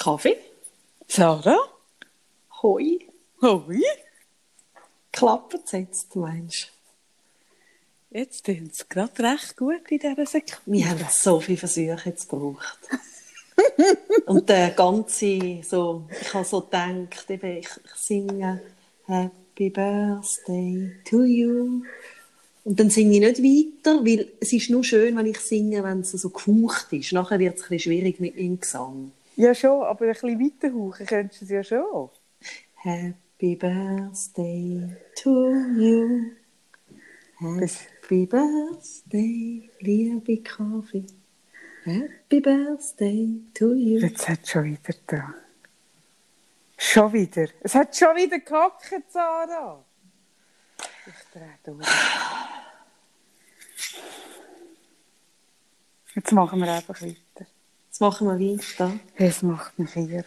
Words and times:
Kaffee. 0.00 0.38
Sarah? 1.08 1.58
Hoi. 2.62 3.00
Hoi. 3.42 3.82
Klappt 5.12 5.54
es 5.62 5.72
jetzt, 5.72 6.14
du 6.14 6.20
meinst? 6.20 6.72
Jetzt 8.10 8.46
tun 8.46 8.70
es 8.72 8.88
gerade 8.88 9.22
recht 9.22 9.58
gut 9.58 9.90
in 9.90 9.98
dieser 9.98 10.24
Sekunde. 10.24 10.62
Wir 10.64 10.88
haben 10.88 11.06
so 11.10 11.38
viele 11.40 11.58
Versuche 11.58 12.00
jetzt 12.06 12.30
gebraucht. 12.30 12.78
Und 14.26 14.48
der 14.48 14.70
ganze, 14.70 15.60
so, 15.62 16.08
ich 16.18 16.32
habe 16.32 16.46
so 16.46 16.62
gedacht, 16.62 17.28
eben, 17.28 17.58
ich, 17.58 17.68
ich 17.68 17.94
singe 17.94 18.62
Happy 19.04 19.68
Birthday 19.68 20.92
to 21.04 21.24
you. 21.24 21.82
Und 22.64 22.80
dann 22.80 22.88
singe 22.88 23.16
ich 23.16 23.20
nicht 23.20 23.84
weiter, 23.84 24.02
weil 24.02 24.32
es 24.40 24.54
ist 24.54 24.70
nur 24.70 24.82
schön, 24.82 25.14
wenn 25.18 25.26
ich 25.26 25.40
singe, 25.40 25.84
wenn 25.84 26.00
es 26.00 26.12
so 26.12 26.30
gehaucht 26.30 26.90
ist. 26.94 27.12
Nachher 27.12 27.38
wird 27.38 27.58
es 27.58 27.64
ein 27.64 27.68
bisschen 27.68 27.92
schwierig 27.92 28.18
mit 28.18 28.34
meinem 28.36 28.58
Gesang. 28.58 29.12
Ja, 29.40 29.54
schon, 29.54 29.84
aber 29.84 30.04
ein 30.04 30.12
bisschen 30.12 30.38
weiter 30.38 30.74
hauchen 30.74 31.06
könntest 31.06 31.40
du 31.40 31.44
es 31.46 31.50
ja 31.50 31.64
schon. 31.64 32.10
Happy 32.74 33.56
Birthday 33.56 34.94
to 35.16 35.50
you. 35.78 36.32
Happy 37.38 38.26
Birthday, 38.26 39.70
liebe 39.78 40.42
Kaffee. 40.42 41.06
Happy 41.84 42.40
Birthday 42.40 43.40
to 43.54 43.72
you. 43.72 44.00
Jetzt 44.00 44.28
hat 44.28 44.40
es 44.42 44.50
schon 44.50 44.64
wieder 44.64 44.94
da. 45.06 45.34
Schon 46.76 47.10
wieder. 47.14 47.46
Es 47.60 47.74
hat 47.74 47.96
schon 47.96 48.14
wieder 48.16 48.40
gehackt, 48.40 49.10
Sarah. 49.10 49.82
Ich 51.06 51.32
drehe 51.32 51.58
durch. 51.64 51.88
Jetzt 56.14 56.32
machen 56.32 56.60
wir 56.60 56.70
einfach 56.70 57.00
weiter. 57.00 57.29
Jetzt 58.00 58.16
machen 58.16 58.28
wir 58.28 58.56
weiter. 58.56 58.92
Es 59.14 59.42
macht 59.42 59.78
mich 59.78 59.94
irre. 59.94 60.24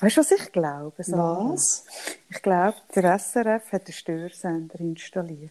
Weißt 0.00 0.18
du, 0.18 0.20
was 0.20 0.30
ich 0.32 0.52
glaube? 0.52 1.02
Sarah? 1.02 1.50
Was? 1.50 1.86
Ich 2.28 2.42
glaube, 2.42 2.76
der 2.94 3.18
SRF 3.18 3.72
hat 3.72 3.86
einen 3.86 3.92
Störsender 3.94 4.78
installiert. 4.78 5.50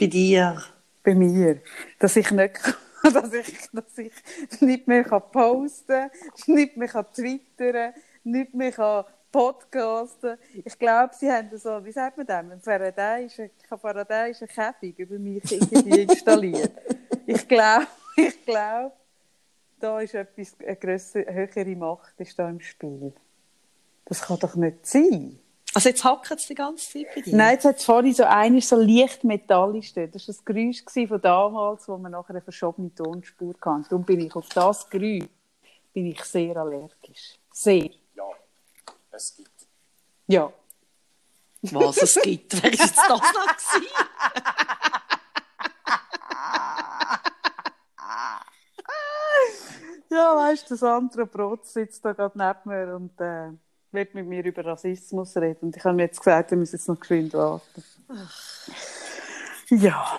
Bei 0.00 0.06
dir. 0.08 0.60
Bei 1.04 1.14
mir. 1.14 1.60
Dass 2.00 2.16
ich 2.16 2.32
nicht, 2.32 2.58
dass 3.04 3.32
ich, 3.32 3.70
dass 3.72 3.98
ich 3.98 4.60
nicht 4.60 4.88
mehr 4.88 5.04
posten 5.04 5.86
kann, 5.86 6.10
nicht 6.48 6.76
mehr 6.76 7.06
twittern 7.08 7.92
kann, 7.92 8.02
nicht 8.24 8.52
mehr 8.52 9.06
podcasten 9.30 10.38
Ich 10.64 10.76
glaube, 10.76 11.14
sie 11.14 11.30
haben 11.30 11.56
so, 11.56 11.84
wie 11.84 11.92
sagt 11.92 12.16
man 12.16 12.26
das, 12.26 12.50
ein 12.50 12.60
pharadeischen, 12.60 13.48
pharadeischen 13.80 14.48
Käfig 14.48 14.98
über 14.98 15.20
mich 15.20 15.52
irgendwie 15.52 16.00
installiert. 16.02 16.72
ich 17.26 17.46
glaube, 17.46 17.86
ich 18.16 18.44
glaube, 18.44 18.92
da 19.80 20.00
ist 20.00 20.14
etwas, 20.14 20.56
eine 20.60 20.76
grössere, 20.76 21.32
höhere 21.32 21.76
Macht 21.76 22.14
ist 22.18 22.38
da 22.38 22.48
im 22.48 22.60
Spiel. 22.60 23.12
Das 24.04 24.22
kann 24.22 24.38
doch 24.38 24.54
nicht 24.54 24.86
sein. 24.86 25.38
Also 25.74 25.90
jetzt 25.90 26.02
hackt 26.02 26.30
es 26.30 26.46
die 26.46 26.54
ganze 26.54 26.90
Zeit 26.90 27.14
bei 27.14 27.20
dir? 27.20 27.36
Nein, 27.36 27.52
jetzt 27.52 27.64
hat 27.64 27.76
es 27.76 27.84
vorhin 27.84 28.14
so 28.14 28.24
eine 28.24 28.60
so 28.60 28.76
leicht 28.76 29.22
metallisch 29.22 29.92
dort. 29.92 30.14
Das 30.14 30.26
war 30.26 30.34
das 30.34 30.44
Geräusch 30.44 30.82
von 31.08 31.20
damals, 31.20 31.88
wo 31.88 31.98
man 31.98 32.12
nachher 32.12 32.30
eine 32.30 32.40
verschobene 32.40 32.94
Tonspur 32.94 33.54
hatte. 33.60 33.88
Darum 33.90 34.04
bin 34.04 34.20
ich 34.20 34.34
auf 34.34 34.48
das 34.48 34.88
Geräusch 34.88 35.28
bin 35.98 36.06
ich 36.06 36.22
sehr 36.24 36.56
allergisch. 36.56 37.38
Sehr. 37.52 37.90
Ja, 38.14 38.30
es 39.10 39.36
gibt. 39.36 39.50
Ja. 40.28 40.52
Was 41.62 42.02
es 42.02 42.20
gibt. 42.22 42.62
Wer 42.62 42.72
ist 42.72 42.80
jetzt 42.80 42.98
das 42.98 43.08
noch 43.08 43.20
gewesen? 43.20 43.86
Ja, 50.10 50.34
weißt 50.36 50.70
du, 50.70 50.76
Sandra 50.76 51.24
Brotz 51.24 51.74
sitzt 51.74 52.04
da 52.04 52.12
gerade 52.12 52.38
neben 52.38 52.60
mir 52.64 52.96
und 52.96 53.20
äh, 53.20 53.50
will 53.92 54.08
mit 54.14 54.26
mir 54.26 54.44
über 54.44 54.64
Rassismus 54.64 55.36
reden. 55.36 55.66
Und 55.66 55.76
ich 55.76 55.84
habe 55.84 55.94
mir 55.94 56.04
jetzt 56.04 56.18
gesagt, 56.18 56.50
wir 56.50 56.58
müssen 56.58 56.76
jetzt 56.76 56.88
noch 56.88 56.98
geschwind 56.98 57.34
warten. 57.34 57.84
Ja. 59.68 60.18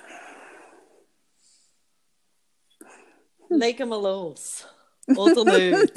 Legen 3.50 3.90
wir 3.90 4.00
los. 4.00 4.68
Oder 5.08 5.44
nicht? 5.44 5.92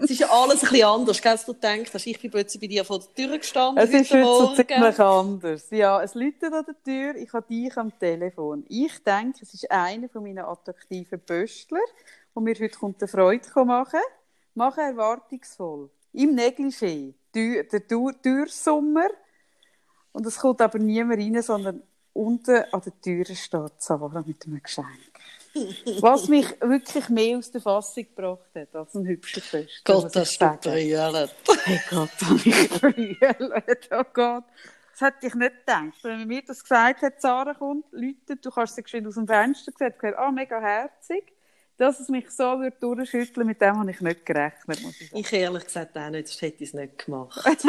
es 0.00 0.10
ist 0.10 0.20
ja 0.20 0.28
alles 0.30 0.62
ein 0.62 0.70
bisschen 0.70 0.86
anders, 0.86 1.20
gell, 1.20 1.32
als 1.32 1.44
du 1.44 1.52
denkst. 1.52 1.90
Ich 2.06 2.20
bin 2.20 2.30
plötzlich 2.30 2.60
bei 2.60 2.66
dir 2.68 2.84
vor 2.84 3.00
der 3.00 3.14
Tür 3.14 3.38
gestanden. 3.38 3.82
Es 3.82 3.90
ist 3.90 4.12
heute 4.12 4.24
so 4.24 4.54
ziemlich 4.54 5.00
anders. 5.00 5.70
Ja, 5.70 6.02
es 6.02 6.14
läutet 6.14 6.52
an 6.52 6.64
der 6.64 6.82
Tür, 6.84 7.16
ich 7.16 7.32
habe 7.32 7.46
dich 7.48 7.76
am 7.76 7.98
Telefon. 7.98 8.64
Ich 8.68 9.02
denke, 9.02 9.38
es 9.42 9.52
ist 9.54 9.70
einer 9.70 10.08
von 10.08 10.22
meinen 10.22 10.44
attraktiven 10.44 11.20
Pöstler, 11.20 11.80
der 12.34 12.42
mir 12.42 12.54
heute 12.54 12.78
kommt 12.78 13.02
eine 13.02 13.08
Freude 13.08 13.64
machen 13.64 14.00
Mache 14.54 14.80
erwartungsvoll. 14.82 15.90
Im 16.12 16.34
Negligé. 16.36 17.14
Der 17.34 17.86
Tür- 17.88 18.20
Türsummer. 18.22 19.08
Und 20.12 20.26
es 20.26 20.38
kommt 20.38 20.60
aber 20.60 20.78
niemand 20.78 21.20
rein, 21.20 21.40
sondern 21.42 21.82
unten 22.12 22.64
an 22.70 22.82
der 22.82 23.00
Tür 23.00 23.24
steht 23.24 23.72
Sarah 23.78 24.22
mit 24.26 24.46
einem 24.46 24.62
Geschenk. 24.62 24.86
Was 26.00 26.28
mich 26.28 26.46
wirklich 26.60 27.08
mehr 27.08 27.38
aus 27.38 27.50
der 27.50 27.60
Fassung 27.60 28.04
gebracht 28.04 28.50
hat 28.54 28.74
als 28.74 28.94
ein 28.94 29.06
hübscher 29.06 29.40
Fest. 29.40 29.82
Gott, 29.84 30.14
das 30.14 30.32
brüllt. 30.38 31.34
Hey 31.64 31.80
Gott, 31.90 32.10
habe 32.22 32.40
ich 32.44 32.70
brüllt. 32.70 33.88
Oh 33.90 34.04
Gott. 34.12 34.44
Das 34.92 35.00
hätte 35.00 35.26
ich 35.26 35.34
nicht 35.34 35.58
gedacht. 35.60 35.98
Wenn 36.02 36.26
mir 36.26 36.42
das 36.42 36.62
gesagt 36.62 37.02
hat, 37.02 37.20
Sarah 37.20 37.54
kommt, 37.54 37.86
Leute, 37.92 38.36
du 38.36 38.50
kannst 38.50 38.74
sie 38.76 38.82
geschwind 38.82 39.06
aus 39.06 39.14
dem 39.14 39.26
Fenster 39.26 39.72
gesagt, 39.72 40.02
ah, 40.18 40.30
mega 40.30 40.60
herzig. 40.60 41.31
Dass 41.76 42.00
es 42.00 42.08
mich 42.08 42.30
so 42.30 42.44
würde 42.60 42.76
durchschütteln, 42.78 43.46
mit 43.46 43.60
dem 43.60 43.78
habe 43.78 43.90
ich 43.90 44.00
nicht 44.00 44.26
gerechnet, 44.26 44.82
muss 44.82 45.00
ich 45.00 45.10
sagen. 45.10 45.20
Ich 45.20 45.32
ehrlich 45.32 45.64
gesagt 45.64 45.96
auch 45.96 46.10
nicht, 46.10 46.28
sonst 46.28 46.42
hätte 46.42 46.62
ich 46.62 46.68
es 46.68 46.74
nicht 46.74 47.04
gemacht. 47.04 47.44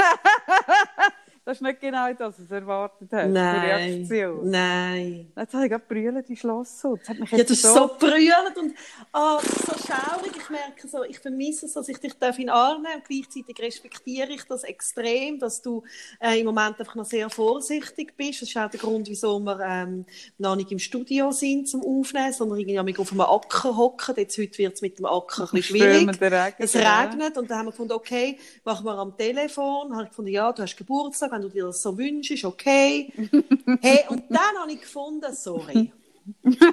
Das 1.46 1.58
ist 1.58 1.62
nicht 1.62 1.81
genau 1.81 2.14
das, 2.14 2.40
was 2.40 2.48
du 2.48 2.56
erwartet 2.56 3.09
hast. 3.12 3.26
Die 3.26 3.31
Nein. 3.31 3.59
Reaktion. 3.59 4.50
Nein. 4.50 5.31
Jetzt 5.36 5.54
habe 5.54 5.66
ich 5.66 5.72
gerade 5.72 5.84
brüllt 5.86 6.30
in 6.30 6.38
Schloss. 6.38 6.80
so. 6.80 6.96
Das 6.96 7.09
hat 7.09 7.20
mich 7.20 7.31
Ja, 7.31 7.38
jetzt 7.40 7.50
das 7.50 7.58
ist 7.58 7.74
so 7.74 7.92
brüllend 8.00 8.58
und 8.58 8.72
ist 8.72 9.66
so 9.66 9.94
schaurig. 9.94 10.31
Ich 10.38 10.50
merke 10.50 10.88
so, 10.88 11.04
ich 11.04 11.20
vermisse 11.20 11.66
es, 11.66 11.74
dass 11.74 11.90
ich 11.90 11.98
dich 11.98 12.14
darf 12.14 12.40
in 12.40 12.46
nehmen 12.46 12.86
und 12.96 13.06
gleichzeitig 13.06 13.59
respektiere 13.59 14.30
ich 14.31 14.44
das 14.46 14.64
extrem, 14.64 15.38
dass 15.38 15.62
du 15.62 15.84
äh, 16.22 16.40
im 16.40 16.46
Moment 16.46 16.80
einfach 16.80 16.96
noch 16.96 17.04
sehr 17.04 17.30
vorsichtig 17.30 18.16
bist. 18.16 18.42
Das 18.42 18.48
ist 18.50 18.56
auch 18.56 18.70
der 18.70 18.80
Grund, 18.80 19.10
wieso 19.10 19.38
wir 19.40 19.60
ähm, 19.60 20.06
noch 20.38 20.56
nicht 20.56 20.72
im 20.72 20.80
Studio 20.80 21.31
sind 21.31 21.68
zum 21.68 21.81
Aufnehmen, 21.81 22.31
sondern 22.31 22.60
irgendwie 22.60 22.98
auf 22.98 23.12
einem 23.12 23.22
Acker 23.22 23.75
hocken. 23.75 24.16
Jetzt 24.16 24.38
heute 24.38 24.58
wird 24.60 24.75
es 24.75 24.81
mit 24.81 24.98
dem 24.98 25.08
Acker 25.08 25.44
ein 25.44 25.50
bisschen 25.52 25.78
schwierig. 25.78 26.22
Regen, 26.22 26.56
Es 26.60 26.72
ja. 26.74 27.02
regnet 27.02 27.38
und 27.38 27.52
dann 27.52 27.58
haben 27.58 27.66
wir 27.66 27.72
gefunden, 27.72 27.94
okay, 27.94 28.40
machen 28.64 28.86
wir 28.86 28.98
am 28.98 29.18
Telefon. 29.18 29.90
Dann 29.90 29.98
habe 29.98 30.04
ich 30.04 30.10
gefunden, 30.12 30.31
ja, 30.31 30.50
du 30.54 30.62
hast 30.62 30.78
Geburtstag, 30.78 31.32
wenn 31.33 31.41
du 31.41 31.49
dir 31.49 31.66
das 31.66 31.81
so 31.81 31.97
wünschst, 31.97 32.45
okay. 32.45 33.11
hey, 33.81 34.05
und 34.09 34.23
dann 34.29 34.55
habe 34.61 34.71
ich 34.71 34.81
gefunden, 34.81 35.33
sorry. 35.33 35.91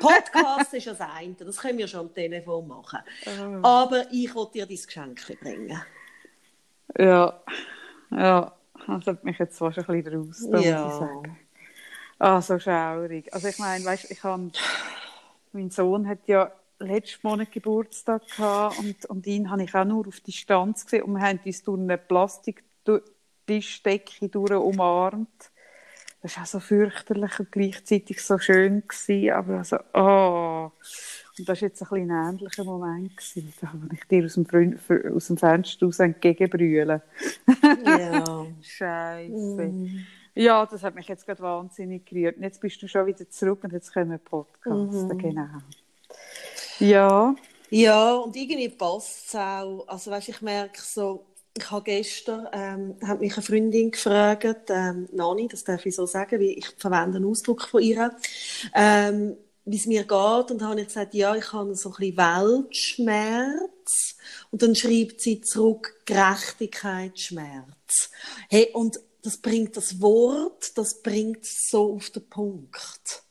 Podcast 0.01 0.75
ist 0.75 0.87
das 0.87 1.01
eine, 1.01 1.35
das 1.35 1.57
können 1.57 1.79
wir 1.79 1.89
schon 1.89 2.01
am 2.01 2.15
Telefon 2.15 2.69
machen. 2.69 3.01
Aber 3.63 4.05
ich 4.13 4.33
wollte 4.35 4.53
dir 4.53 4.67
dein 4.67 4.77
Geschenk 4.77 5.41
bringen. 5.41 5.83
Ja, 6.97 7.41
ja. 8.11 8.53
Das 8.87 9.07
hat 9.07 9.25
mich 9.25 9.39
jetzt 9.39 9.59
fast 9.59 9.79
ein 9.79 9.85
bisschen 10.03 10.15
raus, 10.15 10.47
da 10.51 10.59
Ja. 10.59 10.85
muss 10.85 10.93
ich 10.93 10.99
sagen. 11.01 11.39
Ah, 12.19 12.41
so 12.43 12.59
schaurig. 12.59 13.33
Also 13.33 13.49
ich 13.49 13.59
meine, 13.59 13.85
weißt, 13.85 14.11
ich 14.11 14.23
habe, 14.25 14.51
mein 15.53 15.71
Sohn 15.71 16.09
hat 16.09 16.19
ja 16.27 16.53
letzten 16.79 17.27
Monat 17.27 17.53
Geburtstag 17.53 18.27
gehabt 18.29 18.79
und, 18.79 19.05
und 19.07 19.27
ihn 19.27 19.51
habe 19.51 19.65
ich 19.65 19.75
auch 19.75 19.85
nur 19.85 20.07
auf 20.07 20.21
Distanz 20.21 20.85
gesehen 20.85 21.05
und 21.05 21.13
wir 21.13 21.21
haben 21.21 21.41
uns 21.45 21.63
durch 21.63 21.79
eine 21.79 21.99
Plastiktischdecke 23.51 24.29
durch 24.29 24.53
umarmt. 24.53 25.51
Das 26.23 26.37
war 26.37 26.43
auch 26.43 26.47
so 26.47 26.61
fürchterlich 26.61 27.41
und 27.41 27.51
gleichzeitig 27.51 28.23
so 28.23 28.39
schön 28.39 28.83
gewesen, 28.87 29.31
aber 29.33 29.59
also, 29.59 29.79
oh. 29.95 30.71
Und 31.39 31.49
das 31.49 31.63
war 31.63 31.69
jetzt 31.69 31.83
ein 31.83 31.89
bisschen 31.89 32.11
ein 32.11 32.35
ähnlicher 32.35 32.65
Moment 32.65 33.17
gewesen, 33.17 33.55
da 33.61 33.73
wo 33.73 33.95
ich 33.95 34.05
dir 34.05 34.25
aus 34.27 34.35
dem, 34.35 34.45
Frün- 34.45 34.79
aus 35.17 35.27
dem 35.29 35.39
Fenster 35.39 35.87
raus 35.87 35.99
entgegenbrüllen. 35.99 37.01
Ja. 37.87 38.47
Scheiße. 38.61 39.33
Mhm. 39.33 40.07
Ja, 40.35 40.67
das 40.67 40.83
hat 40.83 40.95
mich 40.95 41.09
jetzt 41.09 41.25
gerade 41.27 41.43
wahnsinnig 41.43 42.05
gerührt. 42.05 42.37
Und 42.37 42.43
jetzt 42.43 42.61
bist 42.61 42.81
du 42.83 42.87
schon 42.87 43.07
wieder 43.07 43.29
zurück 43.31 43.65
und 43.65 43.73
jetzt 43.73 43.93
können 43.93 44.11
wir 44.11 44.19
podcasten. 44.19 45.09
Mhm. 45.09 45.19
Genau. 45.19 45.49
Ja. 46.79 47.35
Ja, 47.71 48.15
und 48.15 48.37
irgendwie 48.37 48.69
passt 48.69 49.29
es 49.29 49.35
auch. 49.35 49.85
Also, 49.87 50.11
weißt, 50.11 50.29
ich 50.29 50.43
merke 50.43 50.81
so, 50.81 51.25
ich 51.57 51.71
habe 51.71 51.85
gestern, 51.85 52.49
ähm, 52.53 52.97
hat 53.07 53.21
mich 53.21 53.35
eine 53.35 53.43
Freundin 53.43 53.91
gefragt, 53.91 54.71
ähm, 54.71 55.09
Nani, 55.13 55.49
das 55.49 55.65
darf 55.65 55.85
ich 55.85 55.97
so 55.97 56.07
sagen, 56.07 56.41
wie 56.41 56.53
ich 56.53 56.69
verwende 56.79 57.17
einen 57.17 57.27
Ausdruck 57.27 57.63
von 57.63 57.83
ihr, 57.83 58.17
ähm, 58.75 59.37
wie 59.65 59.77
es 59.77 59.87
mir 59.87 60.03
geht. 60.03 60.51
Und 60.51 60.61
dann 60.61 60.69
habe 60.69 60.81
ich 60.81 60.87
gesagt, 60.87 61.15
ja, 61.15 61.35
ich 61.35 61.53
habe 61.53 61.75
so 61.75 61.91
ein 61.91 61.97
bisschen 61.97 62.17
Weltschmerz. 62.17 64.17
Und 64.51 64.63
dann 64.63 64.75
schreibt 64.75 65.21
sie 65.21 65.41
zurück, 65.41 66.03
Gerechtigkeitsschmerz. 66.07 68.11
Hey, 68.49 68.71
und 68.73 69.01
das 69.23 69.37
bringt 69.37 69.77
das 69.77 70.01
Wort, 70.01 70.79
das 70.79 71.03
bringt 71.03 71.45
es 71.45 71.69
so 71.69 71.95
auf 71.95 72.11
den 72.11 72.29
Punkt. 72.29 73.23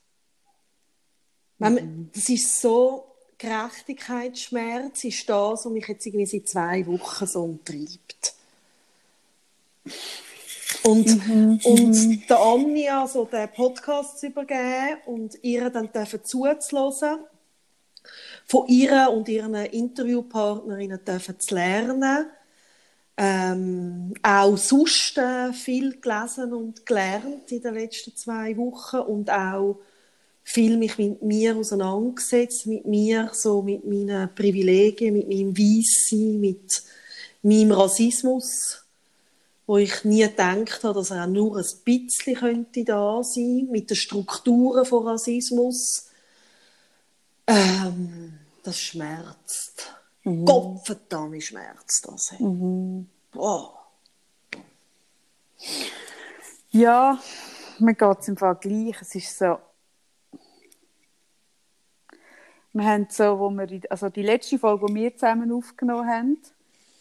Man, 1.57 2.09
das 2.13 2.29
ist 2.29 2.61
so 2.61 3.08
Gerechtigkeitsschmerz 3.39 5.05
ist 5.05 5.29
das, 5.29 5.65
was 5.65 5.65
mich 5.65 5.87
jetzt 5.87 6.05
irgendwie 6.05 6.25
seit 6.25 6.49
zwei 6.49 6.85
Wochen 6.85 7.25
so 7.25 7.43
umtreibt. 7.43 8.35
Und, 10.83 11.27
Mhm, 11.27 11.59
und 11.63 12.29
der 12.29 12.39
Anja 12.39 13.07
so 13.07 13.25
den 13.25 13.49
Podcast 13.49 14.19
zu 14.19 14.27
übergeben 14.27 14.99
und 15.05 15.41
ihr 15.41 15.69
dann 15.69 15.91
dürfen 15.91 16.23
zuzuhören, 16.23 17.19
von 18.45 18.67
ihr 18.67 19.09
und 19.09 19.29
ihren 19.29 19.55
Interviewpartnerinnen 19.55 21.03
dürfen 21.05 21.39
zu 21.39 21.55
lernen, 21.55 22.25
ähm, 23.17 24.13
auch 24.21 24.57
sonst 24.57 25.17
äh, 25.17 25.53
viel 25.53 25.99
gelesen 25.99 26.53
und 26.53 26.85
gelernt 26.85 27.51
in 27.51 27.61
den 27.61 27.73
letzten 27.73 28.15
zwei 28.15 28.55
Wochen 28.57 28.97
und 28.97 29.29
auch 29.29 29.79
viel 30.49 30.77
mich 30.77 30.97
mit 30.97 31.21
mir 31.21 31.55
auseinandergesetzt, 31.55 32.65
mit 32.65 32.83
mir, 32.83 33.29
so 33.33 33.61
mit 33.61 33.85
meinen 33.85 34.33
Privilegien, 34.33 35.13
mit 35.13 35.27
meinem 35.27 35.55
Weissein, 35.55 36.39
mit 36.39 36.81
meinem 37.43 37.71
Rassismus, 37.71 38.83
wo 39.67 39.77
ich 39.77 40.03
nie 40.05 40.23
gedacht 40.23 40.83
habe, 40.83 40.95
dass 40.95 41.11
er 41.11 41.25
auch 41.25 41.27
nur 41.27 41.57
ein 41.57 41.65
bisschen 41.85 42.35
könnte 42.35 42.83
da 42.83 43.21
sein, 43.21 43.67
mit 43.69 43.91
den 43.91 43.95
Strukturen 43.95 44.85
von 44.85 45.07
Rassismus. 45.07 46.07
Ähm, 47.45 48.39
das 48.63 48.79
schmerzt. 48.79 49.93
Mhm. 50.23 50.45
Gottverdammt 50.45 51.43
schmerzt 51.43 52.07
das. 52.07 52.31
hey. 52.31 53.05
Boah. 53.31 53.85
Ja, 56.71 57.19
mir 57.77 57.93
geht 57.93 58.19
es 58.19 58.27
im 58.29 58.37
Fall 58.37 58.55
gleich. 58.55 58.99
Es 58.99 59.13
ist 59.13 59.37
so. 59.37 59.59
Wir 62.79 62.87
haben 62.87 63.07
so, 63.09 63.37
wo 63.37 63.49
wir, 63.49 63.67
also 63.89 64.07
die 64.07 64.21
letzte 64.21 64.57
Folge, 64.57 64.85
die 64.85 64.95
wir 64.95 65.13
zusammen 65.13 65.51
aufgenommen 65.51 66.07
haben, 66.07 66.37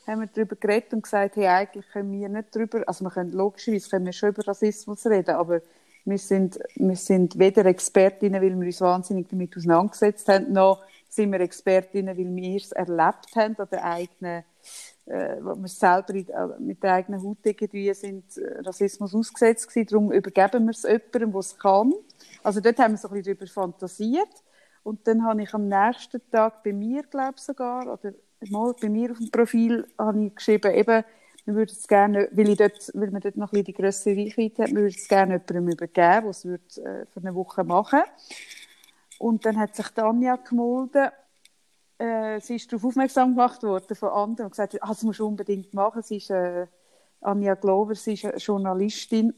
haben 0.09 0.21
wir 0.23 0.27
darüber 0.27 0.57
geredet 0.57 0.93
und 0.93 1.05
gesagt, 1.05 1.37
hey, 1.37 1.47
eigentlich 1.47 1.89
können 1.93 2.11
wir 2.11 2.29
nicht 2.29 2.49
darüber, 2.51 2.83
also 2.85 3.05
wir 3.05 3.13
können, 3.13 3.31
logischerweise 3.31 3.89
können 3.89 4.07
wir 4.07 4.13
schon 4.13 4.31
über 4.31 4.45
Rassismus 4.45 5.07
reden, 5.07 5.37
aber 5.37 5.61
wir 6.05 6.19
sind, 6.19 6.59
wir 6.75 6.97
sind 6.97 7.39
weder 7.39 7.65
Expertinnen, 7.67 8.43
weil 8.43 8.59
wir 8.59 8.67
uns 8.67 8.81
wahnsinnig 8.81 9.29
damit 9.29 9.57
auseinandergesetzt 9.57 10.27
haben, 10.27 10.53
noch 10.53 10.83
sind 11.09 11.31
wir 11.31 11.39
Expertinnen, 11.39 12.19
weil 12.19 12.35
wir 12.35 12.57
es 12.57 12.73
erlebt 12.73 13.37
haben 13.37 13.55
an 13.57 13.69
der 13.71 13.85
eigenen 13.85 14.43
äh, 15.07 15.37
wir 15.41 15.69
selber 15.69 16.13
in, 16.13 16.29
äh, 16.29 16.59
mit 16.59 16.83
der 16.83 16.95
eigenen 16.95 17.23
Haut 17.23 17.39
irgendwie 17.45 17.95
sind 17.95 18.37
äh, 18.37 18.63
Rassismus 18.63 19.15
ausgesetzt 19.15 19.69
gewesen. 19.69 19.87
Darum 19.89 20.11
übergeben 20.11 20.65
wir 20.65 20.73
es 20.73 20.83
jemandem, 20.83 21.31
der 21.31 21.39
es 21.39 21.57
kann. 21.57 21.95
Also 22.43 22.61
dort 22.61 22.79
haben 22.81 22.95
wir 22.95 22.99
so 22.99 23.07
ein 23.07 23.15
bisschen 23.15 23.39
darüber 23.39 23.53
fantasiert. 23.53 24.29
Und 24.83 25.07
dann 25.07 25.25
habe 25.25 25.43
ich 25.43 25.53
am 25.55 25.69
nächsten 25.69 26.21
Tag 26.31 26.63
bei 26.63 26.73
mir, 26.73 27.03
glaube 27.05 27.35
ich 27.37 27.43
sogar, 27.43 27.87
oder 27.87 28.15
mal 28.51 28.75
bei 28.81 28.89
mir 28.89 29.11
auf 29.11 29.19
dem 29.19 29.31
Profil, 29.31 29.87
habe 29.99 30.27
ich 30.27 30.35
geschrieben, 30.35 30.73
eben, 30.75 31.05
wir 31.45 31.55
würden 31.55 31.73
es 31.73 31.89
gerne, 31.89 32.29
weil, 32.33 32.51
ich 32.51 32.59
dort, 32.59 32.91
weil 32.95 33.11
wir 33.11 33.21
dort 33.21 33.37
noch 33.37 33.53
ein 33.53 33.65
die 33.65 33.73
grössere 33.73 34.17
Reichweite 34.17 34.65
haben, 34.65 34.77
wir 34.77 34.83
würden 34.83 34.95
es 34.97 35.09
gerne 35.09 35.35
jemandem 35.35 35.69
übergeben, 35.69 35.95
der 36.23 36.29
es 36.29 36.45
äh, 36.45 37.07
für 37.07 37.21
eine 37.21 37.35
Woche 37.35 37.65
machen 37.65 38.03
Und 39.19 39.47
dann 39.47 39.59
hat 39.59 39.75
sich 39.75 39.87
Anja 39.97 40.37
gemeldet, 40.37 41.13
äh, 41.99 42.41
sie 42.41 42.57
ist 42.57 42.71
darauf 42.71 42.85
aufmerksam 42.85 43.35
gemacht 43.35 43.63
worden 43.63 43.97
von 43.97 44.11
anderen 44.11 44.47
und 44.47 44.51
gesagt, 44.51 44.81
ah, 44.83 44.89
das 44.89 45.03
musst 45.03 45.19
du 45.19 45.27
unbedingt 45.27 45.75
machen. 45.75 46.03
Sie 46.03 46.19
ist 46.19 46.31
äh, 46.31 46.67
Anja 47.21 47.55
Glover, 47.55 47.95
sie 47.95 48.15
ist 48.15 48.25
eine 48.25 48.37
Journalistin. 48.37 49.35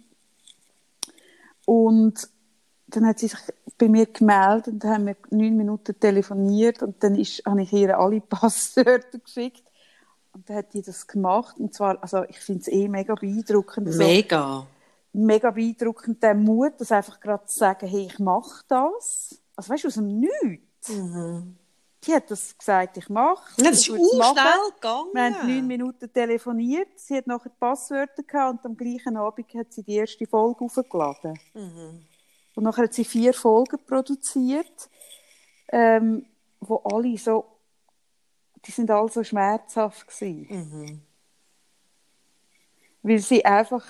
Und 1.64 2.28
dann 2.88 3.06
hat 3.06 3.18
sie 3.18 3.28
sich 3.28 3.40
bei 3.80 3.88
mir 3.88 4.06
gemeldet 4.06 4.68
und 4.68 4.84
haben 4.84 5.06
wir 5.06 5.16
neun 5.30 5.56
Minuten 5.56 5.98
telefoniert 5.98 6.82
und 6.82 7.02
dann 7.02 7.14
ist, 7.14 7.42
habe 7.46 7.62
ich 7.62 7.72
ihr 7.72 7.98
alle 7.98 8.20
Passwörter 8.28 9.18
geschickt. 9.18 9.64
Und 10.32 10.48
dann 10.48 10.58
hat 10.58 10.72
die 10.74 10.82
das 10.82 11.06
gemacht. 11.06 11.56
Und 11.58 11.74
zwar, 11.74 12.00
also 12.02 12.22
ich 12.28 12.38
finde 12.38 12.60
es 12.60 12.68
eh 12.68 12.86
mega 12.88 13.14
beeindruckend. 13.14 13.92
So, 13.92 13.98
Mega. 13.98 14.66
mega 15.12 15.50
beeindruckend, 15.50 16.22
der 16.22 16.34
Mut, 16.34 16.74
das 16.78 16.92
einfach 16.92 17.18
gerade 17.18 17.46
zu 17.46 17.58
sagen, 17.58 17.88
hey, 17.88 18.06
ich 18.06 18.18
mache 18.20 18.62
das. 18.68 19.40
Also 19.56 19.72
weißt 19.72 19.84
du, 19.84 19.88
aus 19.88 19.94
dem 19.94 20.20
Nichts. 20.20 20.92
Die 22.04 22.14
hat 22.14 22.30
das 22.30 22.56
gesagt, 22.56 22.96
ich 22.96 23.08
mache 23.10 23.60
Ja, 23.62 23.70
das 23.70 23.80
ist 23.80 23.86
schnell 23.86 23.96
gegangen. 24.74 25.08
Wir 25.12 25.22
haben 25.22 25.46
neun 25.46 25.66
Minuten 25.66 26.12
telefoniert, 26.12 26.88
sie 26.96 27.16
hat 27.16 27.26
nachher 27.26 27.50
die 27.50 27.58
Passwörter 27.58 28.22
gehabt 28.22 28.52
und 28.64 28.64
am 28.70 28.76
gleichen 28.76 29.16
Abend 29.16 29.52
hat 29.54 29.72
sie 29.72 29.82
die 29.82 29.96
erste 29.96 30.26
Folge 30.26 30.64
aufgeladen. 30.64 31.38
Und 32.60 32.64
nachher 32.64 32.84
hat 32.84 32.92
sie 32.92 33.06
vier 33.06 33.32
Folgen 33.32 33.78
produziert, 33.86 34.90
ähm, 35.72 36.26
wo 36.60 36.76
alle 36.76 37.16
so, 37.16 37.46
die 38.66 38.70
sind 38.70 38.90
alle 38.90 39.08
so 39.08 39.24
schmerzhaft 39.24 40.06
gewesen. 40.06 41.02
Weil 43.02 43.18
sie 43.20 43.42
einfach 43.46 43.86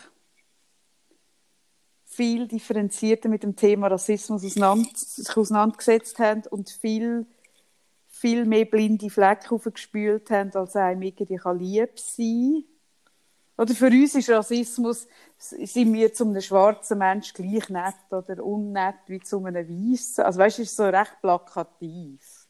viel 2.04 2.46
differenzierter 2.46 3.28
mit 3.28 3.42
dem 3.42 3.56
Thema 3.56 3.88
Rassismus 3.88 4.44
auseinander, 4.44 4.88
sich 4.94 5.36
auseinandergesetzt 5.36 6.20
haben 6.20 6.44
und 6.50 6.70
viel, 6.70 7.26
viel 8.06 8.44
mehr 8.44 8.66
blinde 8.66 9.10
Flecken 9.10 9.52
aufgespült 9.52 10.30
haben, 10.30 10.54
als 10.54 10.76
einem 10.76 11.02
irgendwie 11.02 11.38
kann 11.38 11.58
lieb 11.58 11.98
sein 11.98 12.62
Oder 13.60 13.74
für 13.74 13.88
uns 13.88 14.14
ist 14.14 14.30
Rassismus, 14.30 15.06
sind 15.36 15.92
wir 15.92 16.14
zu 16.14 16.24
einem 16.24 16.40
schwarzen 16.40 16.96
Mensch 16.96 17.34
gleich 17.34 17.68
nett 17.68 17.94
oder 18.10 18.42
unnett 18.42 19.00
wie 19.06 19.20
zu 19.20 19.44
einem 19.44 19.68
weißen. 19.68 20.24
Also 20.24 20.38
weißt 20.38 20.58
du, 20.58 20.62
ist 20.62 20.76
so 20.76 20.84
recht 20.84 21.20
plakativ. 21.20 22.46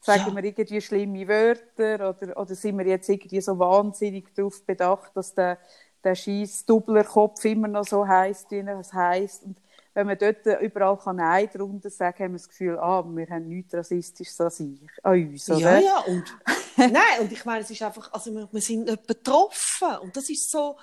Sagen 0.00 0.30
Ja. 0.30 0.34
wir 0.34 0.42
irgendwie 0.42 0.80
schlimme 0.80 1.28
Wörter 1.28 2.10
oder, 2.10 2.36
oder 2.36 2.54
sind 2.56 2.76
wir 2.76 2.86
jetzt 2.88 3.08
irgendwie 3.08 3.40
so 3.40 3.56
wahnsinnig 3.56 4.34
darauf 4.34 4.66
bedacht, 4.66 5.12
dass 5.14 5.32
der, 5.34 5.58
der 6.02 6.16
scheiß 6.16 6.66
Doublerkopf 6.66 7.44
immer 7.44 7.68
noch 7.68 7.84
so 7.84 8.04
heisst, 8.04 8.50
wie 8.50 8.58
er 8.58 8.80
es 8.80 8.92
heisst. 8.92 9.44
Und 9.44 9.60
wenn 9.94 10.06
man 10.06 10.18
dort 10.18 10.46
überall 10.62 10.96
kann 10.98 11.16
Nein 11.16 11.48
drunter 11.52 11.90
sagen, 11.90 12.24
haben 12.24 12.32
wir 12.32 12.38
das 12.38 12.48
Gefühl, 12.48 12.78
ah, 12.78 13.04
wir 13.04 13.28
haben 13.28 13.48
nichts 13.48 13.74
Rassistisches 13.74 14.40
an, 14.40 14.50
sich, 14.50 14.90
an 15.02 15.12
uns, 15.12 15.50
oder? 15.50 15.58
Ja, 15.58 15.78
ja, 15.78 15.98
und 16.00 16.24
nein, 16.76 17.20
und 17.20 17.32
ich 17.32 17.44
meine, 17.44 17.60
es 17.60 17.70
ist 17.70 17.82
einfach, 17.82 18.12
also 18.12 18.32
wir, 18.32 18.48
wir 18.50 18.60
sind 18.60 18.84
nicht 18.84 19.06
betroffen 19.06 19.96
und 20.02 20.16
das 20.16 20.30
ist 20.30 20.50
so, 20.50 20.76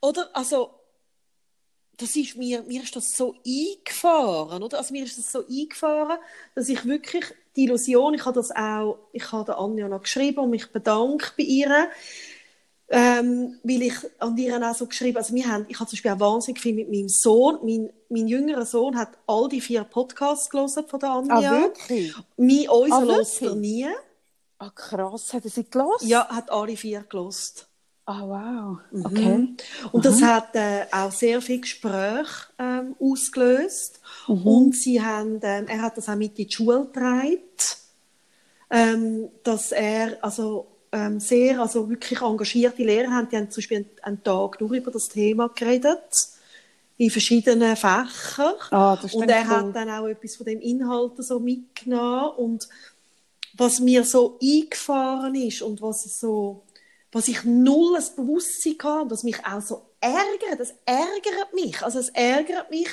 oder, 0.00 0.28
also, 0.34 0.74
das 1.96 2.14
ist 2.14 2.36
mir, 2.36 2.62
mir 2.62 2.82
ist 2.82 2.94
das 2.94 3.16
so 3.16 3.34
eingefahren, 3.44 4.62
oder, 4.62 4.78
also 4.78 4.92
mir 4.92 5.04
ist 5.04 5.18
das 5.18 5.32
so 5.32 5.44
eingefahren, 5.46 6.18
dass 6.54 6.68
ich 6.68 6.84
wirklich 6.84 7.24
die 7.56 7.64
Illusion, 7.64 8.14
ich 8.14 8.24
habe 8.24 8.36
das 8.36 8.52
auch, 8.52 8.98
ich 9.12 9.32
habe 9.32 9.46
der 9.46 9.58
Anja 9.58 9.88
noch 9.88 10.02
geschrieben 10.02 10.38
und 10.38 10.50
mich 10.50 10.70
bedankt 10.70 11.34
bei 11.36 11.42
ihr, 11.42 11.90
ähm, 12.90 13.58
weil 13.62 13.82
ich 13.82 13.94
an 14.18 14.36
ihr 14.36 14.62
auch 14.62 14.74
so 14.74 14.86
geschrieben 14.86 15.18
also 15.18 15.34
wir 15.34 15.46
haben, 15.46 15.66
ich 15.68 15.78
habe 15.78 15.88
zum 15.88 15.96
Beispiel 15.96 16.10
auch 16.12 16.20
wahnsinnig 16.20 16.60
viel 16.60 16.74
mit 16.74 16.90
meinem 16.90 17.08
Sohn, 17.08 17.58
mein, 17.62 17.90
mein 18.08 18.28
jüngerer 18.28 18.64
Sohn 18.64 18.96
hat 18.96 19.10
all 19.26 19.48
die 19.48 19.60
vier 19.60 19.84
Podcasts 19.84 20.48
gelesen 20.48 20.86
von 20.86 21.00
der 21.00 21.10
Anja. 21.10 21.36
Ah, 21.36 21.60
wirklich? 21.60 22.14
Mein, 22.36 22.68
unser 22.68 23.46
Ah, 23.46 23.46
er 23.46 23.54
nie. 23.54 23.86
Ah, 24.58 24.70
krass. 24.70 25.32
Hat 25.32 25.44
er 25.44 25.50
sie 25.50 25.64
gelassen? 25.64 26.08
Ja, 26.08 26.28
hat 26.28 26.50
alle 26.50 26.76
vier 26.76 27.04
gelost. 27.08 27.68
Ah, 28.06 28.22
wow. 28.22 28.78
Mhm. 28.90 29.04
Okay. 29.04 29.48
Und 29.92 30.04
das 30.06 30.22
hat 30.22 30.54
äh, 30.54 30.86
auch 30.90 31.12
sehr 31.12 31.42
viel 31.42 31.60
Gespräch 31.60 32.26
ähm, 32.58 32.96
ausgelöst. 32.98 34.00
Mhm. 34.26 34.46
Und 34.46 34.76
sie 34.76 35.02
haben, 35.02 35.40
ähm, 35.42 35.66
er 35.68 35.82
hat 35.82 35.98
das 35.98 36.08
auch 36.08 36.16
mit 36.16 36.38
in 36.38 36.46
die 36.46 36.50
Schule 36.50 36.86
getragen, 36.86 37.38
ähm, 38.70 39.28
dass 39.44 39.72
er 39.72 40.16
also 40.22 40.66
ähm, 40.92 41.20
sehr, 41.20 41.60
also 41.60 41.88
wirklich 41.88 42.20
engagierte 42.20 42.82
Lehrer 42.82 43.10
haben, 43.10 43.28
die 43.28 43.36
haben 43.36 43.50
zum 43.50 43.60
Beispiel 43.60 43.76
einen, 43.78 43.90
einen 44.02 44.24
Tag 44.24 44.60
nur 44.60 44.72
über 44.72 44.90
das 44.90 45.08
Thema 45.08 45.48
geredet 45.48 46.02
in 46.98 47.10
verschiedenen 47.10 47.76
Fächern. 47.76 48.54
Ah, 48.70 48.98
und 49.12 49.28
er 49.28 49.42
cool. 49.42 49.48
hat 49.48 49.76
dann 49.76 49.90
auch 49.90 50.06
etwas 50.06 50.36
von 50.36 50.46
dem 50.46 50.60
Inhalt 50.60 51.12
so 51.18 51.38
mitgenommen 51.38 52.32
und 52.36 52.68
was 53.56 53.80
mir 53.80 54.04
so 54.04 54.38
eingefahren 54.42 55.34
ist 55.34 55.62
und 55.62 55.80
was 55.80 56.02
so, 56.20 56.62
was 57.12 57.28
ich 57.28 57.44
null 57.44 57.96
ein 57.96 58.04
Bewusstsein 58.16 58.76
hatte 58.82 59.02
und 59.02 59.10
was 59.10 59.22
mich 59.22 59.44
auch 59.44 59.62
so 59.62 59.82
ärgert, 60.00 60.58
das 60.58 60.74
ärgert 60.84 61.54
mich, 61.54 61.82
also 61.82 61.98
es 61.98 62.08
ärgert 62.10 62.70
mich, 62.70 62.88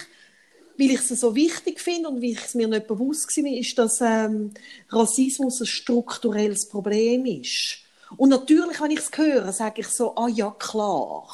weil 0.77 0.91
ich 0.91 1.09
es 1.09 1.19
so 1.19 1.35
wichtig 1.35 1.79
finde 1.79 2.09
und 2.09 2.17
weil 2.17 2.31
ich 2.31 2.45
es 2.45 2.53
mir 2.53 2.67
nicht 2.67 2.87
bewusst 2.87 3.35
war, 3.37 3.51
ist, 3.51 3.77
dass 3.77 4.01
ähm, 4.01 4.53
Rassismus 4.89 5.61
ein 5.61 5.67
strukturelles 5.67 6.67
Problem 6.67 7.25
ist. 7.25 7.84
Und 8.17 8.29
natürlich, 8.29 8.79
wenn 8.81 8.91
ich 8.91 8.99
es 8.99 9.11
höre, 9.15 9.51
sage 9.51 9.81
ich 9.81 9.87
so, 9.87 10.15
ah 10.15 10.27
ja, 10.27 10.51
klar. 10.57 11.27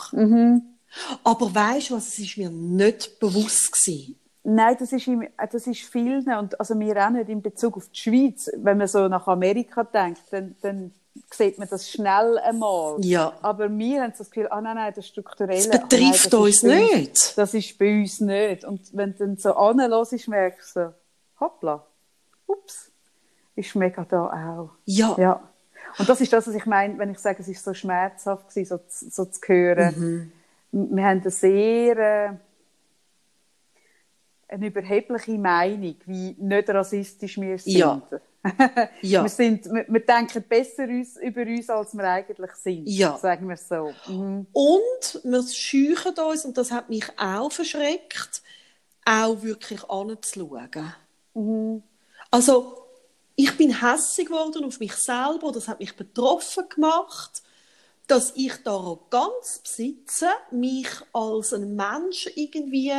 Aber 1.24 1.56
weißt 1.56 1.90
du 1.90 1.96
was, 1.96 2.08
es 2.08 2.20
ist 2.20 2.38
mir 2.38 2.50
nicht 2.50 3.20
bewusst 3.20 3.72
gewesen. 3.72 4.16
Nein, 4.44 4.76
das 4.80 4.92
ist, 4.92 5.08
im, 5.08 5.22
äh, 5.22 5.30
das 5.52 5.68
ist 5.68 5.82
vielen, 5.82 6.28
und 6.34 6.60
also 6.60 6.78
wir 6.80 7.06
auch 7.06 7.12
nicht 7.12 7.30
in 7.30 7.42
Bezug 7.44 7.78
auf 7.78 7.88
die 7.90 8.00
Schweiz. 8.00 8.50
Wenn 8.58 8.80
man 8.80 8.88
so 8.88 9.08
nach 9.08 9.28
Amerika 9.28 9.84
denkt, 9.84 10.24
dann, 10.32 10.56
dann 10.62 10.92
sieht 11.32 11.60
man 11.60 11.68
das 11.70 11.90
schnell 11.90 12.40
einmal. 12.40 12.96
Ja. 13.06 13.34
Aber 13.44 13.70
wir 13.70 14.02
haben 14.02 14.14
das 14.18 14.32
Gefühl, 14.32 14.48
ah 14.50 14.60
nein, 14.60 14.76
nein, 14.76 14.94
das 14.96 15.08
Strukturelle. 15.08 15.60
Es 15.60 15.70
ah, 15.70 15.78
nein, 15.78 15.88
betrifft 15.88 16.34
das 16.34 16.40
uns 16.40 16.56
ist 16.56 16.64
bei 16.64 16.82
uns- 16.82 16.92
nicht. 16.92 17.38
Das 17.38 17.54
ist 17.54 17.78
bei 17.78 18.02
uns 18.02 18.20
nicht. 18.20 18.66
Und 18.66 18.82
wenn 18.98 19.12
du 19.12 19.18
dann 19.20 19.38
so 19.38 19.54
anhörst, 19.54 20.28
merkst 20.28 20.76
du 20.76 20.80
so, 20.86 20.94
hoppla, 21.40 21.86
ups. 22.48 22.92
ist 23.56 23.76
mega 23.76 24.04
da 24.06 24.26
auch. 24.26 24.70
Ja. 24.86 25.16
Ja. 25.20 25.51
Und 25.98 26.08
das 26.10 26.22
ist 26.22 26.32
das, 26.34 26.48
was 26.48 26.56
ich 26.56 26.66
meine, 26.66 26.98
wenn 26.98 27.12
ich 27.12 27.20
sage, 27.20 27.42
es 27.42 27.48
ist 27.48 27.64
so 27.64 27.74
schmerzhaft 27.74 28.50
gewesen, 28.50 28.70
so, 28.70 28.78
zu- 28.88 29.10
so 29.10 29.26
zu 29.26 29.42
hören. 29.46 30.32
Mhm. 30.72 30.96
Wir 30.96 31.04
haben 31.06 31.22
eine 31.22 31.32
sehr 31.32 31.98
äh, 31.98 32.30
eine 34.48 34.68
überhebliche 34.68 35.32
Meinung, 35.38 35.96
wie 36.06 36.36
nicht 36.40 36.70
rassistisch 36.70 37.40
wir 37.40 37.58
sind. 37.58 37.78
Ja. 37.78 38.02
Ja. 39.04 39.22
wir, 39.22 39.30
sind 39.30 39.66
wir, 39.72 39.86
wir 39.88 40.00
denken 40.04 40.44
besser 40.50 40.86
uns, 40.86 41.16
über 41.18 41.42
uns, 41.44 41.70
als 41.70 41.94
wir 41.94 42.04
eigentlich 42.10 42.52
sind. 42.54 42.88
Ja. 42.90 43.16
Sagen 43.20 43.48
wir 43.48 43.54
es 43.54 43.68
so. 43.68 43.94
Mhm. 44.08 44.48
Und 44.52 45.22
wir 45.24 45.44
scheuchen 45.44 46.16
uns, 46.28 46.46
und 46.46 46.58
das 46.58 46.72
hat 46.72 46.90
mich 46.90 47.06
auch 47.20 47.52
verschreckt, 47.52 48.42
auch 49.06 49.44
wirklich 49.44 49.84
anzuschauen. 49.88 50.94
Also, 52.32 52.81
ich 53.36 53.58
bin 53.58 53.82
hässig 53.82 54.28
geworden 54.28 54.66
auf 54.66 54.80
mich 54.80 54.94
selber, 54.94 55.52
das 55.52 55.68
hat 55.68 55.80
mich 55.80 55.96
betroffen 55.96 56.68
gemacht, 56.70 57.42
dass 58.08 58.34
ich 58.36 58.54
die 58.58 58.68
Arroganz 58.68 59.62
besitze, 59.64 60.30
mich 60.52 60.90
als 61.14 61.54
ein 61.54 61.76
Mensch 61.76 62.30
irgendwie 62.36 62.94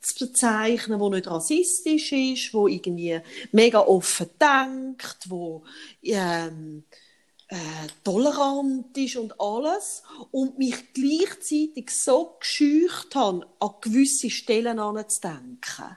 zu 0.00 0.26
bezeichnen, 0.26 0.98
der 0.98 1.10
nicht 1.10 1.26
rassistisch 1.26 2.12
ist, 2.12 2.54
wo 2.54 2.68
irgendwie 2.68 3.20
mega 3.52 3.80
offen 3.80 4.30
denkt, 4.40 5.18
wo 5.28 5.64
ähm, 6.02 6.84
äh, 7.48 7.56
tolerant 8.02 8.96
ist 8.96 9.16
und 9.16 9.40
alles 9.40 10.02
und 10.30 10.58
mich 10.58 10.92
gleichzeitig 10.92 11.90
so 11.90 12.36
gescheucht 12.40 13.14
habe, 13.14 13.46
an 13.60 13.74
gewisse 13.80 14.30
Stellen 14.30 14.78
anzudenken. 14.78 15.96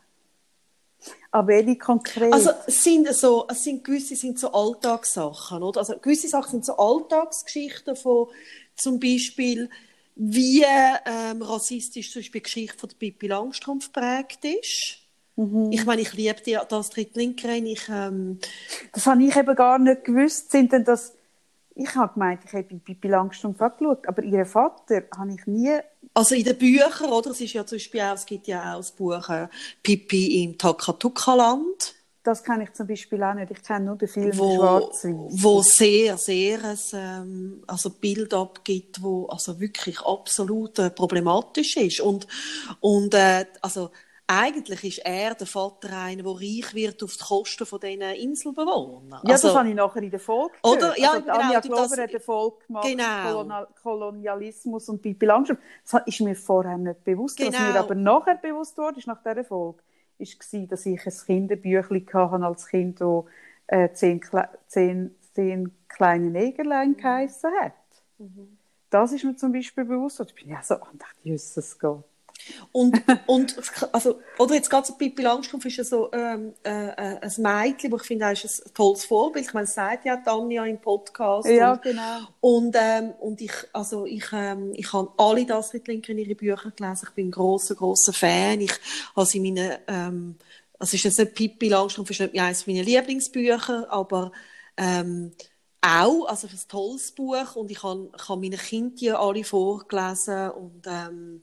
Aber 1.32 1.48
welche 1.50 1.78
konkret? 1.78 2.34
Also 2.34 2.52
es 2.66 2.84
sind 2.84 3.08
so, 3.14 3.46
es 3.50 3.64
sind 3.64 3.84
gewisse 3.84 4.16
sind 4.16 4.40
so 4.40 4.52
Alltagssachen, 4.52 5.62
oder? 5.62 5.80
Also 5.80 5.98
gewisse 6.00 6.28
Sachen 6.28 6.52
sind 6.52 6.66
so 6.66 6.78
Alltagsgeschichten 6.78 7.96
von 7.96 8.28
zum 8.76 9.00
Beispiel 9.00 9.70
wie 10.16 10.64
ähm, 10.64 11.42
rassistisch 11.42 12.12
zum 12.12 12.22
Beispiel 12.22 12.42
die 12.42 12.44
Geschichte 12.44 12.78
von 12.78 12.90
der 12.90 12.98
Pippi 12.98 13.28
Langstrumpf 13.28 13.92
geprägt 13.92 14.44
ist. 14.44 14.98
Ich 15.72 15.86
meine, 15.86 16.02
ich 16.02 16.12
liebe 16.14 16.42
die, 16.42 16.58
das 16.68 16.90
Tritt 16.90 17.16
Linkerin. 17.16 17.66
Ich, 17.66 17.88
ähm, 17.90 18.40
Das 18.92 19.06
habe 19.06 19.24
ich 19.24 19.36
eben 19.38 19.56
gar 19.56 19.80
nicht 19.80 20.04
gewusst. 20.04 20.52
Sind 20.52 20.74
denn 20.74 20.84
das... 20.84 21.16
Ich 21.76 21.96
habe 21.96 22.14
gemeint, 22.14 22.42
ich 22.44 22.52
habe 22.52 22.64
Pippi 22.64 23.08
Langstrumpf 23.08 23.62
angeschaut, 23.62 24.06
aber 24.06 24.22
ihren 24.24 24.46
Vater 24.46 25.04
habe 25.18 25.34
ich 25.34 25.48
nie... 25.48 25.80
also 26.20 26.36
in 26.36 26.44
den 26.44 26.58
Büchern, 26.58 27.12
oder? 27.12 27.32
Es 27.32 27.40
ist 27.40 27.54
ja 27.54 27.66
zum 27.66 27.78
Beispiel 27.78 28.02
auch, 28.02 28.14
es 28.14 28.26
gibt 28.26 28.48
ja 28.48 28.74
auch 28.74 28.78
das 28.80 28.92
Buch 28.92 29.30
äh, 29.30 29.48
Pippi 29.82 30.44
im 30.44 30.58
Takatuka-Land. 30.58 31.96
Das 32.24 32.44
kenne 32.44 32.66
ich 32.66 32.74
zum 32.74 32.88
Beispiel 32.88 33.24
auch 33.24 33.34
nicht. 33.34 33.52
Ich 33.52 33.64
kenne 33.64 33.86
nur 33.86 33.96
den 33.96 34.10
Film 34.10 34.38
wo, 34.38 34.56
Schwarz-Weiß. 34.58 35.42
wo 35.42 35.62
sehr, 35.62 36.18
sehr 36.18 36.62
ein 36.62 36.78
ähm, 36.92 37.64
also 37.66 37.92
Bild 37.92 38.34
abgibt, 38.34 39.02
wo 39.02 39.28
also 39.28 39.62
wirklich 39.62 40.02
absolut 40.02 40.78
äh, 40.80 40.90
problematisch 40.90 41.78
ist. 41.78 42.02
Und, 42.02 42.28
und 42.82 43.14
äh, 43.14 43.46
also 43.62 43.90
eigentlich 44.32 44.84
ist 44.84 45.06
er, 45.06 45.34
der 45.34 45.48
Vater, 45.48 45.90
einer, 45.98 46.22
der 46.22 46.32
reich 46.34 46.76
wird 46.76 47.02
auf 47.04 47.18
die 47.18 47.24
Kosten 47.24 47.66
von 47.66 47.80
diesen 47.80 48.02
Inselbewohnern. 48.02 49.22
Ja, 49.24 49.34
also, 49.34 49.48
das 49.48 49.58
habe 49.58 49.70
ich 49.70 49.76
nachher 49.76 50.04
in 50.04 50.12
der 50.12 50.20
Folge 50.20 50.54
Oder? 50.62 50.78
gehört. 50.78 50.98
Ja, 51.00 51.10
also, 51.14 51.22
genau, 51.24 51.34
Anja 51.40 51.60
Glover 51.62 51.82
das- 51.82 51.98
hat 51.98 52.10
eine 52.12 52.20
Folge 52.20 52.56
gemacht, 52.68 52.88
Genau. 52.88 53.32
Kolonial 53.32 53.68
Kolonialismus 53.82 54.90
und 54.90 55.02
Pippi 55.02 55.26
Langstrumpf. 55.26 55.62
Das 55.90 56.02
ist 56.06 56.22
mir 56.22 56.36
vorher 56.36 56.78
nicht 56.78 57.04
bewusst. 57.04 57.40
Was 57.40 57.48
Genau. 57.48 57.72
mir 57.72 57.80
aber 57.80 57.96
nachher 57.96 58.36
bewusst 58.36 58.78
wurde, 58.78 59.00
ist 59.00 59.08
nach 59.08 59.24
dieser 59.24 59.44
Folge, 59.44 59.80
war, 60.20 60.68
dass 60.68 60.86
ich 60.86 61.06
ein 61.06 61.14
Kinderbüchlein 61.26 62.06
hatte 62.14 62.46
als 62.46 62.68
Kind, 62.68 63.02
das 63.02 63.24
äh, 63.68 63.92
zehn, 63.94 64.20
Kle 64.20 64.48
zehn, 64.68 65.16
zehn 65.34 65.72
kleine 65.88 66.30
Negerlein 66.30 66.96
geheissen 66.96 67.52
hat. 67.62 67.74
Das 68.92 69.12
ist 69.12 69.24
mir 69.24 69.36
zum 69.36 69.52
Beispiel 69.54 69.86
bewusst. 69.86 70.20
Und 70.20 70.30
ich 70.32 70.36
bin 70.36 70.50
ja 70.50 70.62
so, 70.62 70.76
und 70.76 71.02
dachte, 71.02 71.16
Jesus 71.24 71.78
Gott. 71.80 72.04
Und, 72.72 73.02
und 73.28 73.56
also, 73.92 74.20
oder 74.38 74.56
jetzt 74.56 74.70
gerade 74.70 74.88
so 74.88 74.96
Pippi 74.96 75.22
Langstrumpf 75.22 75.66
ist 75.66 75.78
ja 75.78 75.84
so 75.84 76.12
ähm, 76.12 76.54
äh, 76.64 76.90
äh, 76.90 77.20
ein 77.22 77.34
Mädchen, 77.38 77.92
wo 77.92 77.98
ich 77.98 78.04
finde, 78.04 78.26
das 78.26 78.44
ist 78.44 78.66
ein 78.66 78.74
tolles 78.74 79.06
Vorbild. 79.06 79.46
Ich 79.46 79.54
meine, 79.54 79.66
das 79.66 79.76
sagt 79.76 80.06
ja 80.06 80.18
Tanja 80.18 80.66
im 80.66 80.80
Podcast. 80.80 81.48
Ja, 81.50 81.74
und, 81.74 81.82
genau. 81.82 82.20
Und, 82.42 82.76
ähm, 82.80 83.12
und 83.20 83.42
ich, 83.42 83.54
also 83.74 84.06
ich, 84.06 84.26
ähm, 84.34 84.72
ich 84.76 84.92
habe 84.94 85.12
alle 85.18 85.46
das 85.46 85.74
mit 85.74 85.88
Linker 85.88 86.12
in 86.12 86.20
ihre 86.20 86.36
Bücher 86.36 86.72
gelesen. 86.72 87.08
Ich 87.10 87.16
bin 87.16 87.28
ein 87.28 87.32
grosser, 87.32 87.76
grosser 87.76 88.14
Fan. 88.14 88.62
Ich 88.62 88.74
habe 89.16 89.26
sie 89.26 89.40
meine, 89.40 89.80
ähm, 89.88 90.36
also 90.78 90.96
ist 90.96 91.04
jetzt 91.04 91.20
nicht 91.20 91.36
Pippi 91.36 91.70
Langstrumpf, 91.70 92.12
ist 92.12 92.22
nicht 92.22 92.40
eines 92.40 92.68
meiner 92.68 92.84
Lieblingsbücher, 92.84 93.92
aber 93.92 94.32
ähm, 94.78 95.34
auch, 95.82 96.26
also 96.26 96.48
ein 96.48 96.60
tolles 96.68 97.12
Buch 97.12 97.56
und 97.56 97.72
ich 97.72 97.82
habe, 97.84 98.10
ich 98.16 98.30
habe 98.30 98.42
meinen 98.42 98.60
Kindern 98.60 99.16
alle 99.16 99.44
vorgelesen 99.44 100.52
und 100.52 100.82
ähm, 100.88 101.42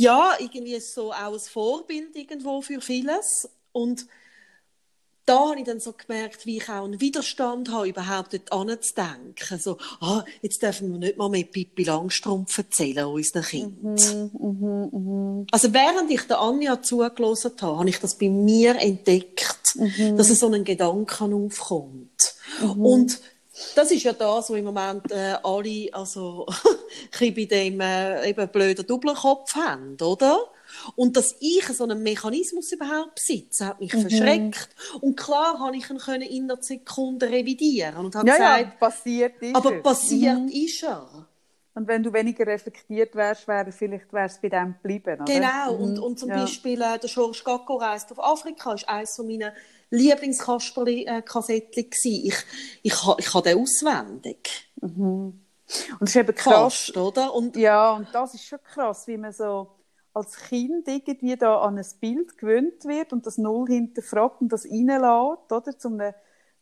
ja, 0.00 0.32
irgendwie 0.38 0.74
ist 0.74 0.94
so 0.94 1.12
auch 1.12 1.34
ein 1.34 1.40
Vorbild 1.40 2.16
irgendwo 2.16 2.62
für 2.62 2.80
vieles 2.80 3.50
und 3.72 4.06
da 5.26 5.50
habe 5.50 5.58
ich 5.60 5.66
dann 5.66 5.78
so 5.78 5.92
gemerkt, 5.92 6.46
wie 6.46 6.56
ich 6.56 6.68
auch 6.68 6.84
einen 6.84 7.00
Widerstand 7.00 7.70
habe, 7.70 7.88
überhaupt 7.88 8.32
dort 8.32 8.50
anzudenken. 8.50 9.60
So, 9.60 9.78
ah, 10.00 10.24
jetzt 10.42 10.60
dürfen 10.62 10.90
wir 10.90 10.98
nicht 10.98 11.18
mal 11.18 11.28
mehr 11.28 11.44
Pippi 11.44 11.84
Langstrumpf 11.84 12.58
erzählen 12.58 13.04
unseren 13.04 13.44
Kindern. 13.44 15.46
Also 15.52 15.72
während 15.72 16.10
ich 16.10 16.22
der 16.22 16.40
Anja 16.40 16.82
zugelassen 16.82 17.52
habe, 17.60 17.78
habe 17.78 17.88
ich 17.88 18.00
das 18.00 18.18
bei 18.18 18.28
mir 18.28 18.74
entdeckt, 18.76 19.76
dass 20.16 20.28
so 20.28 20.50
ein 20.50 20.64
Gedanken 20.64 21.32
aufkommt. 21.32 22.34
Und 22.76 23.20
das 23.74 23.90
ist 23.90 24.02
ja 24.02 24.12
das, 24.12 24.50
was 24.50 24.56
im 24.56 24.64
Moment 24.64 25.10
äh, 25.10 25.36
alle 25.42 25.88
also, 25.92 26.46
ein 27.20 27.34
bei 27.34 27.44
dem 27.44 27.80
äh, 27.80 28.28
eben 28.28 28.48
blöden 28.48 28.86
Doppelkopf 28.86 29.54
haben, 29.54 29.96
oder? 30.00 30.38
Und 30.96 31.16
dass 31.16 31.34
ich 31.40 31.66
so 31.66 31.84
einen 31.84 32.02
Mechanismus 32.02 32.70
überhaupt 32.72 33.16
besitze, 33.16 33.66
hat 33.66 33.80
mich 33.80 33.90
verschreckt. 33.92 34.68
Und 35.00 35.16
klar 35.16 35.58
habe 35.58 35.76
ich 35.76 35.90
ihn 35.90 35.98
können 35.98 36.22
in 36.22 36.44
einer 36.50 36.62
Sekunde 36.62 37.28
revidieren 37.28 37.96
und 37.96 38.14
habe 38.14 38.28
Ja, 38.28 38.36
ja, 38.36 38.56
gesagt, 38.58 38.78
passiert 38.80 39.42
ist 39.42 39.56
aber 39.56 39.76
es. 39.76 39.82
passiert 39.82 40.50
ist 40.50 40.82
er. 40.82 41.26
Und 41.74 41.86
wenn 41.86 42.02
du 42.02 42.12
weniger 42.12 42.46
reflektiert 42.46 43.14
wärst, 43.14 43.46
wäre 43.46 43.70
vielleicht 43.70 44.12
wär's 44.12 44.40
bei 44.40 44.48
dem 44.48 44.74
geblieben, 44.74 45.20
oder? 45.22 45.24
Genau, 45.24 45.74
und, 45.74 45.98
und 45.98 46.18
zum 46.18 46.28
Mhm. 46.28 46.34
Ja. 46.34 46.40
Beispiel 46.42 46.82
äh, 46.82 46.98
der 46.98 47.08
George 47.08 47.42
Gacko 47.44 47.76
reist 47.76 48.10
auf 48.12 48.22
Afrika, 48.22 48.74
ist 48.74 48.88
eines 48.88 49.14
von 49.14 49.26
meinen 49.26 49.52
Lieblingskasperli-Kassettchen 49.90 51.90
gewesen. 51.90 52.26
Ich, 52.26 52.36
ich, 52.82 53.04
ha- 53.06 53.16
ich 53.18 53.32
habe 53.34 53.48
den 53.48 53.58
auswendig. 53.58 54.70
Und 54.80 55.40
es 56.00 56.10
ist 56.10 56.16
eben 56.16 56.34
krass. 56.34 56.54
Fast, 56.54 56.96
oder? 56.96 57.34
Und 57.34 57.56
Ja, 57.56 57.92
und 57.92 58.08
das 58.12 58.34
ist 58.34 58.44
schon 58.44 58.62
krass, 58.62 59.06
wie 59.06 59.16
man 59.16 59.32
so 59.32 59.68
als 60.12 60.36
Kind 60.36 60.88
irgendwie 60.88 61.36
da 61.36 61.60
an 61.60 61.78
ein 61.78 61.86
Bild 62.00 62.36
gewöhnt 62.36 62.84
wird 62.84 63.12
und 63.12 63.26
das 63.26 63.38
Null 63.38 63.68
hinterfragt 63.68 64.40
und 64.40 64.52
das 64.52 64.64
reinlässt, 64.64 65.52
oder? 65.52 65.78
Zum 65.78 66.00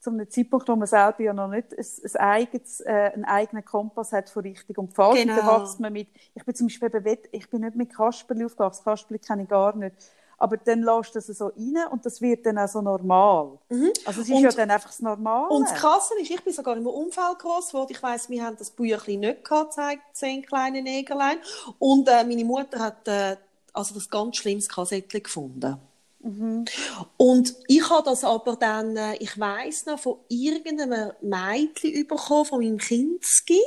zum 0.00 0.14
einem 0.14 0.30
Zeitpunkt, 0.30 0.68
wo 0.68 0.76
man 0.76 0.86
selber 0.86 1.20
ja 1.22 1.32
noch 1.32 1.48
nicht 1.48 1.72
ein, 1.76 1.86
ein 2.14 2.16
eigenes, 2.20 2.80
äh, 2.80 3.10
einen 3.14 3.24
eigenen 3.24 3.64
Kompass 3.64 4.12
hat 4.12 4.30
von 4.30 4.42
richtig 4.42 4.78
und 4.78 4.94
falsch. 4.94 5.20
Genau. 5.20 5.36
Dann 5.36 5.60
wächst 5.62 5.80
man 5.80 5.92
mit, 5.92 6.08
ich 6.34 6.44
bin 6.44 6.54
zum 6.54 6.66
Beispiel 6.68 6.88
eben, 6.88 7.04
wett- 7.04 7.28
ich 7.32 7.48
bin 7.50 7.62
nicht 7.62 7.74
mit 7.76 7.94
Kasperli 7.94 8.44
aufgewachsen, 8.44 8.84
Kasperli 8.84 9.18
kenne 9.18 9.42
ich 9.42 9.48
gar 9.48 9.74
nicht. 9.76 9.94
Aber 10.40 10.56
dann 10.56 10.82
lässt 10.82 11.16
du 11.16 11.18
das 11.18 11.26
so 11.26 11.46
rein 11.46 11.76
und 11.90 12.06
das 12.06 12.20
wird 12.20 12.46
dann 12.46 12.58
auch 12.58 12.68
so 12.68 12.80
normal. 12.80 13.58
Also 14.04 14.20
es 14.20 14.28
ist 14.28 14.30
Und- 14.30 14.42
ja 14.44 14.50
dann 14.50 14.70
einfach 14.70 14.90
das 14.90 15.00
Normale. 15.00 15.48
Und 15.48 15.64
das 15.68 15.74
Krasse 15.74 16.14
ist, 16.20 16.30
ich 16.30 16.44
bin 16.44 16.52
sogar 16.52 16.76
im 16.76 16.86
Unfall 16.86 17.34
groß 17.34 17.70
geworden. 17.70 17.88
Ich 17.90 18.00
weiss, 18.00 18.30
wir 18.30 18.44
haben 18.44 18.56
das 18.56 18.70
Büchlein 18.70 19.18
nicht 19.18 19.44
gehabt, 19.44 19.72
zeigt 19.72 20.02
zehn 20.12 20.42
kleine 20.42 20.80
Negerlein. 20.80 21.38
Und 21.80 22.06
äh, 22.08 22.22
meine 22.22 22.44
Mutter 22.44 22.78
hat 22.78 23.08
äh, 23.08 23.36
also 23.72 23.94
das 23.94 24.08
ganz 24.08 24.36
schlimmes 24.36 24.68
Kassettchen 24.68 25.24
gefunden. 25.24 25.76
Und 26.20 27.54
ich 27.68 27.88
habe 27.90 28.04
das 28.04 28.24
aber 28.24 28.56
dann, 28.56 28.96
äh, 28.96 29.16
ich 29.16 29.38
weiss 29.38 29.86
noch, 29.86 30.00
von 30.00 30.18
irgendeinem 30.28 31.12
Mädchen 31.20 32.06
bekommen, 32.06 32.44
von 32.44 32.60
meinem 32.60 32.78
Kindski. 32.78 33.60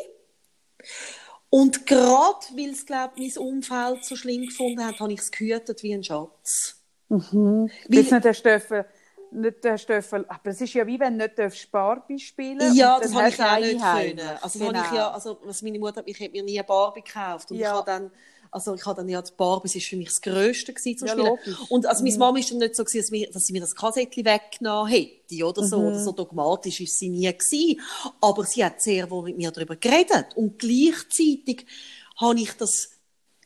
Und 1.49 1.85
gerade 1.85 2.45
weil 2.55 2.71
es, 2.71 2.85
glaube 2.85 3.13
ich, 3.17 3.35
mein 3.35 3.47
Umfeld 3.47 4.05
so 4.05 4.15
schlimm 4.15 4.45
gefunden 4.45 4.85
hat, 4.85 4.99
habe 4.99 5.13
ich 5.13 5.19
es 5.19 5.31
gehütet 5.31 5.83
wie 5.83 5.93
ein 5.93 6.03
Schatz. 6.03 6.81
Weil 7.09 7.69
nicht 7.89 8.23
der 8.23 8.33
Stöffel, 8.33 8.85
nicht 9.31 9.63
der 9.63 9.77
Stöffel, 9.77 10.25
aber 10.27 10.49
es 10.49 10.61
ist 10.61 10.73
ja 10.73 10.87
wie 10.87 10.99
wenn 10.99 11.17
du 11.19 11.25
nicht 11.25 11.71
Barbie 11.71 12.19
spielen 12.19 12.73
Ja, 12.73 12.99
das 12.99 13.11
dann 13.11 13.23
habe 13.23 13.29
ich 13.29 13.41
auch 13.41 13.59
nicht 13.59 13.81
können. 13.81 14.37
Also, 14.41 14.59
genau. 14.59 14.73
habe 14.73 14.87
ich 14.87 14.93
ja, 14.93 15.11
also, 15.11 15.39
was 15.43 15.61
meine 15.61 15.79
Mutter 15.79 15.97
hat, 15.97 16.07
ich 16.07 16.19
hätte 16.19 16.31
mir 16.31 16.43
nie 16.43 16.57
eine 16.57 16.67
Barbie 16.67 17.01
gekauft. 17.01 17.51
Und 17.51 17.57
Ja. 17.57 17.69
ich 17.69 17.73
habe 17.73 17.85
dann, 17.85 18.11
also, 18.51 18.75
ich 18.75 18.85
habe 18.85 18.97
dann 18.97 19.09
ja, 19.09 19.21
die 19.21 19.31
Barbie, 19.37 19.67
das 19.69 19.75
ist 19.75 19.87
für 19.87 19.95
mich 19.97 20.09
das 20.09 20.21
Grösste 20.21 20.73
gewesen 20.73 20.97
zum 20.97 21.07
Ja, 21.07 21.13
Spielen. 21.13 21.27
logisch. 21.27 21.57
Mhm. 21.59 21.65
Und, 21.69 21.85
also, 21.85 22.03
meine 22.03 22.17
Mama 22.17 22.39
ist 22.39 22.51
dann 22.51 22.57
nicht 22.59 22.75
so 22.75 22.83
gewesen, 22.83 22.99
dass, 23.01 23.11
mir, 23.11 23.31
dass 23.31 23.45
sie 23.45 23.53
mir 23.53 23.61
das 23.61 23.75
Kassettchen 23.75 24.25
weggenommen 24.25 24.91
hätte, 24.91 25.45
oder 25.45 25.63
so. 25.63 25.79
Mhm. 25.79 25.87
Oder 25.87 25.99
so 25.99 26.11
dogmatisch 26.11 26.81
ist 26.81 26.99
sie 26.99 27.09
nie 27.09 27.31
gewesen. 27.31 27.79
Aber 28.19 28.45
sie 28.45 28.63
hat 28.65 28.81
sehr 28.81 29.09
wohl 29.09 29.23
mit 29.23 29.37
mir 29.37 29.51
darüber 29.51 29.75
geredet. 29.75 30.35
Und 30.35 30.59
gleichzeitig 30.59 31.65
habe 32.17 32.39
ich 32.39 32.51
das 32.53 32.91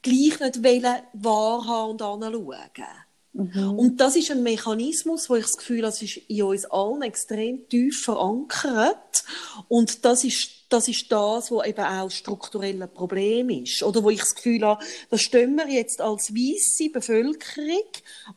gleich 0.01 0.39
nicht 0.39 0.63
wollen 0.63 1.01
wahrhaben 1.13 1.91
und 1.91 2.01
anschauen. 2.01 3.04
Und 3.35 3.97
das 3.97 4.15
ist 4.15 4.31
ein 4.31 4.43
Mechanismus, 4.43 5.29
wo 5.29 5.35
ich 5.35 5.43
das 5.43 5.57
Gefühl 5.57 5.79
habe, 5.79 5.89
es 5.89 6.01
ist 6.01 6.17
in 6.29 6.43
uns 6.43 6.63
allen 6.65 7.01
extrem 7.01 7.67
tief 7.67 8.03
verankert. 8.03 9.25
Und 9.67 10.05
das 10.05 10.23
ist, 10.23 10.65
das 10.69 10.87
ist 10.87 11.11
das, 11.11 11.51
was 11.51 11.67
eben 11.67 11.83
auch 11.83 12.09
strukturelle 12.09 12.87
Problem 12.87 13.49
ist. 13.49 13.83
Oder 13.83 14.03
wo 14.03 14.09
ich 14.09 14.21
das 14.21 14.35
Gefühl 14.35 14.63
habe, 14.63 14.83
da 15.09 15.17
stehen 15.17 15.57
wir 15.57 15.67
jetzt 15.67 15.99
als 15.99 16.33
weiße 16.33 16.89
Bevölkerung 16.91 17.83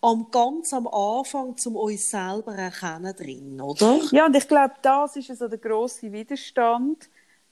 am, 0.01 0.33
ganz 0.33 0.73
am 0.73 0.89
Anfang, 0.89 1.55
um 1.65 1.77
uns 1.77 2.11
selber 2.11 2.57
erkennen 2.57 3.15
drin, 3.17 3.61
oder? 3.61 4.01
Ja, 4.11 4.27
und 4.27 4.35
ich 4.35 4.49
glaube, 4.49 4.75
das 4.83 5.15
ist 5.15 5.37
so 5.39 5.47
der 5.47 5.59
grosse 5.59 6.11
Widerstand, 6.11 7.09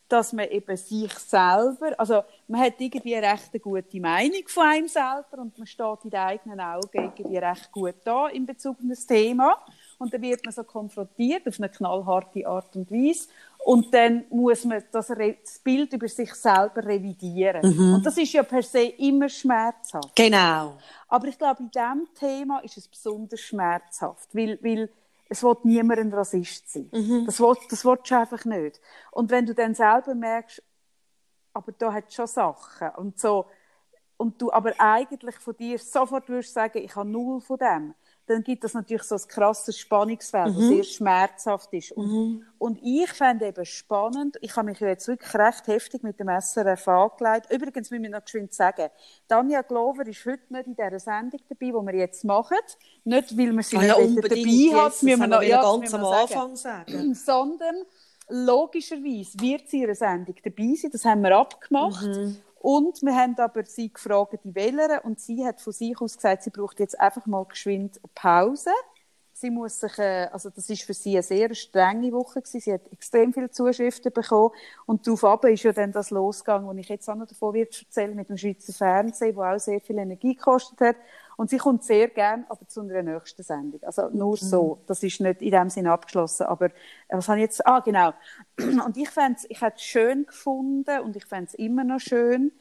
dass 0.09 0.33
man 0.33 0.49
eben 0.49 0.77
sich 0.77 1.13
selber, 1.19 1.95
also 1.99 2.23
man 2.47 2.61
hat 2.61 2.75
irgendwie 2.79 3.17
eine 3.17 3.33
recht 3.33 3.63
gute 3.63 4.01
Meinung 4.01 4.47
von 4.47 4.63
einem 4.65 4.89
selber 4.89 5.39
und 5.39 5.59
man 5.59 5.67
steht 5.67 6.05
in 6.05 6.11
den 6.11 6.21
eigenen 6.21 6.61
Augen 6.61 6.89
irgendwie 6.93 7.39
recht 7.39 7.73
gut 7.73 7.97
da 8.05 8.29
in 8.29 8.47
Bezug 8.47 8.77
auf 8.79 8.87
das 8.89 9.07
Thema 9.07 9.59
und 9.99 10.13
dann 10.13 10.23
wird 10.23 10.45
man 10.45 10.55
so 10.55 10.63
konfrontiert 10.63 11.47
auf 11.49 11.59
eine 11.59 11.69
knallharte 11.69 12.47
Art 12.47 12.77
und 12.77 12.91
Weise 12.91 13.29
und 13.65 13.93
dann 13.93 14.25
muss 14.31 14.65
man 14.65 14.83
das, 14.93 15.09
das 15.09 15.59
Bild 15.59 15.93
über 15.93 16.07
sich 16.07 16.33
selber 16.35 16.85
revidieren. 16.85 17.69
Mhm. 17.69 17.95
Und 17.95 18.07
das 18.07 18.17
ist 18.17 18.33
ja 18.33 18.45
per 18.45 18.63
se 18.63 18.83
immer 18.83 19.29
schmerzhaft. 19.29 20.15
Genau. 20.15 20.79
Aber 21.09 21.27
ich 21.27 21.37
glaube, 21.37 21.65
in 21.65 21.71
diesem 21.71 22.07
Thema 22.15 22.61
ist 22.61 22.77
es 22.77 22.87
besonders 22.87 23.41
schmerzhaft, 23.41 24.33
weil, 24.35 24.57
weil 24.63 24.89
es 25.29 25.43
will 25.43 25.57
niemand 25.65 25.99
ein 25.99 26.13
Rassist 26.13 26.73
sein. 26.73 26.89
Mhm. 26.93 27.25
Das, 27.27 27.41
will, 27.41 27.57
das 27.69 27.85
willst 27.85 28.11
du 28.11 28.19
einfach 28.19 28.45
nicht. 28.45 28.81
Und 29.11 29.31
wenn 29.31 29.47
du 29.47 29.55
dann 29.55 29.75
selber 29.75 30.15
merkst, 30.15 30.63
aber 31.53 31.73
da 31.73 31.93
hat 31.93 32.13
schon 32.13 32.27
Sachen 32.27 32.91
und 32.97 33.19
so, 33.19 33.47
und 34.19 34.41
du 34.41 34.51
aber 34.51 34.73
eigentlich 34.79 35.37
von 35.37 35.57
dir 35.57 35.79
sofort 35.79 36.29
würdest 36.29 36.55
sagen, 36.55 36.79
ich 36.79 36.95
habe 36.97 37.09
null 37.09 37.41
von 37.41 37.59
dem, 37.59 37.95
dann 38.27 38.43
gibt 38.43 38.65
es 38.65 38.75
natürlich 38.75 39.05
so 39.05 39.15
ein 39.15 39.29
krasses 39.29 39.79
Spannungsfeld, 39.79 40.49
mhm. 40.49 40.57
das 40.57 40.69
sehr 40.69 40.85
schmerzhaft 40.85 41.73
ist. 41.73 41.93
Und, 41.93 42.07
mhm. 42.07 42.47
und 42.59 42.79
ich 42.83 43.09
fände 43.11 43.47
eben 43.47 43.65
spannend, 43.65 44.37
ich 44.41 44.57
habe 44.57 44.67
mich 44.67 44.81
jetzt 44.81 45.07
wirklich 45.07 45.33
recht 45.35 45.67
heftig 45.69 46.03
mit 46.03 46.19
dem 46.19 46.29
SRF 46.29 46.89
angelegt. 46.89 47.53
Übrigens 47.53 47.91
müssen 47.91 48.03
wir 48.03 48.11
noch 48.11 48.25
geschwind 48.25 48.53
sagen, 48.53 48.89
Tanja 49.29 49.63
Glover 49.63 50.07
ist 50.07 50.25
heute 50.27 50.43
nicht 50.51 50.67
in 50.67 50.75
dieser 50.75 50.99
Sendung 50.99 51.41
dabei, 51.49 51.67
die 51.67 51.73
wir 51.73 51.95
jetzt 51.95 52.25
machen. 52.25 52.59
Nicht, 53.05 53.39
weil 53.39 53.53
wir 53.53 53.63
sie 53.63 53.77
ah, 53.77 53.83
ja, 53.83 53.99
nicht 53.99 54.25
dabei 54.25 54.85
hat, 54.85 55.03
müssen 55.03 55.21
wir 55.21 55.27
noch 55.27 55.43
ja, 55.43 55.63
ganz 55.63 55.95
am 55.95 56.05
Anfang 56.05 56.57
sagen. 56.57 56.87
sagen. 56.93 57.15
Sondern 57.15 57.77
logischerweise 58.29 59.39
wird 59.41 59.69
sie 59.69 59.79
in 59.79 59.85
einer 59.85 59.95
Sendung 59.95 60.35
dabei 60.43 60.75
sein, 60.75 60.91
das 60.91 61.05
haben 61.05 61.23
wir 61.23 61.37
abgemacht. 61.37 62.07
Mhm. 62.07 62.39
Und 62.69 63.01
wir 63.03 63.15
haben 63.15 63.39
aber 63.39 63.65
sie 63.65 63.93
gefragt, 63.93 64.41
die 64.43 64.53
Wähler, 64.57 65.05
und 65.05 65.21
sie 65.21 65.47
hat 65.47 65.61
von 65.61 65.73
sich 65.73 66.01
aus 66.01 66.17
gesagt, 66.17 66.43
sie 66.43 66.51
braucht 66.51 66.81
jetzt 66.81 66.99
einfach 66.99 67.25
mal 67.25 67.45
geschwind 67.45 68.01
Pause. 68.13 68.73
Sie 69.33 69.51
muss 69.51 69.79
sich, 69.79 69.97
äh, 70.01 70.29
also 70.33 70.51
das 70.51 70.69
ist 70.69 70.83
für 70.83 70.93
sie 70.93 71.13
eine 71.13 71.23
sehr 71.23 71.55
strenge 71.55 72.11
Woche 72.11 72.43
gewesen. 72.43 72.59
Sie 72.59 72.73
hat 72.73 72.81
extrem 72.91 73.33
viele 73.33 73.51
Zuschriften 73.53 74.13
bekommen. 74.13 74.51
Und 74.85 75.07
darauf 75.07 75.23
ab 75.23 75.45
ist 75.45 75.63
ja 75.63 75.73
dann 75.73 75.93
das 75.93 76.11
losgegangen, 76.11 76.67
wo 76.67 76.73
ich 76.73 76.89
jetzt 76.89 77.09
auch 77.09 77.15
noch 77.15 77.29
davon 77.29 77.55
wird 77.55 77.81
erzählen, 77.81 78.17
mit 78.17 78.31
dem 78.31 78.37
Schweizer 78.37 78.73
Fernsehen, 78.73 79.37
wo 79.37 79.45
auch 79.45 79.61
sehr 79.61 79.81
viel 79.81 79.99
Energie 79.99 80.35
gekostet 80.35 80.81
hat. 80.81 80.97
Und 81.37 81.51
sie 81.51 81.59
kommt 81.59 81.85
sehr 81.85 82.09
gern, 82.09 82.47
aber 82.49 82.67
zu 82.67 82.81
einer 82.81 83.03
nächsten 83.03 83.43
Sendung. 83.43 83.83
Also 83.83 84.09
nur 84.09 84.33
mhm. 84.33 84.37
so. 84.37 84.83
Das 84.87 85.03
ist 85.03 85.21
nicht 85.21 85.43
in 85.43 85.51
dem 85.51 85.69
Sinne 85.69 85.93
abgeschlossen. 85.93 86.47
Aber 86.47 86.67
äh, 86.67 86.71
was 87.11 87.29
habe 87.29 87.39
ich 87.39 87.45
jetzt? 87.45 87.67
Ah, 87.67 87.81
genau. 87.81 88.15
Und 88.59 88.97
ich 88.97 89.11
fände 89.11 89.39
ich 89.49 89.61
hätte 89.61 89.77
es 89.77 89.83
schön 89.83 90.27
gefunden 90.27 91.01
und 91.01 91.17
ich 91.17 91.27
fände 91.27 91.47
es 91.49 91.55
immer 91.55 91.85
noch 91.85 92.01
schön, 92.01 92.53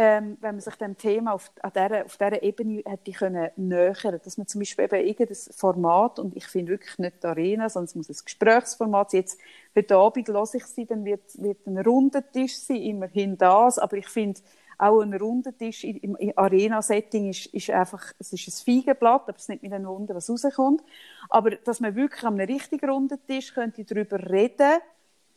ähm, 0.00 0.38
wenn 0.40 0.54
man 0.54 0.60
sich 0.60 0.76
dem 0.76 0.96
Thema 0.96 1.32
auf, 1.32 1.50
an 1.60 1.72
dieser, 1.74 2.04
auf 2.04 2.16
dieser 2.16 2.40
Ebene 2.44 2.82
hätte 2.86 3.10
können 3.10 3.50
nähern, 3.56 4.20
dass 4.22 4.38
man 4.38 4.46
zum 4.46 4.60
Beispiel 4.60 4.84
eben 4.84 5.06
irgendein 5.06 5.36
Format, 5.56 6.20
und 6.20 6.36
ich 6.36 6.46
finde 6.46 6.70
wirklich 6.72 6.98
nicht 6.98 7.20
die 7.20 7.26
Arena, 7.26 7.68
sondern 7.68 7.86
es 7.86 7.94
muss 7.96 8.08
ein 8.08 8.24
Gesprächsformat 8.24 9.10
sein. 9.10 9.20
Jetzt, 9.22 9.40
heute 9.74 9.96
Abend 9.96 10.28
höre 10.28 10.54
ich 10.54 10.66
sie, 10.66 10.86
dann 10.86 11.04
wird, 11.04 11.42
wird 11.42 11.66
ein 11.66 11.78
runder 11.78 12.22
Tisch 12.30 12.56
sein, 12.58 12.76
immerhin 12.76 13.36
das, 13.36 13.80
aber 13.80 13.96
ich 13.96 14.06
finde, 14.06 14.40
auch 14.78 15.00
ein 15.00 15.12
runder 15.12 15.56
Tisch 15.56 15.84
im, 15.84 16.16
Arena-Setting 16.36 17.30
ist, 17.30 17.46
ist 17.46 17.70
einfach, 17.70 18.12
es 18.18 18.32
ist 18.32 18.48
ein 18.48 18.64
Feigenblatt, 18.64 19.22
aber 19.22 19.36
es 19.36 19.42
ist 19.42 19.48
nicht 19.48 19.62
mit 19.62 19.72
einem 19.72 19.86
Wunder, 19.86 20.14
was 20.14 20.30
rauskommt. 20.30 20.82
Aber 21.28 21.50
dass 21.50 21.80
man 21.80 21.96
wirklich 21.96 22.22
an 22.24 22.34
einem 22.34 22.46
richtig 22.46 22.84
runden 22.84 23.18
Tisch 23.26 23.52
könnte 23.52 23.84
darüber 23.84 24.18
reden, 24.30 24.78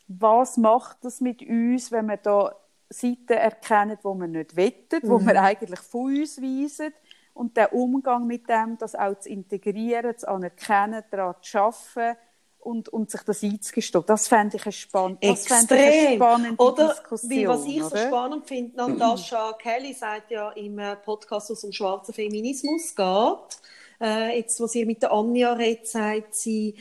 was 0.08 0.58
macht 0.58 1.04
das 1.04 1.22
mit 1.22 1.42
uns, 1.42 1.92
wenn 1.92 2.06
wir 2.06 2.18
da 2.18 2.56
Seiten 2.90 3.34
erkennen, 3.34 3.98
wo 4.04 4.14
man 4.14 4.32
nicht 4.32 4.56
wettet, 4.56 5.04
mhm. 5.04 5.10
wo 5.10 5.20
wir 5.20 5.42
eigentlich 5.42 5.80
von 5.80 6.18
uns 6.18 6.42
weisen 6.42 6.94
und 7.34 7.58
der 7.58 7.74
Umgang 7.74 8.28
mit 8.28 8.48
dem, 8.50 8.78
das 8.78 8.94
auch 8.96 9.18
zu 9.18 9.30
integrieren, 9.30 10.18
zu 10.18 10.28
anerkennen, 10.28 11.04
daran 11.10 11.36
zu 11.42 11.58
arbeiten, 11.58 12.20
und, 12.62 12.90
und 12.90 13.10
sich 13.12 13.22
das 13.22 13.44
einzugestehen. 13.44 14.04
Das 14.08 14.28
fände 14.28 14.58
ich 14.58 14.64
eine, 14.64 14.72
spann 14.72 15.18
das 15.22 15.46
ich 15.46 15.52
eine 15.52 16.16
spannende 16.16 16.64
oder, 16.64 16.90
Diskussion. 16.90 17.30
Wie, 17.30 17.48
was 17.48 17.66
ich 17.66 17.84
oder? 17.84 17.90
so 17.90 17.98
spannend 17.98 18.48
finde, 18.48 18.78
Natascha 18.78 19.54
Kelly 19.54 19.94
sagt 19.94 20.32
ja 20.32 20.52
im 20.52 20.80
äh, 20.80 20.96
Podcast, 20.96 21.50
wo 21.50 21.54
es 21.54 21.64
um 21.64 21.72
schwarzen 21.72 22.14
Feminismus 22.14 22.96
geht, 22.96 23.62
äh, 24.02 24.38
jetzt, 24.38 24.60
wo 24.60 24.68
sie 24.68 24.86
mit 24.86 25.02
der 25.02 25.12
Anja 25.12 25.54
redet, 25.54 25.88
sagt 25.88 26.36
sie, 26.36 26.76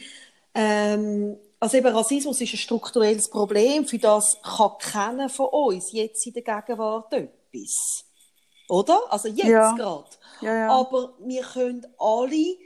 ähm, 0.55 1.37
also 1.59 1.77
eben 1.77 1.95
Rassismus 1.95 2.41
ist 2.41 2.55
ein 2.55 2.59
strukturelles 2.59 3.29
Problem, 3.29 3.87
für 3.87 3.99
das 3.99 4.39
kann 4.43 4.73
keiner 4.79 5.29
von 5.29 5.47
uns 5.47 5.93
jetzt 5.93 6.27
in 6.27 6.33
der 6.33 6.43
Gegenwart 6.43 7.13
etwas. 7.13 8.05
Oder? 8.69 9.01
Also 9.11 9.29
jetzt 9.29 9.45
ja. 9.45 9.73
gerade. 9.73 10.09
Ja, 10.41 10.55
ja. 10.55 10.71
Aber 10.71 11.13
wir 11.19 11.43
können 11.43 11.87
alle 11.99 12.57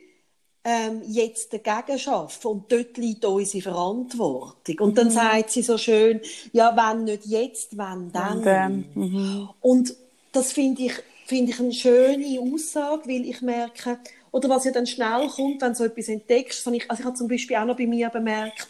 ähm, 0.64 1.03
jetzt 1.07 1.53
dagegen 1.53 1.98
schaffen 1.98 2.46
und 2.48 2.72
dort 2.72 2.96
liegt 2.96 3.24
unsere 3.24 3.62
Verantwortung. 3.62 4.79
Und 4.79 4.96
dann 4.96 5.09
mhm. 5.09 5.12
sagt 5.12 5.50
sie 5.50 5.62
so 5.62 5.77
schön, 5.77 6.20
ja, 6.53 6.74
wenn 6.74 7.05
nicht 7.05 7.27
jetzt, 7.27 7.77
wenn 7.77 8.11
dann. 8.11 8.42
dann. 8.42 8.85
Mhm. 8.94 9.48
Und 9.61 9.94
das 10.33 10.53
finde 10.53 10.85
ich, 10.85 10.94
finde 11.27 11.53
ich 11.53 11.61
eine 11.61 11.72
schöne 11.72 12.40
Aussage, 12.40 13.09
weil 13.09 13.27
ich 13.27 13.42
merke, 13.42 13.98
oder 14.31 14.48
was 14.48 14.64
ja 14.64 14.72
dann 14.72 14.87
schnell 14.87 15.29
kommt, 15.29 15.61
wenn 15.62 15.72
du 15.72 15.79
so 15.79 15.85
etwas 15.85 16.09
entdeckst, 16.09 16.66
ich, 16.66 16.90
also 16.90 17.00
ich 17.00 17.07
habe 17.07 17.16
zum 17.16 17.29
Beispiel 17.29 17.57
auch 17.57 17.66
noch 17.66 17.77
bei 17.77 17.87
mir 17.87 18.09
bemerkt, 18.09 18.68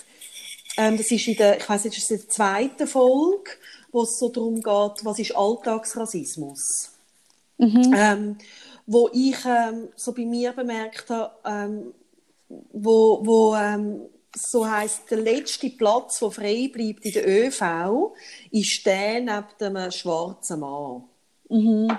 ähm, 0.76 0.96
das 0.96 1.11
ist 1.11 1.28
in 1.28 1.37
der, 1.37 1.59
ich 1.59 1.68
weiß 1.68 1.85
nicht, 1.85 1.96
ist 1.96 2.11
in 2.11 2.18
der 2.18 2.28
zweiten 2.28 2.87
Folge, 2.88 3.52
wo 3.92 4.02
es 4.02 4.18
so 4.18 4.28
darum 4.28 4.57
geht, 4.57 5.04
was 5.04 5.18
ist 5.20 5.37
Alltagsrassismus? 5.37 6.90
Mhm. 7.59 7.94
Ähm, 7.96 8.37
wo 8.87 9.09
ich 9.12 9.37
ähm, 9.44 9.88
so 9.97 10.12
bei 10.12 10.25
mir 10.25 10.53
bemerkt 10.53 11.11
habe, 11.11 11.35
ähm, 11.44 11.94
wo, 12.73 13.20
wo 13.25 13.55
ähm, 13.55 14.03
so 14.37 14.68
heißt 14.68 15.11
der 15.11 15.18
letzte 15.18 15.70
Platz, 15.70 16.18
der 16.18 16.31
frei 16.31 16.68
bleibt 16.73 17.05
in 17.05 17.12
der 17.12 17.27
ÖV, 17.27 18.14
ist 18.51 18.85
der 18.85 19.20
neben 19.20 19.47
dem 19.61 19.90
schwarzen 19.90 20.61
Mann. 20.61 21.05
Mhm. 21.49 21.97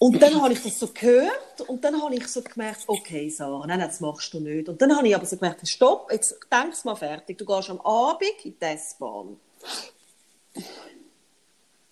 Und 0.00 0.22
dann 0.22 0.40
habe 0.40 0.52
ich 0.52 0.62
das 0.62 0.78
so 0.78 0.88
gehört 0.94 1.60
und 1.66 1.82
dann 1.82 2.00
habe 2.00 2.14
ich 2.14 2.26
so 2.28 2.40
gemerkt, 2.40 2.84
okay, 2.86 3.28
Sarah, 3.30 3.66
nein, 3.66 3.80
das 3.80 4.00
machst 4.00 4.32
du 4.32 4.38
nicht. 4.38 4.68
Und 4.68 4.80
dann 4.80 4.96
habe 4.96 5.08
ich 5.08 5.14
aber 5.14 5.26
so 5.26 5.36
gemerkt, 5.36 5.66
stopp, 5.66 6.12
jetzt 6.12 6.38
denkst 6.52 6.84
mal 6.84 6.94
fertig, 6.94 7.36
du 7.36 7.44
gehst 7.44 7.68
am 7.68 7.80
Abend 7.80 8.44
in 8.44 8.54
die 8.60 8.64
S-Bahn. 8.64 9.40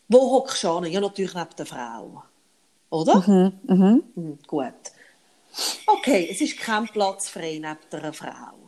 Wo 0.08 0.30
hockst 0.30 0.62
du 0.62 0.70
an? 0.70 0.84
Ja, 0.84 1.00
natürlich 1.00 1.34
neben 1.34 1.56
der 1.58 1.66
Frau. 1.66 2.22
Oder? 2.90 3.16
Mhm, 3.26 3.52
mhm. 3.66 4.02
Mhm, 4.14 4.38
gut. 4.46 4.74
Okay, 5.86 6.28
es 6.30 6.40
ist 6.40 6.58
kein 6.58 6.86
Platz 6.86 7.28
frei 7.28 7.54
neben 7.54 7.78
einer 7.90 8.12
Frau. 8.12 8.66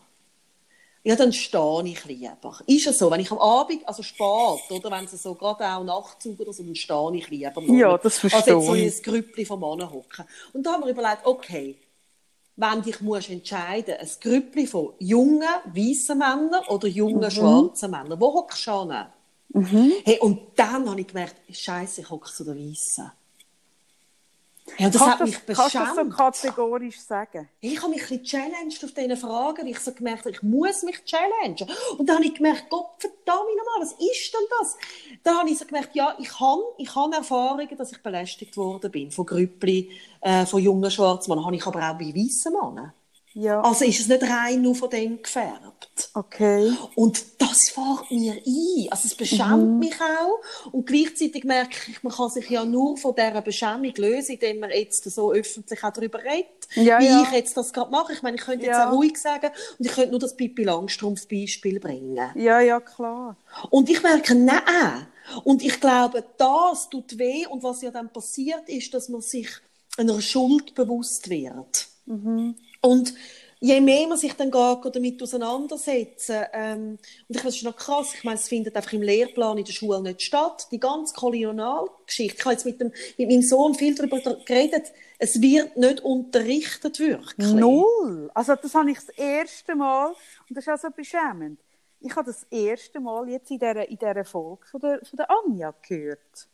Ja, 1.04 1.16
dann 1.16 1.33
stehe 1.33 1.83
ich 1.87 2.04
lieber. 2.04 2.59
Ist 2.66 2.87
es 2.87 2.98
so, 2.98 3.11
wenn 3.11 3.20
ich 3.20 3.31
am 3.31 3.38
Abend, 3.38 3.87
also 3.87 4.02
spät, 4.02 4.70
oder 4.70 4.90
wenn 4.90 5.04
es 5.04 5.22
so 5.22 5.35
gerade 5.35 5.64
auch 5.64 5.85
Nachtzug 5.85 6.38
oder 6.40 6.52
so, 6.52 6.62
dann 6.62 6.74
stehe 6.74 7.14
ich 7.14 7.31
lieber. 7.31 7.61
Noch. 7.61 7.74
Ja, 7.74 7.96
das 7.98 8.18
verstehe 8.18 8.40
ich. 8.40 8.48
Also 8.48 8.61
so 8.61 8.74
in 8.74 8.85
ein 8.85 9.02
Grüppli 9.02 9.44
von 9.44 9.61
Männern 9.61 9.90
hocken. 9.90 10.24
Und 10.52 10.66
da 10.66 10.72
haben 10.72 10.85
wir 10.85 10.90
überlegt, 10.90 11.24
okay, 11.24 11.78
wenn 12.57 12.83
dich 12.83 13.00
musst 13.00 13.31
entscheiden, 13.31 13.94
ein 13.98 14.09
Grüppli 14.20 14.66
von 14.66 14.92
jungen, 14.98 15.48
weißen 15.66 16.18
Männern 16.18 16.66
oder 16.68 16.88
jungen, 16.88 17.20
mhm. 17.20 17.31
schwarzen 17.31 17.90
Männern, 17.90 18.20
wo 18.20 18.35
hockst 18.35 18.66
du 18.66 18.72
an? 18.72 19.07
Mhm. 19.50 19.92
Hey, 20.04 20.18
und 20.18 20.40
dann 20.57 20.90
habe 20.90 21.00
ich 21.00 21.07
gemerkt, 21.07 21.37
Scheiße, 21.50 22.00
ich 22.00 22.11
hocke 22.11 22.31
zu 22.31 22.44
den 22.44 22.59
Weißen. 22.70 23.11
Ja, 24.76 24.90
das 24.90 25.00
kannst 25.00 25.18
hat 25.18 25.26
mich 25.26 25.38
beschämt. 25.38 25.72
Kannst 25.72 25.98
du 25.98 26.04
so 26.04 26.11
kategorisch 26.11 27.00
sagen? 27.00 27.48
Ich 27.61 27.81
habe 27.81 27.90
mich 27.90 28.02
ein 28.02 28.20
bisschen 28.20 28.24
challenged 28.24 28.85
auf 28.85 28.92
diese 28.92 29.16
Fragen, 29.16 29.62
weil 29.62 29.68
ich 29.68 29.81
so 29.81 29.92
gemerkt 29.92 30.20
habe, 30.20 30.31
ich 30.31 30.42
muss 30.42 30.83
mich 30.83 31.04
challengen. 31.04 31.68
Und 31.96 32.09
dann 32.09 32.16
habe 32.16 32.26
ich 32.26 32.35
gemerkt, 32.35 32.68
Gott 32.70 32.90
verdammt 32.98 33.48
nochmal, 33.57 33.81
was 33.81 33.92
ist 33.92 34.35
denn 34.35 34.46
das? 34.59 34.76
Dann 35.24 35.38
habe 35.38 35.50
ich 35.50 35.59
so 35.59 35.64
gemerkt, 35.64 35.94
ja, 35.94 36.14
ich 36.18 36.38
habe, 36.38 36.62
ich 36.76 36.94
habe 36.94 37.16
Erfahrungen, 37.16 37.76
dass 37.76 37.92
ich 37.92 38.02
belästigt 38.02 38.57
worden 38.57 38.90
bin 38.90 39.11
von 39.11 39.26
Grüppli, 39.26 39.90
äh, 40.20 40.46
von 40.46 40.62
jungen 40.62 40.90
Schwarzmännern. 40.90 41.46
Habe 41.46 41.57
ich 41.57 41.66
aber 41.66 41.81
auch 41.81 41.98
bei 41.98 42.14
weißen 42.14 42.52
Männern. 42.52 42.92
Ja. 43.40 43.61
Also 43.61 43.85
ist 43.85 44.01
es 44.01 44.09
nicht 44.09 44.22
rein 44.24 44.62
nur 44.62 44.74
von 44.74 44.90
dem 44.90 45.22
gefärbt. 45.22 46.11
Okay. 46.14 46.72
Und 46.96 47.24
das 47.40 47.70
fällt 47.70 48.11
mir 48.11 48.33
ein. 48.33 48.88
Also 48.90 49.07
es 49.07 49.14
beschämt 49.14 49.74
Mhm. 49.74 49.79
mich 49.79 49.94
auch. 50.01 50.72
Und 50.72 50.87
gleichzeitig 50.87 51.44
merke 51.44 51.77
ich, 51.88 52.03
man 52.03 52.12
kann 52.12 52.31
sich 52.31 52.51
ja 52.51 52.64
nur 52.64 52.96
von 52.96 53.14
dieser 53.14 53.40
Beschämung 53.40 53.92
lösen, 53.96 54.33
indem 54.33 54.59
man 54.59 54.70
jetzt 54.70 55.05
so 55.09 55.31
öffentlich 55.33 55.85
auch 55.85 55.92
darüber 55.92 56.18
redet, 56.18 56.66
Ja, 56.74 56.98
wie 56.98 57.07
ja. 57.07 57.22
ich 57.22 57.31
jetzt 57.31 57.57
das 57.57 57.72
gerade 57.72 57.92
mache. 57.92 58.12
Ich 58.12 58.22
meine, 58.22 58.37
ich 58.37 58.42
könnte 58.42 58.66
jetzt 58.66 58.77
auch 58.79 58.92
ruhig 58.92 59.16
sagen 59.16 59.51
und 59.79 59.87
ich 59.87 59.92
könnte 59.92 60.11
nur 60.11 60.20
das 60.20 60.35
Pippi 60.37 60.64
Langstrumpf-Beispiel 60.64 61.79
bringen. 61.79 62.18
Ja, 62.35 62.59
ja, 62.59 62.81
klar. 62.81 63.37
Und 63.70 63.88
ich 63.88 64.03
merke, 64.03 64.35
nein. 64.35 65.07
Und 65.44 65.62
ich 65.62 65.79
glaube, 65.81 66.24
das 66.38 66.90
tut 66.90 67.18
weh. 67.18 67.46
Und 67.46 67.62
was 67.62 67.83
ja 67.83 67.92
dann 67.92 68.12
passiert, 68.12 68.68
ist, 68.68 68.92
dass 68.94 69.09
man 69.09 69.20
sich 69.20 69.48
einer 69.96 70.20
Schuld 70.20 70.74
bewusst 70.74 71.31
wird. 71.31 71.87
Und 72.81 73.14
je 73.61 73.81
mehr 73.81 74.07
man 74.07 74.19
sich 74.19 74.33
dann 74.35 74.51
geht, 74.51 74.95
damit 74.95 75.23
auseinandersetzen, 75.23 76.45
ähm, 76.53 76.91
und 76.91 76.99
ich 77.29 77.37
finde, 77.38 77.43
das 77.45 77.57
ist 77.57 77.64
noch 77.64 77.77
krass, 77.77 78.14
ich 78.14 78.25
meine, 78.25 78.38
es 78.38 78.49
findet 78.49 78.77
einfach 78.77 78.93
im 78.93 79.03
Lehrplan 79.03 79.59
in 79.59 79.64
der 79.64 79.73
Schule 79.73 80.01
nicht 80.01 80.23
statt. 80.23 80.69
Die 80.71 80.81
ganze 80.81 81.14
Kolonialgeschichte, 81.14 82.38
ich 82.38 82.45
habe 82.45 82.53
jetzt 82.53 82.67
mit, 82.67 82.81
dem, 82.81 82.93
mit 83.17 83.29
meinem 83.29 83.43
Sohn 83.43 83.75
viel 83.75 83.95
darüber 83.95 84.21
geredet, 84.21 84.93
es 85.19 85.41
wird 85.41 85.77
nicht 85.77 86.01
unterrichtet 86.01 86.99
wirklich. 87.01 87.53
Null. 87.53 88.31
Also 88.35 88.55
das 88.55 88.75
habe 88.75 88.91
ich 88.91 88.99
das 88.99 89.09
erste 89.11 89.75
Mal, 89.75 90.09
und 90.49 90.57
das 90.57 90.67
ist 90.67 90.73
auch 90.73 90.79
so 90.79 90.88
beschämend, 90.95 91.61
ich 92.01 92.14
habe 92.14 92.27
das 92.27 92.45
erste 92.45 93.01
Mal 93.01 93.29
jetzt 93.29 93.51
in 93.51 93.59
dieser, 93.59 93.88
in 93.88 93.99
dieser 93.99 94.25
Folge 94.25 94.67
von 94.67 94.81
der, 94.81 95.01
von 95.05 95.17
der 95.17 95.27
Anja 95.31 95.75
gehört. 95.87 96.49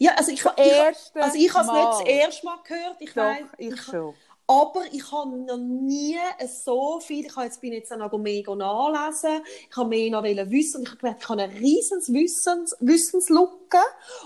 Ja, 0.00 0.12
also 0.14 0.30
ich, 0.30 0.40
ich, 0.40 0.46
also 0.46 1.38
ich 1.38 1.54
habe 1.54 1.66
es 1.66 1.72
nicht 1.72 1.88
das 1.88 2.02
erste 2.02 2.46
Mal 2.46 2.58
gehört. 2.62 2.96
Ich 3.00 3.12
Doch, 3.14 3.22
weiss, 3.22 3.48
ich 3.58 3.82
schon. 3.82 4.14
Aber 4.50 4.82
ich 4.92 5.12
habe 5.12 5.36
noch 5.44 5.58
nie 5.58 6.16
so 6.48 7.00
viel, 7.00 7.26
ich 7.26 7.36
habe 7.36 7.44
jetzt, 7.44 7.60
bin 7.60 7.74
jetzt 7.74 7.90
noch 7.90 8.16
mega 8.16 8.54
nachlesen, 8.54 9.42
ich 9.68 9.76
habe 9.76 9.90
mehr 9.90 10.10
noch 10.10 10.22
wissen 10.22 10.78
und 10.78 10.84
ich 10.84 10.88
habe 10.88 10.98
gemerkt, 11.00 11.22
ich 11.22 11.28
habe 11.28 11.42
eine 11.42 11.60
riesen 11.60 12.14
Wissens, 12.14 12.74
Wissenslücke. 12.80 13.78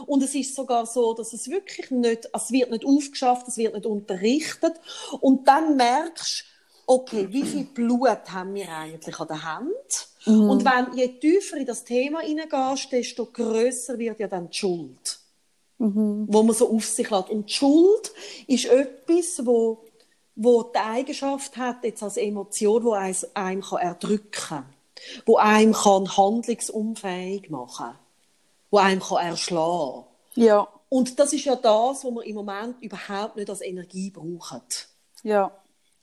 Und 0.06 0.22
es 0.22 0.32
ist 0.36 0.54
sogar 0.54 0.86
so, 0.86 1.12
dass 1.12 1.32
es 1.32 1.50
wirklich 1.50 1.90
nicht, 1.90 2.28
es 2.32 2.52
wird 2.52 2.70
nicht 2.70 2.86
aufgeschafft, 2.86 3.48
es 3.48 3.56
wird 3.56 3.74
nicht 3.74 3.84
unterrichtet. 3.84 4.74
Und 5.20 5.48
dann 5.48 5.76
merkst 5.76 6.44
du, 6.86 6.94
okay, 6.94 7.26
wie 7.30 7.42
viel 7.42 7.64
Blut 7.64 8.30
haben 8.30 8.54
wir 8.54 8.68
eigentlich 8.68 9.18
an 9.18 9.26
der 9.26 9.42
Hand? 9.42 10.08
Und 10.24 10.64
wenn, 10.64 10.96
je 10.96 11.18
tiefer 11.18 11.56
in 11.56 11.66
das 11.66 11.82
Thema 11.82 12.20
hineingehst, 12.20 12.92
desto 12.92 13.26
grösser 13.26 13.98
wird 13.98 14.20
ja 14.20 14.28
dann 14.28 14.50
die 14.50 14.56
Schuld. 14.56 15.18
Wo 15.78 16.44
man 16.44 16.54
so 16.54 16.70
auf 16.70 16.84
sich 16.86 17.10
lässt. 17.10 17.28
Und 17.28 17.48
die 17.48 17.54
Schuld 17.54 18.12
ist 18.46 18.66
etwas, 18.66 19.44
wo, 19.44 19.82
wo 20.34 20.62
die 20.64 20.78
Eigenschaft 20.78 21.56
hat, 21.56 21.84
jetzt 21.84 22.02
als 22.02 22.16
Emotion, 22.16 22.84
wo 22.84 22.92
eins- 22.92 23.26
einem 23.34 23.60
kann 23.62 23.78
erdrücken 23.80 24.30
kann, 24.30 24.74
wo 25.26 25.36
einem 25.36 25.72
kann 25.72 26.16
handlungsunfähig 26.16 27.50
machen 27.50 27.92
wo 28.70 28.78
einem 28.78 29.00
kann 29.00 29.26
erschlagen 29.26 30.04
Ja, 30.34 30.66
Und 30.88 31.18
das 31.18 31.32
ist 31.34 31.44
ja 31.44 31.56
das, 31.56 32.04
was 32.04 32.10
wir 32.10 32.24
im 32.24 32.36
Moment 32.36 32.80
überhaupt 32.82 33.36
nicht 33.36 33.50
als 33.50 33.60
Energie 33.60 34.10
brauchen. 34.10 34.62
ja. 35.22 35.50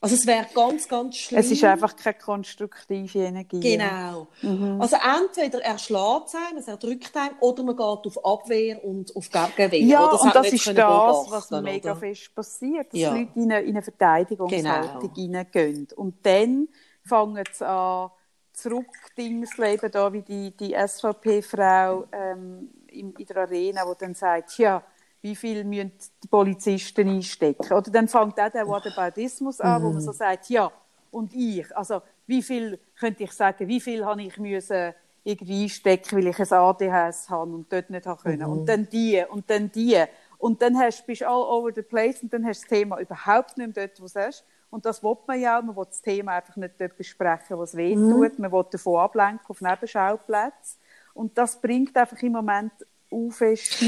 Also 0.01 0.15
es 0.15 0.25
wäre 0.25 0.45
ganz, 0.55 0.87
ganz 0.87 1.17
schlimm. 1.17 1.39
Es 1.41 1.51
ist 1.51 1.61
einfach 1.63 1.93
keine 1.95 2.17
konstruktive 2.17 3.19
Energie. 3.19 3.59
Genau. 3.59 4.27
Also 4.79 4.95
entweder 4.95 5.61
erschlägt 5.61 6.27
es 6.27 6.35
einem, 6.35 6.57
es 6.57 6.67
erdrückt 6.69 7.15
einem, 7.17 7.35
oder 7.41 7.63
man 7.63 7.75
geht 7.75 7.83
auf 7.85 8.25
Abwehr 8.25 8.81
und 8.83 9.13
auf 9.13 9.29
Gegenwehr. 9.29 9.79
Ja, 9.81 10.05
oder? 10.07 10.21
und 10.21 10.35
das 10.35 10.53
ist 10.53 10.67
das, 10.67 11.31
was 11.31 11.51
mega 11.61 11.91
oder? 11.91 11.99
fest 11.99 12.33
passiert, 12.33 12.93
dass 12.93 12.99
Ja. 12.99 13.13
Leute 13.13 13.31
in 13.35 13.51
eine, 13.51 13.61
in 13.61 13.69
eine 13.75 13.81
Verteidigungshaltung 13.81 15.01
Genau. 15.01 15.15
hineingehen. 15.15 15.87
Und 15.97 16.25
dann 16.25 16.69
fangen 17.03 17.43
sie 17.51 17.67
an, 17.67 18.11
zurückdingsleben, 18.53 19.91
da 19.91 20.11
wie 20.13 20.21
die, 20.21 20.55
die 20.55 20.75
SVP-Frau 20.75 22.05
ähm, 22.11 22.69
in, 22.87 23.13
in 23.13 23.25
der 23.25 23.37
Arena, 23.37 23.83
die 23.85 23.97
dann 23.99 24.15
sagt, 24.15 24.57
ja, 24.57 24.81
wie 25.21 25.35
viel 25.35 25.63
müssen 25.63 25.91
die 26.23 26.27
Polizisten 26.27 27.09
einstecken? 27.09 27.73
Oder 27.73 27.91
dann 27.91 28.07
fängt 28.07 28.39
auch 28.39 28.51
der 28.51 28.67
Whataboutismus 28.67 29.59
an, 29.59 29.83
wo 29.83 29.89
man 29.89 30.01
so 30.01 30.11
sagt, 30.11 30.49
ja, 30.49 30.71
und 31.11 31.33
ich, 31.33 31.75
also 31.75 32.01
wie 32.27 32.41
viel, 32.41 32.79
könnte 32.99 33.23
ich 33.23 33.31
sagen, 33.31 33.67
wie 33.67 33.79
viel 33.79 34.05
habe 34.05 34.21
ich 34.21 34.37
müssen 34.37 34.93
irgendwie 35.23 35.63
einstecken, 35.63 36.17
weil 36.17 36.27
ich 36.27 36.39
ein 36.39 36.51
ADHS 36.51 37.29
habe 37.29 37.51
und 37.51 37.71
dort 37.71 37.89
nicht 37.89 38.05
habe 38.05 38.21
können. 38.21 38.45
Und 38.45 38.65
dann 38.67 38.87
die, 38.87 39.23
und 39.29 39.49
dann 39.49 39.71
die. 39.71 40.03
Und 40.37 40.61
dann 40.61 40.77
hast, 40.77 41.05
bist 41.05 41.21
du 41.21 41.27
all 41.27 41.43
over 41.43 41.71
the 41.75 41.81
place 41.81 42.23
und 42.23 42.31
dann 42.31 42.45
hast 42.45 42.61
du 42.61 42.67
das 42.67 42.69
Thema 42.69 42.99
überhaupt 42.99 43.57
nicht 43.57 43.75
mehr 43.75 43.87
dort, 43.87 44.01
wo 44.01 44.05
du 44.05 44.25
hast. 44.25 44.45
Und 44.69 44.85
das 44.85 45.03
will 45.03 45.17
man 45.27 45.39
ja. 45.39 45.61
Man 45.61 45.75
will 45.75 45.85
das 45.85 46.01
Thema 46.01 46.33
einfach 46.33 46.55
nicht 46.55 46.79
dort 46.79 46.95
besprechen, 46.95 47.57
was 47.57 47.75
weh 47.75 47.95
tut. 47.95 48.39
Man 48.39 48.51
will 48.51 48.65
davon 48.71 48.99
ablenken 48.99 49.45
auf 49.47 49.61
Nebenschauplätze. 49.61 50.77
Und 51.13 51.37
das 51.37 51.59
bringt 51.59 51.97
einfach 51.97 52.21
im 52.21 52.31
Moment 52.31 52.71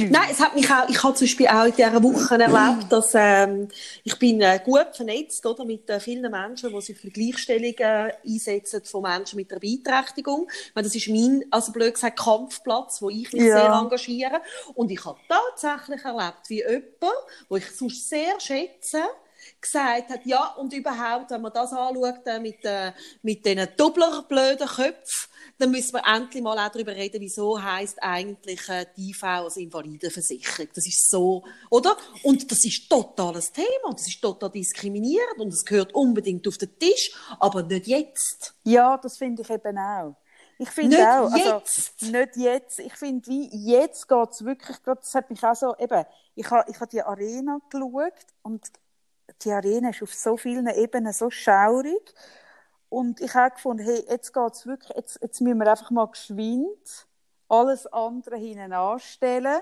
Nein, 0.10 0.29
es 0.31 0.39
hat 0.39 0.55
mich 0.55 0.69
auch, 0.71 0.89
ich 0.89 1.03
habe 1.03 1.13
zum 1.13 1.25
Beispiel 1.27 1.47
auch 1.47 1.65
in 1.65 1.73
dieser 1.75 2.01
Woche 2.03 2.41
erlebt, 2.41 2.91
dass 2.91 3.12
ähm, 3.13 3.67
ich 4.03 4.17
bin 4.17 4.41
äh, 4.41 4.60
gut 4.63 4.88
vernetzt 4.95 5.45
oder, 5.45 5.63
mit 5.63 5.88
äh, 5.89 5.99
vielen 5.99 6.29
Menschen, 6.31 6.71
die 6.73 6.81
sich 6.81 6.97
für 6.97 7.10
die 7.10 7.13
Gleichstellung 7.31 7.73
äh, 7.77 8.13
einsetzen 8.25 8.81
von 8.84 9.03
Menschen 9.03 9.36
mit 9.38 9.51
einer 9.51 9.60
Beeinträchtigung. 9.60 10.49
Meine, 10.73 10.88
das 10.88 10.95
ist 10.95 11.07
mein, 11.10 11.45
also 11.51 11.71
blöd 11.71 11.93
gesagt, 11.93 12.19
Kampfplatz, 12.19 13.01
wo 13.01 13.10
ich 13.10 13.31
mich 13.31 13.43
Ja. 13.43 13.53
sehr 13.53 13.71
engagiere. 13.71 14.41
Und 14.73 14.89
ich 14.91 15.03
habe 15.05 15.19
tatsächlich 15.27 16.03
erlebt, 16.03 16.49
wie 16.49 16.63
jemand, 16.63 17.13
wo 17.47 17.57
ich 17.57 17.69
sonst 17.71 18.10
sehr 18.10 18.39
schätze, 18.39 19.03
gesagt 19.60 20.10
hat, 20.10 20.25
ja, 20.25 20.54
und 20.56 20.73
überhaupt, 20.73 21.32
wenn 21.32 21.41
man 21.41 21.54
das 21.54 21.71
anschaut, 21.71 22.25
äh, 22.25 22.39
mit, 22.39 22.63
äh, 22.63 22.91
mit 23.21 23.45
diesen 23.45 23.67
doppler 23.77 24.23
blöden 24.27 24.67
Köpfen, 24.67 25.30
dann 25.58 25.71
müssen 25.71 25.93
wir 25.93 26.04
endlich 26.08 26.41
mal 26.41 26.58
auch 26.58 26.71
darüber 26.71 26.95
reden, 26.95 27.21
wieso 27.21 27.62
heisst 27.62 28.01
eigentlich 28.01 28.67
äh, 28.67 28.86
die 28.97 29.12
IV 29.12 29.23
als 29.23 29.58
Invalidenversicherung. 29.58 30.67
Das 30.73 30.88
ist 30.88 31.10
so, 31.10 31.43
oder? 31.69 31.95
Und 32.23 32.51
das 32.51 32.65
ist 32.65 32.89
totales 32.89 33.51
Thema 33.51 33.89
und 33.89 33.99
das 33.99 34.08
ist 34.08 34.21
total 34.21 34.49
diskriminierend 34.49 35.39
und 35.39 35.49
es 35.49 35.63
gehört 35.63 35.93
unbedingt 35.93 36.47
auf 36.47 36.58
den 36.58 36.77
Tisch, 36.80 37.13
aber 37.39 37.63
nicht 37.63 37.88
jetzt. 37.88 38.56
Ja, 38.63 38.97
das 38.97 39.17
finde 39.17 39.43
ich 39.43 39.49
eben 39.49 39.77
auch. 39.77 40.15
Ich 40.62 40.69
finde 40.69 40.97
auch, 40.97 41.32
also, 41.32 41.38
jetzt. 41.38 42.01
nicht 42.04 42.36
jetzt. 42.36 42.80
Ich 42.80 42.93
finde, 42.93 43.27
wie 43.27 43.49
jetzt 43.71 44.08
geht 44.08 44.30
es 44.30 44.45
wirklich, 44.45 44.77
das 44.86 45.15
hat 45.15 45.30
mich 45.32 45.43
auch 45.43 45.56
so, 45.56 45.75
eben, 45.80 46.06
ich 46.36 46.49
habe 46.51 46.69
ich 46.69 46.80
ha 46.80 46.86
die 46.86 47.01
Arena 47.01 47.60
geschaut 47.67 48.13
und 48.43 48.62
die 49.44 49.52
Arena 49.52 49.89
ist 49.89 50.04
auf 50.04 50.13
so 50.13 50.38
vielen 50.38 50.67
Ebenen 50.67 51.13
so 51.13 51.30
schaurig. 51.30 52.13
Und 52.89 53.22
ich 53.22 53.34
habe 53.34 53.56
gefunden, 53.56 53.84
hey, 53.84 54.06
jetzt 54.10 54.34
geht 54.34 54.54
es 54.54 54.65
wirklich, 54.65 54.96
jetzt, 54.98 55.20
jetzt 55.22 55.39
müssen 55.41 55.60
wir 55.60 55.70
einfach 55.72 55.91
mal 55.91 56.08
geschwind 56.08 57.08
alles 57.48 57.86
andere 57.88 58.38
hinten 58.38 58.72
anstellen. 58.74 59.60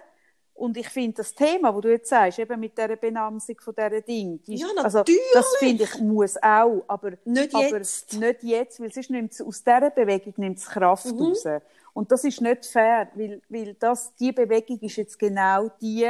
Und 0.54 0.76
ich 0.78 0.90
finde 0.90 1.18
das 1.18 1.34
Thema, 1.34 1.74
wo 1.74 1.80
du 1.80 1.90
jetzt 1.90 2.10
sagst, 2.10 2.38
eben 2.38 2.60
mit 2.60 2.78
dieser 2.78 2.98
Benamsung 2.98 3.56
von 3.62 3.74
dieser 3.74 4.02
Ding, 4.02 4.42
die 4.44 4.58
Ja, 4.58 4.68
also, 4.84 5.04
das 5.34 5.56
finde 5.58 5.86
ich 5.86 6.00
muss 6.00 6.36
auch, 6.42 6.84
aber 6.88 7.14
Nicht 7.24 7.56
aber 7.56 7.78
jetzt. 7.78 8.14
nicht 8.14 8.44
jetzt, 8.44 8.80
weil 8.82 8.92
sonst 8.92 9.10
nimmt 9.10 9.42
aus 9.42 9.64
dieser 9.64 9.90
Bewegung 9.90 10.34
nimmt 10.38 10.58
es 10.58 10.66
Kraft 10.66 11.06
Mhm. 11.06 11.22
raus. 11.22 11.46
Und 11.94 12.12
das 12.12 12.26
ist 12.26 12.42
nicht 12.42 12.66
fair, 12.66 13.08
weil, 13.16 13.42
weil 13.48 13.74
das, 13.76 14.14
die 14.16 14.34
Bewegung 14.34 14.80
ist 14.82 14.98
jetzt 14.98 15.18
genau 15.18 15.70
die, 15.82 16.10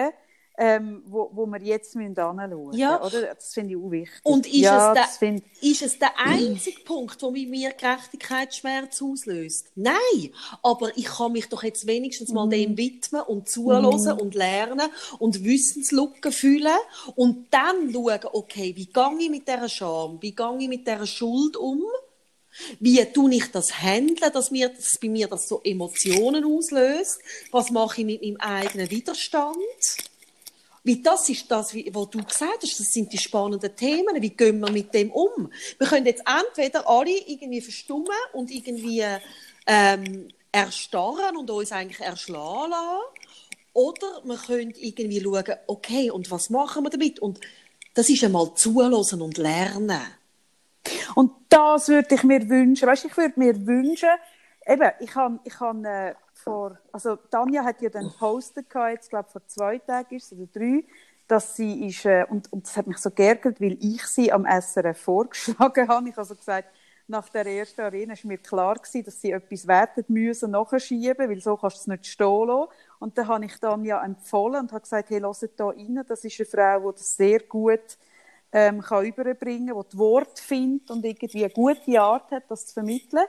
ähm, 0.61 1.03
wo, 1.05 1.29
wo 1.33 1.45
wir 1.45 1.61
jetzt 1.61 1.95
anschauen 1.95 2.35
müssen. 2.35 2.77
Ja. 2.77 3.01
Oder? 3.01 3.33
Das 3.33 3.53
finde 3.53 3.73
ich 3.73 3.79
auch 3.79 3.91
wichtig. 3.91 4.19
Und 4.23 4.45
ist, 4.45 4.55
ja, 4.55 4.91
es 4.91 4.99
das 4.99 5.17
der, 5.17 5.29
finde 5.29 5.43
ist 5.61 5.81
es 5.81 5.97
der 5.97 6.19
einzige 6.19 6.81
Punkt, 6.81 7.21
der 7.21 7.31
mir 7.31 7.71
Gerechtigkeitsschmerz 7.71 9.01
auslöst? 9.01 9.67
Nein, 9.75 10.33
aber 10.61 10.95
ich 10.97 11.05
kann 11.05 11.31
mich 11.31 11.47
doch 11.47 11.63
jetzt 11.63 11.87
wenigstens 11.87 12.33
mal 12.33 12.49
dem 12.49 12.77
widmen 12.77 13.21
und 13.21 13.47
zuhören 13.47 14.19
und 14.19 14.35
lernen 14.35 14.89
und 15.17 15.45
Wissenslücken 15.45 16.33
fühlen 16.33 16.77
und 17.15 17.47
dann 17.51 17.93
schauen, 17.93 18.19
okay, 18.33 18.75
wie 18.75 18.87
gehe 18.87 19.17
ich 19.17 19.29
mit 19.29 19.47
dieser 19.47 19.69
Scham, 19.69 20.17
wie 20.21 20.35
gehe 20.35 20.57
ich 20.59 20.67
mit 20.67 20.85
dieser 20.85 21.07
Schuld 21.07 21.55
um? 21.55 21.83
Wie 22.81 23.03
tue 23.05 23.35
ich 23.35 23.51
das 23.51 23.81
handeln, 23.81 24.33
dass, 24.33 24.51
mir, 24.51 24.67
dass 24.69 24.97
bei 24.99 25.07
mir 25.07 25.27
das 25.27 25.47
so 25.47 25.61
Emotionen 25.63 26.43
auslöst? 26.43 27.19
Was 27.51 27.69
mache 27.69 28.01
ich 28.01 28.05
mit 28.05 28.21
meinem 28.21 28.37
eigenen 28.37 28.89
Widerstand? 28.89 29.55
Wie 30.83 31.01
das 31.01 31.27
ist 31.29 31.49
das, 31.51 31.75
was 31.75 32.09
du 32.09 32.23
gesagt 32.23 32.63
hast, 32.63 32.79
das 32.79 32.87
sind 32.91 33.11
die 33.11 33.17
spannenden 33.17 33.75
Themen. 33.75 34.21
Wie 34.21 34.29
gehen 34.29 34.59
wir 34.59 34.71
mit 34.71 34.93
dem 34.93 35.11
um? 35.11 35.51
Wir 35.77 35.87
können 35.87 36.05
jetzt 36.05 36.23
entweder 36.25 36.87
alle 36.87 37.11
irgendwie 37.11 37.61
verstummen 37.61 38.07
und 38.33 38.49
irgendwie 38.49 39.03
ähm, 39.67 40.29
erstarren 40.51 41.37
und 41.37 41.49
uns 41.49 41.71
eigentlich 41.71 41.99
erschlagen 41.99 42.71
lassen. 42.71 43.01
Oder 43.73 44.21
wir 44.23 44.37
können 44.37 44.73
irgendwie 44.75 45.21
schauen, 45.21 45.55
okay, 45.67 46.11
und 46.11 46.31
was 46.31 46.49
machen 46.49 46.83
wir 46.83 46.89
damit? 46.89 47.19
Und 47.19 47.39
das 47.93 48.09
ist 48.09 48.23
einmal 48.23 48.53
zuhören 48.55 49.21
und 49.21 49.37
lernen. 49.37 50.01
Und 51.15 51.31
das 51.49 51.87
würde 51.87 52.15
ich 52.15 52.23
mir 52.23 52.49
wünschen. 52.49 52.87
Weißt, 52.87 53.05
ich 53.05 53.15
würde 53.15 53.39
mir 53.39 53.65
wünschen, 53.67 54.09
eben, 54.65 54.91
ich 54.99 55.15
habe, 55.15 55.39
ich 55.43 55.59
habe 55.59 55.87
äh, 55.87 56.13
vor, 56.39 56.77
also 56.91 57.15
Tanja 57.15 57.63
hat 57.63 57.81
ja 57.81 57.89
dann 57.89 58.09
gepostet 58.09 58.69
gehabt, 58.69 58.93
jetzt 58.93 59.09
glaube 59.09 59.29
vor 59.29 59.45
zwei 59.47 59.77
Tagen 59.79 60.15
ist 60.15 60.31
oder 60.33 60.47
drei, 60.47 60.83
dass 61.27 61.55
sie 61.55 61.87
ist, 61.87 62.05
äh, 62.05 62.25
und, 62.29 62.51
und 62.51 62.65
das 62.65 62.75
hat 62.75 62.87
mich 62.87 62.97
so 62.97 63.11
geärgert, 63.11 63.61
weil 63.61 63.77
ich 63.79 64.03
sie 64.05 64.31
am 64.31 64.45
SRF 64.45 64.97
vorgeschlagen 64.97 65.87
habe. 65.87 66.09
Ich 66.09 66.15
habe 66.15 66.25
so 66.25 66.35
gesagt, 66.35 66.69
nach 67.07 67.29
der 67.29 67.45
ersten 67.45 67.81
Arena 67.81 68.13
war 68.13 68.27
mir 68.27 68.37
klar 68.37 68.75
gewesen, 68.75 69.03
dass 69.03 69.21
sie 69.21 69.31
etwas 69.31 69.67
werden 69.67 70.05
müssen, 70.07 70.51
nachschieben, 70.51 71.29
weil 71.29 71.41
so 71.41 71.57
kannst 71.57 71.77
du 71.77 71.79
es 71.81 71.87
nicht 71.87 72.07
stehen 72.07 72.47
lassen. 72.47 72.71
Und 72.99 73.17
dann 73.17 73.27
habe 73.27 73.45
ich 73.45 73.59
dann 73.59 73.83
ja 73.83 74.03
empfohlen 74.03 74.61
und 74.61 74.71
habe 74.71 74.81
gesagt, 74.81 75.09
hey, 75.09 75.19
lasst 75.19 75.49
da 75.57 75.67
rein, 75.69 76.03
das 76.07 76.23
ist 76.23 76.39
eine 76.39 76.45
Frau, 76.45 76.91
die 76.91 76.97
das 76.97 77.15
sehr 77.15 77.39
gut 77.41 77.97
ähm, 78.51 78.81
kann 78.81 79.05
überbringen 79.05 79.67
kann, 79.67 79.77
die 79.77 79.89
das 79.89 79.97
Wort 79.97 80.39
findet 80.39 80.89
und 80.91 81.05
irgendwie 81.05 81.45
eine 81.45 81.53
gute 81.53 82.01
Art 82.01 82.31
hat, 82.31 82.43
das 82.49 82.67
zu 82.67 82.73
vermitteln. 82.73 83.25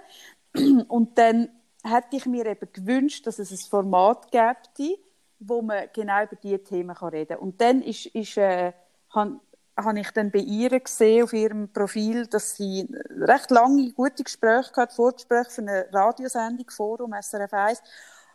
Und 0.89 1.17
dann 1.17 1.49
hätte 1.83 2.17
ich 2.17 2.27
mir 2.27 2.47
eben 2.47 2.69
gewünscht, 2.73 3.27
dass 3.27 3.39
es 3.39 3.51
ein 3.51 3.71
Format 3.71 4.31
gäbe, 4.31 4.99
wo 5.39 5.63
man 5.63 5.89
genau 5.93 6.23
über 6.25 6.37
diese 6.37 6.63
Themen 6.63 6.97
reden 6.97 7.37
kann. 7.37 7.39
Und 7.39 7.61
dann 7.61 7.83
ist, 7.83 8.07
ist, 8.07 8.37
äh, 8.37 8.73
habe 9.11 9.41
hab 9.77 9.97
ich 9.97 10.11
dann 10.11 10.31
bei 10.31 10.41
ihr 10.41 10.79
gesehen, 10.79 11.25
auf 11.25 11.33
ihrem 11.33 11.73
Profil, 11.73 12.27
dass 12.27 12.57
sie 12.57 12.87
recht 13.19 13.51
lange, 13.51 13.93
gute 13.93 14.23
Gespräche 14.23 14.73
gehabt, 14.73 14.93
Vorgespräche 14.93 15.51
für 15.51 15.63
eine 15.63 15.89
Radiosendung, 15.93 16.69
Forum, 16.71 17.15
SRF 17.19 17.53
1. 17.53 17.83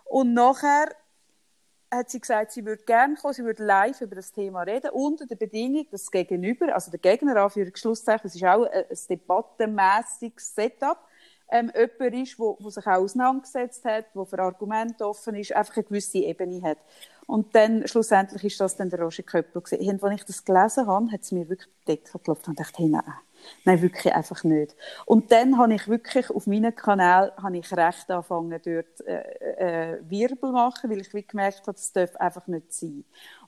Und 0.05 0.33
nachher 0.33 0.89
hat 1.91 2.09
sie 2.09 2.19
gesagt, 2.19 2.51
sie 2.51 2.65
würde 2.65 2.83
gerne 2.83 3.15
kommen, 3.15 3.33
sie 3.33 3.43
würde 3.43 3.63
live 3.63 4.01
über 4.01 4.15
das 4.15 4.31
Thema 4.31 4.63
reden, 4.63 4.89
unter 4.91 5.25
der 5.25 5.35
Bedingung, 5.35 5.85
dass 5.91 6.03
das 6.03 6.11
Gegenüber, 6.11 6.73
also 6.73 6.91
der 6.91 6.99
Gegner, 6.99 7.35
Anführungszeichen, 7.37 8.27
es 8.27 8.35
ist 8.35 8.43
auch 8.43 8.65
ein, 8.65 8.85
ein 8.89 8.97
debattenmässiges 9.09 10.55
Setup, 10.55 10.97
ähm, 11.51 11.71
jemand 11.75 12.27
ist, 12.27 12.39
wo, 12.39 12.57
wo 12.59 12.69
sich 12.69 12.85
auch 12.85 13.01
auseinandergesetzt 13.01 13.85
hat, 13.85 14.05
wo 14.13 14.25
für 14.25 14.39
Argumente 14.39 15.07
offen 15.07 15.35
ist, 15.35 15.53
einfach 15.55 15.77
eine 15.77 15.83
gewisse 15.83 16.19
Ebene 16.19 16.61
hat. 16.61 16.77
Und 17.27 17.55
dann, 17.55 17.87
schlussendlich 17.87 18.43
ist 18.43 18.59
das 18.59 18.75
dann 18.75 18.89
der 18.89 19.01
Roger 19.01 19.23
Köppel 19.23 19.61
gewesen. 19.61 20.03
Als 20.03 20.15
ich 20.15 20.25
das 20.25 20.45
gelesen 20.45 20.87
habe, 20.87 21.11
hat 21.11 21.21
es 21.21 21.31
mir 21.31 21.49
wirklich 21.49 21.69
die 21.81 21.95
Decke 21.95 22.11
geklopft 22.11 22.47
und 22.47 22.59
dachte, 22.59 22.77
hey, 22.77 22.87
nein, 22.87 23.01
nein, 23.63 23.81
wirklich 23.81 24.13
einfach 24.13 24.43
nicht. 24.43 24.75
Und 25.05 25.31
dann 25.31 25.57
habe 25.57 25.73
ich 25.73 25.87
wirklich 25.87 26.29
auf 26.29 26.45
meinem 26.45 26.75
Kanal 26.75 27.33
habe 27.41 27.57
ich 27.57 27.71
recht 27.75 28.09
angefangen, 28.11 28.61
dort 28.63 29.01
äh, 29.07 29.93
äh, 29.93 29.99
Wirbel 30.07 30.51
machen, 30.51 30.89
weil 30.89 31.01
ich 31.01 31.13
wie 31.13 31.23
gemerkt 31.23 31.61
habe, 31.61 31.73
das 31.73 31.91
darf 31.91 32.15
einfach 32.17 32.45
nicht 32.47 32.71
sein. 32.73 33.03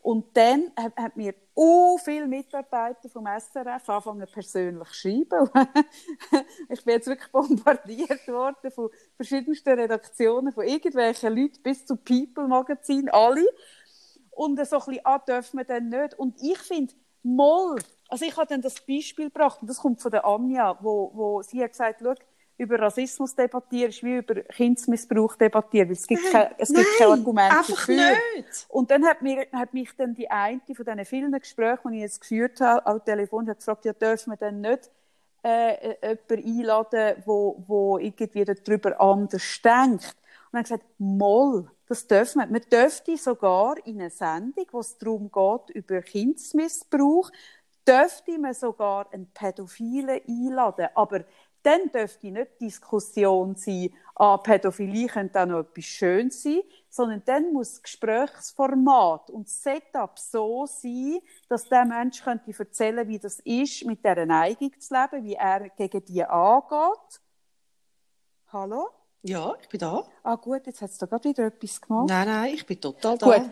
Und 0.07 0.37
dann 0.37 0.71
haben 0.77 1.11
mir 1.15 1.35
so 1.53 1.97
viele 2.01 2.27
Mitarbeiter 2.27 3.09
vom 3.09 3.25
SRF 3.25 3.89
angefangen 3.89 4.25
persönlich 4.31 4.87
zu 4.87 4.93
schreiben. 4.93 5.49
ich 6.69 6.85
bin 6.85 6.93
jetzt 6.93 7.07
wirklich 7.07 7.29
bombardiert 7.29 8.25
worden 8.29 8.71
von 8.71 8.89
verschiedensten 9.17 9.77
Redaktionen, 9.77 10.53
von 10.53 10.65
irgendwelchen 10.65 11.35
Leuten 11.35 11.61
bis 11.61 11.85
zu 11.85 11.97
People 11.97 12.47
Magazin, 12.47 13.09
alle. 13.09 13.45
Und 14.29 14.65
so 14.65 14.77
ein 14.77 14.85
bisschen, 14.85 15.01
ah, 15.03 15.19
dürfen 15.19 15.57
wir 15.57 15.65
denn 15.65 15.89
nicht? 15.89 16.13
Und 16.17 16.41
ich 16.41 16.59
finde, 16.59 16.93
Moll, 17.23 17.77
also 18.07 18.23
ich 18.23 18.37
habe 18.37 18.47
dann 18.47 18.61
das 18.61 18.79
Beispiel 18.79 19.25
gebracht, 19.25 19.57
und 19.59 19.69
das 19.69 19.79
kommt 19.79 20.01
von 20.01 20.11
der 20.11 20.23
Anja, 20.23 20.77
wo, 20.81 21.11
wo 21.13 21.41
sie 21.41 21.61
hat 21.61 21.71
gesagt, 21.71 21.99
schau, 22.01 22.13
über 22.57 22.79
Rassismus 22.79 23.35
debattieren, 23.35 23.89
ist 23.89 24.03
wie 24.03 24.17
über 24.17 24.35
Kindsmissbrauch 24.35 25.35
debattieren, 25.35 25.89
weil 25.89 25.95
es 25.95 26.07
gibt, 26.07 26.31
kein, 26.31 26.49
es 26.57 26.73
gibt 26.73 26.87
kein 26.97 27.09
Argument 27.09 27.51
einfach 27.51 27.69
dafür. 27.69 28.11
Nicht. 28.35 28.65
Und 28.69 28.89
dann 28.89 29.05
hat, 29.05 29.21
mir, 29.21 29.47
hat 29.51 29.73
mich 29.73 29.89
dann 29.95 30.15
die 30.15 30.29
eine 30.29 30.61
von 30.73 30.85
diesen 30.85 31.05
vielen 31.05 31.31
Gesprächen, 31.31 31.91
die 31.91 31.97
ich 31.97 32.03
jetzt 32.03 32.21
geführt 32.21 32.59
habe, 32.59 32.85
am 32.85 33.03
Telefon, 33.03 33.47
hat 33.47 33.57
gefragt, 33.57 33.85
ja, 33.85 33.93
dürfen 33.93 34.31
wir 34.31 34.37
denn 34.37 34.61
nicht 34.61 34.89
äh, 35.43 35.73
äh 36.01 36.17
jemanden 36.29 36.59
einladen, 36.59 37.23
wo, 37.25 37.63
wo 37.67 37.97
irgendwie 37.99 38.43
darüber 38.43 38.99
anders 38.99 39.61
denkt? 39.63 40.15
Und 40.51 40.53
dann 40.53 40.63
gesagt, 40.63 40.85
Moll, 40.97 41.69
das 41.87 42.07
dürfen 42.07 42.39
wir. 42.41 42.47
Man 42.47 42.61
dürfte 42.71 43.17
sogar 43.17 43.75
in 43.85 44.01
einer 44.01 44.09
Sendung, 44.09 44.65
wo 44.71 44.79
es 44.79 44.97
darum 44.97 45.31
geht, 45.31 45.75
über 45.75 46.01
Kindsmissbrauch, 46.01 47.31
dürfte 47.87 48.37
man 48.37 48.53
sogar 48.53 49.11
einen 49.13 49.27
Pädophilen 49.27 50.21
einladen. 50.27 50.87
Aber 50.95 51.23
dann 51.63 51.91
dürfte 51.91 52.31
nicht 52.31 52.61
Diskussion 52.61 53.55
sein, 53.55 53.93
ah, 54.15 54.37
Pädophilie 54.37 55.07
könnte 55.07 55.41
auch 55.41 55.45
noch 55.45 55.59
etwas 55.59 55.85
Schönes 55.85 56.43
sein, 56.43 56.61
sondern 56.89 57.21
dann 57.25 57.53
muss 57.53 57.73
das 57.73 57.83
Gesprächsformat 57.83 59.29
und 59.29 59.47
das 59.47 59.63
Setup 59.63 60.17
so 60.17 60.65
sein, 60.65 61.19
dass 61.49 61.67
der 61.67 61.85
Mensch 61.85 62.23
könnte 62.23 62.53
erzählen, 62.57 63.07
wie 63.07 63.19
das 63.19 63.39
ist, 63.39 63.85
mit 63.85 64.03
dieser 64.03 64.25
Neigung 64.25 64.71
zu 64.79 64.93
leben, 64.93 65.23
wie 65.25 65.35
er 65.35 65.69
gegen 65.69 66.05
die 66.05 66.23
angeht. 66.23 67.21
Hallo? 68.51 68.89
Ja, 69.23 69.55
ich 69.61 69.67
bin 69.67 69.79
da. 69.79 70.05
Ah 70.23 70.35
gut, 70.35 70.65
jetzt 70.67 70.81
hat 70.81 70.89
es 70.89 70.97
da 70.97 71.05
gerade 71.05 71.27
wieder 71.27 71.47
etwas 71.47 71.81
gemacht. 71.81 72.07
Nein, 72.07 72.27
nein, 72.27 72.53
ich 72.53 72.65
bin 72.65 72.79
total 72.79 73.17
da. 73.17 73.25
Gut. 73.25 73.49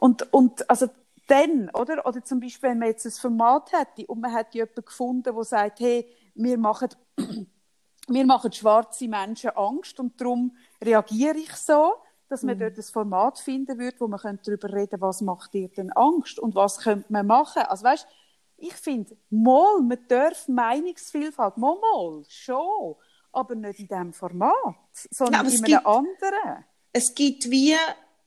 Und, 0.00 0.32
und 0.34 0.68
also 0.68 0.88
dann, 1.26 1.70
oder? 1.70 2.06
Oder 2.06 2.22
zum 2.22 2.40
Beispiel, 2.40 2.70
wenn 2.70 2.78
man 2.78 2.88
jetzt 2.88 3.06
ein 3.06 3.12
Format 3.12 3.72
hätte 3.72 4.06
und 4.06 4.20
man 4.20 4.34
hätte 4.34 4.58
jemanden 4.58 4.84
gefunden, 4.84 5.34
der 5.34 5.44
sagt, 5.44 5.80
hey, 5.80 6.06
wir 6.34 6.58
machen, 6.58 6.88
wir 8.08 8.26
machen 8.26 8.52
schwarze 8.52 9.08
Menschen 9.08 9.50
Angst 9.50 9.98
und 10.00 10.20
darum 10.20 10.56
reagiere 10.82 11.38
ich 11.38 11.52
so, 11.52 11.94
dass 12.28 12.42
man 12.42 12.56
mhm. 12.56 12.60
dort 12.60 12.78
ein 12.78 12.82
Format 12.82 13.38
finden 13.38 13.78
würde, 13.78 14.00
wo 14.00 14.08
man 14.08 14.20
darüber 14.20 14.68
reden 14.68 14.90
könnte, 14.90 15.00
was 15.00 15.20
macht 15.20 15.54
dir 15.54 15.68
denn 15.68 15.92
Angst 15.92 16.38
und 16.38 16.54
was 16.54 16.78
könnte 16.78 17.12
man 17.12 17.26
machen. 17.26 17.62
Also 17.62 17.84
weißt, 17.84 18.06
ich 18.56 18.74
finde, 18.74 19.16
mal, 19.30 19.80
man 19.82 19.98
darf 20.08 20.48
Meinungsvielfalt, 20.48 21.56
mal, 21.56 21.76
mal, 21.76 22.24
schon, 22.28 22.96
aber 23.32 23.54
nicht 23.54 23.80
in 23.80 23.88
diesem 23.88 24.12
Format, 24.12 24.76
sondern 25.10 25.46
ja, 25.46 25.52
in 25.52 25.56
einem 25.56 25.64
gibt, 25.64 25.86
anderen. 25.86 26.64
Es 26.92 27.14
gibt 27.14 27.50
wie, 27.50 27.76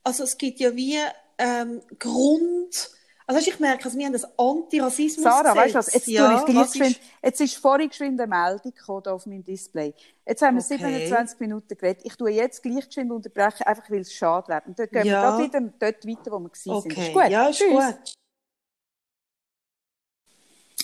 also 0.04 0.24
es 0.24 0.38
gibt 0.38 0.60
ja 0.60 0.76
wie 0.76 0.98
ähm, 1.38 1.82
Grund, 1.98 2.92
also 3.30 3.42
ich 3.42 3.60
merke, 3.60 3.84
also 3.84 3.98
wir 3.98 4.06
haben 4.06 4.14
das 4.14 4.40
Antirassismus 4.40 5.22
Sarah, 5.22 5.54
weißt 5.54 5.76
du 5.76 5.80
was, 5.80 5.94
jetzt, 5.94 6.08
ja, 6.08 6.46
ich 6.48 6.56
was 6.56 6.74
ist... 6.76 7.00
jetzt 7.22 7.42
ist 7.42 7.58
vorhin 7.58 7.90
geschwind 7.90 8.22
eine 8.22 8.30
Meldung 8.30 8.74
gekommen 8.74 9.06
auf 9.08 9.26
meinem 9.26 9.44
Display. 9.44 9.94
Jetzt 10.26 10.42
haben 10.42 10.56
wir 10.56 10.64
okay. 10.64 10.78
27 10.78 11.40
Minuten 11.42 11.78
geredet. 11.78 12.04
Ich 12.06 12.16
tue 12.16 12.32
jetzt 12.32 12.64
gleich 12.64 12.88
geschwind 12.88 13.12
unterbrechen, 13.12 13.64
einfach 13.64 13.90
weil 13.92 14.00
es 14.00 14.14
schade 14.14 14.48
wäre. 14.48 14.64
Und 14.66 14.80
dort 14.80 14.92
gehen 14.92 15.06
ja. 15.06 15.38
wir 15.38 15.44
wieder 15.44 15.60
dort 15.60 16.08
weiter, 16.08 16.32
wo 16.32 16.40
wir 16.40 16.50
gewesen 16.50 16.70
okay. 16.72 16.90
sind. 16.90 17.04
Ist 17.04 17.14
gut? 17.14 17.30
Ja, 17.30 17.48
ist 17.50 17.58
Tschüss. 17.60 17.70
gut. 17.70 18.18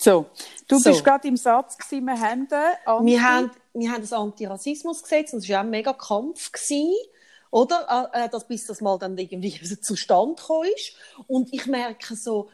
So, 0.02 0.26
du 0.68 0.78
so. 0.78 0.90
bist 0.90 1.02
gerade 1.02 1.26
im 1.26 1.38
Satz 1.38 1.78
gewesen, 1.78 2.04
wir 2.04 2.20
haben, 2.20 2.46
Anti 2.84 3.06
wir 3.06 3.22
haben, 3.22 3.50
wir 3.72 3.90
haben 3.90 4.02
das 4.02 4.12
Antirassismusgesetz 4.12 5.32
und 5.32 5.38
es 5.38 5.48
war 5.48 5.60
auch 5.60 5.64
ein 5.64 5.70
mega 5.70 5.94
Kampf 5.94 6.52
gewesen 6.52 6.92
oder? 7.54 8.10
Äh, 8.12 8.24
äh, 8.24 8.28
dass, 8.28 8.48
bis 8.48 8.66
das 8.66 8.80
mal 8.80 8.98
dann 8.98 9.16
irgendwie 9.16 9.60
zustande 9.80 10.34
gekommen 10.34 10.68
ist. 10.76 10.94
Und 11.28 11.54
ich 11.54 11.66
merke 11.66 12.16
so, 12.16 12.50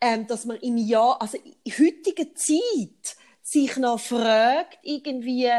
ähm, 0.00 0.26
dass 0.26 0.44
man 0.44 0.56
im 0.56 0.76
Jahr, 0.76 1.22
also 1.22 1.38
in 1.38 1.72
heutiger 1.72 2.34
Zeit, 2.34 3.16
sich 3.42 3.76
noch 3.76 4.00
fragt, 4.00 4.78
irgendwie, 4.82 5.50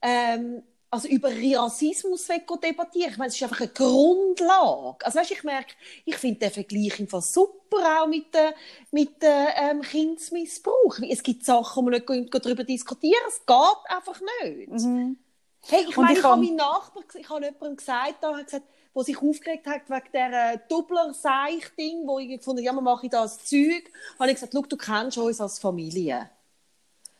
ähm, 0.00 0.62
also 0.92 1.08
über 1.08 1.30
Rassismus 1.30 2.26
debattieren. 2.26 3.10
Ich 3.10 3.18
meine, 3.18 3.28
es 3.28 3.34
ist 3.34 3.42
einfach 3.42 3.60
eine 3.60 3.70
Grundlage. 3.70 5.04
Also 5.04 5.18
weißt, 5.18 5.32
ich 5.32 5.42
merke, 5.42 5.74
ich 6.04 6.16
finde 6.16 6.38
den 6.38 6.50
Vergleich 6.52 7.00
einfach 7.00 7.22
super 7.22 8.02
auch 8.02 8.06
mit 8.06 8.32
dem 8.32 8.52
mit 8.92 9.14
ähm, 9.22 9.82
Kindsmissbrauch. 9.82 10.98
Es 11.08 11.22
gibt 11.22 11.44
Sachen, 11.44 11.76
wo 11.76 11.90
man 11.90 12.00
nicht 12.00 12.34
darüber 12.34 12.62
diskutieren 12.62 13.22
Es 13.28 13.44
geht 13.44 13.96
einfach 13.96 14.20
nicht. 14.42 14.68
Mhm. 14.68 15.18
Hey, 15.66 15.86
ich 15.88 15.96
meine, 15.96 16.12
ich, 16.12 16.18
ich 16.18 16.24
habe 16.24 16.42
meinen 16.42 16.56
Nachbar, 16.56 17.04
ich 17.14 17.28
habe 17.28 17.44
jemandem 17.44 17.76
gesagt, 17.76 18.16
da, 18.22 18.36
hat 18.36 18.44
gesagt, 18.46 18.66
der 18.94 19.02
sich 19.04 19.18
aufgeregt 19.20 19.66
hat 19.66 19.88
wegen 19.88 20.12
dieser 20.12 20.56
Doubler-Seich-Ding, 20.68 22.06
wo 22.06 22.18
ich 22.18 22.28
gefunden 22.28 22.62
ja, 22.62 22.72
man 22.72 22.84
mache 22.84 23.06
ich 23.06 23.12
das 23.12 23.44
Zeug, 23.44 23.90
habe 24.18 24.30
ich 24.30 24.36
gesagt, 24.36 24.52
schau, 24.54 24.62
du 24.62 24.76
kennst 24.76 25.18
uns 25.18 25.40
als 25.40 25.58
Familie. 25.58 26.30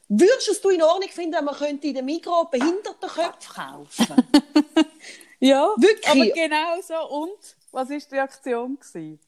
Würdest 0.08 0.48
du 0.48 0.68
es 0.68 0.74
in 0.74 0.82
Ordnung 0.82 1.08
finden, 1.10 1.34
wenn 1.34 1.44
man 1.44 1.54
könnte 1.54 1.86
in 1.86 1.94
der 1.94 2.02
Mikro 2.02 2.44
Behindertenköpfe 2.50 3.52
kaufen? 3.54 4.16
ja, 5.38 5.68
Wirklich? 5.76 6.08
aber 6.08 6.26
genau 6.26 6.80
so. 6.82 7.16
Und? 7.16 7.56
Was 7.70 7.88
war 7.88 7.98
die 7.98 8.14
Reaktion? 8.14 8.78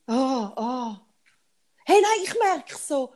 Ah, 0.09 0.53
oh, 0.57 0.61
ah. 0.61 1.01
Oh. 1.01 1.13
Hey, 1.85 2.01
nein, 2.01 2.21
ich 2.25 2.35
merke 2.39 2.77
so, 2.77 3.13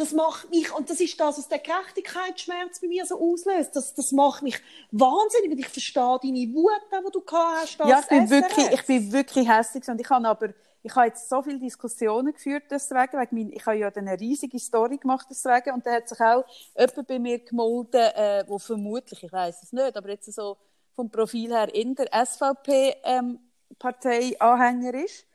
das 0.00 0.12
macht 0.12 0.48
mich, 0.50 0.72
und 0.72 0.88
das 0.88 0.98
ist 1.00 1.20
das, 1.20 1.36
was 1.36 1.46
der 1.48 1.58
Gerechtigkeitsschmerz 1.58 2.80
bei 2.80 2.88
mir 2.88 3.04
so 3.04 3.20
auslöst, 3.20 3.76
das, 3.76 3.92
das 3.94 4.12
macht 4.12 4.42
mich 4.42 4.58
wahnsinnig, 4.90 5.52
und 5.52 5.58
ich 5.58 5.68
verstehe 5.68 6.18
deine 6.22 6.54
Wut, 6.54 6.80
die 6.90 7.10
du 7.12 7.20
gehabt 7.20 7.78
hast. 7.78 7.78
Ja, 7.80 8.00
ich 8.00 8.06
bin, 8.06 8.30
wirklich, 8.30 8.70
ich 8.72 8.86
bin 8.86 9.12
wirklich 9.12 9.46
hässlich 9.46 9.86
und 9.88 10.00
ich 10.00 10.08
habe 10.08 10.26
aber, 10.26 10.48
ich 10.82 10.94
habe 10.96 11.08
jetzt 11.08 11.28
so 11.28 11.42
viele 11.42 11.58
Diskussionen 11.58 12.32
geführt 12.32 12.62
deswegen, 12.70 13.12
weil 13.12 13.28
mein, 13.30 13.52
ich 13.52 13.66
habe 13.66 13.76
ja 13.76 13.88
eine 13.94 14.18
riesige 14.18 14.58
Story 14.58 14.96
gemacht 14.96 15.26
deswegen, 15.28 15.74
und 15.74 15.84
da 15.84 15.92
hat 15.92 16.08
sich 16.08 16.18
auch 16.20 16.46
jemand 16.78 17.06
bei 17.06 17.18
mir 17.18 17.38
gemolden, 17.40 18.00
äh, 18.00 18.44
wo 18.46 18.58
vermutlich, 18.58 19.22
ich 19.22 19.32
weiß 19.32 19.62
es 19.62 19.72
nicht, 19.72 19.96
aber 19.96 20.08
jetzt 20.08 20.32
so 20.32 20.56
vom 20.96 21.10
Profil 21.10 21.50
her 21.50 21.74
in 21.74 21.94
der 21.94 22.08
SVP-Partei 22.24 24.20
ähm, 24.22 24.36
Anhänger 24.38 24.94
ist 24.94 25.26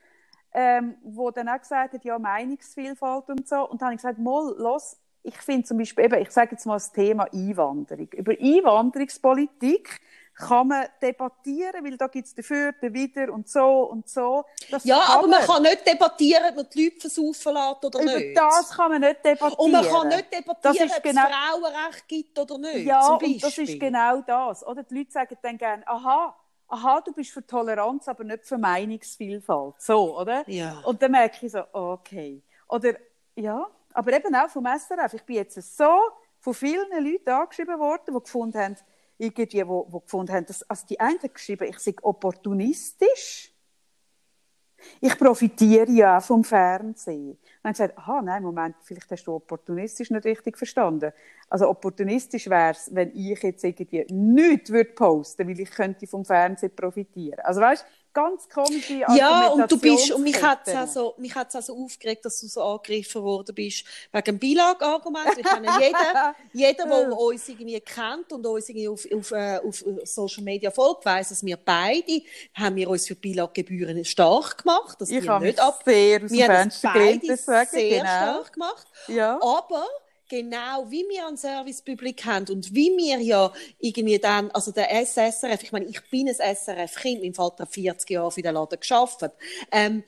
ähm, 0.57 0.95
wo 1.03 1.31
dann 1.31 1.49
auch 1.49 1.59
gesagt 1.59 1.93
hat, 1.93 2.05
ja, 2.05 2.17
Meinungsvielfalt 2.17 3.29
und 3.29 3.47
so. 3.47 3.69
Und 3.69 3.81
dann 3.81 3.87
habe 3.87 3.95
ich 3.95 4.01
gesagt, 4.01 4.19
mal, 4.19 4.55
los, 4.57 4.97
ich 5.21 5.35
finde 5.37 5.67
zum 5.67 5.77
Beispiel, 5.77 6.05
eben, 6.05 6.21
ich 6.21 6.31
sage 6.31 6.51
jetzt 6.51 6.65
mal 6.65 6.75
das 6.75 6.93
Thema 6.93 7.27
Einwanderung. 7.33 8.07
Über 8.13 8.31
Einwanderungspolitik 8.31 9.99
kann 10.33 10.67
man 10.67 10.85
debattieren, 11.01 11.83
weil 11.83 11.97
da 11.97 12.07
gibt 12.07 12.27
es 12.27 12.35
dafür, 12.35 12.73
wieder 12.81 13.33
und 13.33 13.49
so 13.49 13.83
und 13.83 14.07
so. 14.07 14.45
Das 14.71 14.85
ja, 14.85 15.01
aber 15.01 15.27
man. 15.27 15.39
man 15.39 15.41
kann 15.41 15.63
nicht 15.63 15.85
debattieren, 15.85 16.43
ob 16.49 16.55
man 16.55 16.67
die 16.73 16.85
Leute 16.85 17.01
versaufen 17.01 17.53
lässt 17.53 17.85
oder 17.85 18.01
Über 18.01 18.13
nicht. 18.13 18.31
Über 18.31 18.41
das 18.41 18.69
kann 18.71 18.91
man 18.91 19.01
nicht 19.01 19.25
debattieren. 19.25 19.57
Und 19.57 19.71
man 19.71 19.85
kann 19.85 20.07
nicht 20.07 20.33
debattieren, 20.33 20.91
ob 20.95 21.03
genau... 21.03 21.21
es 21.21 21.35
Frauenrecht 21.35 22.07
gibt 22.07 22.39
oder 22.39 22.57
nicht. 22.59 22.85
Ja, 22.85 23.13
und 23.13 23.43
das 23.43 23.57
ist 23.57 23.79
genau 23.79 24.21
das. 24.21 24.65
Oder 24.65 24.83
die 24.83 24.99
Leute 24.99 25.11
sagen 25.11 25.37
dann 25.41 25.57
gerne, 25.57 25.85
aha, 25.85 26.35
aha, 26.67 27.01
du 27.01 27.13
bist 27.13 27.32
für 27.32 27.45
Toleranz, 27.45 28.08
aber 28.08 28.23
nicht 28.23 28.45
für 28.45 28.58
Meinungsvielfalt. 28.58 29.75
So, 29.80 30.19
oder? 30.19 30.43
Ja. 30.49 30.80
Und 30.86 31.01
dann 31.01 31.12
merke 31.12 31.45
ich 31.45 31.51
so, 31.51 31.63
okay. 31.71 32.41
Oder, 32.67 32.95
ja, 33.36 33.67
aber 33.93 34.13
eben 34.13 34.36
auch 34.36 34.49
vom 34.49 34.65
SRF. 34.65 35.13
Ich 35.13 35.23
bin 35.23 35.38
jetzt 35.38 35.78
so 35.78 35.99
von 36.39 36.54
vielen 36.54 37.04
Leuten 37.04 37.30
angeschrieben 37.30 37.80
worden, 37.80 38.13
die 38.13 38.23
gefunden 38.23 38.58
haben, 38.60 38.78
irgendwie, 39.17 39.67
wo, 39.67 39.88
wo 39.89 39.99
gefunden 40.01 40.34
haben, 40.34 40.45
dass, 40.45 40.63
also 40.69 40.86
die 40.88 40.99
einen 40.99 41.19
geschrieben, 41.34 41.67
ich 41.67 41.80
sei 41.80 41.95
opportunistisch. 42.01 43.51
Ich 44.99 45.17
profitiere 45.17 45.89
ja 45.89 46.17
auch 46.17 46.23
vom 46.23 46.43
Fernsehen. 46.43 47.39
Dann 47.65 47.69
haben 47.69 47.73
gesagt, 47.73 47.97
aha, 47.97 48.21
nein, 48.21 48.43
Moment, 48.43 48.75
vielleicht 48.84 49.10
hast 49.12 49.25
du 49.25 49.34
opportunistisch 49.34 50.12
nicht 50.12 50.23
richtig 50.25 50.56
verstanden. 50.56 51.12
Also 51.49 51.67
opportunistisch 51.67 52.47
wäre 52.47 52.71
es, 52.71 52.93
wenn 52.93 53.10
ich 53.15 53.41
jetzt 53.41 53.63
irgendwie 53.63 54.06
nichts 54.13 54.69
würde 54.71 54.91
posten, 54.91 55.47
weil 55.47 55.60
ich 55.60 55.71
könnte 55.71 56.06
vom 56.06 56.25
Fernsehen 56.25 56.75
profitieren. 56.75 57.39
Also 57.39 57.62
weißt, 57.62 57.84
ganz 58.15 58.49
komische 58.49 59.06
Ja, 59.15 59.49
und 59.49 59.69
du 59.69 59.78
bist, 59.78 60.12
und 60.12 60.23
mich 60.23 60.41
hat 60.41 60.67
es 60.67 60.73
also, 60.73 61.13
mich 61.17 61.36
hat's 61.36 61.56
also 61.56 61.75
aufgeregt, 61.75 62.23
dass 62.25 62.39
du 62.39 62.47
so 62.47 62.63
angegriffen 62.63 63.21
worden 63.21 63.54
bist 63.54 63.86
wegen 64.12 64.23
dem 64.23 64.39
Beilage-Argument. 64.39 65.38
Ich 65.38 65.43
meine, 65.43 65.67
jeder, 65.80 66.36
jeder, 66.54 66.86
der 66.86 67.17
uns 67.17 67.47
irgendwie 67.49 67.80
kennt 67.82 68.32
und 68.32 68.45
uns 68.45 68.69
irgendwie 68.69 68.88
auf, 68.88 69.06
auf, 69.13 69.32
äh, 69.32 69.60
auf 69.60 69.84
Social 70.04 70.43
Media 70.43 70.71
folgt, 70.71 71.06
weiss, 71.06 71.30
dass 71.30 71.45
wir 71.45 71.58
beide, 71.58 72.21
haben 72.54 72.78
wir 72.78 72.89
uns 72.89 73.06
für 73.06 73.15
Beilaggebühren 73.15 74.04
stark 74.06 74.63
gemacht. 74.63 74.99
Das 74.99 75.10
ich 75.10 75.28
habe 75.28 75.45
nicht 75.45 75.60
ab. 75.60 75.84
sehr 75.86 76.23
aus 76.23 76.32
dem 76.32 76.39
Fenster 76.39 76.91
beide 76.93 77.38
sehr 77.38 77.65
genau. 77.65 78.04
stark 78.04 78.54
gemacht. 78.54 78.88
Ja. 79.08 79.36
Aber, 79.41 79.86
genau 80.29 80.89
wie 80.89 81.05
wir 81.09 81.27
einen 81.27 81.38
Servicepublik 81.38 82.25
haben 82.25 82.47
und 82.49 82.73
wie 82.73 82.89
wir 82.97 83.19
ja 83.19 83.51
irgendwie 83.79 84.19
dann, 84.19 84.51
also 84.51 84.71
der 84.71 84.89
SSRF, 84.91 85.63
ich 85.63 85.71
meine, 85.71 85.85
ich 85.85 86.01
bin 86.09 86.27
ein 86.27 86.35
SRF-Kind, 86.35 87.21
mein 87.21 87.33
Vater 87.33 87.63
hat 87.63 87.73
40 87.73 88.09
Jahre 88.09 88.31
für 88.31 88.41
den 88.41 88.55
Laden 88.55 88.79
geschafft, 88.79 89.23
ähm, 89.71 90.03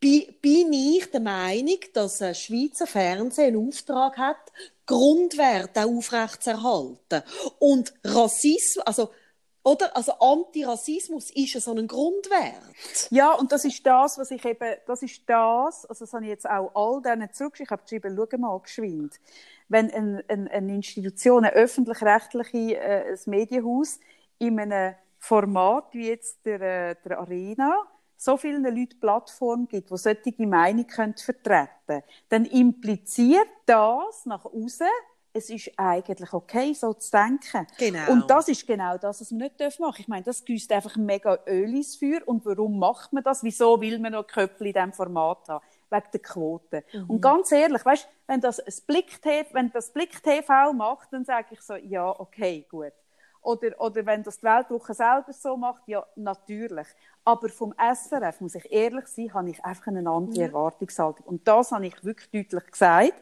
bin 0.00 0.72
ich 0.72 1.10
der 1.12 1.20
Meinung, 1.20 1.78
dass 1.92 2.20
ein 2.20 2.34
Schweizer 2.34 2.86
Fernsehen 2.86 3.56
einen 3.56 3.68
Auftrag 3.68 4.18
hat, 4.18 4.52
Grundwerte 4.84 5.86
aufrechtzuerhalten. 5.86 7.22
Und 7.60 7.94
Rassismus, 8.04 8.84
also 8.84 9.10
oder? 9.64 9.96
Also 9.96 10.12
Antirassismus 10.18 11.30
ist 11.30 11.54
ja 11.54 11.60
so 11.60 11.72
ein 11.72 11.86
Grundwert. 11.86 13.08
Ja, 13.10 13.32
und 13.32 13.52
das 13.52 13.64
ist 13.64 13.86
das, 13.86 14.18
was 14.18 14.30
ich 14.30 14.44
eben, 14.44 14.74
das 14.86 15.02
ist 15.02 15.22
das, 15.26 15.86
also 15.86 16.04
das 16.04 16.12
habe 16.12 16.24
ich 16.24 16.30
jetzt 16.30 16.48
auch 16.48 16.72
all 16.74 17.00
denen 17.00 17.32
zurückgeschrieben, 17.32 17.66
ich 17.66 17.70
habe 17.70 17.82
geschrieben, 17.82 18.16
schau 18.16 18.38
mal 18.38 18.58
geschwind. 18.60 19.20
Wenn 19.72 19.90
eine, 19.90 20.24
eine, 20.28 20.50
eine 20.50 20.74
Institution, 20.74 21.44
äh, 21.44 21.66
ein 21.66 23.18
Medienhaus 23.26 23.98
in 24.38 24.60
einem 24.60 24.94
Format 25.18 25.92
wie 25.92 26.08
jetzt 26.08 26.44
der, 26.44 26.60
äh, 26.60 26.96
der 27.04 27.18
Arena 27.18 27.74
so 28.16 28.36
vielen 28.36 28.62
Leuten 28.62 29.00
Plattform 29.00 29.66
gibt, 29.66 29.90
die 29.90 29.96
solche 29.96 30.46
Meinung 30.46 30.86
können 30.86 31.16
vertreten 31.16 31.68
können, 31.86 32.02
dann 32.28 32.44
impliziert 32.44 33.48
das 33.66 34.26
nach 34.26 34.44
außen, 34.44 34.86
es 35.32 35.48
ist 35.50 35.70
eigentlich 35.76 36.32
okay, 36.32 36.74
so 36.74 36.92
zu 36.92 37.10
denken. 37.10 37.66
Genau. 37.78 38.12
Und 38.12 38.30
das 38.30 38.48
ist 38.48 38.66
genau 38.66 38.98
das, 38.98 39.20
was 39.20 39.30
man 39.30 39.40
nicht 39.40 39.58
machen 39.58 39.78
darf. 39.80 39.98
Ich 39.98 40.08
meine, 40.08 40.24
das 40.24 40.44
gießt 40.44 40.70
einfach 40.72 40.96
mega 40.96 41.38
Öl 41.46 41.74
ins 41.74 41.96
Feuer. 41.96 42.20
Und 42.26 42.44
warum 42.44 42.78
macht 42.78 43.12
man 43.12 43.22
das? 43.22 43.42
Wieso 43.42 43.80
will 43.80 43.98
man 43.98 44.12
noch 44.12 44.26
Köpfe 44.26 44.66
in 44.66 44.74
diesem 44.74 44.92
Format 44.92 45.48
haben? 45.48 45.64
Wegen 45.92 46.06
der 46.12 46.20
Quote. 46.20 46.84
Mhm. 46.92 47.10
Und 47.10 47.20
ganz 47.20 47.52
ehrlich, 47.52 47.84
weißt, 47.84 48.08
wenn 48.26 48.40
das 48.40 48.58
Blick 48.80 49.20
wenn 49.52 49.70
das 49.70 49.92
Blick 49.92 50.22
TV 50.22 50.72
macht, 50.72 51.12
dann 51.12 51.24
sage 51.24 51.48
ich 51.50 51.60
so, 51.60 51.76
ja, 51.76 52.08
okay, 52.18 52.66
gut. 52.68 52.92
Oder, 53.42 53.80
oder 53.80 54.06
wenn 54.06 54.22
das 54.22 54.38
die 54.38 54.44
Weltwoche 54.44 54.94
selber 54.94 55.32
so 55.32 55.56
macht, 55.56 55.82
ja, 55.86 56.06
natürlich. 56.14 56.86
Aber 57.24 57.48
vom 57.48 57.72
SRF, 57.78 58.40
muss 58.40 58.56
ich 58.56 58.70
ehrlich 58.72 59.06
sein, 59.06 59.32
habe 59.32 59.50
ich 59.50 59.64
einfach 59.64 59.86
eine 59.86 60.10
andere 60.10 60.40
ja. 60.40 60.46
Erwartungshaltung. 60.46 61.24
Und 61.26 61.46
das 61.46 61.70
habe 61.70 61.86
ich 61.86 62.04
wirklich 62.04 62.30
deutlich 62.30 62.72
gesagt. 62.72 63.14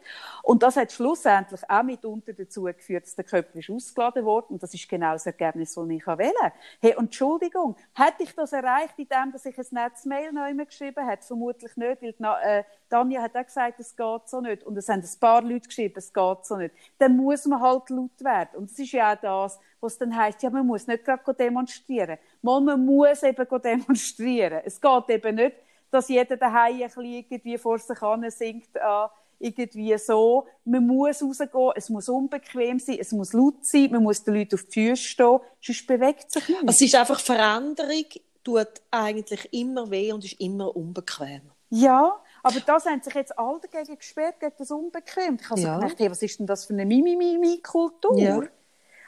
Und 0.43 0.63
das 0.63 0.77
hat 0.77 0.91
schlussendlich 0.91 1.61
auch 1.69 1.83
mitunter 1.83 2.33
dazu 2.33 2.63
geführt, 2.63 3.05
dass 3.05 3.15
der 3.15 3.25
Köpfer 3.25 3.59
ausgeladen 3.75 4.25
wurde. 4.25 4.47
Und 4.49 4.63
das 4.63 4.73
ist 4.73 4.89
genau 4.89 5.13
das 5.13 5.27
Ergebnis, 5.27 5.75
das 5.75 5.89
ich 5.89 6.07
wählen 6.07 6.53
Hey, 6.81 6.97
und 6.97 7.07
Entschuldigung, 7.07 7.77
hätte 7.95 8.23
ich 8.23 8.35
das 8.35 8.53
erreicht, 8.55 8.95
indem 8.97 9.33
dass 9.33 9.45
ich 9.45 9.59
ein 9.59 9.67
Netzmail 9.71 10.33
noch 10.33 10.49
immer 10.49 10.65
geschrieben 10.65 11.07
hätte? 11.07 11.27
Vermutlich 11.27 11.77
nicht, 11.77 12.01
weil 12.01 12.15
äh, 12.43 12.65
Tanja 12.89 13.21
hat 13.21 13.37
auch 13.37 13.45
gesagt, 13.45 13.81
es 13.81 13.95
geht 13.95 14.29
so 14.29 14.41
nicht. 14.41 14.65
Und 14.65 14.79
es 14.79 14.89
haben 14.89 15.01
ein 15.01 15.21
paar 15.21 15.43
Leute 15.43 15.69
geschrieben, 15.69 15.95
es 15.97 16.13
geht 16.13 16.47
so 16.47 16.57
nicht. 16.57 16.75
Dann 16.99 17.17
muss 17.17 17.45
man 17.45 17.61
halt 17.61 17.91
laut 17.91 18.21
werden. 18.21 18.61
Und 18.61 18.71
das 18.71 18.79
ist 18.79 18.93
ja 18.93 19.13
auch 19.13 19.21
das, 19.21 19.61
was 19.81 19.99
dann 19.99 20.15
heisst, 20.15 20.43
ja, 20.43 20.51
man 20.51 20.67
muss 20.67 20.87
nicht 20.87 21.05
gerade 21.05 21.35
demonstrieren. 21.35 22.19
Mal, 22.43 22.61
man 22.61 22.85
muss 22.85 23.23
eben 23.23 23.47
demonstrieren. 23.63 24.61
Es 24.65 24.81
geht 24.81 25.11
eben 25.11 25.37
nicht, 25.37 25.57
dass 25.91 26.09
jeder 26.09 26.37
daheim 26.37 26.75
ein 26.75 26.81
bisschen 26.81 27.05
irgendwie 27.05 27.59
vor 27.59 27.79
sich 27.79 27.99
hin 27.99 28.31
singt, 28.31 28.77
äh, 28.77 29.07
irgendwie 29.41 29.97
so. 29.99 30.47
Man 30.65 30.87
muss 30.87 31.23
rausgehen, 31.23 31.73
es 31.75 31.89
muss 31.89 32.09
unbequem 32.09 32.79
sein, 32.79 32.99
es 33.01 33.13
muss 33.13 33.33
laut 33.33 33.67
sein, 33.67 33.91
man 33.91 34.03
muss 34.03 34.23
den 34.23 34.35
Leuten 34.35 34.55
auf 34.55 34.65
die 34.65 34.89
Füße 34.89 35.03
stehen, 35.03 35.39
sonst 35.61 35.87
bewegt 35.87 36.31
sich 36.31 36.49
nichts. 36.49 36.65
Es 36.67 36.81
ist 36.81 36.95
einfach 36.95 37.19
Veränderung, 37.19 38.05
tut 38.45 38.69
eigentlich 38.91 39.53
immer 39.53 39.91
weh 39.91 40.13
und 40.13 40.25
ist 40.25 40.41
immer 40.41 40.75
unbequem. 40.77 41.43
Ja, 41.71 42.21
aber 42.43 42.61
das 42.61 42.87
haben 42.87 43.03
sich 43.03 43.15
jetzt 43.15 43.39
alle 43.39 43.61
dagegen 43.61 43.97
gesperrt, 43.97 44.41
gegen 44.41 44.55
das 44.59 44.71
Unbequem. 44.71 45.39
Ich 45.41 45.51
habe 45.51 45.61
so 45.61 45.69
gedacht, 45.69 45.99
hey, 45.99 46.11
was 46.11 46.23
ist 46.23 46.39
denn 46.39 46.47
das 46.47 46.65
für 46.65 46.73
eine 46.73 46.85
Mimimi-Kultur? 46.85 48.19
Ja. 48.19 48.43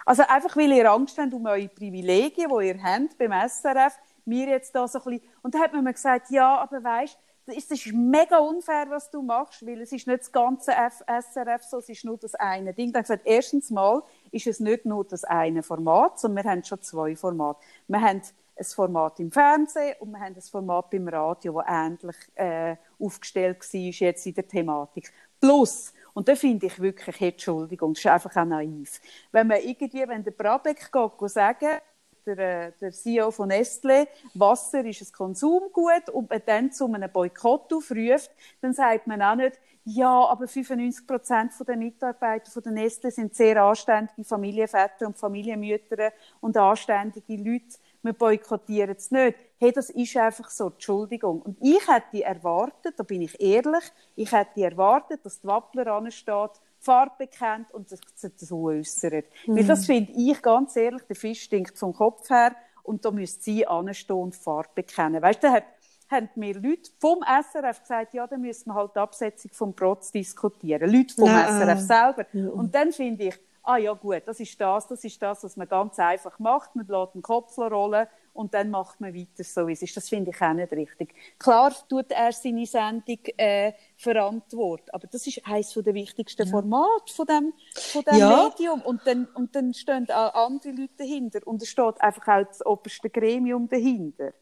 Also 0.04 0.22
einfach, 0.28 0.56
weil 0.56 0.72
ihr 0.72 0.90
Angst 0.90 1.18
habt 1.18 1.32
um 1.32 1.46
eure 1.46 1.68
Privilegien, 1.68 2.50
die 2.50 2.66
ihr 2.66 2.82
habt 2.82 3.18
beim 3.18 3.32
SRF, 3.48 3.98
mir 4.24 4.48
jetzt 4.48 4.74
da 4.74 4.86
so 4.86 4.98
ein 4.98 5.04
bisschen... 5.04 5.30
Und 5.42 5.54
da 5.54 5.60
hat 5.60 5.72
man 5.72 5.84
mir 5.84 5.92
gesagt, 5.92 6.30
ja, 6.30 6.58
aber 6.58 6.82
weißt 6.82 7.18
das 7.46 7.56
ist 7.56 7.92
mega 7.92 8.38
unfair, 8.38 8.86
was 8.88 9.10
du 9.10 9.20
machst, 9.22 9.66
weil 9.66 9.80
es 9.80 9.92
ist 9.92 10.06
nicht 10.06 10.20
das 10.20 10.30
ganze 10.32 10.72
F 10.72 11.02
SRF 11.06 11.62
so, 11.64 11.78
es 11.78 11.88
ist 11.88 12.04
nur 12.04 12.16
das 12.16 12.34
eine 12.36 12.72
Ding. 12.72 12.92
Dann 12.92 13.02
gesagt, 13.02 13.22
erstens 13.24 13.70
mal 13.70 14.02
ist 14.30 14.46
es 14.46 14.60
nicht 14.60 14.84
nur 14.84 15.04
das 15.04 15.24
eine 15.24 15.62
Format, 15.62 16.20
sondern 16.20 16.44
wir 16.44 16.50
haben 16.50 16.64
schon 16.64 16.80
zwei 16.82 17.16
Formate. 17.16 17.60
Wir 17.88 18.00
haben 18.00 18.22
ein 18.56 18.64
Format 18.64 19.18
im 19.18 19.32
Fernsehen 19.32 19.96
und 19.98 20.12
wir 20.12 20.20
haben 20.20 20.34
ein 20.36 20.42
Format 20.42 20.90
beim 20.90 21.08
Radio, 21.08 21.60
das 21.60 21.66
ähnlich 21.68 22.16
äh, 22.36 22.76
aufgestellt 23.00 23.58
war 23.60 23.80
jetzt 23.80 24.26
in 24.26 24.34
der 24.34 24.46
Thematik. 24.46 25.12
Plus, 25.40 25.92
und 26.14 26.28
da 26.28 26.34
finde 26.34 26.66
ich 26.66 26.80
wirklich, 26.80 27.20
Entschuldigung, 27.20 27.94
das 27.94 28.04
ist 28.04 28.10
einfach 28.10 28.36
auch 28.36 28.44
naiv. 28.44 29.00
Wenn 29.30 29.46
man 29.46 29.60
irgendwie, 29.62 30.06
wenn 30.06 30.22
der 30.22 30.32
Brabeck 30.32 30.90
geht, 30.92 31.30
sagen, 31.30 31.78
der, 32.26 32.38
äh, 32.38 32.72
der 32.80 32.92
CEO 32.92 33.30
von 33.30 33.48
Nestle, 33.48 34.06
Wasser 34.34 34.84
ist 34.84 35.02
ein 35.02 35.12
Konsumgut 35.12 36.08
und 36.12 36.30
man 36.30 36.42
dann 36.44 36.72
zu 36.72 36.86
einem 36.86 37.10
Boykott 37.10 37.72
aufruft, 37.72 38.30
dann 38.60 38.72
sagt 38.72 39.06
man 39.06 39.22
auch 39.22 39.34
nicht, 39.34 39.58
ja, 39.84 40.26
aber 40.26 40.46
95 40.46 41.06
Prozent 41.06 41.52
der 41.66 41.76
Mitarbeiter 41.76 42.50
von 42.50 42.62
der 42.62 42.72
Nestle 42.72 43.10
sind 43.10 43.34
sehr 43.34 43.60
anständige 43.60 44.22
Familienväter 44.22 45.06
und 45.06 45.18
Familienmütter 45.18 46.12
und 46.40 46.56
anständige 46.56 47.36
Leute 47.36 47.78
wir 48.02 48.12
boykottieren 48.12 48.96
es 48.96 49.10
nicht. 49.10 49.38
Hey, 49.62 49.70
das 49.70 49.90
ist 49.90 50.16
einfach 50.16 50.50
so, 50.50 50.70
Entschuldigung. 50.70 51.40
Und 51.40 51.56
ich 51.60 51.86
hätte 51.86 52.24
erwartet, 52.24 52.94
da 52.96 53.04
bin 53.04 53.22
ich 53.22 53.40
ehrlich, 53.40 53.84
ich 54.16 54.32
hätte 54.32 54.60
erwartet, 54.60 55.24
dass 55.24 55.40
die 55.40 55.46
Wappler 55.46 55.86
ansteht, 55.86 56.50
Farbe 56.80 57.12
bekennt 57.18 57.72
und 57.72 57.88
sich 57.88 58.00
dazu 58.20 58.64
äußert. 58.64 59.24
Mhm. 59.46 59.56
Weil 59.56 59.64
das 59.64 59.86
finde 59.86 60.10
ich 60.16 60.42
ganz 60.42 60.74
ehrlich, 60.74 61.02
der 61.02 61.14
Fisch 61.14 61.42
stinkt 61.42 61.78
vom 61.78 61.92
Kopf 61.92 62.28
her 62.28 62.56
und 62.82 63.04
da 63.04 63.12
müsste 63.12 63.40
sie 63.40 63.64
anstehen 63.64 64.16
und 64.16 64.34
Farbe 64.34 64.70
bekennen. 64.74 65.22
Weißt 65.22 65.44
du, 65.44 65.46
da 65.46 65.62
haben 66.10 66.28
mir 66.34 66.54
Leute 66.54 66.90
vom 66.98 67.20
SRF 67.22 67.82
gesagt, 67.82 68.14
ja, 68.14 68.26
dann 68.26 68.40
müssen 68.40 68.68
wir 68.68 68.74
halt 68.74 68.96
die 68.96 68.98
Absetzung 68.98 69.52
vom 69.54 69.74
Protz 69.76 70.10
diskutieren. 70.10 70.90
Leute 70.90 71.14
vom 71.14 71.30
Nein. 71.30 71.60
SRF 71.60 71.78
selber. 71.78 72.26
Ja. 72.32 72.48
Und 72.48 72.74
dann 72.74 72.90
finde 72.90 73.28
ich, 73.28 73.38
ah 73.62 73.76
ja 73.76 73.92
gut, 73.92 74.22
das 74.26 74.40
ist 74.40 74.60
das, 74.60 74.88
das 74.88 75.04
ist 75.04 75.22
das, 75.22 75.44
was 75.44 75.56
man 75.56 75.68
ganz 75.68 76.00
einfach 76.00 76.36
macht. 76.40 76.74
Man 76.74 76.88
lässt 76.88 77.14
den 77.14 77.22
Kopf 77.22 77.56
rollen 77.56 78.08
und 78.34 78.54
dann 78.54 78.70
macht 78.70 79.00
man 79.00 79.14
weiter, 79.14 79.44
so 79.44 79.66
wie 79.66 79.72
es 79.72 79.82
ist. 79.82 79.96
Das 79.96 80.08
finde 80.08 80.30
ich 80.30 80.40
auch 80.40 80.52
nicht 80.52 80.72
richtig. 80.72 81.14
Klar 81.38 81.74
tut 81.88 82.10
er 82.10 82.32
seine 82.32 82.66
Sendung 82.66 83.18
äh, 83.36 83.72
verantworten, 83.96 84.90
aber 84.90 85.06
das 85.06 85.26
ist 85.26 85.46
eines 85.46 85.72
der 85.74 85.94
wichtigsten 85.94 86.46
ja. 86.46 86.50
Formate 86.50 87.12
von 87.12 87.26
dem, 87.26 87.52
von 87.74 88.02
dem 88.04 88.18
ja. 88.18 88.44
Medium. 88.44 88.80
Und 88.82 89.06
dann, 89.06 89.26
und 89.34 89.54
dann 89.54 89.74
stehen 89.74 90.10
auch 90.10 90.34
andere 90.34 90.72
Leute 90.72 90.94
dahinter 90.98 91.40
und 91.44 91.62
es 91.62 91.68
steht 91.68 92.00
einfach 92.00 92.28
auch 92.28 92.46
das 92.46 92.64
oberste 92.64 93.10
Gremium 93.10 93.68
dahinter. 93.68 94.32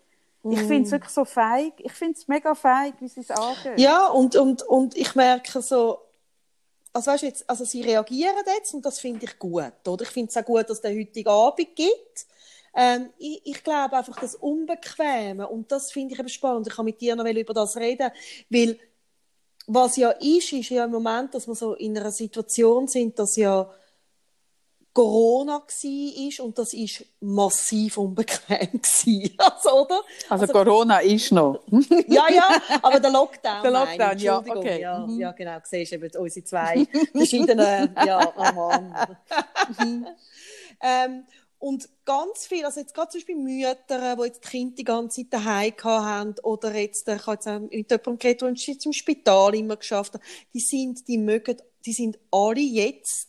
Mm. 0.43 0.53
Ich 0.53 0.61
finde 0.61 0.83
es 0.83 0.91
wirklich 0.93 1.12
so 1.12 1.25
feig. 1.25 1.75
Ich 1.79 1.93
finde 1.93 2.14
es 2.14 2.29
mega 2.29 2.55
feig, 2.55 2.95
wie 3.01 3.09
sie 3.09 3.21
es 3.21 3.31
angehen. 3.31 3.79
Ja, 3.79 4.07
und, 4.07 4.37
und, 4.37 4.62
und 4.62 4.97
ich 4.97 5.14
merke 5.14 5.61
so, 5.62 5.99
also 6.93 7.11
weißt 7.11 7.23
du 7.23 7.27
jetzt, 7.27 7.49
also 7.49 7.64
sie 7.64 7.83
reagieren 7.83 8.35
jetzt 8.47 8.75
und 8.75 8.85
das 8.85 8.99
finde 8.99 9.25
ich 9.25 9.39
gut, 9.39 9.73
oder? 9.87 10.03
Ich 10.03 10.11
finde 10.11 10.31
es 10.31 10.37
auch 10.37 10.45
gut, 10.45 10.64
dass 10.64 10.79
es 10.79 10.81
den 10.81 10.99
heutigen 10.99 11.29
Abend 11.29 11.77
gibt. 11.77 12.27
Ähm, 12.75 13.11
ich, 13.18 13.41
ich 13.45 13.64
glaube 13.64 13.97
einfach, 13.97 14.18
das 14.21 14.35
Unbequeme, 14.35 15.49
und 15.49 15.73
das 15.73 15.91
finde 15.93 16.14
ich 16.14 16.21
eben 16.21 16.29
spannend, 16.29 16.66
ich 16.68 16.75
kann 16.75 16.85
mit 16.85 17.01
dir 17.01 17.16
noch 17.16 17.27
über 17.27 17.55
das 17.55 17.77
reden, 17.77 18.11
weil 18.49 18.79
was 19.66 19.97
ja 19.97 20.11
ist, 20.11 20.53
ist 20.53 20.71
ja 20.71 20.85
im 20.85 20.91
Moment, 20.91 21.35
dass 21.35 21.47
wir 21.47 21.55
so 21.55 21.75
in 21.75 21.97
einer 21.97 22.11
Situation 22.11 22.89
sind, 22.89 23.18
dass 23.18 23.37
ja 23.37 23.71
Corona 24.93 25.62
war 25.62 26.45
und 26.45 26.59
das 26.59 26.75
ist 26.75 27.05
massiv 27.21 27.97
unbequem 27.97 28.81
also, 29.39 29.83
oder? 29.83 30.01
Also, 30.29 30.43
also, 30.43 30.53
Corona 30.53 30.99
ist 30.99 31.31
noch. 31.31 31.62
ja, 32.09 32.25
ja, 32.29 32.49
aber 32.83 32.99
der 32.99 33.11
Lockdown. 33.11 33.62
Der 33.62 33.71
Lockdown, 33.71 34.18
ja, 34.18 34.39
okay. 34.39 34.81
Ja, 34.81 35.07
mhm. 35.07 35.21
ja, 35.21 35.31
genau, 35.33 35.59
siehst 35.62 35.93
eben 35.93 36.11
unsere 36.18 36.45
zwei 36.45 36.87
verschiedenen, 37.12 37.95
ja, 38.05 38.33
oh 38.37 38.53
Mann. 38.53 38.97
ähm, 40.83 41.25
und 41.61 41.91
ganz 42.07 42.47
viel, 42.47 42.65
also 42.65 42.81
jetzt 42.81 42.95
gerade 42.95 43.11
zum 43.11 43.21
Beispiel 43.21 43.37
Mütter, 43.37 44.17
die 44.17 44.23
jetzt 44.23 44.43
die 44.43 44.49
Kinder 44.49 44.75
die 44.77 44.85
ganze 44.85 45.21
Zeit 45.21 45.33
daheim 45.33 45.75
haben, 45.85 46.35
oder 46.43 46.75
jetzt, 46.75 47.07
ich 47.07 47.27
habe 47.27 47.33
jetzt 47.35 47.47
auch 47.47 47.61
mit 47.61 47.73
jemandem 47.73 48.19
geredet, 48.19 48.41
der 48.41 48.87
im 48.87 48.93
Spital 48.93 49.55
immer 49.55 49.77
geschafft 49.77 50.15
hat, 50.15 50.23
die 50.55 50.61
sind, 50.61 51.07
die 51.07 51.19
mögen 51.19 51.57
die 51.87 51.93
sind 51.93 52.19
alle 52.31 52.61
jetzt, 52.61 53.29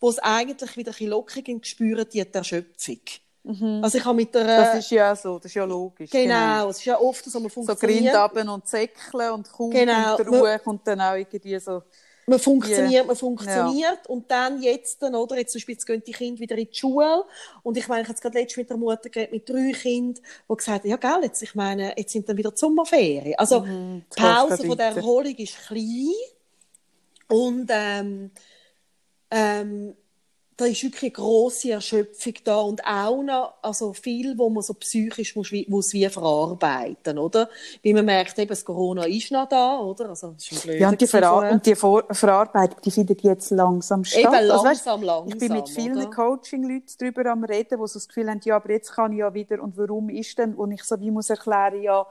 wo 0.00 0.08
es 0.08 0.18
eigentlich 0.18 0.76
wieder 0.76 0.90
ein 0.90 0.94
bisschen 0.94 1.10
lockig 1.10 1.66
spüren, 1.66 2.06
die 2.10 2.20
Erschöpfung. 2.20 3.00
Mhm. 3.42 3.80
Also 3.82 3.98
ich 3.98 4.04
habe 4.04 4.16
mit 4.16 4.34
der, 4.34 4.46
das 4.46 4.78
ist 4.78 4.90
ja 4.90 5.14
so, 5.14 5.36
das 5.36 5.46
ist 5.46 5.54
ja 5.54 5.64
logisch. 5.64 6.10
Genau, 6.10 6.34
genau. 6.34 6.68
es 6.70 6.78
ist 6.78 6.84
ja 6.86 6.98
oft 6.98 7.24
so, 7.24 7.40
man 7.40 7.50
funktioniert. 7.50 8.14
So 8.14 8.28
Grind 8.28 8.48
und 8.48 8.66
Säckeln 8.66 9.30
und 9.32 9.52
kaum 9.52 9.70
genau. 9.70 10.16
und 10.16 10.28
Ruhe 10.28 10.58
kommt 10.60 10.86
dann 10.86 11.00
auch 11.00 11.14
irgendwie 11.14 11.58
so... 11.58 11.82
Man 12.26 12.38
funktioniert, 12.38 13.06
man 13.06 13.16
funktioniert. 13.16 13.98
Ja. 14.04 14.08
und 14.08 14.30
dann 14.30 14.62
jetzt 14.62 15.02
oder, 15.02 15.36
jetzt 15.36 15.52
zum 15.52 15.58
Beispiel, 15.58 15.74
jetzt 15.74 15.86
gehen 15.86 16.02
die 16.06 16.12
Kinder 16.12 16.40
wieder 16.40 16.56
in 16.56 16.68
die 16.68 16.74
Schule. 16.74 17.24
Und 17.62 17.76
ich 17.76 17.88
meine, 17.88 18.02
ich 18.02 18.08
habe 18.08 18.14
jetzt 18.14 18.22
gerade 18.22 18.38
letztens 18.38 18.56
mit 18.56 18.70
der 18.70 18.76
Mutter 18.76 19.08
geredet, 19.10 19.32
mit 19.32 19.48
drei 19.48 19.72
Kindern, 19.72 20.22
die 20.48 20.56
gesagt 20.56 20.84
haben, 20.84 20.88
ja 20.88 20.96
gell, 20.96 21.22
jetzt, 21.22 21.42
ich 21.42 21.54
meine, 21.54 21.94
jetzt 21.96 22.12
sind 22.12 22.28
dann 22.28 22.36
wieder 22.36 22.50
die 22.50 22.58
Sommerferien. 22.58 23.34
Also 23.38 23.60
mhm, 23.60 24.04
die 24.16 24.20
Pause 24.20 24.66
von 24.66 24.76
der 24.76 24.96
Erholung 24.96 25.34
ist 25.36 25.66
klein. 25.66 26.12
Und 27.28 27.70
ähm, 27.70 28.30
ähm, 29.30 29.96
da 30.56 30.66
ist 30.66 30.82
wirklich 30.84 31.02
eine 31.02 31.10
grosse 31.10 31.72
Erschöpfung 31.72 32.34
da 32.44 32.60
und 32.60 32.84
auch 32.84 33.22
noch 33.22 33.54
also 33.60 33.92
viel, 33.92 34.38
wo 34.38 34.48
man 34.50 34.62
so 34.62 34.74
psychisch 34.74 35.34
muss, 35.34 35.50
muss 35.68 35.92
wie 35.92 36.08
verarbeiten, 36.08 37.18
oder? 37.18 37.48
Wie 37.82 37.92
man 37.92 38.04
merkt, 38.04 38.38
eben, 38.38 38.48
das 38.48 38.64
Corona 38.64 39.04
ist 39.04 39.32
noch 39.32 39.48
da, 39.48 39.78
oder? 39.78 40.10
Also, 40.10 40.32
das 40.32 40.52
ist 40.52 40.64
ja, 40.64 40.88
und 40.88 41.00
die, 41.00 41.06
Verar 41.06 41.50
und 41.50 41.66
die 41.66 41.74
Ver 41.74 42.04
Verarbeitung, 42.10 42.80
die 42.84 42.90
findet 42.90 43.22
jetzt 43.22 43.50
langsam 43.50 44.04
statt. 44.04 44.20
Eben 44.20 44.46
langsam, 44.46 44.52
also, 44.52 44.64
weißt, 44.64 44.86
langsam. 45.02 45.28
Ich 45.28 45.38
bin 45.38 45.52
mit 45.52 45.68
vielen 45.68 46.10
Coaching-Leuten 46.10 46.94
darüber 46.98 47.30
am 47.30 47.44
reden, 47.44 47.80
die 47.80 47.88
so 47.88 47.94
das 47.94 48.06
Gefühl 48.06 48.30
haben, 48.30 48.40
ja, 48.44 48.56
aber 48.56 48.70
jetzt 48.70 48.92
kann 48.92 49.12
ich 49.12 49.18
ja 49.18 49.34
wieder, 49.34 49.60
und 49.60 49.76
warum 49.76 50.08
ist 50.08 50.38
denn, 50.38 50.54
und 50.54 50.70
ich 50.70 50.84
so 50.84 51.00
wie 51.00 51.10
muss 51.10 51.30
erklären, 51.30 51.82
ja, 51.82 52.06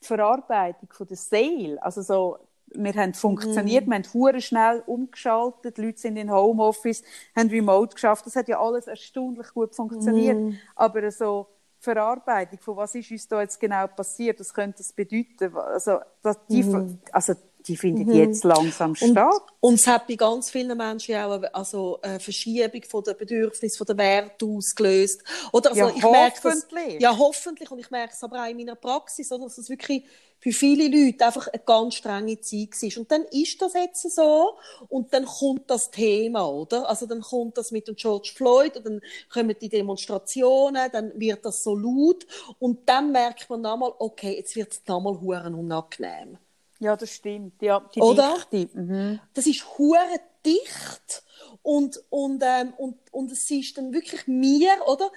die 0.00 0.06
Verarbeitung 0.06 0.88
von 0.92 1.06
der 1.06 1.16
Seele, 1.16 1.82
also 1.82 2.02
so, 2.02 2.38
wir 2.74 2.94
haben 2.94 3.14
funktioniert, 3.14 3.86
mm. 3.86 3.90
wir 3.90 3.96
haben 3.96 4.12
hure 4.12 4.40
schnell 4.40 4.82
umgeschaltet, 4.86 5.76
die 5.76 5.82
Leute 5.82 5.98
sind 5.98 6.16
in 6.16 6.30
Homeoffice, 6.30 7.02
haben 7.36 7.48
remote 7.48 7.94
geschafft, 7.94 8.26
das 8.26 8.36
hat 8.36 8.48
ja 8.48 8.60
alles 8.60 8.86
erstaunlich 8.86 9.48
gut 9.52 9.74
funktioniert, 9.74 10.38
mm. 10.38 10.54
aber 10.76 11.10
so 11.10 11.46
Verarbeitung 11.80 12.58
von 12.58 12.76
was 12.76 12.94
ist 12.94 13.10
uns 13.10 13.28
da 13.28 13.40
jetzt 13.40 13.60
genau 13.60 13.86
passiert, 13.86 14.40
was 14.40 14.52
könnte 14.52 14.78
das 14.78 14.92
bedeuten, 14.92 15.56
also, 15.56 16.00
das, 16.22 16.38
die, 16.46 16.62
mm. 16.62 16.98
also 17.12 17.34
die 17.68 17.76
findet 17.76 18.06
mhm. 18.06 18.14
jetzt 18.14 18.44
langsam 18.44 18.94
statt. 18.94 19.42
Und, 19.60 19.74
es 19.74 19.86
hat 19.86 20.06
bei 20.06 20.14
ganz 20.14 20.50
vielen 20.50 20.76
Menschen 20.76 21.14
auch 21.16 21.32
eine, 21.32 21.54
also 21.54 22.00
eine 22.00 22.18
Verschiebung 22.18 22.82
von 22.88 23.04
der 23.04 23.14
Bedürfnisse, 23.14 23.76
von 23.76 23.86
der 23.86 23.98
Werte 23.98 24.46
ausgelöst. 24.46 25.22
Oder 25.52 25.70
also 25.70 25.80
ja, 25.80 25.92
ich 25.94 26.02
hoffentlich. 26.02 26.72
Merke 26.72 26.94
das, 26.94 27.02
ja, 27.02 27.18
hoffentlich. 27.18 27.70
Und 27.70 27.78
ich 27.78 27.90
merke 27.90 28.14
es 28.14 28.24
aber 28.24 28.42
auch 28.42 28.48
in 28.48 28.56
meiner 28.56 28.74
Praxis, 28.74 29.30
oder, 29.30 29.44
dass 29.44 29.58
es 29.58 29.68
wirklich 29.68 30.02
für 30.40 30.52
viele 30.52 30.88
Leute 30.88 31.26
einfach 31.26 31.48
eine 31.48 31.62
ganz 31.64 31.94
strenge 31.94 32.40
Zeit 32.40 32.70
war. 32.70 33.00
Und 33.00 33.10
dann 33.10 33.24
ist 33.24 33.60
das 33.60 33.74
jetzt 33.74 34.14
so 34.14 34.56
und 34.88 35.12
dann 35.12 35.24
kommt 35.26 35.68
das 35.68 35.90
Thema, 35.90 36.48
oder? 36.48 36.88
Also 36.88 37.06
dann 37.06 37.20
kommt 37.20 37.58
das 37.58 37.70
mit 37.70 37.88
dem 37.88 37.96
George 37.96 38.32
Floyd 38.34 38.76
und 38.76 38.86
dann 38.86 39.00
kommen 39.32 39.56
die 39.60 39.68
Demonstrationen, 39.68 40.90
dann 40.92 41.12
wird 41.18 41.44
das 41.44 41.62
so 41.62 41.76
laut 41.76 42.26
und 42.58 42.88
dann 42.88 43.12
merkt 43.12 43.50
man 43.50 43.60
nochmal, 43.60 43.92
okay, 43.98 44.36
jetzt 44.36 44.56
wird 44.56 44.72
es 44.72 44.82
nochmal 44.86 45.20
huren 45.20 45.54
unangenehm. 45.54 46.38
Ja, 46.80 46.96
das 46.96 47.10
stimmt. 47.10 47.60
Ja, 47.60 47.80
die 47.94 48.00
Oder? 48.00 48.36
Dichte. 48.50 48.78
Mhm. 48.78 49.20
Das 49.34 49.46
ist 49.46 49.66
hure 49.78 50.20
dicht 50.44 51.22
und, 51.62 52.02
und, 52.10 52.42
ähm, 52.44 52.72
und, 52.76 52.96
und 53.12 53.32
es 53.32 53.50
ist 53.50 53.76
dann 53.76 53.92
wirklich 53.92 54.26
mir, 54.26 54.70
oder? 54.86 55.10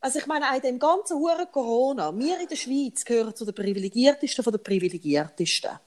Also 0.00 0.18
ich 0.18 0.26
meine, 0.26 0.50
auch 0.50 0.54
in 0.54 0.60
dem 0.60 0.78
ganzen 0.78 1.18
hure 1.18 1.46
Corona, 1.50 2.16
wir 2.16 2.38
in 2.38 2.48
der 2.48 2.56
Schweiz 2.56 3.04
gehören 3.04 3.34
zu 3.34 3.44
den 3.44 3.54
Privilegiertesten 3.54 4.44
von 4.44 4.52
den 4.52 4.62
Privilegiertesten. 4.62 5.78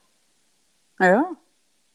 Ja. 1.00 1.38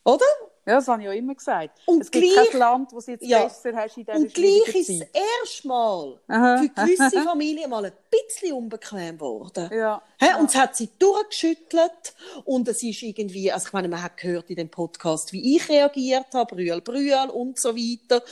Oder? 0.05 0.25
Ja, 0.67 0.77
das 0.77 0.89
habe 0.89 1.03
ich 1.03 1.07
ja 1.07 1.13
immer 1.13 1.35
gesagt. 1.35 1.79
Und 1.85 2.01
es 2.01 2.11
gibt 2.11 2.25
gleich, 2.25 2.51
kein 2.51 2.59
Land, 2.59 2.93
wo 2.93 2.99
es 2.99 3.07
jetzt 3.07 3.25
ja, 3.25 3.45
besser 3.45 3.77
hast 3.77 3.99
in 3.99 4.05
dieser 4.05 4.17
Und 4.17 4.33
gleich 4.33 4.75
ist 4.75 4.89
das 4.89 5.09
erste 5.43 5.69
Mal 5.69 6.19
Aha. 6.27 6.57
für 6.59 6.69
gewisse 6.69 7.23
Familien 7.25 7.69
mal 7.69 7.85
ein 7.85 7.93
bisschen 8.11 8.55
unbequem 8.55 9.19
geworden. 9.19 9.69
Ja. 9.73 10.01
He? 10.19 10.29
Und 10.39 10.49
es 10.49 10.57
hat 10.57 10.75
sie 10.75 10.89
durchgeschüttelt 10.99 12.15
und 12.45 12.67
es 12.69 12.83
ist 12.83 13.03
irgendwie, 13.03 13.53
also 13.53 13.67
ich 13.67 13.73
meine, 13.75 13.89
man 13.89 14.03
hat 14.03 14.17
gehört 14.17 14.49
in 14.49 14.57
dem 14.57 14.71
Podcast, 14.71 15.35
wie 15.35 15.57
ich 15.57 15.69
reagiert 15.69 16.33
habe, 16.33 16.55
Brühl, 16.55 16.81
Brühl 16.81 17.31
und 17.33 17.59
so 17.59 17.77
weiter. 17.77 18.23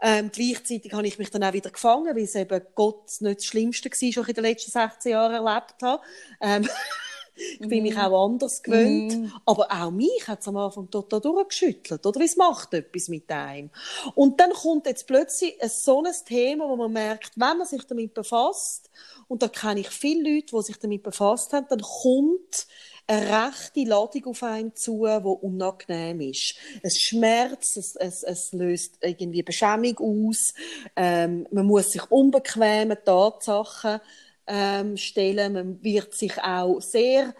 Ähm, 0.00 0.30
gleichzeitig 0.32 0.92
habe 0.92 1.06
ich 1.06 1.18
mich 1.18 1.30
dann 1.30 1.44
auch 1.44 1.52
wieder 1.52 1.70
gefangen, 1.70 2.14
weil 2.16 2.24
es 2.24 2.34
eben 2.34 2.60
Gott 2.74 3.10
nicht 3.20 3.38
das 3.38 3.44
Schlimmste 3.44 3.90
war, 3.90 3.96
was 3.96 4.02
ich 4.02 4.16
in 4.16 4.34
den 4.34 4.44
letzten 4.44 4.70
16 4.70 5.12
Jahren 5.12 5.34
erlebt 5.34 5.74
habe. 5.82 6.02
Ähm, 6.40 6.68
ich 7.36 7.68
bin 7.68 7.82
mich 7.82 7.94
mhm. 7.94 8.00
auch 8.00 8.26
anders 8.26 8.62
gewöhnt. 8.62 9.18
Mm. 9.18 9.32
Aber 9.44 9.68
auch 9.70 9.90
mich 9.90 10.26
hat 10.26 10.40
es 10.40 10.48
am 10.48 10.56
Anfang 10.56 10.90
total 10.90 11.20
durchgeschüttelt. 11.20 12.04
Oder? 12.06 12.20
Es 12.20 12.36
macht 12.36 12.74
etwas 12.74 13.08
mit 13.08 13.30
einem. 13.30 13.70
Und 14.14 14.40
dann 14.40 14.52
kommt 14.52 14.86
jetzt 14.86 15.06
plötzlich 15.06 15.60
ein, 15.60 15.68
so 15.68 16.02
ein 16.02 16.12
Thema, 16.24 16.68
wo 16.68 16.76
man 16.76 16.92
merkt, 16.92 17.32
wenn 17.36 17.58
man 17.58 17.66
sich 17.66 17.84
damit 17.84 18.14
befasst, 18.14 18.90
und 19.26 19.42
da 19.42 19.48
kenne 19.48 19.80
ich 19.80 19.88
viele 19.88 20.34
Leute, 20.34 20.56
die 20.56 20.62
sich 20.62 20.78
damit 20.78 21.02
befasst 21.02 21.52
haben, 21.52 21.66
dann 21.68 21.80
kommt 21.80 22.66
eine 23.06 23.46
rechte 23.46 23.84
Ladung 23.84 24.26
auf 24.26 24.42
einen 24.42 24.74
zu, 24.74 25.06
die 25.06 25.46
unangenehm 25.46 26.20
ist. 26.20 26.54
Es 26.82 26.98
schmerzt, 26.98 27.76
es, 27.76 27.96
es, 27.96 28.22
es 28.22 28.52
löst 28.52 28.96
irgendwie 29.00 29.42
Beschämung 29.42 29.98
aus, 29.98 30.54
ähm, 30.96 31.46
man 31.50 31.66
muss 31.66 31.92
sich 31.92 32.10
unbequeme 32.10 33.02
Tatsachen 33.02 34.00
ähm, 34.46 34.96
stellen, 34.96 35.52
man 35.52 35.82
wird 35.82 36.14
sich 36.14 36.42
auch 36.42 36.80
sehr 36.80 37.34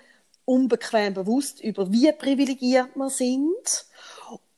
unbequem 0.44 1.14
bewusst 1.14 1.60
über 1.60 1.90
wie 1.90 2.10
privilegiert 2.12 2.96
man 2.96 3.08
sind 3.08 3.86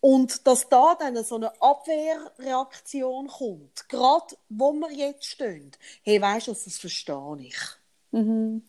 und 0.01 0.47
dass 0.47 0.69
da 0.69 0.97
dann 0.99 1.23
so 1.25 1.37
eine 1.37 1.61
Abwehrreaktion 1.61 3.29
kommt, 3.29 3.89
gerade 3.89 4.37
wo 4.49 4.73
wir 4.73 4.93
jetzt 4.93 5.27
stehen, 5.27 5.73
hey, 6.03 6.21
weißt 6.21 6.49
du, 6.49 6.53
das 6.53 6.79
verstehe 6.79 7.37
ich. 7.41 7.57
Mhm. 8.13 8.63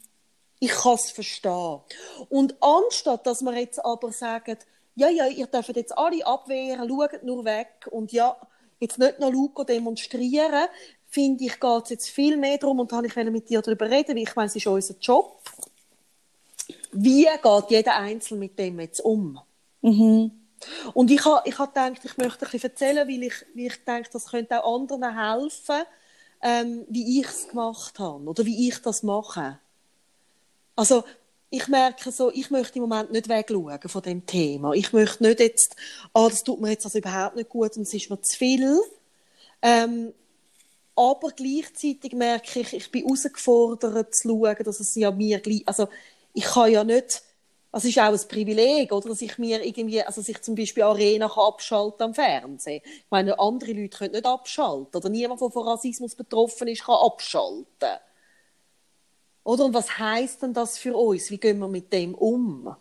Ich 0.60 0.72
kann 0.72 0.96
es 0.96 1.12
verstehen. 1.12 1.82
Und 2.30 2.56
anstatt, 2.62 3.28
dass 3.28 3.44
wir 3.44 3.56
jetzt 3.56 3.84
aber 3.84 4.12
sagen, 4.12 4.58
ja, 4.96 5.10
ja, 5.10 5.28
ihr 5.28 5.46
dürft 5.46 5.76
jetzt 5.76 5.96
alle 5.96 6.26
abwehren, 6.26 6.90
schaut 6.90 7.22
nur 7.22 7.46
weg 7.46 7.88
und 7.92 8.12
ja, 8.12 8.36
jetzt 8.80 8.98
nicht 8.98 9.20
noch 9.20 9.32
Luco 9.32 9.64
demonstrieren, 9.64 10.68
finde 11.18 11.46
ich, 11.46 11.60
geht 11.60 11.84
es 11.86 11.90
jetzt 11.90 12.10
viel 12.10 12.38
mehr 12.38 12.60
darum, 12.60 12.80
und 12.80 12.92
da 12.92 13.02
ich 13.02 13.16
mit 13.16 13.50
dir 13.50 13.64
darüber 13.64 13.90
reden, 13.90 14.16
weil 14.16 14.22
ich 14.22 14.36
meine, 14.36 14.46
es 14.46 14.56
ist 14.56 14.68
unser 14.68 14.94
Job. 15.02 15.42
Wie 16.92 17.24
geht 17.24 17.72
jeder 17.72 17.96
Einzelne 17.96 18.42
mit 18.42 18.60
dem 18.60 18.80
jetzt 18.80 19.00
um? 19.00 19.40
Mhm. 19.82 20.30
Und 20.94 21.10
ich 21.10 21.26
habe 21.26 21.42
ich 21.50 21.58
ha 21.58 21.66
gedacht, 21.66 22.06
ich 22.06 22.18
möchte 22.18 22.46
ein 22.46 22.52
bisschen 22.52 22.70
erzählen, 22.70 23.08
weil 23.08 23.24
ich, 23.24 23.34
weil 23.56 23.66
ich 23.66 23.84
denke, 23.84 24.10
das 24.14 24.28
könnte 24.28 24.64
auch 24.64 24.80
anderen 24.80 25.18
helfen, 25.18 25.82
ähm, 26.44 26.86
wie 26.88 27.20
ich 27.20 27.28
es 27.28 27.48
gemacht 27.48 27.98
habe 27.98 28.24
oder 28.24 28.46
wie 28.46 28.70
ich 28.70 28.80
das 28.84 29.02
mache. 29.02 29.58
Also, 30.76 31.04
ich 31.50 31.68
merke 31.68 32.12
so, 32.12 32.32
ich 32.32 32.52
möchte 32.52 32.78
im 32.78 32.88
Moment 32.88 33.12
nicht 33.12 33.28
wegschauen 33.28 33.80
von 33.88 34.02
dem 34.04 34.24
Thema. 34.28 34.74
Ich 34.74 34.94
möchte 34.94 35.24
nicht 35.24 35.40
jetzt, 35.40 35.76
ah, 36.14 36.30
das 36.30 36.44
tut 36.44 36.62
mir 36.62 36.70
jetzt 36.70 36.86
also 36.86 37.00
überhaupt 37.00 37.38
nicht 37.38 37.50
gut 37.50 37.76
und 37.76 37.84
es 37.84 37.94
ist 37.96 38.08
mir 38.12 38.22
zu 38.22 38.38
viel. 38.38 38.80
Ähm, 39.64 40.14
aber 40.98 41.30
gleichzeitig 41.30 42.14
merke 42.14 42.62
ich, 42.62 42.74
ich 42.74 42.92
bin 42.92 43.04
herausgefordert 43.04 44.16
zu 44.16 44.30
schauen, 44.30 44.58
dass 44.64 44.80
es 44.80 44.96
ja 44.96 45.12
mir 45.12 45.40
gleich, 45.40 45.62
also 45.66 45.88
ich 46.34 46.44
kann 46.44 46.72
ja 46.72 46.84
nicht, 46.84 47.22
es 47.72 47.86
ist 47.86 48.00
auch 48.00 48.12
ein 48.12 48.28
Privileg, 48.28 48.92
oder, 48.92 49.10
dass 49.10 49.22
ich 49.22 49.38
mir 49.38 49.64
irgendwie, 49.64 50.02
also 50.02 50.22
dass 50.22 50.30
ich 50.30 50.42
zum 50.42 50.56
Beispiel 50.56 50.84
Arena 50.84 51.28
abschalten 51.28 52.02
am 52.02 52.14
Fernsehen. 52.16 52.82
Ich 52.84 53.06
meine, 53.12 53.38
andere 53.40 53.74
Leute 53.74 53.98
können 53.98 54.14
nicht 54.14 54.26
abschalten, 54.26 54.96
oder 54.96 55.10
niemand, 55.10 55.40
der 55.40 55.52
von 55.52 55.68
Rassismus 55.68 56.16
betroffen 56.16 56.68
ist, 56.68 56.86
kann 56.86 56.96
abschalten. 56.96 58.00
Oder? 59.44 59.66
Und 59.66 59.74
was 59.74 60.00
heißt 60.00 60.42
denn 60.42 60.54
das 60.54 60.78
für 60.78 60.96
uns? 60.96 61.30
Wie 61.30 61.38
gehen 61.38 61.60
wir 61.60 61.68
mit 61.68 61.94
dem 61.94 62.16
um? 62.16 62.76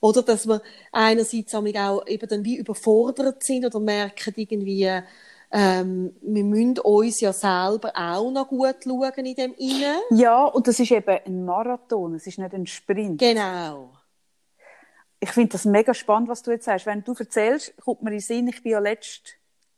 Oder 0.00 0.22
dass 0.22 0.46
wir 0.46 0.62
einerseits 0.90 1.54
auch 1.54 2.06
eben 2.06 2.28
dann 2.28 2.44
wie 2.44 2.56
überfordert 2.56 3.42
sind 3.42 3.66
oder 3.66 3.80
merken 3.80 4.32
irgendwie, 4.36 5.02
ähm, 5.50 6.14
wir 6.20 6.44
müssen 6.44 6.78
uns 6.78 7.20
ja 7.20 7.32
selber 7.32 7.92
auch 7.96 8.30
noch 8.30 8.48
gut 8.48 8.76
schauen 8.84 9.26
in 9.26 9.34
dem 9.34 9.54
Innen. 9.54 9.96
Ja, 10.10 10.44
und 10.44 10.66
das 10.66 10.78
ist 10.78 10.90
eben 10.90 11.18
ein 11.24 11.44
Marathon, 11.44 12.14
es 12.14 12.26
ist 12.26 12.38
nicht 12.38 12.54
ein 12.54 12.66
Sprint. 12.66 13.20
Genau. 13.20 13.92
Ich 15.20 15.30
finde 15.30 15.50
das 15.52 15.64
mega 15.64 15.94
spannend, 15.94 16.28
was 16.28 16.42
du 16.42 16.50
jetzt 16.50 16.66
sagst. 16.66 16.86
Wenn 16.86 17.02
du 17.02 17.14
erzählst, 17.14 17.76
kommt 17.78 18.02
mir 18.02 18.10
in 18.10 18.16
den 18.16 18.20
Sinn, 18.20 18.48
ich 18.48 18.62
bin 18.62 18.72
ja 18.72 18.78
letzte, 18.78 19.32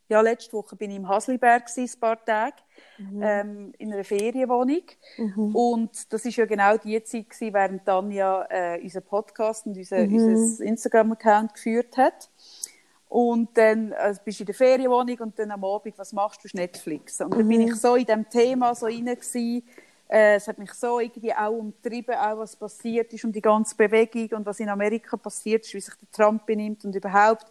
ja, 0.09 0.19
letzte 0.19 0.53
Woche 0.53 0.75
bin 0.75 0.91
ich 0.91 0.97
im 0.97 1.07
Hasliberg 1.07 1.65
ein 1.75 1.89
paar 1.99 2.23
Tage, 2.23 2.57
ähm, 3.21 3.73
in 3.77 3.93
einer 3.93 4.03
Ferienwohnung. 4.03 4.83
Und 5.53 6.11
das 6.11 6.25
ist 6.25 6.35
ja 6.35 6.45
genau 6.45 6.77
die 6.77 7.01
Zeit 7.03 7.29
gewesen, 7.29 7.53
während 7.53 7.85
Tanja 7.85 8.45
äh, 8.49 8.79
unseren 8.83 9.03
Podcast 9.03 9.65
und 9.65 9.77
unser, 9.77 9.99
unser 9.99 10.63
Instagram-Account 10.65 11.53
geführt 11.53 11.95
hat. 11.97 12.29
Und 13.11 13.57
dann 13.57 13.91
also 13.91 14.21
bist 14.23 14.39
du 14.39 14.43
in 14.43 14.45
der 14.45 14.55
Ferienwohnung 14.55 15.19
und 15.19 15.37
dann 15.37 15.51
am 15.51 15.65
Abend, 15.65 15.97
was 15.97 16.13
machst 16.13 16.39
du? 16.39 16.45
Hast 16.45 16.55
Netflix. 16.55 17.19
Und 17.19 17.33
dann 17.33 17.45
bin 17.45 17.59
ich 17.59 17.75
so 17.75 17.95
in 17.95 18.05
dem 18.05 18.29
Thema 18.29 18.73
so 18.73 18.85
rein 18.85 19.03
gewesen. 19.03 19.67
Äh, 20.07 20.35
es 20.35 20.47
hat 20.47 20.57
mich 20.57 20.71
so 20.71 20.97
irgendwie 21.01 21.33
auch 21.33 21.51
umtrieben, 21.51 22.15
auch 22.15 22.37
was 22.37 22.55
passiert 22.55 23.11
ist 23.11 23.25
und 23.25 23.33
die 23.33 23.41
ganze 23.41 23.75
Bewegung 23.75 24.29
und 24.37 24.45
was 24.45 24.61
in 24.61 24.69
Amerika 24.69 25.17
passiert 25.17 25.65
ist, 25.65 25.73
wie 25.73 25.81
sich 25.81 25.93
der 25.95 26.09
Trump 26.09 26.45
benimmt 26.45 26.85
und 26.85 26.95
überhaupt. 26.95 27.47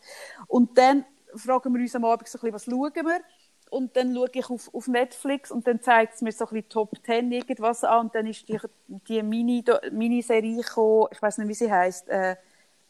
Und 0.46 0.78
dann 0.78 1.04
fragen 1.34 1.74
wir 1.74 1.82
uns 1.82 1.94
am 1.94 2.06
Abend 2.06 2.26
so 2.26 2.38
ein 2.38 2.40
bisschen, 2.40 2.54
was 2.54 2.64
schauen 2.64 3.06
wir? 3.06 3.20
Und 3.68 3.94
dann 3.98 4.14
schaue 4.14 4.30
ich 4.32 4.48
auf, 4.48 4.74
auf 4.74 4.88
Netflix 4.88 5.50
und 5.50 5.66
dann 5.66 5.82
zeigt 5.82 6.14
es 6.14 6.22
mir 6.22 6.32
so 6.32 6.46
ein 6.46 6.54
bisschen 6.54 6.70
Top 6.70 6.92
10 7.04 7.30
irgendwas 7.30 7.84
an 7.84 8.06
und 8.06 8.14
dann 8.14 8.26
ist 8.26 8.48
die, 8.48 8.58
die 8.86 9.22
Mini, 9.22 9.62
Miniserie 9.92 10.56
gekommen, 10.56 11.08
ich 11.12 11.20
weiß 11.20 11.36
nicht, 11.36 11.48
wie 11.48 11.54
sie 11.54 11.70
heißt, 11.70 12.08
äh, 12.08 12.36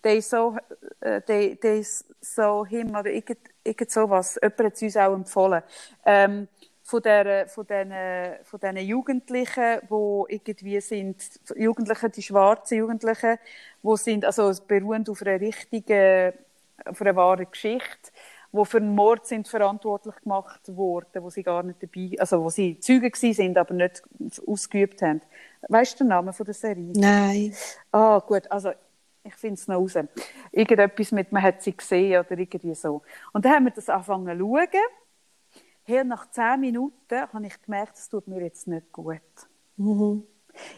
They 0.02 0.20
saw, 0.20 0.56
äh, 1.00 1.20
they, 1.22 1.56
they 1.56 1.84
saw 2.20 2.64
him 2.66 2.94
oder 2.94 3.10
irgend, 3.10 3.38
irgend 3.64 3.90
sowas. 3.90 4.38
Jemand 4.42 4.60
hat 4.60 4.74
es 4.74 4.82
uns 4.82 4.96
auch 4.96 5.14
empfohlen. 5.14 5.62
Ähm, 6.04 6.48
von 6.90 7.02
der, 7.02 7.48
von 7.48 7.66
den, 7.66 7.92
von 8.42 8.60
den 8.60 8.76
Jugendlichen, 8.78 9.80
wo 9.88 10.26
irgendwie 10.28 10.80
sind, 10.80 11.16
Jugendlichen, 11.54 12.10
die 12.10 12.22
schwarzen 12.22 12.78
Jugendlichen, 12.78 13.38
wo 13.82 13.96
sind, 13.96 14.24
also 14.24 14.52
beruhend 14.66 15.08
auf 15.08 15.22
einer 15.22 15.40
richtigen, 15.40 16.32
auf 16.84 17.00
einer 17.00 17.14
wahren 17.14 17.46
Geschichte, 17.48 18.10
wo 18.52 18.64
für 18.64 18.78
einen 18.78 18.94
Mord 18.94 19.26
sind 19.26 19.46
verantwortlich 19.46 20.16
gemacht 20.16 20.60
worden, 20.76 21.22
wo 21.22 21.30
sie 21.30 21.44
gar 21.44 21.62
nicht 21.62 21.80
dabei, 21.80 22.16
also 22.18 22.42
wo 22.42 22.50
sie 22.50 22.80
Zeugen 22.80 23.10
gewesen 23.10 23.34
sind, 23.34 23.58
aber 23.58 23.74
nicht 23.74 24.02
ausgeübt 24.44 25.00
haben. 25.02 25.20
Weißt 25.68 25.94
du 25.94 26.04
den 26.04 26.08
Namen 26.08 26.32
von 26.32 26.44
der 26.44 26.54
Serie? 26.54 26.92
Nein. 26.94 27.54
Ah, 27.92 28.18
gut, 28.18 28.50
also 28.50 28.72
ich 29.22 29.34
finde 29.34 29.54
es 29.54 29.68
noch 29.68 29.76
raus. 29.76 29.94
Irgendetwas 30.52 31.12
mit, 31.12 31.32
man 31.32 31.42
hat 31.42 31.62
sie 31.62 31.76
gesehen 31.76 32.20
oder 32.20 32.38
irgendwie 32.38 32.74
so. 32.74 33.02
Und 33.32 33.44
dann 33.44 33.52
haben 33.52 33.64
wir 33.64 33.72
das 33.72 33.88
angefangen 33.88 34.38
zu 34.38 34.44
schauen. 34.44 34.68
Hey, 35.84 36.04
nach 36.04 36.30
zehn 36.30 36.60
Minuten 36.60 37.20
habe 37.32 37.46
ich 37.46 37.62
gemerkt, 37.62 37.96
es 37.96 38.08
tut 38.08 38.28
mir 38.28 38.40
jetzt 38.42 38.66
nicht 38.66 38.92
gut. 38.92 39.20
Mhm. 39.76 40.24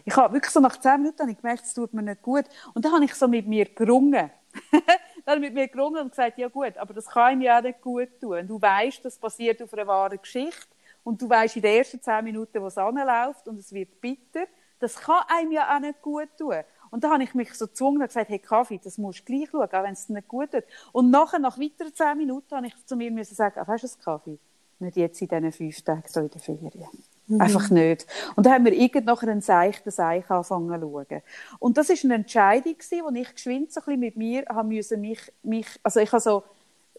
Ich 0.05 0.15
habe 0.15 0.33
wirklich 0.33 0.51
so 0.51 0.59
nach 0.59 0.79
zehn 0.79 1.01
Minuten 1.01 1.19
habe 1.19 1.31
ich 1.31 1.37
gemerkt, 1.37 1.63
es 1.63 1.73
tut 1.73 1.93
mir 1.93 2.01
nicht 2.01 2.21
gut. 2.21 2.45
Und 2.73 2.83
dann 2.83 2.93
habe 2.93 3.05
ich 3.05 3.13
so 3.13 3.27
mit 3.27 3.47
mir 3.47 3.65
gerungen. 3.65 4.31
dann 4.71 5.35
habe 5.35 5.35
ich 5.37 5.41
mit 5.41 5.53
mir 5.53 5.67
gerungen 5.67 6.01
und 6.01 6.09
gesagt, 6.09 6.37
ja 6.37 6.47
gut, 6.47 6.77
aber 6.77 6.93
das 6.93 7.07
kann 7.07 7.37
mir 7.37 7.45
ja 7.45 7.57
auch 7.59 7.63
nicht 7.63 7.81
gut 7.81 8.09
tun. 8.19 8.47
Du 8.47 8.61
weißt, 8.61 9.03
das 9.03 9.17
basiert 9.17 9.61
auf 9.61 9.73
einer 9.73 9.87
wahren 9.87 10.19
Geschichte. 10.21 10.67
Und 11.03 11.21
du 11.21 11.29
weißt 11.29 11.57
in 11.57 11.61
den 11.61 11.77
ersten 11.77 12.01
zehn 12.01 12.23
Minuten, 12.23 12.61
wo 12.61 12.67
es 12.67 12.77
anläuft 12.77 13.47
und 13.47 13.59
es 13.59 13.73
wird 13.73 13.99
bitter. 13.99 14.45
Das 14.79 14.95
kann 14.95 15.23
einem 15.27 15.51
ja 15.51 15.75
auch 15.75 15.79
nicht 15.79 16.01
gut 16.01 16.29
tun. 16.37 16.63
Und 16.93 17.03
da 17.03 17.09
habe 17.09 17.23
ich 17.23 17.33
mich 17.33 17.51
so 17.55 17.65
gezwungen 17.65 18.03
und 18.03 18.07
gesagt, 18.07 18.29
hey 18.29 18.37
Kaffee, 18.37 18.79
das 18.81 18.99
musst 18.99 19.21
du 19.21 19.23
gleich 19.23 19.49
schauen, 19.49 19.63
auch 19.63 19.83
wenn 19.83 19.93
es 19.93 20.09
nicht 20.09 20.27
gut 20.27 20.51
tut. 20.51 20.63
Und 20.91 21.09
nachher, 21.09 21.39
nach 21.39 21.57
weiteren 21.57 21.91
zehn 21.91 22.15
Minuten, 22.15 22.55
habe 22.55 22.67
ich 22.67 22.85
zu 22.85 22.95
mir 22.95 23.09
müssen 23.09 23.33
sagen, 23.33 23.59
ah, 23.59 23.67
weißt 23.67 23.83
du 23.83 23.87
was, 23.87 23.97
Kaffee? 23.97 24.37
Nicht 24.77 24.97
jetzt 24.97 25.19
in 25.19 25.27
diesen 25.27 25.51
fünf 25.51 25.81
Tagen 25.81 26.03
so 26.05 26.19
in 26.19 26.29
der 26.29 26.39
Ferien. 26.39 26.71
Mhm. 27.25 27.41
Einfach 27.41 27.71
nicht. 27.71 28.05
Und 28.35 28.45
dann 28.45 28.53
haben 28.53 28.65
wir 28.65 28.73
irgend 28.73 29.07
nachher 29.07 29.27
einen 29.27 29.41
seichten 29.41 29.89
Seich 29.89 30.29
angefangen 30.29 30.69
zu 30.69 30.87
schauen. 30.87 31.23
Und 31.57 31.77
das 31.79 31.89
war 31.89 31.97
eine 32.03 32.13
Entscheidung, 32.13 32.75
wo 32.75 33.15
ich 33.15 33.33
geschwind 33.33 33.73
so 33.73 33.79
ein 33.79 33.85
bisschen 33.85 33.99
mit 33.99 34.15
mir 34.15 34.45
haben 34.49 34.67
müssen, 34.67 35.01
mich, 35.01 35.33
mich, 35.41 35.65
also 35.81 35.99
ich 35.99 36.11
habe 36.11 36.21
so 36.21 36.43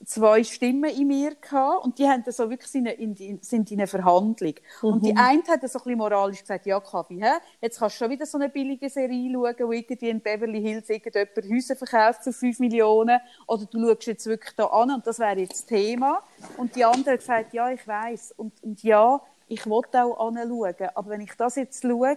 zwei 0.05 0.43
Stimmen 0.45 0.91
in 0.91 1.07
mir 1.07 1.35
gehabt, 1.35 1.85
und 1.85 1.99
die 1.99 2.09
haben 2.09 2.25
so 2.27 2.51
wirklich 2.51 2.75
in, 2.75 2.87
in, 2.87 3.15
in, 3.15 3.43
sind 3.43 3.71
in 3.71 3.79
einer 3.79 3.87
Verhandlung. 3.87 4.55
Mhm. 4.83 4.89
Und 4.89 5.05
die 5.05 5.17
eine 5.17 5.43
hat 5.49 5.61
so 5.63 5.79
ein 5.79 5.85
bisschen 5.85 5.99
moralisch 5.99 6.41
gesagt, 6.41 6.67
ja, 6.67 6.81
Kaffee, 6.81 7.21
hä? 7.23 7.39
jetzt 7.61 7.79
kannst 7.79 7.97
du 7.97 8.05
schon 8.05 8.11
wieder 8.11 8.27
so 8.27 8.39
eine 8.39 8.49
billige 8.49 8.89
Serie 8.91 9.33
schauen, 9.33 9.55
wo 9.61 9.73
irgendwie 9.73 10.09
in 10.09 10.21
Beverly 10.21 10.61
Hills 10.61 10.89
irgendjemand 10.91 11.51
Häuser 11.51 11.77
verkauft 11.77 12.25
für 12.25 12.33
5 12.33 12.59
Millionen, 12.59 13.21
oder 13.47 13.67
du 13.67 13.81
schaust 13.87 14.07
jetzt 14.07 14.27
wirklich 14.27 14.55
da 14.57 14.67
an, 14.67 14.91
und 14.91 15.07
das 15.07 15.19
wäre 15.19 15.39
jetzt 15.39 15.53
das 15.53 15.67
Thema. 15.67 16.23
Und 16.57 16.75
die 16.77 16.85
andere 16.85 17.13
hat 17.13 17.21
gesagt, 17.21 17.55
ja, 17.55 17.71
ich 17.71 17.87
weiß 17.87 18.33
und, 18.37 18.53
und 18.63 18.83
ja, 18.83 19.21
ich 19.47 19.67
wollte 19.69 20.03
auch 20.03 20.29
anschauen, 20.29 20.89
aber 20.95 21.11
wenn 21.11 21.21
ich 21.21 21.35
das 21.37 21.57
jetzt 21.57 21.83
schaue, 21.83 22.17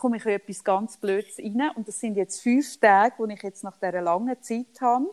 komme 0.00 0.16
ich 0.16 0.24
in 0.24 0.32
etwas 0.32 0.64
ganz 0.64 0.96
Blödes 0.96 1.38
rein, 1.38 1.70
und 1.74 1.86
das 1.86 2.00
sind 2.00 2.16
jetzt 2.16 2.40
fünf 2.40 2.78
Tage, 2.78 3.14
wo 3.18 3.26
ich 3.26 3.42
jetzt 3.42 3.62
nach 3.62 3.76
dieser 3.76 4.00
langen 4.00 4.40
Zeit 4.40 4.80
habe, 4.80 5.10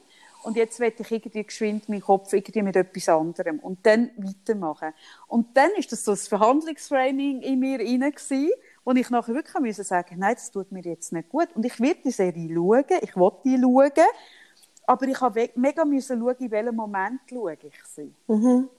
und 0.47 0.55
jetzt 0.55 0.79
werde 0.79 0.95
ich 1.01 1.11
irgendwie 1.11 1.43
geschwind 1.43 1.89
meinen 1.89 1.99
Kopf 1.99 2.31
irgendwie 2.31 2.61
mit 2.61 2.77
etwas 2.77 3.09
anderem 3.09 3.59
und 3.59 3.85
dann 3.85 4.11
weitermachen. 4.15 4.93
Und 5.27 5.57
dann 5.57 5.71
ist 5.71 5.91
das 5.91 6.05
so 6.05 6.11
ein 6.11 6.17
Verhandlungsframing 6.17 7.41
in 7.41 7.59
mir 7.59 7.79
rein 7.79 7.99
gewesen, 7.99 8.51
wo 8.85 8.93
ich 8.93 9.09
nachher 9.09 9.35
wirklich 9.35 9.59
müssen 9.59 9.83
sagen, 9.83 10.15
nein, 10.17 10.35
das 10.35 10.49
tut 10.49 10.71
mir 10.71 10.83
jetzt 10.83 11.11
nicht 11.11 11.27
gut. 11.27 11.49
Und 11.53 11.65
ich 11.65 11.77
werde 11.81 11.99
die 12.05 12.11
Serie 12.11 12.47
schauen, 12.47 12.85
ich 13.01 13.13
will 13.17 13.31
die 13.43 13.59
schauen, 13.61 14.07
aber 14.85 15.07
ich 15.07 15.19
habe 15.19 15.49
mega 15.55 15.83
müssen 15.83 16.17
schauen, 16.17 16.35
in 16.39 16.51
welchem 16.51 16.75
Moment 16.77 17.19
schaue 17.29 17.57
ich 17.61 17.83
sie. 17.83 18.13
Mhm. 18.27 18.69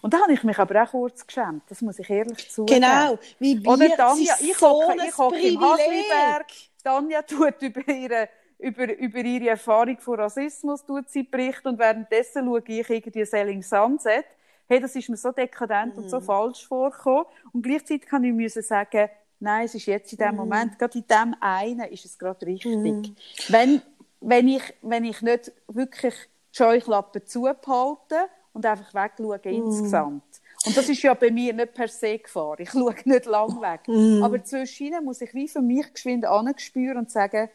Und 0.00 0.14
da 0.14 0.20
habe 0.22 0.32
ich 0.32 0.42
mich 0.42 0.58
aber 0.58 0.82
auch 0.82 0.90
kurz 0.90 1.26
geschämt, 1.26 1.64
das 1.68 1.82
muss 1.82 1.98
ich 1.98 2.08
ehrlich 2.08 2.50
zugeben. 2.50 2.80
Genau, 2.80 3.18
wie 3.38 3.62
wir, 3.62 3.70
Oder 3.70 3.94
Tanja, 3.94 4.36
ich 4.40 4.56
so 4.56 4.68
hocke 4.68 5.06
ich 5.06 5.18
hocke 5.18 5.38
im 5.38 5.60
Hasliberg, 5.60 6.46
Tanja 6.82 7.20
tut 7.20 7.60
über 7.60 7.86
ihre 7.88 8.30
über, 8.60 8.96
über 8.96 9.18
ihre 9.20 9.50
Erfahrung 9.50 9.98
von 9.98 10.20
Rassismus 10.20 10.84
tut 10.84 11.08
sie 11.08 11.22
berichten 11.22 11.68
und 11.68 11.78
währenddessen 11.78 12.44
schaue 12.46 12.62
ich 12.66 12.88
irgendwie 12.90 13.24
Selling 13.24 13.62
Sunset. 13.62 14.24
Hey, 14.68 14.80
das 14.80 14.94
ist 14.94 15.08
mir 15.08 15.16
so 15.16 15.32
dekadent 15.32 15.96
mm. 15.96 15.98
und 15.98 16.10
so 16.10 16.20
Mhm. 16.20 16.24
falsch 16.24 16.66
vorgekommen. 16.66 17.24
Und 17.52 17.62
gleichzeitig 17.62 18.06
kann 18.06 18.22
ich 18.22 18.32
müssen 18.32 18.62
sagen, 18.62 19.08
nein, 19.40 19.64
es 19.64 19.74
ist 19.74 19.86
jetzt 19.86 20.12
in 20.12 20.18
dem 20.18 20.30
Mhm. 20.32 20.36
Moment, 20.36 20.78
gerade 20.78 20.98
in 20.98 21.04
dem 21.08 21.34
einen 21.40 21.88
ist 21.90 22.04
es 22.04 22.18
gerade 22.18 22.46
richtig. 22.46 23.12
Wenn, 23.48 23.82
wenn 24.20 24.48
ich, 24.48 24.62
wenn 24.82 25.04
ich 25.04 25.22
nicht 25.22 25.52
wirklich 25.66 26.14
die 26.52 26.56
Scheuklappen 26.56 27.26
zubehalte 27.26 28.16
und 28.52 28.64
einfach 28.66 28.94
wegschaue 28.94 29.40
Mhm. 29.44 29.50
insgesamt. 29.52 30.22
Und 30.66 30.76
das 30.76 30.88
ist 30.88 31.02
ja 31.02 31.14
bei 31.14 31.30
mir 31.30 31.54
nicht 31.54 31.72
per 31.72 31.88
se 31.88 32.18
Gefahr. 32.18 32.60
Ich 32.60 32.70
schaue 32.70 32.94
nicht 33.04 33.24
lang 33.24 33.60
weg. 33.62 33.80
Mhm. 33.88 34.22
Aber 34.22 34.44
zwischen 34.44 35.04
muss 35.04 35.20
ich 35.22 35.32
wie 35.34 35.48
für 35.48 35.62
mich 35.62 35.92
geschwind 35.92 36.26
anspüren 36.26 36.98
und 36.98 37.10
sagen, 37.10 37.48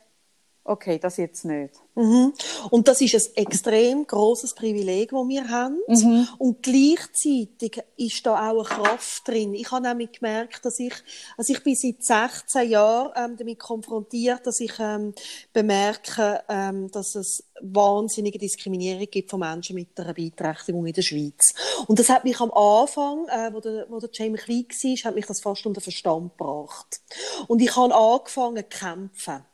okay, 0.66 0.98
das 1.00 1.18
jetzt 1.18 1.46
nicht. 1.46 1.76
Mhm. 1.94 2.34
Und 2.72 2.88
das 2.88 3.00
ist 3.00 3.16
ein 3.16 3.46
extrem 3.46 4.06
großes 4.06 4.56
Privileg, 4.56 5.12
das 5.12 5.28
wir 5.28 5.48
haben. 5.48 5.78
Mhm. 5.88 6.28
Und 6.40 6.64
gleichzeitig 6.64 7.82
ist 7.96 8.26
da 8.26 8.52
auch 8.52 8.70
eine 8.70 8.84
Kraft 8.84 9.28
drin. 9.28 9.54
Ich 9.54 9.72
habe 9.72 9.88
nämlich 9.88 10.12
gemerkt, 10.14 10.66
dass 10.66 10.80
ich, 10.80 10.94
also 11.38 11.54
ich 11.54 11.64
bin 11.64 11.76
seit 11.76 12.04
16 12.04 12.70
Jahren 12.70 13.12
ähm, 13.16 13.38
damit 13.38 13.60
konfrontiert, 13.60 14.46
dass 14.46 14.60
ich 14.60 14.74
ähm, 14.80 15.14
bemerke, 15.54 16.44
ähm, 16.50 16.90
dass 16.92 17.16
es 17.16 17.44
wahnsinnige 17.62 18.40
Diskriminierung 18.40 19.08
gibt 19.10 19.30
von 19.30 19.40
Menschen 19.40 19.76
mit 19.76 19.98
einer 20.00 20.14
Beeinträchtigung 20.14 20.86
in 20.86 20.94
der 20.94 21.04
Schweiz. 21.04 21.54
Und 21.88 22.00
das 22.00 22.10
hat 22.10 22.26
mich 22.26 22.40
am 22.42 22.52
Anfang, 22.52 23.28
äh, 23.30 23.54
wo 23.54 23.60
der, 23.62 23.86
wo 23.90 24.00
der 24.00 24.10
Jamie 24.12 24.38
klein 24.38 24.66
war, 24.66 25.04
hat 25.06 25.16
mich 25.16 25.26
das 25.28 25.42
fast 25.42 25.66
unter 25.66 25.80
Verstand 25.80 26.38
gebracht. 26.38 27.02
Und 27.48 27.62
ich 27.62 27.74
habe 27.76 27.96
angefangen 27.96 28.66
zu 28.70 28.78
kämpfen. 28.80 29.46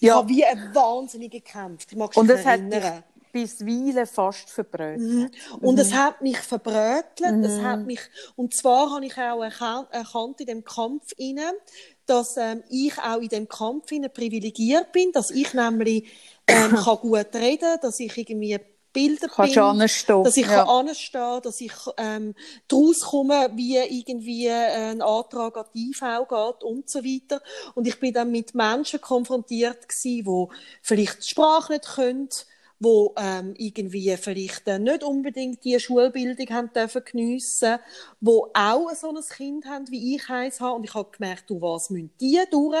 Ich 0.00 0.08
Ja. 0.08 0.16
habe 0.16 0.28
wie 0.28 0.44
ein 0.44 0.74
Wahnsinnige 0.74 1.40
gekämpft. 1.40 1.92
Ich 1.92 1.98
Und 1.98 2.26
mich 2.28 2.36
es 2.38 2.44
hat 2.46 2.60
dich 2.72 2.84
bisweilen 3.32 4.06
fast 4.06 4.50
verbrötet. 4.50 5.30
Und 5.60 5.78
es 5.78 5.92
hat 5.92 6.22
mich 6.22 6.38
verbrötelt. 6.38 7.44
Es 7.44 7.60
hat 7.60 7.84
mich, 7.84 8.00
und 8.34 8.54
zwar 8.54 8.90
habe 8.94 9.04
ich 9.06 9.12
auch 9.16 9.42
erkan- 9.42 9.90
erkannt 9.90 10.40
in 10.40 10.46
dem 10.46 10.64
Kampf 10.64 11.12
inne, 11.16 11.52
dass 12.06 12.36
ähm, 12.36 12.62
ich 12.70 12.98
auch 12.98 13.20
in 13.20 13.28
dem 13.28 13.48
Kampf 13.48 13.90
inne 13.92 14.08
privilegiert 14.08 14.92
bin, 14.92 15.12
dass 15.12 15.30
ich 15.30 15.52
nämlich 15.54 16.08
ähm, 16.46 16.70
kann 16.84 16.96
gut 16.98 17.34
reden, 17.34 17.78
dass 17.82 18.00
ich 18.00 18.16
irgendwie 18.16 18.58
Bilder 18.96 19.28
Kannst 19.28 19.54
bin, 20.06 20.24
dass 20.24 20.36
ich 20.38 20.46
ja. 20.46 20.64
kann 20.64 20.88
anstehen, 20.88 21.40
dass 21.42 21.60
ich 21.60 21.72
ähm, 21.98 22.34
daraus 22.66 23.00
komme, 23.00 23.50
wie 23.54 23.76
irgendwie 23.76 24.48
ein 24.48 25.02
Antrag 25.02 25.58
an 25.58 25.66
die 25.74 25.90
IV 25.90 26.00
geht 26.28 26.64
und 26.64 26.88
so 26.88 27.04
weiter. 27.04 27.42
Und 27.74 27.86
ich 27.86 28.00
bin 28.00 28.14
dann 28.14 28.30
mit 28.30 28.54
Menschen 28.54 29.00
konfrontiert 29.02 29.86
gsi, 29.86 30.22
wo 30.24 30.50
vielleicht 30.80 31.24
die 31.24 31.28
Sprache 31.28 31.74
nicht 31.74 31.86
können, 31.86 32.30
wo 32.78 33.14
ähm, 33.18 33.54
irgendwie 33.56 34.16
vielleicht 34.16 34.66
äh, 34.66 34.78
nicht 34.78 35.02
unbedingt 35.02 35.64
die 35.64 35.78
Schulbildung 35.78 36.48
haben 36.50 36.72
dürfen 36.72 37.02
geniessen, 37.04 37.78
wo 38.20 38.50
auch 38.54 38.90
so 38.94 39.10
ein 39.10 39.22
Kind 39.22 39.66
haben, 39.66 39.90
wie 39.90 40.16
ich 40.16 40.28
eins 40.28 40.60
habe. 40.60 40.76
Und 40.76 40.84
ich 40.84 40.94
habe 40.94 41.10
gemerkt, 41.10 41.50
du 41.50 41.60
was 41.60 41.90
müssen 41.90 42.10
die 42.20 42.40
durch 42.50 42.76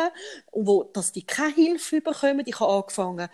und 0.50 0.66
wo, 0.66 0.84
dass 0.84 1.12
die 1.12 1.24
keine 1.24 1.54
Hilfe 1.54 2.00
bekommen. 2.00 2.42
Ich 2.46 2.60
habe 2.60 2.72
angefangen 2.72 3.28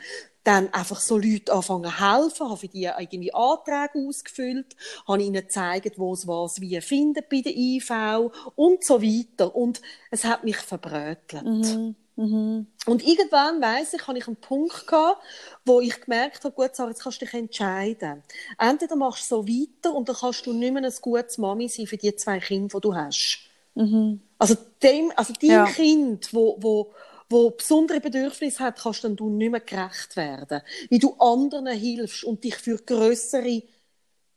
dann 0.45 0.72
einfach 0.72 1.01
so 1.01 1.18
Leute 1.18 1.53
anfangen 1.53 1.99
helfen, 1.99 2.49
habe 2.49 2.57
für 2.57 2.68
die 2.68 2.84
irgendwie 2.84 3.32
Anträge 3.32 4.07
ausgefüllt, 4.09 4.76
habe 5.07 5.22
ihnen 5.22 5.34
gezeigt, 5.34 5.99
wo 5.99 6.12
es 6.12 6.26
was 6.26 6.61
wie 6.61 6.80
findet 6.80 7.28
bei 7.28 7.40
der 7.40 7.57
IV 7.57 8.30
und 8.57 8.84
so 8.84 9.03
weiter. 9.03 9.55
Und 9.55 9.80
es 10.11 10.24
hat 10.24 10.45
mich 10.45 10.57
verbrötelt. 10.57 11.45
Mhm. 11.45 11.95
Mhm. 12.16 12.66
Und 12.86 13.07
irgendwann, 13.07 13.62
weiss 13.62 13.95
ich, 13.95 14.07
habe 14.07 14.18
ich 14.18 14.26
einen 14.26 14.36
Punkt 14.36 14.86
gehabt, 14.86 15.22
wo 15.64 15.80
ich 15.80 16.01
gemerkt 16.01 16.45
habe, 16.45 16.55
gut, 16.55 16.74
Sarah, 16.74 16.90
jetzt 16.90 17.03
kannst 17.03 17.22
du 17.22 17.24
dich 17.24 17.34
entscheiden. 17.34 18.22
Entweder 18.59 18.97
machst 18.97 19.30
du 19.30 19.36
so 19.36 19.49
weiter 19.49 19.95
und 19.95 20.09
dann 20.09 20.16
kannst 20.16 20.47
du 20.47 20.53
nicht 20.53 20.74
mehr 20.74 20.82
ein 20.82 20.93
gutes 21.01 21.38
Mami 21.38 21.68
sein 21.68 21.86
für 21.86 21.97
die 21.97 22.14
zwei 22.14 22.38
Kinder, 22.38 22.78
die 22.78 22.80
du 22.80 22.95
hast. 22.95 23.38
Mhm. 23.74 24.20
Also 24.38 24.57
dem, 24.82 25.12
also 25.16 25.32
dein 25.40 25.51
ja. 25.51 25.64
Kind, 25.66 26.34
wo, 26.34 26.57
wo, 26.61 26.93
wo 27.32 27.50
besondere 27.50 28.00
Bedürfnisse 28.00 28.62
hat, 28.62 28.80
kannst 28.80 29.04
dann 29.04 29.16
du 29.16 29.28
nicht 29.28 29.50
mehr 29.50 29.60
gerecht 29.60 30.16
werden. 30.16 30.60
Wie 30.88 30.98
du 30.98 31.14
anderen 31.14 31.66
hilfst 31.66 32.24
und 32.24 32.44
dich 32.44 32.56
für 32.56 32.76
größere 32.76 33.62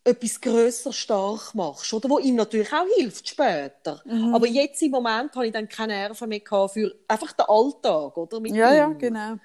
etwas 0.05 0.39
grösser 0.39 0.93
stark 0.93 1.55
machst, 1.55 1.91
oder? 1.91 2.09
Wo 2.09 2.19
ihm 2.19 2.35
natürlich 2.35 2.71
auch 2.71 2.85
hilft 2.95 3.27
später. 3.27 4.01
Mhm. 4.05 4.35
Aber 4.35 4.45
jetzt 4.45 4.81
im 4.83 4.91
Moment 4.91 5.35
habe 5.35 5.47
ich 5.47 5.53
dann 5.53 5.67
keine 5.67 5.93
Nerven 5.93 6.29
mehr 6.29 6.39
gehabt 6.41 6.73
für 6.73 6.95
einfach 7.07 7.33
den 7.33 7.45
Alltag, 7.47 8.15
oder? 8.15 8.39
Mit 8.39 8.53
ja, 8.53 8.69
ihm. 8.69 8.77
ja, 8.77 8.87
genau. 8.89 9.35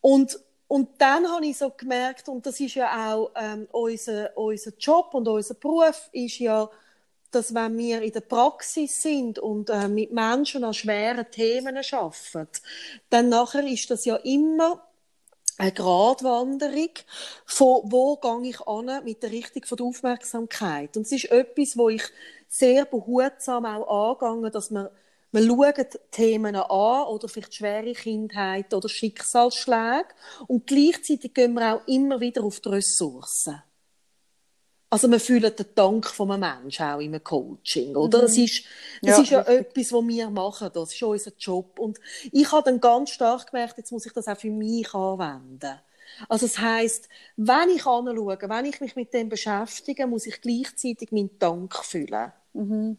Und, 0.00 0.38
und 0.66 0.88
dann 0.98 1.28
habe 1.30 1.46
ich 1.46 1.56
so 1.56 1.70
gemerkt, 1.70 2.28
und 2.28 2.44
das 2.44 2.58
ist 2.58 2.74
ja 2.74 3.14
auch 3.14 3.30
ähm, 3.36 3.68
unser, 3.70 4.36
unser 4.36 4.72
Job 4.78 5.14
und 5.14 5.28
unser 5.28 5.54
Beruf, 5.54 6.08
ist 6.12 6.40
ja, 6.40 6.68
dass 7.30 7.54
wenn 7.54 7.76
wir 7.76 8.02
in 8.02 8.12
der 8.12 8.20
Praxis 8.20 9.02
sind 9.02 9.38
und 9.38 9.70
äh, 9.70 9.88
mit 9.88 10.12
Menschen 10.12 10.64
an 10.64 10.74
schweren 10.74 11.30
Themen 11.30 11.76
arbeiten, 11.76 12.48
dann 13.10 13.28
nachher 13.28 13.66
ist 13.66 13.90
das 13.90 14.04
ja 14.04 14.16
immer 14.16 14.84
eine 15.58 15.72
Gratwanderung 15.72 16.90
von 17.44 17.82
wo 17.84 18.16
gehe 18.16 18.50
ich 18.50 18.60
an 18.60 19.04
mit 19.04 19.22
der 19.22 19.32
Richtung 19.32 19.64
von 19.64 19.76
der 19.76 19.86
Aufmerksamkeit. 19.86 20.96
Und 20.96 21.02
es 21.02 21.12
ist 21.12 21.30
etwas, 21.30 21.76
wo 21.76 21.88
ich 21.88 22.04
sehr 22.48 22.84
behutsam 22.84 23.66
auch 23.66 24.20
angehe, 24.20 24.50
dass 24.50 24.70
man 24.70 24.88
wir 25.30 25.42
schauen 25.46 25.86
Themen 26.10 26.56
an 26.56 27.06
oder 27.06 27.28
vielleicht 27.28 27.54
schwere 27.54 27.92
Kindheit 27.92 28.72
oder 28.72 28.88
Schicksalsschläge 28.88 30.08
und 30.46 30.66
gleichzeitig 30.66 31.34
gehen 31.34 31.52
wir 31.52 31.74
auch 31.74 31.86
immer 31.86 32.18
wieder 32.20 32.42
auf 32.44 32.60
die 32.60 32.70
Ressourcen. 32.70 33.62
Also 34.90 35.06
man 35.06 35.20
fühlt 35.20 35.58
den 35.58 35.66
Dank 35.74 36.06
von 36.06 36.30
einem 36.30 36.62
Menschen 36.62 36.86
auch 36.86 37.00
im 37.00 37.22
Coaching, 37.22 37.94
oder? 37.94 38.18
Mhm. 38.18 38.22
Das 38.22 38.38
ist, 38.38 38.64
das 39.02 39.16
ja, 39.16 39.22
ist 39.22 39.30
ja 39.30 39.42
etwas, 39.42 39.92
was 39.92 40.06
wir 40.06 40.30
machen, 40.30 40.70
das 40.72 40.94
ist 40.94 41.02
unser 41.02 41.32
Job. 41.38 41.78
Und 41.78 41.98
ich 42.32 42.50
habe 42.50 42.70
dann 42.70 42.80
ganz 42.80 43.10
stark 43.10 43.50
gemerkt, 43.50 43.76
jetzt 43.76 43.92
muss 43.92 44.06
ich 44.06 44.12
das 44.12 44.28
auch 44.28 44.36
für 44.36 44.50
mich 44.50 44.92
anwenden. 44.94 45.78
Also 46.28 46.46
das 46.46 46.58
heißt, 46.58 47.08
wenn 47.36 47.68
ich 47.68 47.84
anschaue, 47.84 48.38
wenn 48.40 48.64
ich 48.64 48.80
mich 48.80 48.96
mit 48.96 49.12
dem 49.12 49.28
beschäftige, 49.28 50.06
muss 50.06 50.26
ich 50.26 50.40
gleichzeitig 50.40 51.12
meinen 51.12 51.38
Dank 51.38 51.74
fühlen. 51.84 52.32
Mhm. 52.54 52.96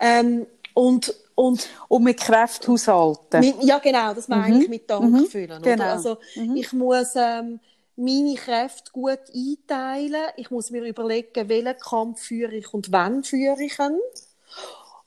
Ähm, 0.00 0.46
und, 0.74 1.14
und, 1.36 1.68
und 1.86 2.02
mit 2.02 2.18
Kraft 2.18 2.66
haushalten. 2.66 3.40
Mit, 3.40 3.62
ja, 3.62 3.78
genau, 3.78 4.14
das 4.14 4.26
meine 4.26 4.56
mhm. 4.56 4.62
ich 4.62 4.68
mit 4.68 4.90
Dank 4.90 5.12
mhm. 5.12 5.26
fühlen. 5.26 5.62
Genau. 5.62 5.84
Also 5.84 6.18
mhm. 6.34 6.56
ich 6.56 6.72
muss... 6.72 7.12
Ähm, 7.14 7.60
meine 8.00 8.34
Kräfte 8.34 8.90
gut 8.92 9.20
einteilen. 9.34 10.30
Ich 10.36 10.50
muss 10.50 10.70
mir 10.70 10.84
überlegen, 10.84 11.48
welchen 11.48 11.78
Kampf 11.78 12.20
führe 12.22 12.56
ich 12.56 12.72
und 12.72 12.92
wann 12.92 13.22
führe 13.22 13.62
ich 13.62 13.78
ihn. 13.78 13.98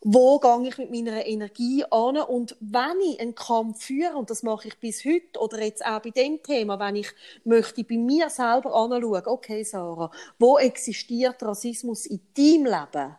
Wo 0.06 0.38
gehe 0.38 0.68
ich 0.68 0.78
mit 0.78 0.92
meiner 0.92 1.26
Energie 1.26 1.86
an? 1.90 2.18
Und 2.18 2.58
wenn 2.60 3.00
ich 3.10 3.20
einen 3.22 3.36
Kampf 3.36 3.86
führe, 3.86 4.18
und 4.18 4.30
das 4.30 4.44
mache 4.44 4.68
ich 4.68 4.80
bis 4.80 5.06
heute, 5.06 5.40
oder 5.40 5.64
jetzt 5.64 5.86
auch 5.86 6.02
bei 6.02 6.10
dem 6.10 6.44
Thema, 6.44 6.78
wenn 6.78 6.98
ich 6.98 7.08
möchte 7.46 7.86
bei 7.86 7.98
mir 7.98 8.30
selber 8.30 8.76
anschauen, 8.76 9.24
okay, 9.26 9.64
Sarah, 9.64 10.12
wo 10.40 10.58
existiert 10.58 11.42
Rassismus 11.42 12.06
in 12.06 12.20
deinem 12.36 12.66
Leben? 12.66 13.16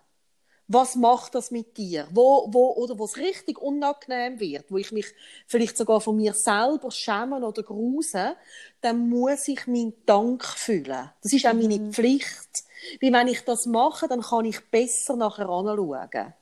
Was 0.66 0.96
macht 0.96 1.34
das 1.34 1.50
mit 1.50 1.76
dir? 1.76 2.08
Wo, 2.10 2.48
wo, 2.50 2.72
oder 2.72 2.98
wo 2.98 3.04
es 3.04 3.16
richtig 3.16 3.60
unangenehm 3.60 4.40
wird, 4.40 4.70
wo 4.70 4.78
ich 4.78 4.92
mich 4.92 5.06
vielleicht 5.46 5.76
sogar 5.76 6.00
von 6.00 6.16
mir 6.16 6.32
selber 6.32 6.90
schämen 6.90 7.44
oder 7.44 7.62
gruse, 7.62 8.36
dann 8.80 9.08
muss 9.08 9.46
ich 9.48 9.66
meinen 9.66 9.94
Dank 10.06 10.44
fühlen. 10.44 11.10
Das 11.22 11.32
ist 11.32 11.46
auch 11.46 11.52
meine 11.52 11.78
mhm. 11.78 11.92
Pflicht. 11.92 12.64
Wie 13.00 13.12
wenn 13.12 13.28
ich 13.28 13.44
das 13.44 13.66
mache, 13.66 14.08
dann 14.08 14.22
kann 14.22 14.44
ich 14.44 14.60
besser 14.70 15.16
nachher 15.16 15.48
anschauen. 15.48 16.34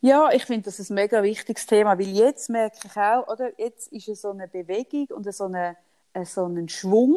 Ja, 0.00 0.30
ich 0.30 0.44
finde 0.44 0.64
das 0.64 0.78
ein 0.78 0.94
mega 0.94 1.22
wichtiges 1.22 1.66
Thema, 1.66 1.98
weil 1.98 2.08
jetzt 2.08 2.48
merke 2.50 2.78
ich 2.84 2.96
auch, 2.96 3.26
oder, 3.28 3.58
jetzt 3.58 3.92
ist 3.92 4.08
es 4.08 4.22
so 4.22 4.30
eine 4.30 4.46
Bewegung 4.46 5.06
und 5.16 5.32
so, 5.32 5.44
eine, 5.44 5.76
so 6.24 6.46
ein 6.46 6.68
Schwung. 6.68 7.16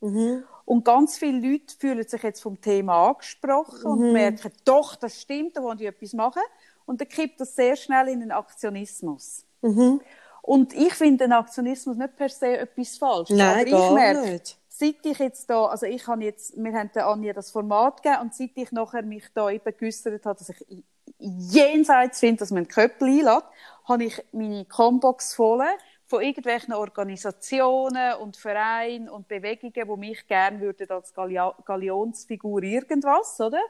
Mhm. 0.00 0.44
Und 0.64 0.84
ganz 0.84 1.18
viele 1.18 1.40
Leute 1.40 1.74
fühlen 1.78 2.06
sich 2.06 2.22
jetzt 2.22 2.42
vom 2.42 2.60
Thema 2.60 3.08
angesprochen 3.08 3.80
mhm. 3.84 3.90
und 3.90 4.12
merken, 4.12 4.52
doch, 4.64 4.96
das 4.96 5.20
stimmt, 5.20 5.56
da 5.56 5.62
wollen 5.62 5.78
die 5.78 5.86
etwas 5.86 6.12
machen. 6.12 6.42
Und 6.84 7.00
dann 7.00 7.08
kippt 7.08 7.40
das 7.40 7.54
sehr 7.54 7.76
schnell 7.76 8.08
in 8.08 8.22
einen 8.22 8.32
Aktionismus. 8.32 9.44
Mhm. 9.62 10.00
Und 10.42 10.74
ich 10.74 10.94
finde 10.94 11.24
den 11.24 11.32
Aktionismus 11.32 11.96
nicht 11.96 12.16
per 12.16 12.28
se 12.28 12.58
etwas 12.58 12.96
falsch. 12.96 13.30
Nein, 13.30 13.72
aber 13.72 13.86
ich 13.86 13.92
merke, 13.92 14.30
nicht. 14.30 14.58
Seit 14.68 15.04
ich 15.04 15.18
jetzt 15.18 15.50
da, 15.50 15.66
also 15.66 15.86
ich 15.86 16.06
habe 16.06 16.24
jetzt, 16.24 16.56
wir 16.56 16.72
haben 16.72 16.90
der 16.94 17.06
Anja 17.06 17.32
das 17.32 17.50
Format 17.50 18.02
gegeben 18.02 18.22
und 18.22 18.34
seit 18.34 18.52
ich 18.54 18.70
nachher 18.72 19.02
mich 19.02 19.24
da 19.34 19.50
eben 19.50 19.76
geäussert 19.76 20.24
habe, 20.24 20.38
dass 20.38 20.48
ich 20.48 20.84
jenseits 21.18 22.20
finde, 22.20 22.40
dass 22.40 22.50
man 22.50 22.58
einen 22.58 22.68
Köppel 22.68 23.08
einlädt, 23.08 23.44
habe 23.84 24.04
ich 24.04 24.24
meine 24.32 24.64
Combox 24.66 25.34
voll 25.34 25.64
von 26.08 26.22
irgendwelchen 26.22 26.72
Organisationen 26.72 28.14
und 28.14 28.38
Vereinen 28.38 29.10
und 29.10 29.28
Bewegungen, 29.28 29.72
die 29.74 29.96
mich 29.98 30.26
gerne 30.26 30.58
würden 30.58 30.90
als 30.90 31.12
Galionsfigur 31.12 32.62
irgendwas, 32.62 33.38
oder? 33.40 33.60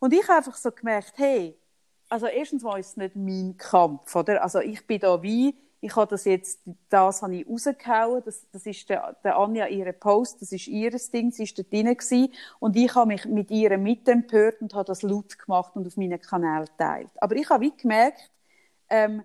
Und 0.00 0.12
ich 0.12 0.24
habe 0.24 0.38
einfach 0.38 0.56
so 0.56 0.72
gemerkt, 0.72 1.14
hey, 1.16 1.56
also 2.08 2.26
erstens 2.26 2.64
war 2.64 2.78
es 2.78 2.96
nicht 2.96 3.14
mein 3.14 3.56
Kampf, 3.56 4.14
oder? 4.16 4.42
Also 4.42 4.58
ich 4.58 4.84
bin 4.86 4.98
da 4.98 5.22
wie, 5.22 5.56
ich 5.80 5.94
habe 5.94 6.10
das 6.10 6.24
jetzt, 6.24 6.60
das 6.88 7.22
habe 7.22 7.36
ich 7.36 7.48
rausgehauen, 7.48 8.22
das, 8.24 8.44
das 8.50 8.66
ist 8.66 8.88
der, 8.88 9.16
der 9.22 9.36
Anja 9.36 9.68
ihre 9.68 9.92
Post, 9.92 10.42
das 10.42 10.50
ist 10.50 10.66
ihres 10.66 11.12
Ding, 11.12 11.30
sie 11.30 11.44
ist 11.44 11.56
da 11.58 11.62
drin 11.62 11.86
gewesen, 11.86 12.32
und 12.58 12.74
ich 12.74 12.92
habe 12.94 13.06
mich 13.06 13.24
mit 13.26 13.52
ihr 13.52 13.78
mitempört 13.78 14.60
und 14.60 14.74
habe 14.74 14.86
das 14.86 15.02
laut 15.02 15.38
gemacht 15.38 15.76
und 15.76 15.86
auf 15.86 15.96
meinen 15.96 16.20
Kanal 16.20 16.64
geteilt. 16.64 17.10
Aber 17.18 17.36
ich 17.36 17.48
habe 17.48 17.66
wie 17.66 17.76
gemerkt, 17.76 18.32
ähm, 18.90 19.22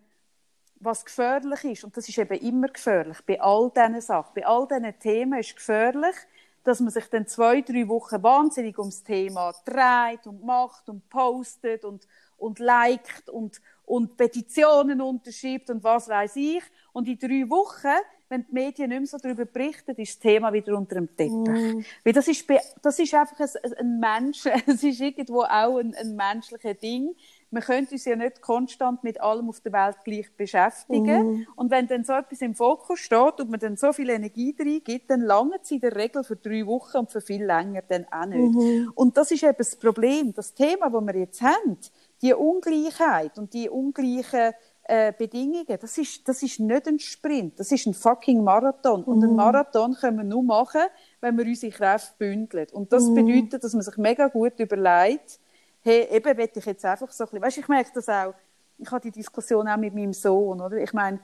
was 0.80 1.04
gefährlich 1.04 1.64
ist, 1.66 1.84
und 1.84 1.96
das 1.96 2.08
ist 2.08 2.18
eben 2.18 2.38
immer 2.40 2.68
gefährlich, 2.68 3.18
bei 3.26 3.40
all 3.42 3.72
diesen 3.76 4.02
Sachen, 4.02 4.34
bei 4.34 4.46
all 4.46 4.68
diesen 4.68 5.00
Themen 5.00 5.40
ist 5.40 5.56
gefährlich, 5.56 6.16
dass 6.64 6.80
man 6.80 6.92
sich 6.92 7.06
dann 7.10 7.28
zwei, 7.28 7.62
drei 7.62 7.88
Wochen 7.88 8.22
wahnsinnig 8.22 8.78
ums 8.78 9.04
Thema 9.04 9.54
dreht 9.66 10.28
und 10.28 10.44
macht 10.44 10.90
und 10.90 11.10
postet 11.10 11.86
und, 11.86 12.08
und 12.38 12.60
liked 12.60 13.30
und, 13.30 13.62
und 13.90 14.18
Petitionen 14.18 15.02
unterschreibt 15.02 15.72
und 15.72 15.84
was 15.84 16.08
weiß 16.08 16.36
ich. 16.36 16.62
Und 16.94 17.08
in 17.08 17.18
drei 17.18 17.50
Wochen, 17.50 18.00
wenn 18.30 18.46
die 18.46 18.54
Medien 18.54 18.90
nicht 18.90 19.00
mehr 19.00 19.08
so 19.08 19.18
darüber 19.18 19.46
berichten, 19.46 19.96
ist 19.96 20.14
das 20.14 20.20
Thema 20.20 20.54
wieder 20.54 20.78
unter 20.78 20.94
dem 20.94 21.08
Teppich. 21.08 21.32
Mm. 21.32 21.84
Weil 22.04 22.14
das 22.14 22.28
ist, 22.28 22.48
das 22.84 23.00
ist 23.00 23.16
einfach 23.16 23.40
ein, 23.40 23.74
ein 23.80 24.00
Mensch, 24.00 24.46
es 24.68 24.84
ist 24.84 25.02
irgendwo 25.02 25.42
auch 25.42 25.80
ein, 25.80 25.96
ein 25.96 26.16
menschliches 26.16 26.78
Ding 26.78 27.16
wir 27.52 27.62
können 27.62 27.88
uns 27.90 28.06
ja 28.06 28.16
nicht 28.16 28.42
konstant 28.42 29.04
mit 29.04 29.20
allem 29.22 29.50
auf 29.50 29.60
der 29.62 29.74
Welt 29.74 29.98
gleich 30.04 30.32
beschäftigen. 30.36 31.32
Mhm. 31.32 31.48
Und 31.56 31.72
wenn 31.72 31.88
dann 31.88 32.04
so 32.04 32.14
etwas 32.14 32.42
im 32.42 32.54
Fokus 32.54 33.00
steht 33.00 33.40
und 33.40 33.50
man 33.50 33.60
dann 33.60 33.76
so 33.76 33.92
viel 33.92 34.10
Energie 34.10 34.56
reingibt, 34.58 35.10
dann 35.10 35.22
langt 35.22 35.62
es 35.64 35.72
in 35.72 35.80
der 35.80 35.96
Regel 35.96 36.24
für 36.24 36.36
drei 36.36 36.66
Wochen 36.68 36.98
und 36.98 37.12
für 37.12 37.22
viel 37.22 37.44
länger 37.44 37.82
dann 37.88 38.06
auch 38.12 38.26
nicht. 38.26 38.54
Mhm. 38.54 38.92
Und 38.94 39.18
das 39.18 39.32
ist 39.32 39.44
eben 39.44 39.56
das 39.58 39.76
Problem. 39.76 40.34
Das 40.34 40.54
Thema, 40.54 40.90
das 40.90 41.02
wir 41.02 41.16
jetzt 41.16 41.42
haben, 41.42 41.78
die 42.22 42.34
Ungleichheit 42.34 43.38
und 43.38 43.54
die 43.54 43.70
ungleichen 43.70 44.54
äh, 44.84 45.14
Bedingungen, 45.16 45.78
das 45.80 45.98
ist, 45.98 46.28
das 46.28 46.42
ist 46.42 46.60
nicht 46.60 46.88
ein 46.88 47.00
Sprint, 47.00 47.60
das 47.60 47.72
ist 47.72 47.86
ein 47.86 47.94
fucking 47.94 48.44
Marathon. 48.44 49.04
Und 49.04 49.24
einen 49.24 49.32
mhm. 49.32 49.38
Marathon 49.38 49.94
können 49.94 50.18
wir 50.18 50.24
nur 50.24 50.44
machen, 50.44 50.82
wenn 51.22 51.38
wir 51.38 51.46
unsere 51.46 51.72
Kräfte 51.72 52.14
bündeln. 52.18 52.68
Und 52.74 52.92
das 52.92 53.04
mhm. 53.04 53.16
bedeutet, 53.16 53.64
dass 53.64 53.74
man 53.74 53.84
sich 53.84 53.98
mega 53.98 54.28
gut 54.28 54.60
überlegt, 54.60 55.40
hey, 55.82 56.08
eben 56.12 56.38
will 56.38 56.50
ich 56.54 56.66
jetzt 56.66 56.84
einfach 56.86 57.12
so 57.12 57.24
ein 57.24 57.30
bisschen, 57.30 57.42
weißt, 57.44 57.58
ich 57.60 57.68
merke 57.68 57.92
das 57.94 58.10
auch, 58.10 58.34
ich 58.80 58.90
hatte 58.90 59.12
die 59.12 59.20
Diskussion 59.20 59.68
auch 59.68 59.78
mit 59.78 59.94
meinem 59.94 60.14
Sohn, 60.14 60.60
oder? 60.60 60.78
Ich 60.78 60.94
meine, 60.94 61.20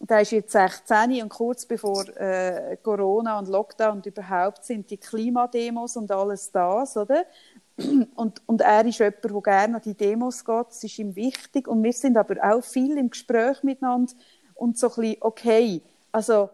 der 0.00 0.20
ist 0.20 0.32
jetzt 0.32 0.52
16 0.52 1.22
und 1.22 1.28
kurz 1.28 1.64
bevor 1.64 2.06
äh, 2.16 2.76
Corona 2.82 3.38
und 3.38 3.48
Lockdown 3.48 3.98
und 3.98 4.06
überhaupt 4.06 4.64
sind 4.64 4.90
die 4.90 4.98
Klimademos 4.98 5.96
und 5.96 6.10
alles 6.10 6.50
das, 6.50 6.96
oder? 6.96 7.24
Und, 8.14 8.40
und 8.46 8.62
er 8.62 8.86
ist 8.86 8.98
jemand, 8.98 9.22
der 9.22 9.42
gerne 9.42 9.76
an 9.76 9.82
die 9.82 9.94
Demos 9.94 10.44
geht, 10.44 10.66
das 10.68 10.82
ist 10.82 10.98
ihm 10.98 11.14
wichtig. 11.14 11.68
Und 11.68 11.82
wir 11.82 11.92
sind 11.92 12.16
aber 12.16 12.36
auch 12.42 12.64
viel 12.64 12.96
im 12.96 13.10
Gespräch 13.10 13.62
miteinander. 13.62 14.14
Und 14.54 14.78
so 14.78 14.88
ein 14.88 14.94
bisschen, 14.94 15.16
okay, 15.20 15.82
also 16.10 16.48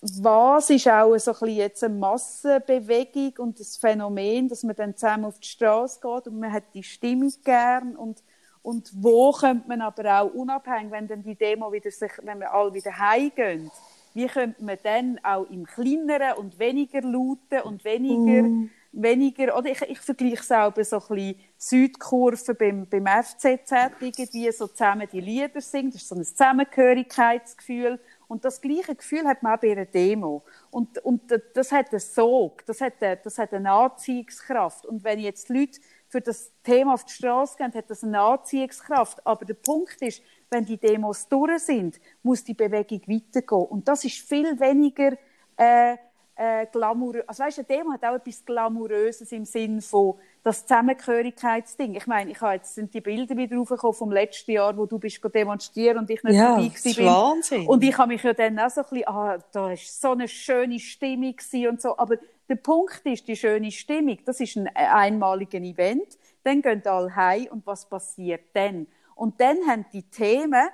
was 0.00 0.70
ist 0.70 0.88
auch 0.88 1.16
so 1.18 1.34
ein 1.40 1.50
jetzt 1.50 1.82
eine 1.82 1.94
Massenbewegung 1.94 3.32
und 3.38 3.60
das 3.60 3.76
Phänomen, 3.76 4.48
dass 4.48 4.62
man 4.62 4.76
dann 4.76 4.96
zusammen 4.96 5.24
auf 5.24 5.40
die 5.40 5.48
Straße 5.48 5.98
geht 6.00 6.28
und 6.28 6.38
man 6.38 6.52
hat 6.52 6.64
die 6.72 6.84
Stimmung 6.84 7.32
gern 7.44 7.96
und 7.96 8.22
und 8.62 8.90
wo 8.94 9.32
könnte 9.32 9.66
man 9.68 9.80
aber 9.80 10.20
auch 10.20 10.34
unabhängig, 10.34 10.90
wenn 10.90 11.08
dann 11.08 11.22
die 11.22 11.36
Demo 11.36 11.72
wieder 11.72 11.90
sich, 11.90 12.10
wenn 12.22 12.40
wir 12.40 12.52
alle 12.52 12.74
wieder 12.74 12.98
heimgehen, 12.98 13.70
wie 14.14 14.26
könnte 14.26 14.62
man 14.62 14.76
dann 14.82 15.18
auch 15.22 15.48
im 15.48 15.64
Kleineren 15.64 16.36
und 16.36 16.58
weniger 16.58 17.00
lauten 17.00 17.62
und 17.64 17.84
weniger, 17.84 18.42
mm. 18.42 18.70
Weniger 19.02 19.56
oder 19.56 19.70
ich, 19.70 19.80
ich 19.82 20.00
vergleiche 20.00 20.72
bei 20.74 20.82
so 20.82 20.96
ein 20.96 21.02
bisschen 21.08 21.40
Südkurve 21.56 22.54
beim, 22.54 22.86
beim 22.88 23.06
FCZ, 23.06 23.72
irgendwie 24.00 24.50
so 24.52 24.66
zusammen 24.66 25.08
die 25.10 25.20
Lieder 25.20 25.60
singen, 25.60 25.90
das 25.90 26.02
ist 26.02 26.08
so 26.08 26.14
ein 26.14 26.24
Zusammengehörigkeitsgefühl 26.24 28.00
und 28.28 28.44
das 28.44 28.60
gleiche 28.60 28.94
Gefühl 28.94 29.26
hat 29.26 29.42
man 29.42 29.54
auch 29.56 29.60
bei 29.60 29.72
einer 29.72 29.86
Demo. 29.86 30.44
Und, 30.70 30.98
und 30.98 31.22
das 31.54 31.72
hat 31.72 31.90
einen 31.90 32.00
Sog, 32.00 32.64
das 32.66 32.80
hat, 32.80 33.02
eine, 33.02 33.16
das 33.16 33.38
hat 33.38 33.54
eine 33.54 33.72
Anziehungskraft. 33.72 34.84
Und 34.84 35.02
wenn 35.02 35.18
jetzt 35.18 35.48
die 35.48 35.54
Leute 35.54 35.80
für 36.08 36.20
das 36.20 36.52
Thema 36.62 36.94
auf 36.94 37.06
die 37.06 37.14
Straße 37.14 37.56
gehen, 37.56 37.72
hat 37.72 37.88
das 37.88 38.04
eine 38.04 38.20
Anziehungskraft. 38.20 39.26
Aber 39.26 39.46
der 39.46 39.54
Punkt 39.54 40.00
ist, 40.02 40.22
wenn 40.50 40.66
die 40.66 40.76
Demos 40.76 41.26
durch 41.28 41.62
sind, 41.62 41.98
muss 42.22 42.44
die 42.44 42.54
Bewegung 42.54 43.00
weitergehen. 43.06 43.66
Und 43.66 43.88
das 43.88 44.04
ist 44.04 44.28
viel 44.28 44.60
weniger 44.60 45.16
äh, 45.56 45.96
äh, 46.38 46.66
glamourös. 46.70 47.24
Also 47.26 47.42
weißt, 47.42 47.58
eine 47.58 47.66
Demo 47.66 47.92
hat 47.92 48.04
auch 48.04 48.14
etwas 48.14 48.44
Glamouröses 48.44 49.32
im 49.32 49.44
Sinn 49.44 49.82
von 49.82 50.14
das 50.44 50.62
Zusammengehörigkeitsding. 50.62 51.96
Ich 51.96 52.06
meine, 52.06 52.30
ich 52.30 52.40
habe 52.40 52.54
jetzt 52.54 52.76
sind 52.76 52.94
die 52.94 53.00
Bilder 53.00 53.36
wieder 53.36 53.56
raufgekommen 53.56 53.94
vom 53.94 54.12
letzten 54.12 54.52
Jahr, 54.52 54.76
wo 54.76 54.86
du 54.86 55.00
bist 55.00 55.20
demonstrieren 55.34 55.98
und 55.98 56.10
ich 56.10 56.22
nicht 56.22 56.36
ja, 56.36 56.56
dabei 56.56 56.68
bin. 56.68 57.06
Wahnsinn. 57.06 57.66
Und 57.66 57.82
ich 57.82 57.98
habe 57.98 58.12
mich 58.12 58.22
ja 58.22 58.32
dann 58.32 58.56
auch 58.60 58.70
so 58.70 58.82
ein 58.82 58.86
bisschen, 58.88 59.08
ah, 59.08 59.38
da 59.50 59.72
ist 59.72 60.00
so 60.00 60.12
eine 60.12 60.28
schöne 60.28 60.78
Stimmung 60.78 61.34
und 61.68 61.82
so. 61.82 61.98
Aber 61.98 62.16
der 62.48 62.56
Punkt 62.56 63.04
ist, 63.04 63.26
die 63.26 63.36
schöne 63.36 63.72
Stimmung, 63.72 64.18
das 64.24 64.38
ist 64.38 64.56
ein 64.56 64.68
einmaliges 64.74 65.60
Event. 65.60 66.18
Dann 66.44 66.62
gehen 66.62 66.82
alle 66.86 67.14
heim 67.16 67.48
und 67.50 67.66
was 67.66 67.84
passiert 67.88 68.44
dann? 68.54 68.86
Und 69.16 69.40
dann 69.40 69.56
haben 69.66 69.86
die 69.92 70.04
Themen, 70.04 70.68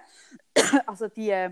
also 0.87 1.09
die, 1.09 1.49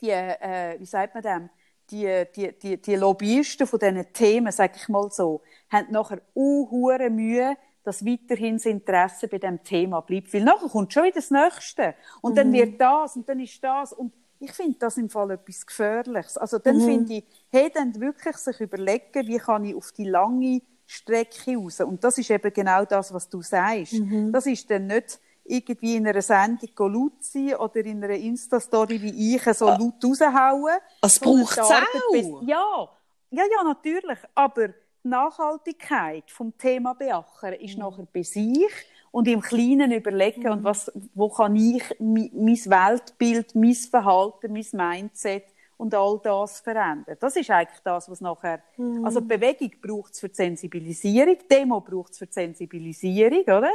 die 0.00 0.10
äh, 0.10 0.80
wie 0.80 0.86
sagt 0.86 1.14
man 1.14 1.22
dem? 1.22 1.50
Die, 1.90 2.24
die, 2.34 2.58
die, 2.58 2.76
die 2.80 2.96
Lobbyisten 2.96 3.66
von 3.66 3.78
diesen 3.78 4.12
Themen, 4.12 4.52
sage 4.52 4.74
ich 4.76 4.88
mal 4.88 5.10
so, 5.10 5.42
haben 5.70 5.90
nachher 5.90 6.20
unhure 6.34 7.10
Mühe, 7.10 7.56
dass 7.82 8.04
weiterhin 8.04 8.56
das 8.56 8.66
Interesse 8.66 9.28
bei 9.28 9.38
dem 9.38 9.62
Thema 9.62 10.00
bleibt. 10.00 10.32
Weil 10.34 10.44
nachher 10.44 10.68
kommt 10.68 10.92
schon 10.92 11.04
wieder 11.04 11.14
das 11.14 11.30
Nächste. 11.30 11.94
Und 12.20 12.32
mhm. 12.32 12.36
dann 12.36 12.52
wird 12.52 12.80
das 12.80 13.16
und 13.16 13.28
dann 13.28 13.40
ist 13.40 13.62
das. 13.64 13.92
Und 13.92 14.12
ich 14.40 14.52
finde 14.52 14.78
das 14.78 14.96
im 14.98 15.08
Fall 15.08 15.30
etwas 15.32 15.66
Gefährliches. 15.66 16.36
Also 16.36 16.58
dann 16.58 16.76
mhm. 16.76 16.84
finde 16.84 17.14
ich, 17.14 17.24
hey, 17.50 17.70
dann 17.72 17.98
wirklich 18.00 18.36
sich 18.36 18.60
überlegen, 18.60 19.26
wie 19.26 19.38
kann 19.38 19.64
ich 19.64 19.74
auf 19.74 19.92
die 19.92 20.04
lange 20.04 20.60
Strecke 20.86 21.56
raus. 21.56 21.80
Und 21.80 22.02
das 22.04 22.18
ist 22.18 22.30
eben 22.30 22.52
genau 22.52 22.84
das, 22.84 23.12
was 23.12 23.28
du 23.28 23.42
sagst. 23.42 23.94
Mhm. 23.94 24.32
Das 24.32 24.46
ist 24.46 24.70
dann 24.70 24.86
nicht 24.86 25.20
irgendwie 25.48 25.96
in 25.96 26.06
einer 26.06 26.22
Sendung 26.22 26.70
laut 26.92 27.24
sein 27.24 27.54
oder 27.56 27.76
in 27.76 28.04
einer 28.04 28.14
Insta-Story 28.14 29.00
wie 29.02 29.34
ich 29.34 29.42
so 29.54 29.66
ah. 29.66 29.78
laut 29.78 30.04
raushauen. 30.04 30.78
Es 31.02 31.18
braucht 31.18 31.52
es 31.52 31.58
auch. 31.58 32.42
Ja, 32.42 32.88
ja, 33.30 33.44
ja, 33.44 33.64
natürlich. 33.64 34.18
Aber 34.34 34.68
die 34.68 34.74
Nachhaltigkeit 35.08 36.30
vom 36.30 36.56
Thema 36.56 36.94
beachten 36.94 37.54
ist 37.54 37.76
mhm. 37.76 37.84
nachher 37.84 38.06
bei 38.12 38.22
sich 38.22 38.72
und 39.10 39.28
im 39.28 39.40
Kleinen 39.40 39.92
überlegen, 39.92 40.42
mhm. 40.42 40.52
und 40.52 40.64
was, 40.64 40.92
wo 41.14 41.28
kann 41.28 41.56
ich 41.56 41.82
mein 41.98 42.30
Weltbild, 42.32 43.54
mein 43.54 43.74
Verhalten, 43.74 44.52
mein 44.52 44.66
Mindset 44.72 45.44
und 45.76 45.94
all 45.94 46.20
das 46.22 46.60
verändern. 46.60 47.16
Das 47.20 47.36
ist 47.36 47.50
eigentlich 47.50 47.80
das, 47.82 48.10
was 48.10 48.20
nachher, 48.20 48.62
mhm. 48.76 49.04
also 49.04 49.22
Bewegung 49.22 49.70
braucht 49.80 50.12
es 50.12 50.20
für 50.20 50.28
die 50.28 50.34
Sensibilisierung, 50.34 51.36
Demo 51.50 51.80
braucht 51.80 52.12
es 52.12 52.18
für 52.18 52.26
die 52.26 52.32
Sensibilisierung, 52.32 53.42
oder? 53.42 53.70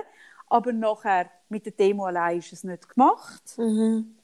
Aber 0.54 0.72
nachher 0.72 1.32
mit 1.50 1.66
der 1.66 1.72
Demo 1.72 2.06
allein 2.06 2.38
ist 2.38 2.54
es 2.54 2.64
nicht 2.64 2.88
gemacht. 2.88 3.42
Mhm. 3.58 4.16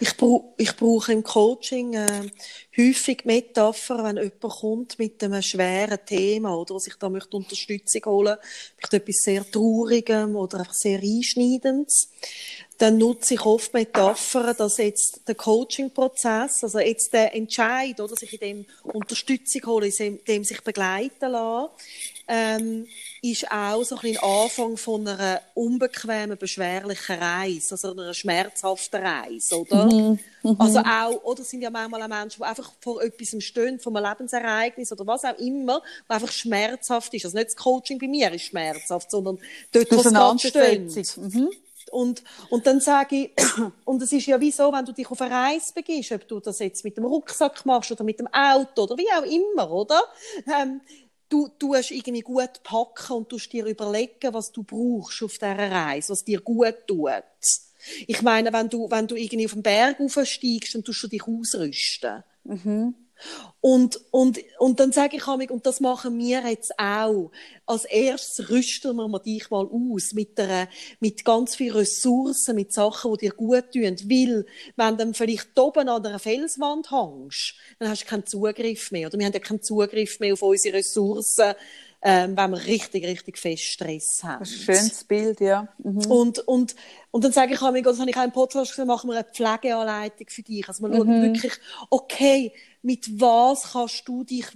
Ich, 0.00 0.16
brauch, 0.18 0.52
ich 0.58 0.76
brauche 0.76 1.12
im 1.12 1.22
Coaching 1.22 1.94
äh, 1.94 2.30
häufig 2.76 3.24
Metaphern, 3.24 4.04
wenn 4.04 4.16
jemand 4.16 4.40
kommt 4.40 4.98
mit 4.98 5.22
einem 5.24 5.40
schweren 5.40 5.98
Thema 6.04 6.54
oder 6.54 6.78
sich 6.78 6.94
da 6.96 7.08
möchte 7.08 7.38
Unterstützung 7.38 8.02
holen, 8.04 8.36
möchte 8.76 8.96
etwas 8.98 9.16
sehr 9.16 9.50
Traurigem 9.50 10.36
oder 10.36 10.58
einfach 10.58 10.74
sehr 10.74 11.00
Einschneidendes, 11.00 12.10
dann 12.78 12.96
nutze 12.96 13.34
ich 13.34 13.44
oft 13.44 13.74
Metaphern, 13.74 14.54
dass 14.56 14.78
jetzt 14.78 15.26
der 15.26 15.34
Coaching-Prozess, 15.34 16.62
also 16.62 16.78
jetzt 16.78 17.12
der 17.12 17.34
Entscheid, 17.34 18.00
oder 18.00 18.14
sich 18.14 18.34
in 18.34 18.38
dem 18.38 18.66
Unterstützung 18.84 19.66
holen, 19.66 19.92
in 19.98 20.20
dem 20.24 20.44
sich 20.44 20.62
begleiten 20.62 21.32
lassen, 21.32 21.70
ähm, 22.28 22.86
ist 23.20 23.50
auch 23.50 23.82
so 23.82 23.96
ein 23.96 24.02
bisschen 24.02 24.22
Anfang 24.22 24.76
von 24.76 25.08
einer 25.08 25.40
unbequemen, 25.54 26.38
beschwerlichen 26.38 27.18
Reise, 27.18 27.74
also 27.74 27.90
einer 27.90 28.14
schmerzhaften 28.14 29.02
Reise, 29.02 29.60
oder? 29.60 29.86
Mhm. 29.86 30.18
Mhm. 30.42 30.56
Also 30.58 30.78
auch, 30.78 31.24
oder 31.24 31.42
sind 31.42 31.62
ja 31.62 31.70
manchmal 31.70 32.02
auch 32.02 32.08
Menschen, 32.08 32.38
die 32.38 32.44
einfach 32.44 32.70
vor 32.80 33.02
etwas 33.02 33.42
stehen, 33.42 33.80
von 33.80 33.96
einem 33.96 34.08
Lebensereignis 34.08 34.92
oder 34.92 35.04
was 35.06 35.24
auch 35.24 35.38
immer, 35.38 35.82
was 36.06 36.22
einfach 36.22 36.32
schmerzhaft 36.32 37.12
ist. 37.14 37.24
Also 37.24 37.36
nicht 37.36 37.48
das 37.48 37.56
Coaching 37.56 37.98
bei 37.98 38.06
mir 38.06 38.32
ist 38.32 38.44
schmerzhaft, 38.44 39.10
sondern 39.10 39.38
dort, 39.72 39.90
wo 39.90 39.96
es 39.96 40.04
gerade 40.04 40.38
steht. 40.38 41.16
Mhm. 41.16 41.50
Und, 41.90 42.22
und 42.50 42.66
dann 42.66 42.80
sage 42.80 43.16
ich, 43.16 43.30
und 43.84 44.02
es 44.02 44.12
ist 44.12 44.26
ja 44.26 44.40
wie 44.40 44.50
so, 44.50 44.72
wenn 44.72 44.84
du 44.84 44.92
dich 44.92 45.10
auf 45.10 45.20
eine 45.20 45.34
Reise 45.34 45.72
begibst, 45.74 46.12
ob 46.12 46.26
du 46.28 46.40
das 46.40 46.58
jetzt 46.58 46.84
mit 46.84 46.96
dem 46.96 47.04
Rucksack 47.04 47.64
machst 47.66 47.90
oder 47.92 48.04
mit 48.04 48.18
dem 48.18 48.28
Auto 48.28 48.82
oder 48.82 48.96
wie 48.96 49.10
auch 49.12 49.24
immer, 49.24 49.70
oder? 49.70 50.02
Ähm, 50.46 50.80
du 51.28 51.48
tust 51.58 51.90
irgendwie 51.90 52.22
gut 52.22 52.62
packen 52.62 53.12
und 53.12 53.28
tust 53.28 53.52
dir 53.52 53.66
überlegen, 53.66 54.32
was 54.32 54.50
du 54.52 54.62
brauchst 54.62 55.22
auf 55.22 55.34
dieser 55.34 55.58
Reise, 55.58 56.12
was 56.12 56.24
dir 56.24 56.40
gut 56.40 56.86
tut. 56.86 57.12
Ich 58.06 58.22
meine, 58.22 58.52
wenn 58.52 58.68
du, 58.68 58.90
wenn 58.90 59.06
du 59.06 59.14
irgendwie 59.14 59.46
auf 59.46 59.52
den 59.52 59.62
Berg 59.62 60.00
aufsteigst, 60.00 60.74
dann 60.74 60.84
tust 60.84 61.02
du 61.02 61.08
dich 61.08 61.22
ausrüsten. 61.22 62.24
Mhm. 62.44 62.94
Und, 63.60 64.00
und, 64.12 64.38
und 64.58 64.78
dann 64.78 64.92
sage 64.92 65.16
ich 65.16 65.26
mich, 65.26 65.50
und 65.50 65.66
das 65.66 65.80
machen 65.80 66.16
wir 66.18 66.48
jetzt 66.48 66.78
auch. 66.78 67.32
Als 67.66 67.84
erstes 67.84 68.50
rüsten 68.50 68.96
wir 68.96 69.18
dich 69.18 69.50
mal 69.50 69.66
aus 69.66 70.12
mit, 70.12 70.38
der, 70.38 70.68
mit 71.00 71.24
ganz 71.24 71.56
vielen 71.56 71.76
Ressourcen, 71.76 72.54
mit 72.54 72.72
Sachen, 72.72 73.12
die 73.14 73.26
dir 73.26 73.32
gut 73.32 73.72
tun. 73.72 73.96
Weil, 74.06 74.44
wenn 74.76 75.08
du 75.08 75.14
vielleicht 75.14 75.58
oben 75.58 75.88
an 75.88 76.06
einer 76.06 76.18
Felswand 76.18 76.90
hängst, 76.90 77.54
dann 77.78 77.90
hast 77.90 78.02
du 78.02 78.06
keinen 78.06 78.26
Zugriff 78.26 78.92
mehr. 78.92 79.08
Oder 79.08 79.18
wir 79.18 79.26
haben 79.26 79.32
ja 79.32 79.40
keinen 79.40 79.62
Zugriff 79.62 80.20
mehr 80.20 80.34
auf 80.34 80.42
unsere 80.42 80.78
Ressourcen, 80.78 81.54
ähm, 82.00 82.36
wenn 82.36 82.50
wir 82.52 82.64
richtig, 82.64 83.04
richtig 83.04 83.38
fest 83.38 83.64
Stress 83.64 84.22
haben. 84.22 84.40
Das 84.40 84.50
ist 84.50 84.68
ein 84.68 84.76
schönes 84.76 85.04
Bild, 85.04 85.40
ja. 85.40 85.66
Mhm. 85.78 86.06
Und, 86.06 86.38
und, 86.40 86.76
und 87.10 87.24
dann 87.24 87.32
sage 87.32 87.54
ich, 87.54 87.58
das 87.58 87.98
habe 87.98 88.10
ich 88.10 88.16
auch 88.16 88.24
im 88.24 88.32
Podcast 88.32 88.70
gesagt, 88.70 88.86
machen 88.86 89.10
wir 89.10 89.16
eine 89.16 89.24
Pflegeanleitung 89.24 90.28
für 90.28 90.42
dich. 90.42 90.68
Also 90.68 90.82
wir 90.82 90.90
mhm. 90.90 90.96
schauen 90.96 91.22
wirklich, 91.22 91.52
okay, 91.90 92.52
mit 92.82 93.20
was 93.20 93.72
kannst 93.72 94.06
du 94.06 94.22
dich 94.22 94.46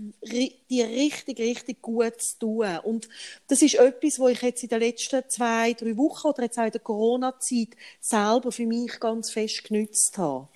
dir 0.71 0.87
richtig, 0.87 1.41
richtig 1.41 1.83
gut 1.83 2.15
tun. 2.39 2.79
Und 2.85 3.09
das 3.49 3.61
ist 3.61 3.75
etwas, 3.75 4.21
wo 4.21 4.29
ich 4.29 4.41
jetzt 4.41 4.63
in 4.63 4.69
den 4.69 4.79
letzten 4.79 5.23
zwei, 5.29 5.73
drei 5.73 5.97
Wochen 5.97 6.29
oder 6.29 6.45
jetzt 6.45 6.59
auch 6.59 6.65
in 6.65 6.71
der 6.71 6.81
Corona-Zeit 6.81 7.71
selber 8.01 8.53
für 8.53 8.67
mich 8.67 9.01
ganz 9.01 9.31
fest 9.31 9.65
genützt 9.65 10.17
habe. 10.17 10.47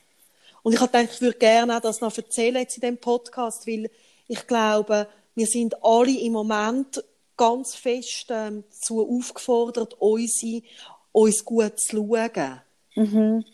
Und 0.63 0.73
ich 0.73 0.81
habe 0.81 0.93
gedacht, 0.93 1.15
ich 1.15 1.21
würde 1.21 1.39
gerne 1.39 1.77
auch 1.77 1.81
das 1.81 2.01
noch 2.01 2.17
erzählen 2.17 2.57
jetzt 2.57 2.77
in 2.77 2.83
dem 2.83 2.99
Podcast, 2.99 3.67
weil 3.67 3.91
ich 4.29 4.47
glaube, 4.47 5.09
wir 5.37 5.47
sind 5.47 5.85
alle 5.85 6.19
im 6.19 6.33
Moment 6.33 7.05
ganz 7.37 7.75
fest 7.75 8.27
ähm, 8.31 8.65
dazu 8.71 9.07
aufgefordert, 9.09 9.95
unsere, 10.01 10.63
uns 11.13 11.45
gut 11.45 11.79
zu 11.79 11.97
schauen. 11.97 12.61
Mhm. 12.95 13.45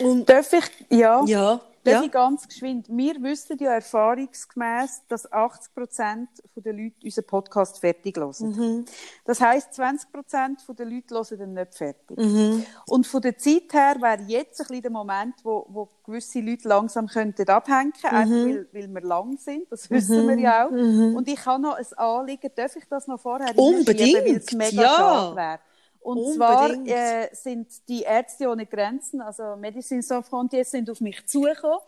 Und, 0.00 0.28
Darf 0.28 0.52
ich, 0.54 0.64
ja? 0.90 1.22
Ja. 1.26 1.60
Darf 1.86 2.02
ja. 2.02 2.08
ganz 2.08 2.48
geschwind? 2.48 2.88
Wir 2.88 3.22
wissen 3.22 3.56
ja 3.58 3.72
erfahrungsgemäß, 3.74 5.02
dass 5.08 5.30
80 5.30 5.74
Prozent 5.74 6.28
der 6.56 6.72
Leute 6.72 6.96
unseren 7.04 7.24
Podcast 7.24 7.78
fertig 7.78 8.16
hören. 8.16 8.34
Mhm. 8.38 8.84
Das 9.24 9.40
heisst, 9.40 9.74
20 9.74 10.10
Prozent 10.10 10.60
der 10.78 10.86
Leute 10.86 11.14
hören 11.14 11.40
ihn 11.40 11.54
nicht 11.54 11.74
fertig. 11.74 12.18
Mhm. 12.18 12.66
Und 12.86 13.06
von 13.06 13.22
der 13.22 13.38
Zeit 13.38 13.72
her 13.72 13.96
wäre 14.00 14.22
jetzt 14.26 14.60
ein 14.60 14.66
bisschen 14.66 14.82
der 14.82 14.90
Moment, 14.90 15.34
wo, 15.44 15.66
wo 15.68 15.88
gewisse 16.04 16.40
Leute 16.40 16.68
langsam 16.68 17.06
könnten 17.06 17.48
abhängen 17.48 17.92
könnten, 17.92 18.14
mhm. 18.14 18.20
einfach 18.20 18.34
weil, 18.34 18.68
weil 18.72 18.94
wir 18.94 19.02
lang 19.02 19.36
sind. 19.38 19.70
Das 19.70 19.88
wissen 19.90 20.24
mhm. 20.24 20.28
wir 20.28 20.38
ja 20.38 20.66
auch. 20.66 20.70
Mhm. 20.70 21.16
Und 21.16 21.28
ich 21.28 21.46
habe 21.46 21.62
noch 21.62 21.74
ein 21.74 21.86
Anliegen. 21.96 22.50
Darf 22.54 22.74
ich 22.76 22.84
das 22.88 23.06
noch 23.06 23.20
vorher 23.20 23.56
Unbedingt. 23.56 24.24
Weil 24.24 24.36
es 24.36 24.52
mega 24.52 24.82
ja. 24.82 24.96
schade 24.96 25.36
wäre. 25.36 25.58
Und 26.06 26.18
Unbedingt. 26.18 26.86
zwar 26.86 27.24
äh, 27.24 27.28
sind 27.32 27.88
die 27.88 28.02
Ärzte 28.02 28.48
ohne 28.48 28.64
Grenzen, 28.64 29.20
also 29.20 29.56
Medicine 29.56 30.02
Sans 30.02 30.24
Frontières, 30.28 30.70
sind 30.70 30.88
auf 30.88 31.00
mich 31.00 31.26
zugekommen. 31.26 31.80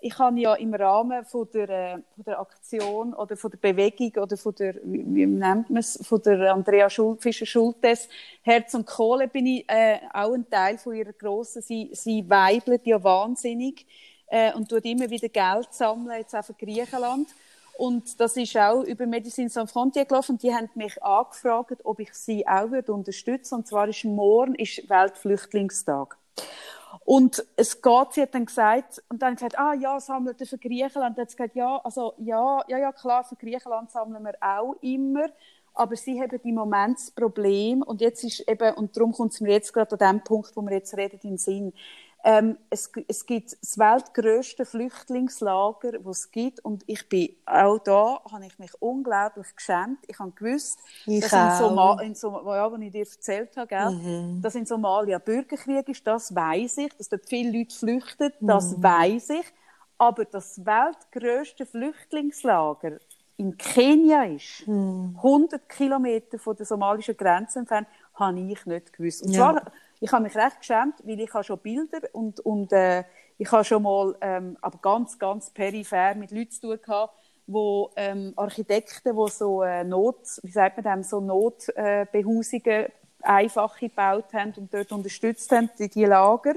Ich 0.00 0.18
habe 0.18 0.40
ja 0.40 0.54
im 0.54 0.72
Rahmen 0.72 1.26
von 1.26 1.46
der, 1.52 1.68
äh, 1.68 1.92
von 2.14 2.24
der 2.24 2.40
Aktion 2.40 3.12
oder 3.12 3.36
von 3.36 3.50
der 3.50 3.58
Bewegung 3.58 4.22
oder 4.22 4.38
von 4.38 4.54
der, 4.54 4.76
wie, 4.76 5.04
wie 5.06 5.26
nennt 5.26 5.68
man 5.68 5.80
es, 5.80 5.98
von 6.02 6.22
der 6.22 6.54
Andrea 6.54 6.88
Schul 6.88 7.18
Fischer-Schultes, 7.18 8.08
Herz 8.40 8.72
und 8.72 8.86
Kohle 8.86 9.28
bin 9.28 9.44
ich 9.44 9.68
äh, 9.68 9.98
auch 10.10 10.32
ein 10.32 10.48
Teil 10.48 10.78
von 10.78 10.94
ihrer 10.94 11.12
grossen, 11.12 11.60
sie, 11.60 11.90
sie 11.92 12.24
weibelt 12.30 12.86
ja 12.86 13.04
wahnsinnig 13.04 13.84
äh, 14.28 14.54
und 14.54 14.70
tut 14.70 14.86
immer 14.86 15.10
wieder 15.10 15.28
Geld 15.28 15.68
sammeln, 15.74 16.18
jetzt 16.20 16.34
auch 16.34 16.46
für 16.46 16.54
Griechenland. 16.54 17.28
Und 17.78 18.20
das 18.20 18.36
ist 18.36 18.56
auch 18.56 18.82
über 18.82 19.06
Medicine 19.06 19.50
Sans 19.50 19.70
Frontières 19.70 20.06
gelaufen. 20.06 20.38
Die 20.38 20.54
haben 20.54 20.70
mich 20.74 21.02
angefragt, 21.02 21.84
ob 21.84 22.00
ich 22.00 22.14
sie 22.14 22.46
auch 22.46 22.70
würde 22.70 22.92
unterstützen. 22.92 23.56
Und 23.56 23.66
zwar 23.66 23.88
ist 23.88 24.04
morgen 24.04 24.54
ist 24.54 24.88
Weltflüchtlingstag. 24.88 26.16
Und 27.04 27.44
es 27.56 27.82
geht, 27.82 28.12
sie 28.12 28.22
hat 28.22 28.34
dann 28.34 28.46
gesagt, 28.46 29.02
und 29.10 29.20
dann 29.20 29.34
gesagt, 29.34 29.58
ah 29.58 29.74
ja, 29.74 30.00
sammelt 30.00 30.40
ihr 30.40 30.46
für 30.46 30.58
Griechenland? 30.58 31.10
Und 31.10 31.18
dann 31.18 31.22
hat 31.22 31.30
sie 31.30 31.36
gesagt, 31.36 31.54
ja, 31.54 31.80
also, 31.84 32.14
ja, 32.18 32.62
ja, 32.68 32.78
ja, 32.78 32.92
klar, 32.92 33.24
für 33.24 33.36
Griechenland 33.36 33.90
sammeln 33.90 34.24
wir 34.24 34.34
auch 34.40 34.74
immer. 34.80 35.28
Aber 35.74 35.94
sie 35.94 36.18
haben 36.20 36.40
im 36.42 36.54
Moment 36.54 36.96
das 36.96 37.10
Problem, 37.10 37.82
und 37.82 38.00
jetzt 38.00 38.24
ist 38.24 38.48
eben, 38.48 38.74
und 38.76 38.96
darum 38.96 39.12
kommt 39.12 39.34
es 39.34 39.42
mir 39.42 39.52
jetzt 39.52 39.74
gerade 39.74 39.92
an 40.00 40.16
dem 40.16 40.24
Punkt, 40.24 40.56
wo 40.56 40.62
wir 40.62 40.72
jetzt 40.72 40.96
reden, 40.96 41.20
in 41.22 41.30
den 41.32 41.38
Sinn. 41.38 41.74
Ähm, 42.28 42.58
es, 42.70 42.90
es 43.06 43.24
gibt 43.24 43.52
das 43.62 43.78
weltgrößte 43.78 44.64
Flüchtlingslager, 44.66 45.92
das 46.00 46.18
es 46.18 46.30
gibt. 46.32 46.58
Und 46.64 46.82
ich 46.88 47.08
bin 47.08 47.28
auch 47.46 47.78
da, 47.78 48.20
habe 48.32 48.46
ich 48.46 48.58
mich 48.58 48.72
unglaublich 48.80 49.46
geschämt. 49.54 49.98
Ich 50.08 50.18
habe 50.18 50.32
gewusst, 50.32 50.80
Ich 51.06 51.20
dass 51.20 51.32
in, 51.32 51.38
auch. 51.38 51.58
Soma 51.58 52.00
in 52.02 52.14
Soma 52.16 52.56
ja, 52.56 52.72
was 52.72 52.80
ich 52.80 52.90
dir 52.90 53.00
erzählt 53.06 53.56
habe, 53.56 53.68
gell, 53.68 53.90
Mhm. 53.92 54.42
dass 54.42 54.56
in 54.56 54.66
Somalia 54.66 55.18
Bürgerkrieg 55.18 55.88
ist, 55.88 56.04
das 56.04 56.34
weiß 56.34 56.78
ich. 56.78 56.96
Dass 56.96 57.08
dort 57.08 57.28
viele 57.28 57.56
Leute 57.56 57.76
flüchten, 57.76 58.32
Mhm. 58.40 58.46
das 58.48 58.82
weiß 58.82 59.30
ich. 59.30 59.46
Aber 59.96 60.24
das 60.24 60.64
weltgrößte 60.66 61.64
Flüchtlingslager 61.64 62.98
in 63.36 63.56
Kenia 63.56 64.24
ist, 64.24 64.66
Mhm. 64.66 65.16
100 65.22 65.68
Kilometer 65.68 66.40
von 66.40 66.56
der 66.56 66.66
somalischen 66.66 67.16
Grenze 67.16 67.60
entfernt, 67.60 67.86
habe 68.14 68.40
ich 68.40 68.66
nicht 68.66 68.92
gewusst. 68.92 69.22
Und 69.22 69.30
Ja. 69.32 69.62
Ich 70.00 70.12
habe 70.12 70.22
mich 70.22 70.36
recht 70.36 70.58
geschämt, 70.60 70.94
weil 71.04 71.20
ich 71.20 71.32
habe 71.32 71.44
schon 71.44 71.58
Bilder 71.58 72.00
und, 72.12 72.40
und 72.40 72.72
äh, 72.72 73.04
ich 73.38 73.50
habe 73.52 73.64
schon 73.64 73.82
mal, 73.82 74.16
ähm, 74.20 74.56
aber 74.60 74.78
ganz, 74.78 75.18
ganz 75.18 75.50
peripher 75.50 76.14
mit 76.14 76.30
Leuten 76.30 76.50
zu 76.50 76.60
tun 76.60 76.78
gehabt, 76.82 77.14
wo 77.46 77.90
ähm, 77.96 78.32
Architekten, 78.36 79.16
die 79.16 79.30
so 79.30 79.62
äh, 79.62 79.84
Not, 79.84 80.18
wie 80.42 80.50
sagt 80.50 80.76
man 80.76 80.84
dem, 80.84 81.02
so 81.02 81.20
Notbehausungen 81.20 82.86
einfache 83.22 83.88
gebaut 83.88 84.32
haben 84.32 84.52
und 84.56 84.72
dort 84.72 84.92
unterstützt 84.92 85.50
haben, 85.52 85.70
die, 85.78 85.88
die 85.88 86.04
Lager. 86.04 86.54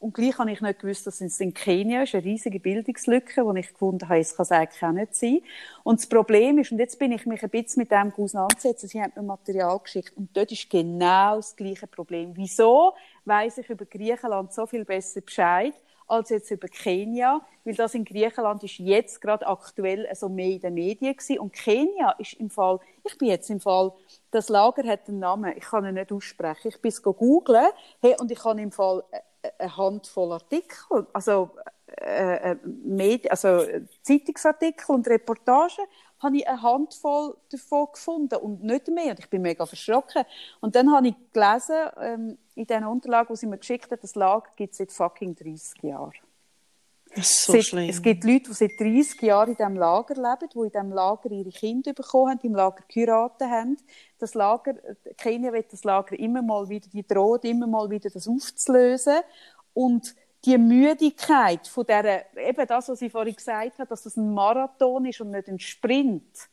Und 0.00 0.14
gleich 0.14 0.38
habe 0.38 0.50
ich 0.50 0.62
nicht 0.62 0.80
gewusst, 0.80 1.06
dass 1.06 1.20
es 1.20 1.40
in 1.40 1.52
Kenia 1.52 2.04
ist, 2.04 2.14
eine 2.14 2.24
riesige 2.24 2.58
Bildungslücke, 2.58 3.44
die 3.44 3.60
ich 3.60 3.68
gefunden 3.68 4.08
habe, 4.08 4.18
es 4.18 4.34
kann 4.34 4.46
eigentlich 4.48 4.82
auch 4.82 4.92
nicht 4.92 5.14
sein. 5.14 5.40
Und 5.82 6.00
das 6.00 6.06
Problem 6.08 6.56
ist, 6.58 6.72
und 6.72 6.78
jetzt 6.78 6.98
bin 6.98 7.12
ich 7.12 7.26
mich 7.26 7.42
ein 7.42 7.50
bisschen 7.50 7.82
mit 7.82 7.90
dem 7.90 8.10
auseinandergesetzt, 8.16 8.88
sie 8.88 9.02
haben 9.02 9.12
mir 9.14 9.22
Material 9.22 9.78
geschickt 9.78 10.16
und 10.16 10.34
dort 10.34 10.50
ist 10.52 10.70
genau 10.70 11.36
das 11.36 11.54
gleiche 11.54 11.86
Problem. 11.86 12.32
Wieso 12.34 12.94
weiss 13.26 13.58
ich 13.58 13.68
über 13.68 13.84
Griechenland 13.84 14.54
so 14.54 14.64
viel 14.66 14.86
besser 14.86 15.20
Bescheid, 15.20 15.74
als 16.10 16.30
jetzt 16.30 16.50
über 16.50 16.66
Kenia, 16.66 17.40
weil 17.64 17.74
das 17.74 17.94
in 17.94 18.04
Griechenland 18.04 18.64
ist 18.64 18.78
jetzt 18.78 19.20
gerade 19.20 19.46
aktuell 19.46 20.06
also 20.06 20.28
mehr 20.30 20.48
in 20.48 20.60
den 20.60 20.74
Medien 20.74 21.14
gewesen. 21.14 21.38
und 21.38 21.52
Kenia 21.52 22.12
ist 22.18 22.34
im 22.34 22.48
Fall, 22.48 22.80
ich 23.04 23.16
bin 23.18 23.28
jetzt 23.28 23.50
im 23.50 23.60
Fall, 23.60 23.92
das 24.30 24.48
Lager 24.48 24.82
hat 24.88 25.08
einen 25.08 25.20
Namen, 25.20 25.52
ich 25.56 25.64
kann 25.64 25.84
ihn 25.84 25.94
nicht 25.94 26.10
aussprechen, 26.10 26.68
ich 26.68 26.80
bin 26.80 26.88
es 26.88 27.02
googeln, 27.02 27.66
hey, 28.00 28.16
und 28.18 28.30
ich 28.30 28.42
habe 28.44 28.60
im 28.60 28.72
Fall 28.72 29.04
äh, 29.12 29.20
eine 29.58 29.76
Handvoll 29.76 30.32
Artikel, 30.32 31.06
also, 31.12 31.50
äh, 31.86 32.52
äh, 32.52 32.56
Medi 32.64 33.28
also 33.28 33.64
Zeitungsartikel 34.02 34.94
und 34.94 35.08
Reportagen, 35.08 35.84
habe 36.20 36.36
ich 36.36 36.48
eine 36.48 36.62
Handvoll 36.62 37.36
davon 37.50 37.88
gefunden 37.92 38.36
und 38.36 38.62
nicht 38.62 38.88
mehr. 38.88 39.10
Und 39.10 39.20
ich 39.20 39.30
bin 39.30 39.42
mega 39.42 39.64
verschrocken. 39.66 40.24
Und 40.60 40.74
dann 40.76 40.92
habe 40.92 41.08
ich 41.08 41.14
gelesen, 41.32 41.90
ähm, 42.00 42.38
in 42.54 42.66
den 42.66 42.84
Unterlagen, 42.84 43.32
die 43.32 43.38
sie 43.38 43.46
mir 43.46 43.58
geschickt 43.58 43.90
hat, 43.90 44.02
das 44.02 44.14
Lager 44.14 44.50
gibt 44.56 44.72
es 44.72 44.78
seit 44.78 44.92
fucking 44.92 45.34
30 45.34 45.82
Jahren. 45.82 46.12
Das 47.14 47.44
so 47.44 47.52
Seit-. 47.52 47.88
Es 47.88 48.00
gibt 48.00 48.24
Leute, 48.24 48.50
die 48.50 48.52
seit 48.52 48.78
30 48.78 49.22
Jahren 49.22 49.50
in 49.50 49.56
diesem 49.56 49.74
Lager 49.76 50.14
leben, 50.14 50.48
die 50.54 50.58
in 50.58 50.70
diesem 50.70 50.92
Lager 50.92 51.30
ihre 51.30 51.50
Kinder 51.50 51.92
bekommen 51.92 52.30
haben, 52.30 52.40
im 52.42 52.54
Lager 52.54 52.84
geheiratet 52.88 53.48
haben. 53.48 53.76
Das 54.18 54.34
Lager, 54.34 54.74
Kenia 55.16 55.52
wird 55.52 55.72
das 55.72 55.84
Lager 55.84 56.18
immer 56.18 56.42
mal 56.42 56.68
wieder, 56.68 56.88
die 56.92 57.06
droht 57.06 57.44
immer 57.44 57.66
mal 57.66 57.90
wieder, 57.90 58.10
das 58.10 58.28
aufzulösen. 58.28 59.18
Und 59.74 60.14
die 60.44 60.56
Müdigkeit 60.56 61.66
von 61.66 61.84
der, 61.84 62.26
eben 62.36 62.66
das, 62.66 62.88
was 62.88 63.02
ich 63.02 63.12
vorhin 63.12 63.34
gesagt 63.34 63.78
habe, 63.78 63.88
dass 63.88 64.06
es 64.06 64.16
ein 64.16 64.32
Marathon 64.32 65.04
ist 65.04 65.20
und 65.20 65.32
nicht 65.32 65.48
ein 65.48 65.58
Sprint, 65.58 66.48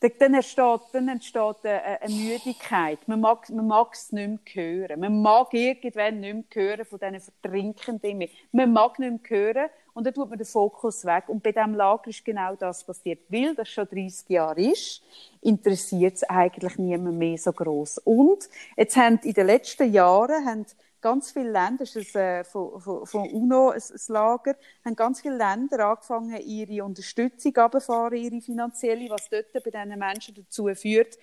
dann- 0.00 0.34
entsteht, 0.34 0.80
dann 0.92 1.08
entsteht 1.08 1.64
eine, 1.64 2.00
eine 2.00 2.14
Müdigkeit. 2.14 2.98
Man 3.06 3.20
mag, 3.20 3.48
man 3.50 3.66
mag 3.68 3.94
es 3.94 4.10
nicht 4.10 4.54
mehr 4.56 4.64
hören. 4.64 5.00
Man 5.00 5.22
mag 5.22 5.54
irgendwann 5.54 6.20
nicht 6.20 6.56
mehr 6.56 6.64
hören 6.64 6.84
von 6.84 6.98
diesen 6.98 7.20
Vertrinkenden. 7.20 8.28
Man 8.50 8.72
mag 8.72 8.98
nicht 8.98 9.30
mehr 9.30 9.38
hören 9.38 9.70
und 9.94 10.06
dann 10.06 10.14
tut 10.14 10.28
man 10.28 10.38
den 10.38 10.46
Fokus 10.46 11.04
weg. 11.04 11.24
Und 11.28 11.42
bei 11.42 11.52
diesem 11.52 11.74
Lager 11.74 12.08
ist 12.08 12.24
genau 12.24 12.54
das 12.54 12.84
passiert. 12.84 13.20
Weil 13.28 13.54
das 13.54 13.68
schon 13.68 13.86
30 13.86 14.28
Jahre 14.30 14.60
ist, 14.60 15.02
interessiert 15.40 16.16
es 16.16 16.22
eigentlich 16.24 16.78
niemand 16.78 17.18
mehr 17.18 17.36
so 17.36 17.52
groß. 17.52 17.98
Und 17.98 18.48
jetzt 18.76 18.96
haben 18.96 19.18
in 19.22 19.34
den 19.34 19.46
letzten 19.46 19.92
Jahren 19.92 20.46
haben 20.46 20.66
ganz 21.02 21.32
viele 21.32 21.50
Länder, 21.50 21.78
das 21.78 21.96
ist 21.96 22.14
äh, 22.16 22.44
von, 22.44 22.80
von, 22.80 23.28
UNO 23.30 23.70
ein, 23.70 23.82
ein 23.82 24.00
Lager, 24.08 24.56
haben 24.84 24.96
ganz 24.96 25.20
viele 25.20 25.36
Länder 25.36 25.86
angefangen, 25.86 26.40
ihre 26.40 26.84
Unterstützung 26.84 27.54
abzufahren, 27.56 28.16
ihre 28.16 28.40
finanzielle, 28.40 29.10
was 29.10 29.28
dort 29.28 29.52
bei 29.52 29.70
diesen 29.70 29.98
Menschen 29.98 30.34
dazu 30.34 30.68
führt, 30.74 31.18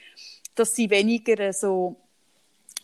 dass 0.54 0.76
sie 0.76 0.90
weniger 0.90 1.40
äh, 1.40 1.54
so 1.54 1.96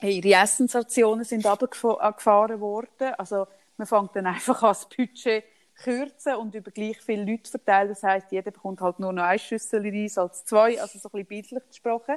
ihre 0.02 0.42
Essensrationen 0.42 1.26
sind 1.26 1.46
abgefahren 1.46 2.60
worden. 2.60 3.14
Also 3.18 3.46
man 3.78 3.88
fängt 3.88 4.16
dann 4.16 4.28
einfach 4.28 4.64
an, 4.64 4.70
das 4.70 4.88
Budget 4.88 5.44
kürzen 5.76 6.36
und 6.36 6.56
über 6.56 6.72
gleich 6.72 7.00
viele 7.02 7.26
Leute 7.26 7.50
verteilen. 7.50 7.90
Das 7.90 8.04
heißt, 8.04 8.32
jeder 8.32 8.52
bekommt 8.52 8.82
halt 8.82 9.00
nur 9.00 9.14
noch 9.14 9.24
ein 9.24 9.40
Schüssel 9.40 9.82
Reis 9.82 10.18
als 10.18 10.46
zwei, 10.46 10.82
also 10.82 11.00
so 11.00 11.10
ein 11.10 11.12
bisschen 11.12 11.28
bildlich 11.28 11.64
gesprochen. 11.70 12.16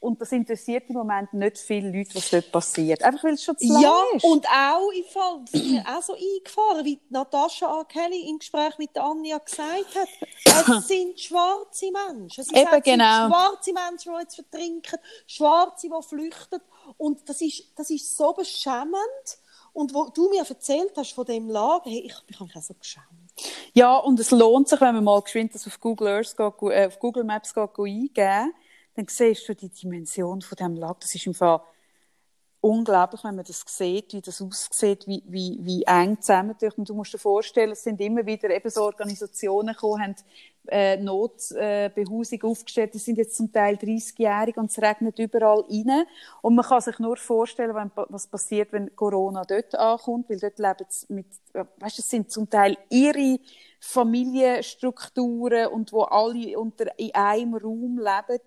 Und 0.00 0.20
das 0.20 0.32
interessiert 0.32 0.84
im 0.90 0.96
Moment 0.96 1.32
nicht 1.32 1.56
viele 1.56 1.90
Leute, 1.90 2.14
was 2.16 2.28
dort 2.28 2.52
passiert. 2.52 3.02
Einfach 3.02 3.24
weil 3.24 3.34
es 3.34 3.42
schon 3.42 3.56
zu 3.56 3.66
lang 3.72 3.82
Ja, 3.82 4.02
ist. 4.14 4.22
und 4.24 4.46
auch 4.46 4.90
im 4.90 5.04
Fall, 5.04 5.40
das 5.50 5.62
ist 5.62 5.70
mir 5.70 5.84
auch 5.88 6.02
so 6.02 6.12
eingefahren, 6.12 6.84
wie 6.84 7.00
Natascha 7.08 7.66
A. 7.80 7.84
Kelly 7.84 8.28
im 8.28 8.38
Gespräch 8.38 8.76
mit 8.76 8.98
Anja 8.98 9.38
gesagt 9.38 9.94
hat. 9.94 10.08
Es 10.78 10.88
sind 10.88 11.18
schwarze 11.18 11.86
Menschen. 11.90 12.44
Sie 12.44 12.54
Eben, 12.54 12.64
sagt, 12.64 12.86
es 12.86 12.92
sind 12.92 12.98
genau. 12.98 13.28
schwarze 13.28 13.72
Menschen, 13.72 14.12
die 14.14 14.20
jetzt 14.20 14.34
vertrinken, 14.34 14.98
Schwarze, 15.26 15.88
die 15.88 16.02
flüchten. 16.06 16.60
Und 16.98 17.26
das 17.26 17.40
ist, 17.40 17.62
das 17.74 17.88
ist 17.88 18.14
so 18.14 18.34
beschämend. 18.34 19.38
Und 19.74 19.92
wo 19.92 20.08
du 20.08 20.30
mir 20.30 20.44
erzählt 20.48 20.92
hast 20.96 21.12
von 21.12 21.26
dem 21.26 21.50
Lager, 21.50 21.90
hey, 21.90 21.98
ich, 22.06 22.14
ich 22.28 22.34
habe 22.36 22.44
mich 22.44 22.56
auch 22.56 22.62
so 22.62 22.74
geschämt. 22.74 23.04
Ja, 23.72 23.96
und 23.96 24.20
es 24.20 24.30
lohnt 24.30 24.68
sich, 24.68 24.80
wenn 24.80 24.94
man 24.94 25.04
mal 25.04 25.20
geschwind 25.20 25.52
das 25.52 25.66
auf 25.66 25.80
Google 25.80 26.08
Earth 26.08 26.36
geht, 26.36 26.70
äh, 26.70 26.86
auf 26.86 27.00
Google 27.00 27.24
Maps 27.24 27.52
geht, 27.52 27.70
eingeben, 27.76 28.54
dann 28.94 29.06
siehst 29.08 29.48
du 29.48 29.54
die 29.54 29.68
Dimension 29.68 30.40
von 30.40 30.56
dem 30.56 30.76
Lager. 30.76 30.98
Das 31.00 31.12
ist 31.12 31.26
im 31.26 31.34
Fall 31.34 31.60
unglaublich, 32.60 33.24
wenn 33.24 33.34
man 33.34 33.44
das 33.44 33.64
sieht, 33.66 34.14
wie 34.14 34.22
das 34.22 34.40
aussieht, 34.40 35.08
wie, 35.08 35.24
wie, 35.26 35.58
wie 35.60 35.82
eng 35.82 36.20
zusammentücht. 36.20 36.78
Und 36.78 36.88
du 36.88 36.94
musst 36.94 37.12
dir 37.12 37.18
vorstellen, 37.18 37.72
es 37.72 37.82
sind 37.82 38.00
immer 38.00 38.24
wieder 38.24 38.50
eben 38.50 38.70
so 38.70 38.84
Organisationen 38.84 39.74
gekommen, 39.74 40.02
haben 40.02 40.14
äh, 40.68 40.96
Notbehausung 40.96 42.40
äh, 42.42 42.46
aufgestellt. 42.46 42.94
Die 42.94 42.98
sind 42.98 43.18
jetzt 43.18 43.36
zum 43.36 43.52
Teil 43.52 43.76
30-jährig 43.76 44.56
und 44.56 44.70
es 44.70 44.80
regnet 44.80 45.18
überall 45.18 45.64
rein. 45.68 46.04
Und 46.42 46.54
man 46.54 46.64
kann 46.64 46.80
sich 46.80 46.98
nur 46.98 47.16
vorstellen, 47.16 47.74
wenn, 47.74 47.90
was 48.08 48.26
passiert, 48.26 48.72
wenn 48.72 48.94
Corona 48.94 49.44
dort 49.44 49.74
ankommt, 49.74 50.30
weil 50.30 50.38
dort 50.38 50.58
leben 50.58 50.86
sie 50.88 51.12
mit, 51.12 51.26
weißt 51.52 51.98
es 51.98 52.08
sind 52.08 52.30
zum 52.30 52.48
Teil 52.48 52.76
ihre 52.90 53.38
Familienstrukturen 53.80 55.68
und 55.68 55.92
wo 55.92 56.02
alle 56.02 56.58
unter, 56.58 56.98
in 56.98 57.14
einem 57.14 57.54
Raum 57.54 57.98
leben. 57.98 58.40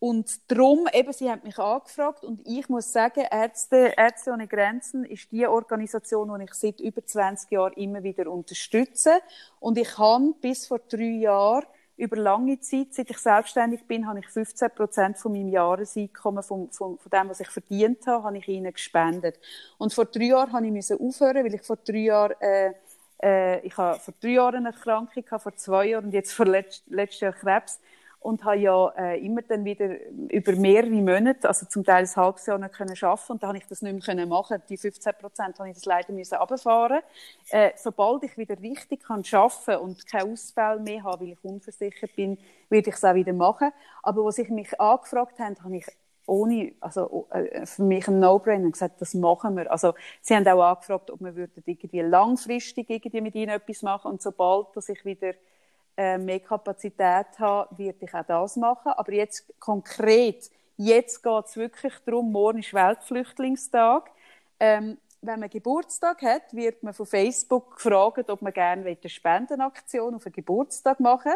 Und 0.00 0.50
darum, 0.50 0.86
eben, 0.92 1.12
sie 1.12 1.28
haben 1.28 1.42
mich 1.42 1.58
angefragt 1.58 2.24
und 2.24 2.40
ich 2.46 2.68
muss 2.68 2.92
sagen, 2.92 3.24
Ärzte, 3.30 3.94
Ärzte 3.96 4.30
ohne 4.30 4.46
Grenzen 4.46 5.04
ist 5.04 5.32
die 5.32 5.46
Organisation, 5.46 6.32
die 6.38 6.44
ich 6.44 6.54
seit 6.54 6.78
über 6.78 7.04
20 7.04 7.50
Jahren 7.50 7.72
immer 7.72 8.02
wieder 8.04 8.30
unterstütze. 8.30 9.20
Und 9.58 9.76
ich 9.76 9.98
habe 9.98 10.34
bis 10.40 10.68
vor 10.68 10.78
drei 10.78 11.18
Jahren 11.18 11.66
über 11.96 12.16
lange 12.16 12.60
Zeit, 12.60 12.94
seit 12.94 13.10
ich 13.10 13.18
selbstständig 13.18 13.84
bin, 13.86 14.06
habe 14.06 14.20
ich 14.20 14.28
15 14.28 14.70
Prozent 14.70 15.18
von 15.18 15.32
meinem 15.32 15.48
Jahreseinkommen, 15.48 16.44
von, 16.44 16.70
von, 16.70 16.96
von 16.96 17.10
dem, 17.10 17.28
was 17.28 17.40
ich 17.40 17.48
verdient 17.48 18.06
habe, 18.06 18.22
habe 18.22 18.38
ich 18.38 18.46
ihnen 18.46 18.72
gespendet. 18.72 19.40
Und 19.78 19.92
vor 19.92 20.04
drei 20.04 20.26
Jahren 20.26 20.52
habe 20.52 20.66
ich 20.68 20.92
aufhören, 20.92 21.44
weil 21.44 21.54
ich 21.54 21.62
vor 21.62 21.76
drei 21.76 21.98
Jahren, 21.98 22.40
äh, 22.40 22.72
äh, 23.20 23.66
ich 23.66 23.76
habe 23.76 23.98
vor 23.98 24.14
drei 24.20 24.28
Jahren 24.28 24.66
eine 24.66 24.68
Erkrankung 24.68 25.24
vor 25.40 25.56
zwei 25.56 25.86
Jahren 25.86 26.04
und 26.04 26.12
jetzt 26.12 26.32
vor 26.32 26.46
letzt, 26.46 26.84
letztes 26.86 27.20
Jahr 27.20 27.32
Krebs 27.32 27.80
und 28.28 28.44
habe 28.44 28.58
ja 28.58 28.88
äh, 28.90 29.24
immer 29.24 29.40
dann 29.40 29.64
wieder 29.64 29.88
über 30.30 30.52
mehrere 30.52 30.90
Monate, 30.90 31.48
also 31.48 31.64
zum 31.64 31.82
Teil 31.82 32.04
ein 32.04 32.16
halbes 32.16 32.44
Jahr 32.44 32.58
nicht 32.58 32.74
können 32.74 32.94
arbeiten 33.00 33.32
und 33.32 33.42
da 33.42 33.48
habe 33.48 33.56
ich 33.56 33.66
das 33.66 33.80
nicht 33.80 33.92
mehr 33.94 34.02
können 34.02 34.28
machen. 34.28 34.60
Die 34.68 34.76
15 34.76 35.14
Prozent 35.18 35.58
habe 35.58 35.70
ich 35.70 35.74
das 35.76 35.86
leider 35.86 36.12
müssen 36.12 36.34
runterfahren. 36.36 37.00
Äh, 37.48 37.70
sobald 37.76 38.24
ich 38.24 38.36
wieder 38.36 38.60
richtig 38.60 39.02
kann 39.02 39.22
arbeiten 39.32 39.82
und 39.82 40.06
keine 40.06 40.30
Ausfälle 40.30 40.78
mehr 40.78 41.04
habe, 41.04 41.24
weil 41.24 41.32
ich 41.32 41.42
unversichert 41.42 42.14
bin, 42.16 42.36
werde 42.68 42.90
ich 42.90 42.96
es 42.96 43.02
auch 43.02 43.14
wieder 43.14 43.32
machen. 43.32 43.70
Aber 44.02 44.22
was 44.26 44.36
ich 44.36 44.50
mich 44.50 44.78
angefragt 44.78 45.38
haben, 45.38 45.56
habe 45.64 45.78
ich 45.78 45.86
ohne, 46.26 46.72
also 46.80 47.28
äh, 47.30 47.64
für 47.64 47.82
mich 47.82 48.06
ein 48.08 48.20
No-Brainer 48.20 48.70
gesagt, 48.70 49.00
das 49.00 49.14
machen 49.14 49.56
wir. 49.56 49.72
Also 49.72 49.94
sie 50.20 50.36
haben 50.36 50.46
auch 50.46 50.62
angefragt, 50.62 51.10
ob 51.10 51.20
wir 51.22 51.34
würden 51.34 51.62
irgendwie 51.64 52.00
langfristig 52.02 52.90
irgendwie 52.90 53.22
mit 53.22 53.34
ihnen 53.34 53.52
etwas 53.52 53.80
machen 53.80 54.10
und 54.10 54.20
sobald, 54.20 54.76
dass 54.76 54.90
ich 54.90 55.02
wieder 55.06 55.32
mehr 55.98 56.40
Kapazität 56.40 57.38
habe, 57.38 57.76
werde 57.76 58.04
ich 58.04 58.14
auch 58.14 58.24
das 58.24 58.56
machen. 58.56 58.92
Aber 58.92 59.12
jetzt 59.12 59.52
konkret, 59.58 60.50
jetzt 60.76 61.22
geht 61.22 61.44
es 61.44 61.56
wirklich 61.56 61.94
darum, 62.06 62.30
morgen 62.30 62.60
ist 62.60 62.72
Weltflüchtlingstag. 62.72 64.10
Ähm, 64.60 64.98
wenn 65.20 65.40
man 65.40 65.50
Geburtstag 65.50 66.22
hat, 66.22 66.54
wird 66.54 66.82
man 66.82 66.94
von 66.94 67.06
Facebook 67.06 67.76
gefragt, 67.76 68.30
ob 68.30 68.40
man 68.40 68.52
gerne 68.52 68.84
eine 68.86 69.08
Spendenaktion 69.10 70.14
auf 70.14 70.24
einen 70.24 70.32
Geburtstag 70.32 71.00
machen 71.00 71.32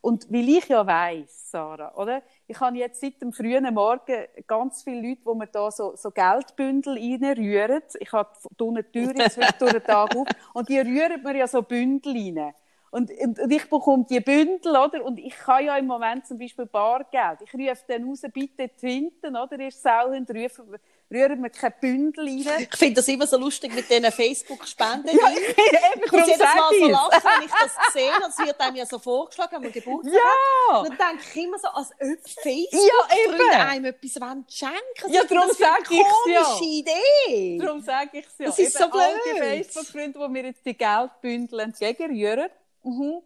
Und 0.00 0.32
weil 0.32 0.48
ich 0.48 0.68
ja 0.68 0.86
weiss, 0.86 1.50
Sarah, 1.50 1.94
oder? 1.96 2.22
Ich 2.46 2.58
habe 2.60 2.78
jetzt 2.78 3.00
seit 3.00 3.20
dem 3.20 3.34
frühen 3.34 3.72
Morgen 3.74 4.24
ganz 4.46 4.82
viele 4.82 5.06
Leute, 5.06 5.20
wo 5.24 5.34
mir 5.34 5.48
da 5.48 5.70
so, 5.70 5.94
so 5.96 6.10
Geldbündel 6.10 6.94
reinrühren. 6.94 7.82
Ich 8.00 8.12
habe 8.12 8.30
die 8.58 8.82
Tür 8.84 9.12
jetzt 9.18 9.36
heute 9.36 9.58
durch 9.58 9.72
den 9.72 9.84
Tag 9.84 10.16
auf. 10.16 10.26
Und 10.54 10.68
die 10.70 10.78
rühren 10.78 11.22
mir 11.22 11.36
ja 11.36 11.46
so 11.46 11.60
Bündel 11.60 12.14
rein. 12.14 12.54
Und, 12.96 13.10
und, 13.10 13.38
und, 13.38 13.52
ich 13.52 13.68
bekomme 13.68 14.06
die 14.08 14.20
Bündel, 14.20 14.74
oder? 14.74 15.04
Und 15.04 15.18
ich 15.18 15.36
kann 15.36 15.62
ja 15.62 15.76
im 15.76 15.86
Moment 15.86 16.26
zum 16.26 16.38
Beispiel 16.38 16.64
Bargeld. 16.64 17.40
Ich 17.42 17.52
rufe 17.52 17.84
dann 17.88 18.08
raus, 18.08 18.22
bitte 18.32 18.70
Twinten, 18.74 19.36
oder? 19.36 19.60
Ihr 19.60 19.70
Sauhund, 19.70 20.30
rufen, 20.30 20.78
rühren 21.12 21.42
wir 21.42 21.50
kein 21.50 21.74
Bündel 21.78 22.24
rein. 22.24 22.66
Ich 22.70 22.78
finde 22.78 22.94
das 22.94 23.08
immer 23.08 23.26
so 23.26 23.36
lustig 23.36 23.74
mit 23.74 23.90
diesen 23.90 24.10
Facebook-Spenden. 24.10 25.14
ja, 25.14 25.28
ich, 25.30 25.58
eben, 25.58 26.04
ich 26.06 26.10
muss 26.10 26.26
jedes 26.26 26.40
Mal 26.40 26.70
so 26.80 26.88
lachen, 26.88 27.22
wenn 27.22 27.46
ich 27.46 27.52
das 27.52 27.92
sehe. 27.92 28.12
Das 28.18 28.38
wird 28.38 28.58
einem 28.58 28.76
ja 28.76 28.86
so 28.86 28.98
vorgeschlagen, 28.98 29.56
wenn 29.56 29.62
man 29.64 29.72
Geburtstag 29.72 30.14
ja. 30.14 30.72
hat. 30.72 30.88
Dann 30.88 30.96
denke 30.96 31.24
ich 31.34 31.44
immer 31.44 31.58
so, 31.58 31.68
als 31.68 31.90
ob 31.90 32.28
Facebook-Freunde 32.42 33.44
ja, 33.52 33.68
einem 33.68 33.84
etwas 33.84 34.12
schenken 34.48 35.12
Ja, 35.12 35.24
darum 35.24 35.50
sage 35.52 35.82
ich 35.90 36.00
es 36.00 36.32
ja. 36.32 36.42
komische 36.42 36.64
Idee. 36.64 37.58
Darum 37.58 37.82
sage 37.82 38.20
ich 38.20 38.26
es 38.26 38.38
ja. 38.38 38.46
Das 38.46 38.58
ist 38.58 38.74
eben 38.74 38.84
so 38.84 38.90
blöd. 38.90 39.02
All 39.02 39.34
die 39.34 39.38
Facebook-Freunde, 39.38 40.18
die 40.18 40.28
mir 40.28 40.44
jetzt 40.44 40.64
die 40.64 40.74
Geldbündel 40.74 41.60
entgegenrühren, 41.60 42.48
mhm. 42.86 43.22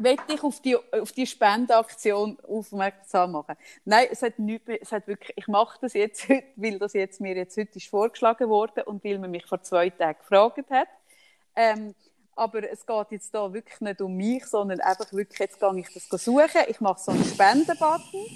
Möchte 0.00 0.32
ich 0.32 0.42
auf 0.42 0.60
die, 0.62 0.76
auf 0.76 1.12
die 1.12 1.26
Spendeaktion 1.26 2.38
aufmerksam 2.40 3.32
machen. 3.32 3.56
Nein, 3.84 4.06
es 4.10 4.22
hat 4.22 4.38
nicht 4.38 4.66
mehr, 4.66 4.80
es 4.80 4.92
hat 4.92 5.06
wirklich, 5.06 5.36
ich 5.36 5.46
mache 5.46 5.78
das 5.82 5.92
jetzt 5.92 6.22
heute, 6.28 6.44
weil 6.56 6.78
das 6.78 6.94
jetzt 6.94 7.20
mir 7.20 7.36
jetzt 7.36 7.56
heute 7.58 7.76
ist 7.76 7.88
vorgeschlagen 7.88 8.48
worden 8.48 8.84
und 8.84 9.04
weil 9.04 9.18
man 9.18 9.30
mich 9.30 9.44
vor 9.44 9.62
zwei 9.62 9.90
Tagen 9.90 10.18
gefragt 10.18 10.70
hat. 10.70 10.88
Ähm, 11.54 11.94
aber 12.34 12.70
es 12.70 12.86
geht 12.86 13.10
jetzt 13.10 13.34
da 13.34 13.52
wirklich 13.52 13.78
nicht 13.80 14.00
um 14.00 14.16
mich, 14.16 14.46
sondern 14.46 14.80
einfach 14.80 15.12
wirklich, 15.12 15.38
jetzt 15.38 15.60
gehe 15.60 15.78
ich 15.78 16.08
das 16.08 16.24
suchen. 16.24 16.62
Ich 16.68 16.80
mache 16.80 16.98
so 16.98 17.10
einen 17.12 17.24
Spendenbutton. 17.24 18.26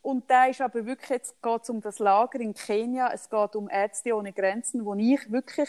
Und 0.00 0.30
da 0.30 0.46
ist 0.46 0.60
aber 0.60 0.86
wirklich, 0.86 1.10
jetzt 1.10 1.42
geht 1.42 1.62
es 1.62 1.68
um 1.68 1.80
das 1.80 1.98
Lager 1.98 2.38
in 2.38 2.54
Kenia, 2.54 3.10
es 3.12 3.28
geht 3.28 3.56
um 3.56 3.68
Ärzte 3.68 4.14
ohne 4.14 4.32
Grenzen, 4.32 4.84
wo 4.84 4.94
ich 4.94 5.30
wirklich, 5.30 5.68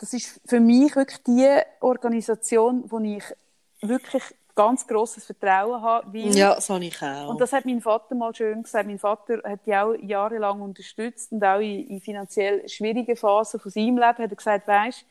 das 0.00 0.14
ist 0.14 0.40
für 0.46 0.60
mich 0.60 0.96
wirklich 0.96 1.22
die 1.24 1.46
Organisation, 1.80 2.84
wo 2.90 2.98
ich 3.00 3.22
wirklich 3.82 4.22
ganz 4.54 4.86
grosses 4.86 5.24
Vertrauen 5.24 5.80
habe. 5.82 6.18
Ja, 6.18 6.54
das 6.54 6.70
habe 6.70 6.84
ich 6.84 7.00
auch. 7.02 7.28
Und 7.28 7.40
das 7.40 7.52
hat 7.52 7.66
mein 7.66 7.80
Vater 7.80 8.14
mal 8.14 8.34
schön 8.34 8.62
gesagt. 8.62 8.86
Mein 8.86 8.98
Vater 8.98 9.42
hat 9.44 9.60
die 9.66 9.74
auch 9.74 9.94
jahrelang 9.94 10.62
unterstützt 10.62 11.32
und 11.32 11.44
auch 11.44 11.60
in, 11.60 11.86
in 11.86 12.00
finanziell 12.00 12.66
schwierigen 12.68 13.16
Phasen 13.16 13.60
von 13.60 13.70
seinem 13.70 13.96
Leben 13.96 14.18
hat 14.18 14.30
er 14.30 14.36
gesagt, 14.36 14.66
weisst, 14.66 15.04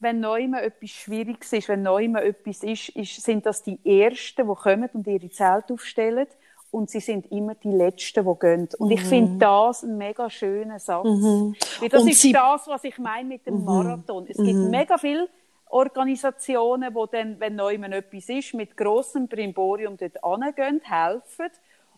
wenn 0.00 0.20
neu 0.20 0.48
mal 0.48 0.62
etwas 0.62 0.90
Schwieriges 0.90 1.52
ist, 1.52 1.68
wenn 1.68 1.82
neu 1.82 2.08
mal 2.08 2.22
etwas 2.22 2.62
ist, 2.62 2.90
ist, 2.90 3.22
sind 3.22 3.44
das 3.44 3.62
die 3.62 3.78
Ersten, 3.84 4.48
die 4.48 4.54
kommen 4.54 4.88
und 4.92 5.06
ihre 5.06 5.28
Zelte 5.28 5.74
aufstellen. 5.74 6.26
Und 6.70 6.90
sie 6.90 7.00
sind 7.00 7.32
immer 7.32 7.54
die 7.54 7.70
Letzten, 7.70 8.26
die 8.26 8.38
gehen. 8.38 8.68
Und 8.78 8.90
ich 8.90 9.02
Mhm. 9.04 9.06
finde 9.08 9.38
das 9.38 9.84
einen 9.84 9.96
mega 9.96 10.28
schönen 10.28 10.78
Satz. 10.78 11.06
Weil 11.06 11.88
das 11.88 12.02
Und 12.02 12.08
ist 12.10 12.20
sie- 12.20 12.32
das, 12.32 12.66
was 12.68 12.84
ich 12.84 12.98
meine 12.98 13.26
mit 13.28 13.46
dem 13.46 13.64
Marathon. 13.64 14.26
Es 14.28 14.36
gibt 14.36 14.54
mega 14.70 14.98
viele 14.98 15.28
Organisationen, 15.70 16.94
die 16.94 17.04
dann, 17.10 17.40
wenn 17.40 17.56
neu 17.56 17.74
etwas 17.74 18.28
ist, 18.28 18.54
mit 18.54 18.76
grossem 18.76 19.28
Brimborium 19.28 19.96
dort 19.96 20.18
hingehen, 20.42 20.80
helfen. 20.84 21.50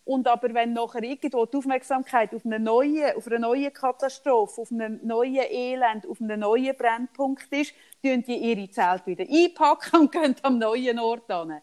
Und 0.05 0.27
aber 0.27 0.53
wenn 0.55 0.73
nachher 0.73 1.03
irgendwo 1.03 1.45
die 1.47 1.57
Aufmerksamkeit 1.57 2.35
auf 2.35 2.45
eine 2.45 2.59
neue, 2.59 3.16
auf 3.16 3.27
eine 3.27 3.39
neue 3.39 3.71
Katastrophe, 3.71 4.61
auf 4.62 4.73
einen 4.73 4.99
neuen 5.07 5.45
Elend, 5.51 6.09
auf 6.09 6.21
einen 6.21 6.41
neuen 6.41 6.75
Brennpunkt 6.77 7.53
ist, 7.53 7.75
tun 8.03 8.25
die 8.27 8.37
ihre 8.37 8.68
Zelte 8.71 9.07
wieder 9.07 9.25
einpacken 9.29 10.01
und 10.01 10.12
gehen 10.12 10.35
am 10.43 10.59
neuen 10.59 10.99
Ort 10.99 11.27
hin. 11.27 11.61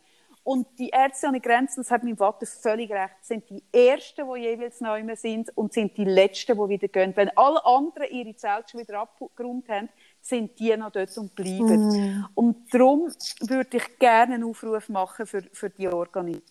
Und 0.48 0.80
die 0.80 0.88
Ärzte 0.92 1.28
ohne 1.28 1.42
Grenzen, 1.42 1.82
das 1.82 1.92
hat 1.92 2.06
mein 2.06 2.16
Vater 2.16 2.46
völlig 2.46 2.90
recht, 2.90 3.16
sind 3.22 3.50
die 3.50 3.62
Ersten, 3.74 4.26
die 4.34 4.40
jeweils 4.40 4.80
neu 4.80 5.04
sind 5.18 5.52
und 5.58 5.74
sind 5.74 5.98
die 5.98 6.06
Letzten, 6.06 6.54
die 6.56 6.70
wieder 6.70 6.88
gehen. 6.88 7.12
Wenn 7.18 7.36
alle 7.36 7.66
anderen 7.66 8.10
ihre 8.10 8.34
Zelte 8.34 8.70
schon 8.72 8.80
wieder 8.80 9.02
abgeräumt 9.02 9.68
haben, 9.68 9.90
sind 10.22 10.58
die 10.58 10.78
noch 10.78 10.92
dort 10.94 11.18
und 11.18 11.36
bleiben. 11.36 12.26
Und 12.34 12.74
darum 12.74 13.12
würde 13.42 13.76
ich 13.76 14.00
gerne 14.00 14.36
einen 14.36 14.46
Aufruf 14.46 14.88
machen 14.88 15.28
für, 15.28 15.44
für 15.52 15.70
die 15.70 15.90
Organisation, 15.90 16.50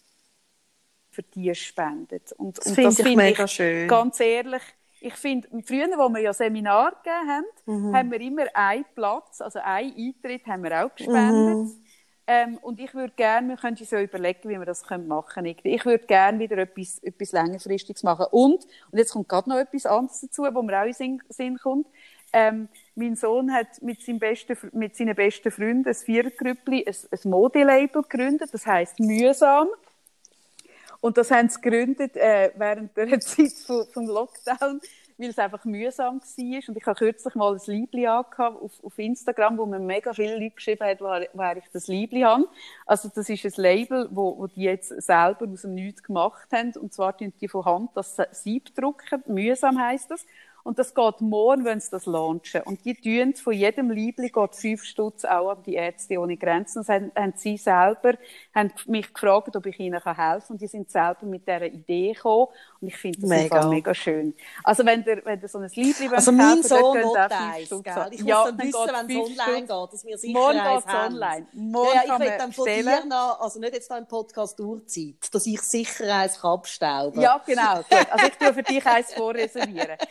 für 1.08 1.22
die 1.22 1.54
spendet. 1.54 2.32
Und, 2.32 2.58
Das 2.58 2.66
und 2.66 2.74
finde 2.74 2.90
ich 2.90 2.96
finde 2.98 3.16
mega 3.16 3.48
schön. 3.48 3.88
Ganz 3.88 4.20
ehrlich, 4.20 4.62
ich 5.00 5.14
finde, 5.14 5.48
früher, 5.64 5.88
wo 5.96 6.10
wir 6.10 6.20
ja 6.20 6.34
Seminar 6.34 6.92
gegeben 7.02 7.30
haben, 7.30 7.44
Mhm. 7.64 7.96
haben 7.96 8.10
wir 8.10 8.20
immer 8.20 8.44
einen 8.52 8.84
Platz, 8.94 9.40
also 9.40 9.58
einen 9.60 9.94
Eintritt 9.96 10.46
haben 10.46 10.64
wir 10.64 10.84
auch 10.84 10.94
gespendet. 10.94 11.56
Mhm. 11.56 11.85
Ähm, 12.28 12.58
und 12.58 12.80
ich 12.80 12.92
würde 12.92 13.12
gerne, 13.14 13.48
wir 13.48 13.56
können 13.56 13.76
uns 13.78 13.90
ja 13.90 14.00
überlegen, 14.00 14.48
wie 14.48 14.58
wir 14.58 14.64
das 14.64 14.84
machen 14.90 15.44
können. 15.44 15.56
Ich 15.62 15.84
würde 15.84 16.06
gerne 16.06 16.38
wieder 16.40 16.58
etwas, 16.58 16.98
etwas 16.98 17.30
längerfristiges 17.32 18.02
machen. 18.02 18.26
Und, 18.32 18.66
und 18.90 18.98
jetzt 18.98 19.12
kommt 19.12 19.28
gerade 19.28 19.48
noch 19.48 19.58
etwas 19.58 19.86
anderes 19.86 20.20
dazu, 20.22 20.42
wo 20.42 20.62
mir 20.62 20.80
auch 20.80 20.86
in 20.86 20.92
Sinn, 20.92 21.22
Sinn 21.28 21.58
kommt. 21.58 21.86
Ähm, 22.32 22.68
mein 22.96 23.14
Sohn 23.14 23.52
hat 23.52 23.80
mit, 23.80 24.02
seinem 24.02 24.18
besten, 24.18 24.56
mit 24.72 24.96
seinen 24.96 25.14
besten 25.14 25.52
Freunden 25.52 25.88
ein 25.88 25.94
Vierergrüppli, 25.94 26.84
ein, 26.86 26.94
ein 27.10 27.30
Modelabel 27.30 28.02
gegründet, 28.02 28.50
das 28.52 28.66
heisst 28.66 28.98
«Mühsam». 28.98 29.68
Und 31.00 31.18
das 31.18 31.30
haben 31.30 31.48
sie 31.48 31.60
gegründet 31.60 32.16
äh, 32.16 32.50
während 32.56 32.96
der 32.96 33.20
Zeit 33.20 33.52
vom, 33.52 33.86
vom 33.92 34.06
Lockdown, 34.06 34.80
weil 35.18 35.30
es 35.30 35.38
einfach 35.38 35.64
mühsam 35.64 36.20
war. 36.20 36.68
Und 36.68 36.76
ich 36.76 36.86
habe 36.86 36.98
kürzlich 36.98 37.34
mal 37.34 37.54
ein 37.54 37.60
Liebli 37.66 38.06
angehabt 38.06 38.60
auf, 38.60 38.72
auf 38.82 38.98
Instagram, 38.98 39.58
wo 39.58 39.66
mir 39.66 39.78
mega 39.78 40.12
viele 40.12 40.38
Leute 40.38 40.54
geschrieben 40.54 40.84
haben, 40.84 41.00
woher, 41.00 41.28
woher 41.32 41.56
ich 41.56 41.68
das 41.72 41.88
Liebli 41.88 42.20
habe. 42.20 42.48
Also 42.84 43.10
das 43.14 43.28
ist 43.28 43.44
ein 43.44 43.62
Label, 43.62 44.08
wo, 44.10 44.36
wo 44.38 44.46
die 44.46 44.62
jetzt 44.62 44.88
selber 45.02 45.46
aus 45.50 45.62
dem 45.62 45.74
Nichts 45.74 46.02
gemacht 46.02 46.48
haben. 46.52 46.72
Und 46.76 46.92
zwar 46.92 47.16
tun 47.16 47.32
die 47.40 47.48
von 47.48 47.64
Hand 47.64 47.90
das 47.94 48.16
Sieb 48.32 48.74
drucken. 48.74 49.22
Mühsam 49.26 49.80
heisst 49.80 50.10
das. 50.10 50.26
Und 50.66 50.80
das 50.80 50.94
geht 50.94 51.20
morgen, 51.20 51.64
wenn 51.64 51.78
sie 51.78 51.90
das 51.92 52.06
launchen. 52.06 52.62
Und 52.62 52.84
die 52.84 52.94
tun 52.94 53.34
von 53.36 53.52
jedem 53.52 53.88
Liebli 53.88 54.30
geht 54.30 54.56
fünf 54.56 54.82
Stutz 54.82 55.24
auch 55.24 55.50
an 55.50 55.62
die 55.64 55.74
Ärzte 55.74 56.18
ohne 56.18 56.36
Grenzen. 56.36 56.80
Das 56.80 56.88
haben, 56.88 57.12
haben 57.14 57.34
sie 57.36 57.56
selber, 57.56 58.14
haben 58.52 58.72
mich 58.86 59.14
gefragt, 59.14 59.54
ob 59.54 59.64
ich 59.66 59.78
ihnen 59.78 60.02
helfen 60.02 60.16
kann. 60.16 60.42
Und 60.48 60.60
die 60.60 60.66
sind 60.66 60.90
selber 60.90 61.24
mit 61.24 61.46
dieser 61.46 61.66
Idee 61.66 62.12
gekommen. 62.14 62.48
Und 62.80 62.88
ich 62.88 62.96
finde 62.96 63.20
das 63.20 63.30
Mega. 63.30 63.54
mega. 63.56 63.68
mega 63.68 63.94
schön. 63.94 64.34
Also 64.64 64.84
wenn 64.84 65.04
ihr, 65.04 65.24
wenn 65.24 65.40
ihr 65.40 65.46
so 65.48 65.58
ein 65.58 65.70
Liebli 65.72 66.08
Also 66.08 66.32
wollt 66.32 66.36
mein 66.36 66.62
Sohn 66.64 66.94
will 66.96 67.16
eins, 67.16 67.66
Stutz 67.66 67.84
gell? 67.84 68.08
Ich 68.10 68.20
muss 68.22 68.28
Ja, 68.28 68.44
dann 68.44 68.56
dann 68.56 68.66
wissen, 68.66 68.86
geht 68.86 68.94
wenn 68.94 69.10
es 69.10 69.16
online 69.16 69.34
Stutz. 69.36 69.68
geht, 69.68 69.92
dass 69.92 70.04
wir 70.04 70.18
sicher 70.18 70.38
Morgen 70.38 70.58
eins 70.58 70.86
haben. 70.86 71.14
online. 71.14 71.46
Morgen 71.52 71.88
Ja, 71.94 72.02
ja, 72.04 72.14
ich 72.14 72.20
will 72.20 72.38
dann 72.38 72.52
von 72.52 72.64
dir 72.66 73.04
noch, 73.06 73.40
also 73.40 73.60
nicht 73.60 73.72
jetzt 73.74 73.88
da 73.88 73.98
im 73.98 74.06
Podcast 74.08 74.58
Uhrzeit, 74.58 75.32
dass 75.32 75.46
ich 75.46 75.60
sicher 75.60 76.12
eins 76.12 76.40
kann 76.40 76.50
abstauben 76.50 77.20
Ja, 77.20 77.40
genau. 77.46 77.76
Gut. 77.76 78.10
Also 78.10 78.26
ich 78.26 78.36
tue 78.36 78.52
für 78.52 78.62
dich 78.64 78.84
eins 78.84 79.14
vorreservieren. 79.14 79.96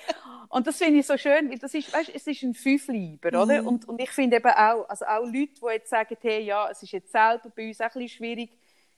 Und 0.49 0.67
das 0.67 0.77
finde 0.77 0.99
ich 0.99 1.05
so 1.07 1.17
schön, 1.17 1.49
weil 1.49 1.57
das 1.59 1.73
ist, 1.73 1.91
weißt, 1.93 2.11
es 2.13 2.27
ist 2.27 2.43
ein 2.43 2.53
Fünfleiber, 2.53 3.41
oder? 3.41 3.61
Mhm. 3.61 3.67
Und, 3.67 3.87
und 3.87 3.99
ich 3.99 4.11
finde 4.11 4.37
eben 4.37 4.51
auch, 4.51 4.87
also 4.87 5.05
auch 5.05 5.23
Leute, 5.25 5.53
die 5.61 5.73
jetzt 5.73 5.89
sagen, 5.89 6.17
hey, 6.21 6.43
ja, 6.43 6.69
es 6.69 6.81
ist 6.83 6.91
jetzt 6.91 7.11
selber 7.11 7.51
bei 7.55 7.67
uns 7.67 7.79
auch 7.81 7.85
ein 7.85 7.91
bisschen 7.93 8.09
schwierig, 8.09 8.51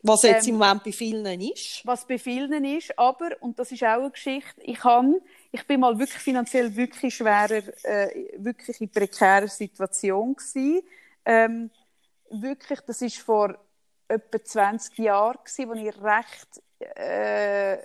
Was 0.03 0.23
jetzt 0.23 0.47
Ähm, 0.47 0.53
im 0.53 0.59
Moment 0.59 0.83
bei 0.83 0.91
vielen 0.91 1.41
ist. 1.41 1.81
was 1.85 2.05
bei 2.05 2.17
vielen 2.19 2.63
ist, 2.65 2.97
aber, 2.97 3.31
und 3.41 3.57
das 3.57 3.71
ist 3.71 3.83
auch 3.83 4.01
eine 4.01 4.11
Geschichte, 4.11 4.61
ich 4.61 4.79
kann, 4.79 5.15
ich 5.51 5.65
bin 5.65 5.79
mal 5.79 5.97
wirklich 5.97 6.21
finanziell 6.21 6.75
wirklich 6.75 7.15
schwerer, 7.15 7.63
äh, 7.83 8.27
wirklich 8.37 8.79
in 8.79 8.89
prekärer 8.89 9.47
Situation 9.47 10.35
gewesen. 10.35 10.81
Ähm, 11.25 11.71
wirklich, 12.29 12.79
das 12.81 13.01
ist 13.01 13.17
vor 13.17 13.57
etwa 14.07 14.43
20 14.43 14.97
Jahren 14.99 15.37
gewesen, 15.43 15.69
wo 15.69 15.73
ich 15.73 16.01
recht 16.01 16.61
äh, 16.79 17.77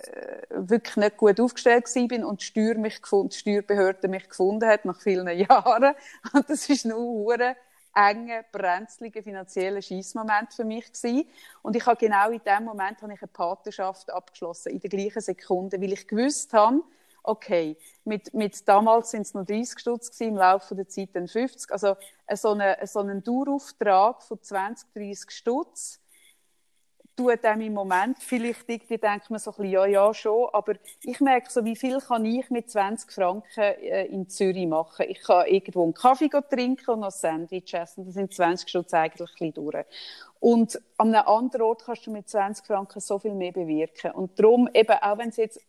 wirklich 0.49 0.95
nicht 0.95 1.17
gut 1.17 1.39
aufgestellt 1.39 1.85
bin 2.07 2.23
und 2.23 2.41
die, 2.41 2.45
Steuer 2.45 2.75
mich 2.75 3.01
gefunden, 3.01 3.29
die 3.29 3.37
Steuerbehörde 3.37 4.07
mich 4.07 4.29
gefunden 4.29 4.67
hat 4.67 4.85
nach 4.85 5.01
vielen 5.01 5.27
Jahren. 5.37 5.95
Und 6.33 6.49
das 6.49 6.69
ist 6.69 6.85
nur 6.85 6.99
hure 6.99 7.55
enge, 7.95 8.43
brenzlige 8.51 9.21
finanzielle 9.21 9.81
Scheissmoment 9.81 10.53
für 10.53 10.65
mich 10.65 10.91
gewesen. 10.91 11.27
Und 11.61 11.75
ich 11.75 11.85
habe 11.85 11.97
genau 11.97 12.29
in 12.29 12.41
dem 12.45 12.63
Moment 12.63 13.01
habe 13.01 13.13
ich 13.13 13.21
eine 13.21 13.27
Partnerschaft 13.27 14.11
abgeschlossen, 14.11 14.71
in 14.71 14.79
der 14.79 14.89
gleichen 14.89 15.21
Sekunde, 15.21 15.79
weil 15.81 15.93
ich 15.93 16.07
gewusst 16.07 16.53
habe, 16.53 16.81
okay, 17.23 17.77
mit, 18.03 18.33
mit 18.33 18.67
damals 18.67 19.11
sind 19.11 19.21
es 19.21 19.33
noch 19.33 19.45
30 19.45 19.79
Stutz 19.79 20.11
gewesen, 20.11 20.33
im 20.33 20.37
Laufe 20.37 20.75
der 20.75 20.87
Zeit 20.87 21.09
dann 21.13 21.27
50. 21.27 21.71
Also 21.71 21.95
äh, 22.27 22.35
so, 22.35 22.51
eine, 22.51 22.77
so 22.85 22.99
einen 22.99 23.23
Dauerauftrag 23.23 24.23
von 24.23 24.41
20, 24.41 24.93
30 24.93 25.31
Stutz 25.31 25.99
tut 27.15 27.45
einem 27.45 27.61
im 27.61 27.73
Moment 27.73 28.17
vielleicht 28.19 28.67
irgendwie 28.67 28.97
denkt 28.97 29.29
man 29.29 29.39
so 29.39 29.51
ein 29.51 29.57
bisschen, 29.57 29.71
ja, 29.71 29.85
ja, 29.85 30.13
schon, 30.13 30.49
aber 30.51 30.73
ich 31.03 31.19
merke 31.19 31.51
so, 31.51 31.63
wie 31.63 31.75
viel 31.75 31.99
kann 31.99 32.25
ich 32.25 32.49
mit 32.49 32.69
20 32.69 33.11
Franken 33.11 33.61
äh, 33.61 34.05
in 34.05 34.27
Zürich 34.29 34.67
machen? 34.67 35.05
Ich 35.07 35.21
kann 35.21 35.45
irgendwo 35.47 35.83
einen 35.83 35.93
Kaffee 35.93 36.29
trinken 36.29 36.91
und 36.91 36.99
noch 37.01 37.07
ein 37.07 37.11
Sandwich 37.11 37.73
essen, 37.73 38.05
das 38.05 38.15
sind 38.15 38.33
20 38.33 38.67
Stutz 38.69 38.93
eigentlich 38.93 39.29
ein 39.29 39.51
bisschen 39.51 39.53
durch. 39.53 39.85
Und 40.39 40.81
an 40.97 41.15
einem 41.15 41.27
anderen 41.27 41.61
Ort 41.61 41.85
kannst 41.85 42.05
du 42.05 42.11
mit 42.11 42.27
20 42.27 42.65
Franken 42.65 42.99
so 42.99 43.17
viel 43.19 43.33
mehr 43.33 43.53
bewirken. 43.53 44.11
Und 44.11 44.37
darum, 44.37 44.67
eben, 44.73 44.97
auch 45.01 45.17
wenn 45.17 45.29
es 45.29 45.37
jetzt 45.37 45.61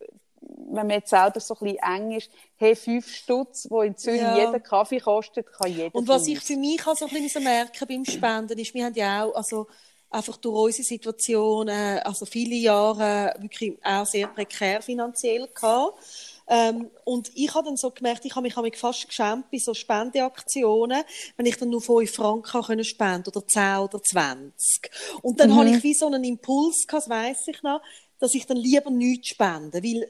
wenn 0.47 0.87
man 0.87 0.97
jetzt 0.97 1.09
selber 1.09 1.39
so 1.39 1.55
ein 1.55 1.73
bisschen 1.73 1.95
eng 1.95 2.11
ist, 2.11 2.29
hey, 2.57 2.75
fünf 2.75 3.07
Stutz, 3.07 3.67
wo 3.69 3.81
in 3.81 3.97
Zürich 3.97 4.21
Ja. 4.21 4.45
jeder 4.45 4.59
Kaffee 4.59 4.99
kostet, 4.99 5.47
kann 5.51 5.71
jeder 5.71 5.95
Und 5.95 6.07
was 6.07 6.27
ich 6.27 6.39
für 6.39 6.55
mich 6.57 6.85
auch 6.85 6.95
so 6.95 7.05
ein 7.05 7.11
bisschen 7.13 7.43
merken 7.43 7.87
beim 7.87 8.05
Spenden 8.05 8.57
ist, 8.59 8.73
wir 8.73 8.85
haben 8.85 8.93
ja 8.93 9.23
auch, 9.23 9.35
also 9.35 9.67
einfach 10.15 10.37
durch 10.37 10.55
unsere 10.55 10.83
Situation, 10.83 11.67
äh, 11.67 12.01
also 12.03 12.25
viele 12.25 12.55
Jahre 12.55 13.35
wirklich 13.39 13.77
auch 13.83 14.05
sehr 14.05 14.27
prekär 14.27 14.81
finanziell 14.81 15.47
gehabt. 15.53 15.99
Ähm, 16.47 16.89
und 17.03 17.31
ich 17.33 17.53
habe 17.53 17.65
dann 17.65 17.77
so 17.77 17.91
gemerkt, 17.91 18.23
ich 18.23 18.35
habe 18.35 18.43
mich, 18.43 18.55
habe 18.55 18.67
mich 18.67 18.77
fast 18.77 19.07
geschämt 19.07 19.49
bei 19.51 19.57
so 19.57 19.73
Spendeaktionen, 19.73 21.03
wenn 21.37 21.45
ich 21.45 21.57
dann 21.57 21.69
nur 21.69 21.81
5 21.81 22.11
Franken 22.13 22.61
können 22.61 22.83
spenden 22.83 23.29
oder 23.29 23.45
10 23.45 23.77
oder 23.79 24.01
20. 24.01 24.91
Und 25.21 25.39
dann 25.39 25.55
habe 25.55 25.69
ich 25.69 25.83
wie 25.83 25.93
so 25.93 26.05
einen 26.05 26.23
Impuls 26.23 26.85
gehabt, 26.87 27.07
das 27.07 27.09
weiss 27.09 27.47
ich 27.47 27.61
noch, 27.63 27.81
dass 28.19 28.35
ich 28.35 28.45
dann 28.45 28.57
lieber 28.57 28.91
nichts 28.91 29.29
spende, 29.29 29.83
weil 29.83 30.07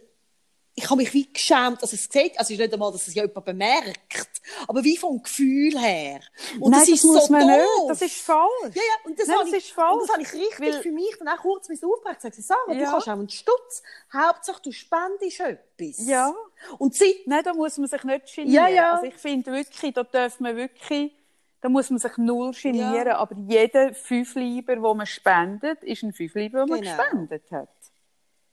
ich 0.78 0.86
habe 0.90 0.98
mich 0.98 1.14
wie 1.14 1.32
geschämt, 1.32 1.82
also 1.82 1.96
es 1.96 2.04
sieht, 2.12 2.38
also 2.38 2.42
es 2.42 2.50
ist 2.52 2.60
nicht 2.60 2.74
einmal, 2.74 2.92
dass 2.92 3.08
es 3.08 3.16
ja 3.16 3.24
jemand 3.24 3.46
bemerkt, 3.46 4.42
aber 4.68 4.84
wie 4.84 4.98
vom 4.98 5.24
Gefühl 5.24 5.80
her. 5.80 6.20
Und 6.60 6.72
Nein, 6.72 6.82
das 6.82 6.90
das 6.90 6.90
ist 7.00 7.04
muss 7.06 7.26
so 7.28 7.32
man 7.32 7.48
doof. 7.48 7.58
nicht. 7.58 7.90
Das 7.90 8.02
ist 8.02 8.18
falsch. 8.18 8.76
Ja, 8.76 8.82
ja, 8.82 9.06
und 9.10 9.18
das, 9.18 9.28
Nein, 9.28 9.38
das 9.40 9.50
ich, 9.52 9.56
ist 9.58 9.72
falsch. 9.72 9.94
und 9.94 10.02
das 10.02 10.10
habe 10.12 10.22
ich 10.24 10.34
richtig 10.34 10.60
Weil- 10.60 10.82
für 10.82 10.92
mich 10.92 11.16
dann 11.18 11.30
auch 11.30 11.38
kurz 11.38 11.70
mit 11.70 11.82
aufgebracht 11.82 12.16
gesagt, 12.18 12.36
Sarah, 12.36 12.60
du 12.68 12.74
Ja. 12.74 12.92
kannst 12.92 13.08
auch 13.08 13.14
einen 13.14 13.30
Stutz, 13.30 13.84
Hauptsache 14.14 14.62
du 14.64 14.72
spendest 14.74 15.40
etwas. 15.40 16.06
Ja. 16.08 16.34
Und 16.78 16.94
sie, 16.94 17.22
Nein, 17.26 17.44
da 17.46 17.54
muss 17.54 17.78
man 17.78 17.88
sich 17.88 18.04
nicht 18.04 18.36
genieren. 18.36 18.54
Ja, 18.54 18.68
ja. 18.68 18.94
Also 18.96 19.06
ich 19.06 19.16
finde 19.16 19.54
wirklich, 19.54 19.94
da 19.94 20.04
darf 20.04 20.40
man 20.42 20.58
wirklich, 20.58 21.14
da 21.62 21.70
muss 21.70 21.90
man 21.90 22.00
sich 22.00 22.18
null 22.18 22.52
genieren. 22.52 23.08
Ja. 23.08 23.18
Aber 23.18 23.34
jeder 23.48 23.94
Fünfliber, 23.94 24.74
den 24.76 24.82
man 24.84 25.06
spendet, 25.06 25.82
ist 25.84 26.04
ein 26.04 26.12
Fünfliber, 26.14 26.66
den 26.66 26.70
man 26.70 26.82
Genau. 26.82 26.98
gespendet 26.98 27.50
hat. 27.52 27.70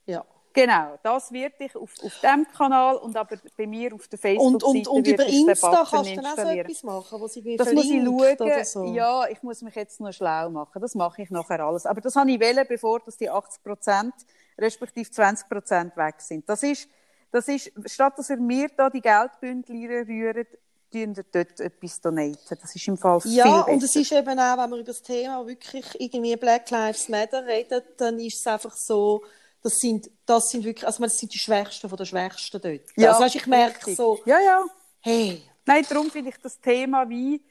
ja. 0.05 0.25
Genau, 0.53 0.99
das 1.01 1.31
wird 1.31 1.53
ich 1.59 1.75
auf, 1.75 1.91
auf 2.03 2.13
diesem 2.21 2.47
Kanal 2.55 2.97
und 2.97 3.17
aber 3.17 3.37
bei 3.57 3.65
mir 3.65 3.93
auf 3.93 4.07
der 4.07 4.19
Und, 4.19 4.61
Facebook-Seite 4.61 4.65
und, 4.65 4.87
und 4.87 5.05
wird 5.07 5.19
über 5.19 5.27
Insta 5.27 5.87
kannst 5.89 6.11
du 6.11 6.15
dann 6.15 6.25
auch 6.27 6.35
so 6.35 6.47
etwas 6.47 6.83
machen, 6.83 7.21
wo 7.21 7.27
sie 7.27 7.57
Das 7.57 7.73
muss 7.73 7.85
ich 7.85 8.03
schauen. 8.03 8.63
so. 8.63 8.85
Ja, 8.85 9.27
ich 9.27 9.41
muss 9.41 9.63
mich 9.63 9.73
jetzt 9.73 9.99
noch 9.99 10.13
schlau 10.13 10.51
machen. 10.51 10.79
Das 10.79 10.93
mache 10.93 11.23
ich 11.23 11.31
nachher 11.31 11.59
alles. 11.59 11.87
Aber 11.87 12.01
das 12.01 12.15
habe 12.15 12.29
ich 12.31 12.39
wählen, 12.39 12.65
bevor 12.69 12.99
dass 12.99 13.17
die 13.17 13.29
80 13.29 13.63
Prozent 13.63 14.13
respektive 14.57 15.09
20 15.09 15.49
Prozent 15.49 15.97
weg 15.97 16.15
sind. 16.19 16.47
Das 16.47 16.61
ist, 16.61 16.87
das 17.31 17.47
ist, 17.47 17.71
statt 17.87 18.13
dass 18.17 18.29
ihr 18.29 18.37
mir 18.37 18.69
da 18.77 18.91
die 18.91 19.01
Geldbündel 19.01 20.05
rührt, 20.05 20.47
tun 20.91 21.15
ihr 21.15 21.25
dort 21.31 21.59
etwas 21.59 21.99
donaten. 21.99 22.57
Das 22.61 22.75
ist 22.75 22.87
im 22.87 22.97
Fall 22.97 23.19
Ja, 23.25 23.61
und 23.61 23.81
es 23.81 23.95
ist 23.95 24.11
eben 24.11 24.39
auch, 24.39 24.57
wenn 24.57 24.69
man 24.69 24.73
über 24.73 24.83
das 24.83 25.01
Thema 25.01 25.45
wirklich 25.47 25.99
irgendwie 25.99 26.35
Black 26.35 26.69
Lives 26.69 27.09
Matter 27.09 27.43
redet, 27.45 27.99
dann 27.99 28.19
ist 28.19 28.37
es 28.37 28.45
einfach 28.45 28.75
so, 28.75 29.23
das 29.63 29.79
sind, 29.79 30.09
das 30.25 30.49
sind 30.49 30.63
wirklich, 30.65 30.85
also 30.85 31.01
das 31.03 31.17
sind 31.17 31.33
die 31.33 31.39
Schwächsten 31.39 31.87
von 31.89 31.97
der 31.97 32.05
Schwächsten 32.05 32.61
dort. 32.61 32.81
Ja, 32.97 33.11
also 33.11 33.23
weißt, 33.23 33.35
ich 33.35 33.47
merke 33.47 33.95
so, 33.95 34.19
Ja, 34.25 34.39
ja. 34.39 34.63
hey, 35.01 35.41
Nein, 35.65 35.85
darum 35.89 36.11
finde 36.11 36.29
ich 36.31 36.37
das 36.41 36.59
Thema 36.59 37.07
wie, 37.09 37.41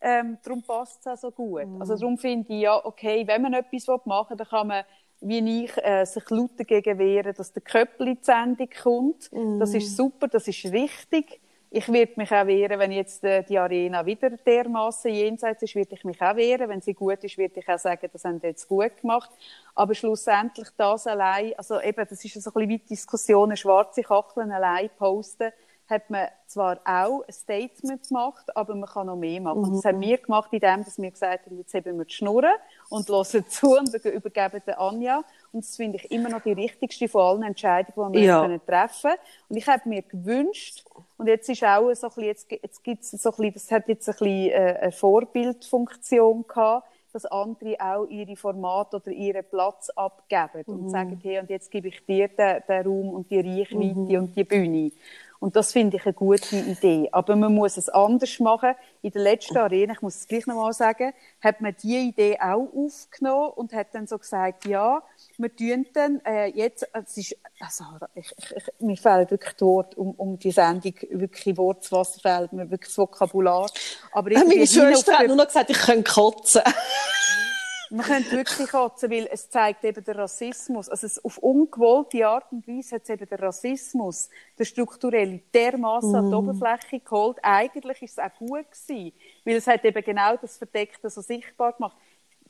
ähm, 0.00 0.38
darum 0.42 0.62
passt 0.62 1.00
es 1.00 1.06
auch 1.06 1.18
so 1.18 1.30
gut. 1.30 1.66
Mhm. 1.66 1.80
Also 1.80 1.96
darum 1.96 2.16
finde 2.16 2.52
ich, 2.52 2.62
ja, 2.62 2.82
okay, 2.84 3.26
wenn 3.26 3.42
man 3.42 3.52
etwas 3.52 3.86
machen 4.06 4.30
will, 4.30 4.36
dann 4.38 4.48
kann 4.48 4.66
man, 4.66 4.84
wie 5.20 5.64
ich, 5.64 5.76
äh, 5.78 6.04
sich 6.06 6.28
laut 6.30 6.52
dagegen 6.56 6.98
wehren, 6.98 7.34
dass 7.36 7.52
der 7.52 7.62
Köppel 7.62 8.08
in 8.08 8.14
die 8.16 8.24
Sendung 8.24 8.68
kommt. 8.82 9.30
Das 9.60 9.70
Mhm. 9.70 9.76
ist 9.76 9.96
super, 9.96 10.28
das 10.28 10.48
ist 10.48 10.64
richtig. 10.64 11.40
Ich 11.70 11.92
werde 11.92 12.12
mich 12.16 12.32
auch 12.32 12.46
wehren, 12.46 12.78
wenn 12.78 12.92
jetzt 12.92 13.22
äh, 13.24 13.42
die 13.42 13.58
Arena 13.58 14.06
wieder 14.06 14.30
dermaßen 14.30 15.12
jenseits 15.12 15.62
ist, 15.62 15.74
werde 15.74 15.94
ich 15.94 16.04
mich 16.04 16.20
auch 16.22 16.34
wehren. 16.34 16.68
Wenn 16.68 16.80
sie 16.80 16.94
gut 16.94 17.22
ist, 17.24 17.36
werde 17.36 17.60
ich 17.60 17.68
auch 17.68 17.78
sagen, 17.78 18.08
das 18.10 18.24
haben 18.24 18.40
sie 18.40 18.46
jetzt 18.46 18.66
gut 18.68 18.96
gemacht. 19.00 19.30
Aber 19.74 19.94
schlussendlich 19.94 20.68
das 20.78 21.06
allein, 21.06 21.52
also 21.58 21.80
eben, 21.80 22.06
das 22.08 22.24
ist 22.24 22.40
so 22.42 22.50
ein 22.50 22.54
bisschen 22.54 22.68
wie 22.70 22.78
die 22.78 22.86
Diskussion, 22.86 23.54
schwarze 23.56 24.02
Kacheln 24.02 24.50
allein 24.50 24.88
posten, 24.98 25.52
hat 25.88 26.10
man 26.10 26.28
zwar 26.46 26.80
auch 26.84 27.22
ein 27.26 27.32
Statement 27.32 28.08
gemacht, 28.08 28.54
aber 28.56 28.74
man 28.74 28.88
kann 28.88 29.06
noch 29.06 29.16
mehr 29.16 29.40
machen. 29.40 29.64
Und 29.64 29.76
das 29.76 29.84
haben 29.84 30.00
wir 30.00 30.18
gemacht, 30.18 30.50
indem 30.52 30.84
dass 30.84 30.98
wir 30.98 31.10
gesagt 31.10 31.46
haben, 31.46 31.56
jetzt 31.58 31.72
haben 31.74 31.98
wir 31.98 32.04
die 32.04 32.14
Schnurren 32.14 32.52
und 32.90 33.08
hören 33.08 33.46
zu 33.48 33.76
und 33.78 33.94
übergeben 33.94 34.62
der 34.66 34.80
Anja. 34.80 35.22
Und 35.52 35.64
das 35.64 35.76
finde 35.76 35.96
ich 35.96 36.10
immer 36.10 36.28
noch 36.28 36.42
die 36.42 36.52
richtigste 36.52 37.08
von 37.08 37.22
allen 37.22 37.42
Entscheidungen, 37.42 38.12
die 38.12 38.18
wir 38.20 38.26
Ja. 38.26 38.40
können 38.42 38.60
treffen 38.66 39.12
Und 39.48 39.56
ich 39.56 39.66
habe 39.66 39.88
mir 39.88 40.02
gewünscht, 40.02 40.84
und 41.18 41.26
jetzt 41.26 41.48
ist 41.48 41.64
auch 41.64 41.92
so 41.94 42.06
ein 42.06 42.10
bisschen, 42.10 42.24
jetzt, 42.24 42.50
jetzt 42.50 42.84
gibt's 42.84 43.10
so 43.10 43.30
ein 43.30 43.36
bisschen, 43.36 43.54
das 43.54 43.70
hat 43.72 43.88
jetzt 43.88 44.08
ein 44.08 44.12
bisschen 44.12 44.50
äh, 44.50 44.78
eine 44.80 44.92
Vorbildfunktion 44.92 46.46
gehabt, 46.46 46.88
dass 47.12 47.26
andere 47.26 47.76
auch 47.80 48.06
ihre 48.06 48.36
Formate 48.36 48.96
oder 48.96 49.10
ihren 49.10 49.44
Platz 49.44 49.90
abgeben 49.90 50.62
und 50.66 50.90
sagen, 50.90 51.18
hey, 51.22 51.40
und 51.40 51.50
jetzt 51.50 51.70
gebe 51.70 51.88
ich 51.88 52.04
dir 52.06 52.28
den, 52.28 52.62
den 52.68 52.86
Raum 52.86 53.08
und 53.10 53.30
die 53.30 53.40
Reichweite 53.40 54.18
und 54.18 54.36
die 54.36 54.44
Bühne. 54.44 54.92
Und 55.40 55.54
das 55.56 55.72
finde 55.72 55.96
ich 55.96 56.04
eine 56.04 56.14
gute 56.14 56.56
Idee. 56.56 57.08
Aber 57.12 57.36
man 57.36 57.54
muss 57.54 57.76
es 57.76 57.88
anders 57.88 58.40
machen. 58.40 58.74
In 59.02 59.12
der 59.12 59.22
letzten 59.22 59.56
Arena, 59.56 59.92
ich 59.92 60.02
muss 60.02 60.16
es 60.16 60.26
gleich 60.26 60.46
nochmal 60.46 60.72
sagen, 60.72 61.12
hat 61.40 61.60
man 61.60 61.74
diese 61.80 61.98
Idee 61.98 62.38
auch 62.40 62.68
aufgenommen 62.74 63.52
und 63.54 63.72
hat 63.72 63.94
dann 63.94 64.06
so 64.06 64.18
gesagt, 64.18 64.66
ja, 64.66 65.02
wir 65.38 65.54
tun 65.54 65.86
dann 65.94 66.20
äh, 66.24 66.46
jetzt, 66.46 66.86
es 66.92 67.16
ist, 67.16 67.36
also, 67.60 67.84
ich, 68.14 68.34
ich, 68.36 68.56
ich, 68.56 68.64
mir 68.80 68.96
fehlt 68.96 69.30
wirklich 69.30 69.54
die 69.54 69.64
Worte, 69.64 69.96
um, 69.96 70.10
um 70.16 70.38
die 70.38 70.50
Sendung 70.50 70.94
wirklich 71.10 71.56
Wort 71.56 71.84
zu 71.84 71.92
Wasser 71.92 72.20
fehlt 72.20 72.52
mir 72.52 72.68
wirklich 72.70 72.88
das 72.88 72.98
Vokabular. 72.98 73.70
Aber 74.12 74.30
meine 74.30 74.52
irgendwie 74.52 74.66
hin 74.66 74.82
auf 74.82 74.88
Schwester 74.88 75.18
hat 75.18 75.26
nur 75.28 75.36
noch 75.36 75.46
gesagt, 75.46 75.70
ich 75.70 75.78
könnte 75.78 76.10
kotzen. 76.12 76.62
man 77.90 78.04
könnte 78.04 78.32
wirklich 78.32 78.68
kotzen, 78.68 79.10
weil 79.10 79.28
es 79.30 79.48
zeigt 79.48 79.84
eben 79.84 80.04
den 80.04 80.16
Rassismus. 80.16 80.88
Also 80.88 81.06
es, 81.06 81.24
auf 81.24 81.38
ungewollte 81.38 82.26
Art 82.26 82.50
und 82.50 82.66
Weise 82.66 82.96
hat 82.96 83.02
es 83.04 83.10
eben 83.10 83.26
den 83.26 83.38
Rassismus, 83.38 84.28
der 84.58 84.64
strukturelle, 84.64 85.40
dermaßen 85.54 86.14
an 86.14 86.30
die 86.30 86.34
Oberfläche 86.34 87.00
geholt. 87.00 87.38
Eigentlich 87.42 88.02
ist 88.02 88.18
es 88.18 88.24
auch 88.24 88.34
gut 88.38 88.66
gewesen, 88.70 89.12
weil 89.44 89.56
es 89.56 89.66
hat 89.68 89.84
eben 89.84 90.02
genau 90.02 90.36
das 90.36 90.58
Verdeckte 90.58 91.08
so 91.08 91.20
sichtbar 91.20 91.74
gemacht. 91.74 91.96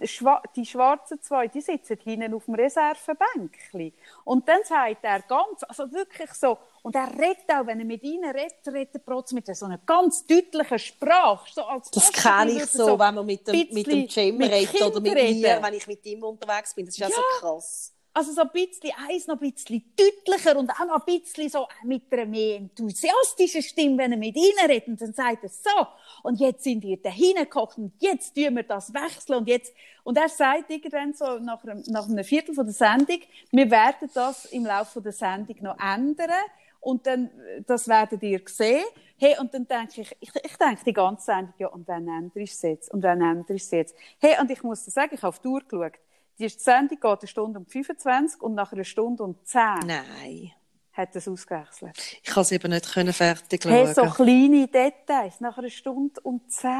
Die 0.00 0.06
Schwa- 0.06 0.42
Die 0.54 0.64
schwarzen 0.64 1.20
zwei, 1.20 1.48
die 1.48 1.60
sitzen 1.60 1.98
hinten 2.02 2.32
auf 2.34 2.44
dem 2.44 2.54
Reservebänkchen. 2.54 3.92
Und 4.24 4.48
dann 4.48 4.60
sagt 4.64 5.02
er 5.02 5.20
ganz, 5.22 5.62
also 5.66 5.90
wirklich 5.92 6.32
so, 6.34 6.58
und 6.82 6.94
er 6.94 7.08
redet 7.10 7.48
auch, 7.48 7.66
wenn 7.66 7.80
er 7.80 7.84
mit 7.84 8.02
ihnen 8.02 8.30
redet, 8.30 8.56
redet 8.66 8.94
er 8.94 9.04
trotzdem 9.04 9.36
mit 9.36 9.46
so 9.54 9.66
einer 9.66 9.78
ganz 9.78 10.24
deutlichen 10.26 10.78
Sprache. 10.78 11.46
So 11.52 11.64
als 11.64 11.90
Das 11.90 12.12
kenne 12.12 12.52
ich 12.52 12.58
bisschen 12.60 12.84
so, 12.86 12.98
wenn 12.98 13.14
man 13.14 13.26
mit 13.26 13.46
dem, 13.46 13.68
mit 13.72 13.86
dem 13.86 14.06
Jim 14.06 14.40
redet 14.40 14.80
oder 14.82 15.00
mit 15.00 15.14
mir, 15.14 15.58
wenn 15.62 15.74
ich 15.74 15.86
mit 15.86 16.06
ihm 16.06 16.22
unterwegs 16.22 16.74
bin. 16.74 16.86
Das 16.86 16.94
ist 16.94 16.98
ja, 17.00 17.08
so 17.08 17.22
krass. 17.40 17.92
Also 18.18 18.32
so 18.32 18.40
ein 18.40 18.50
bisschen, 18.52 18.90
eins 19.08 19.28
noch 19.28 19.40
ein 19.40 19.52
bisschen 19.52 19.80
deutlicher 19.96 20.58
und 20.58 20.68
auch 20.72 20.86
noch 20.86 21.06
ein 21.06 21.20
bisschen 21.20 21.48
so 21.48 21.68
mit 21.84 22.12
einer 22.12 22.26
mehr 22.26 22.56
enthusiastischen 22.56 23.62
Stimme, 23.62 23.96
wenn 23.98 24.10
er 24.10 24.18
mit 24.18 24.34
ihnen 24.34 24.58
redet. 24.66 24.88
Und 24.88 25.00
dann 25.00 25.12
sagt 25.12 25.44
er 25.44 25.48
so, 25.48 25.86
und 26.24 26.40
jetzt 26.40 26.64
sind 26.64 26.82
wir 26.82 27.00
da 27.00 27.10
hingekocht 27.10 27.78
und 27.78 27.92
jetzt 28.00 28.34
tun 28.34 28.56
wir 28.56 28.64
das 28.64 28.92
wechseln 28.92 29.36
und 29.36 29.46
jetzt, 29.46 29.72
und 30.02 30.18
er 30.18 30.28
sagt 30.28 30.68
irgendwann 30.68 31.14
so 31.14 31.38
nach 31.38 31.62
einem, 31.62 31.84
nach 31.86 32.08
einem 32.08 32.24
Viertel 32.24 32.56
von 32.56 32.66
der 32.66 32.74
Sendung, 32.74 33.20
wir 33.52 33.70
werden 33.70 34.10
das 34.12 34.46
im 34.46 34.66
Laufe 34.66 35.00
der 35.00 35.12
Sendung 35.12 35.56
noch 35.60 35.78
ändern. 35.78 36.32
Und 36.80 37.06
dann, 37.06 37.30
das 37.68 37.86
werdet 37.86 38.20
ihr 38.24 38.40
sehen. 38.46 38.84
Hey, 39.16 39.36
und 39.38 39.54
dann 39.54 39.68
denke 39.68 40.00
ich, 40.00 40.16
ich, 40.18 40.30
ich 40.34 40.56
denke 40.56 40.84
die 40.84 40.92
ganze 40.92 41.26
Sendung, 41.26 41.54
ja, 41.58 41.68
und 41.68 41.86
wann 41.86 42.08
ändere 42.08 42.40
ich 42.40 42.50
es 42.50 42.62
jetzt? 42.62 42.92
Und 42.92 43.04
wann 43.04 43.20
ändere 43.20 43.54
ich 43.54 43.62
es 43.62 43.70
jetzt? 43.70 43.96
Hey, 44.18 44.40
und 44.40 44.50
ich 44.50 44.62
muss 44.64 44.84
dir 44.84 44.90
sagen, 44.90 45.14
ich 45.14 45.22
habe 45.22 45.28
auf 45.28 45.38
die 45.38 45.46
Uhr 45.46 45.60
geschaut. 45.60 45.92
Die 46.38 46.48
Sendung 46.48 47.00
geht 47.00 47.20
eine 47.20 47.28
Stunde 47.28 47.58
und 47.58 47.70
25 47.70 48.40
und 48.40 48.54
nach 48.54 48.72
einer 48.72 48.84
Stunde 48.84 49.24
und 49.24 49.46
10 49.46 49.60
Nein. 49.86 50.52
hat 50.92 51.16
es 51.16 51.26
ausgewechselt. 51.26 51.98
Ich 52.22 52.30
kann 52.30 52.42
es 52.42 52.52
eben 52.52 52.70
nicht 52.70 52.92
können 52.92 53.12
fertig 53.12 53.62
schauen. 53.62 53.72
Hey, 53.72 53.92
so 53.92 54.04
kleine 54.04 54.68
Details, 54.68 55.40
nach 55.40 55.58
einer 55.58 55.70
Stunde 55.70 56.20
und 56.20 56.50
10. 56.52 56.70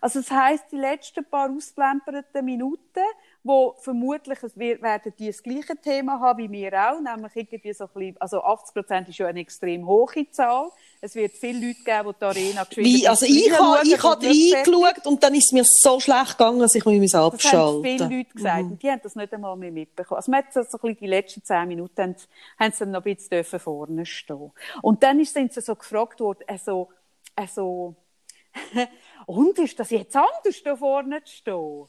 Also 0.00 0.20
das 0.20 0.30
heisst, 0.30 0.72
die 0.72 0.76
letzten 0.76 1.24
paar 1.24 1.50
ausplemperten 1.50 2.44
Minuten, 2.44 3.04
wo 3.44 3.76
vermutlich 3.78 4.42
es 4.42 4.56
wird, 4.58 4.80
werden 4.80 5.12
die 5.18 5.26
das 5.26 5.42
gleiche 5.42 5.76
Thema 5.76 6.18
haben 6.18 6.38
wie 6.38 6.50
wir 6.50 6.72
auch, 6.72 6.98
nämlich 6.98 7.36
irgendwie 7.36 7.74
so 7.74 7.84
ein 7.84 7.90
bisschen, 7.92 8.16
also 8.18 8.42
80 8.42 8.74
Prozent 8.74 9.08
ist 9.10 9.18
ja 9.18 9.26
eine 9.26 9.40
extrem 9.40 9.86
hohe 9.86 10.30
Zahl. 10.30 10.70
Es 11.02 11.14
wird 11.14 11.32
viele 11.32 11.66
Leute 11.66 11.84
geben, 11.84 12.08
die 12.08 12.18
die 12.18 12.24
Arena 12.24 12.64
geschwind 12.64 12.86
Wie, 12.86 13.06
also 13.06 13.26
ich 13.26 13.52
habe 13.52 13.86
ich 13.86 14.02
habe 14.02 14.26
reingeschaut 14.26 15.06
und 15.06 15.22
dann 15.22 15.34
ist 15.34 15.46
es 15.46 15.52
mir 15.52 15.64
so 15.64 16.00
schlecht 16.00 16.38
gegangen, 16.38 16.58
dass 16.58 16.74
ich 16.74 16.86
mich 16.86 17.02
Das 17.02 17.20
haben 17.20 17.32
abschalten 17.34 17.82
viele 17.82 17.98
musste. 17.98 18.16
Leute 18.16 18.34
gesagt. 18.34 18.62
Und 18.62 18.82
die 18.82 18.90
haben 18.90 19.00
das 19.02 19.14
nicht 19.14 19.34
einmal 19.34 19.56
mehr 19.56 19.72
mitbekommen. 19.72 20.16
Also, 20.16 20.30
man 20.30 20.42
hat 20.42 20.52
so 20.54 20.60
ein 20.60 20.66
bisschen 20.66 20.96
die 20.96 21.06
letzten 21.06 21.44
zehn 21.44 21.68
Minuten 21.68 22.00
haben, 22.00 22.16
haben 22.58 22.72
sie 22.72 22.78
dann 22.78 22.90
noch 22.92 23.04
ein 23.04 23.14
bisschen 23.14 23.60
vorne 23.60 24.06
stehen. 24.06 24.52
Und 24.80 25.02
dann 25.02 25.22
sind 25.22 25.52
sie 25.52 25.60
so 25.60 25.74
gefragt 25.74 26.18
worden, 26.20 26.44
also, 26.46 26.88
also, 27.36 27.94
und 29.26 29.58
ist 29.58 29.78
das 29.78 29.90
jetzt 29.90 30.16
anders, 30.16 30.62
da 30.64 30.76
vorne 30.76 31.22
zu 31.24 31.34
stehen? 31.34 31.88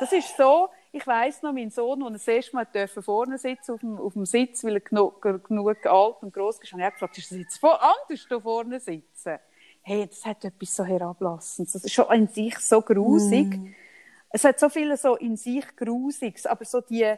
Das 0.00 0.12
ist 0.12 0.36
so, 0.36 0.68
ich 0.92 1.06
weiss 1.06 1.42
noch, 1.42 1.52
mein 1.52 1.70
Sohn, 1.70 2.00
der 2.00 2.10
das 2.10 2.28
erste 2.28 2.56
Mal 2.56 2.66
durfte 2.66 3.02
vorne 3.02 3.38
sitzen 3.38 3.72
auf 3.72 3.80
dem, 3.80 3.98
auf 3.98 4.12
dem 4.12 4.26
Sitz, 4.26 4.62
weil 4.64 4.74
er 4.74 4.80
genug, 4.80 5.22
genug 5.22 5.86
alt 5.86 6.16
und 6.20 6.32
gross 6.32 6.58
ist, 6.58 6.72
ich 6.72 6.74
auch 6.74 6.90
gefragt, 6.90 7.18
ist 7.18 7.30
das 7.30 7.38
jetzt 7.38 7.58
voll 7.58 7.76
anders, 7.80 8.26
da 8.28 8.40
vorne 8.40 8.78
sitzen? 8.80 9.38
Hey, 9.82 10.06
das 10.06 10.24
hat 10.24 10.44
etwas 10.44 10.76
so 10.76 10.84
Herablassendes. 10.84 11.72
Das 11.72 11.84
ist 11.84 11.92
schon 11.92 12.10
in 12.12 12.28
sich 12.28 12.58
so 12.58 12.80
grusig. 12.80 13.58
Es 14.30 14.44
hat 14.44 14.58
so 14.58 14.68
viele 14.68 14.96
so 14.96 15.16
in 15.16 15.36
sich 15.36 15.64
Grusiges, 15.76 16.46
aber 16.46 16.64
so 16.64 16.80
die, 16.80 17.14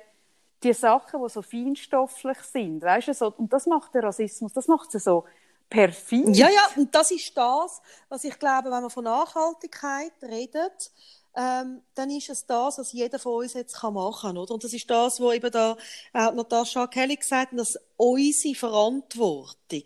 die 0.63 0.73
Sachen, 0.73 1.23
die 1.23 1.29
so 1.29 1.43
feinstofflich 1.43 2.39
sind, 2.39 2.83
weißt 2.83 3.09
du, 3.09 3.15
so, 3.15 3.33
und 3.37 3.53
das 3.53 3.67
macht 3.67 3.95
der 3.95 4.05
Rassismus, 4.05 4.53
das 4.53 4.69
macht 4.69 4.91
sie 4.91 4.99
so 4.99 5.25
perfid. 5.69 6.37
Ja, 6.37 6.49
ja, 6.49 6.63
und 6.77 6.95
das 6.95 7.11
ist 7.11 7.37
das, 7.37 7.81
was 8.09 8.25
ich 8.25 8.39
glaube, 8.39 8.71
wenn 8.71 8.83
man 8.83 8.91
von 8.91 9.05
Nachhaltigkeit 9.05 10.13
redet, 10.23 10.91
ähm, 11.37 11.83
dann 11.95 12.11
ist 12.11 12.31
es 12.31 12.47
das, 12.47 12.79
was 12.79 12.93
jeder 12.93 13.19
von 13.19 13.43
uns 13.43 13.53
jetzt 13.53 13.81
machen 13.83 14.29
kann, 14.29 14.39
oder? 14.39 14.55
Und 14.55 14.65
das 14.65 14.73
ist 14.73 14.89
das, 14.91 15.21
was 15.21 15.35
eben 15.35 15.51
da 15.51 15.77
auch 16.13 16.33
Natascha 16.33 16.87
Kelly 16.87 17.17
gesagt 17.17 17.53
hat, 17.53 17.59
dass 17.59 17.79
unsere 17.97 18.55
Verantwortung, 18.55 19.85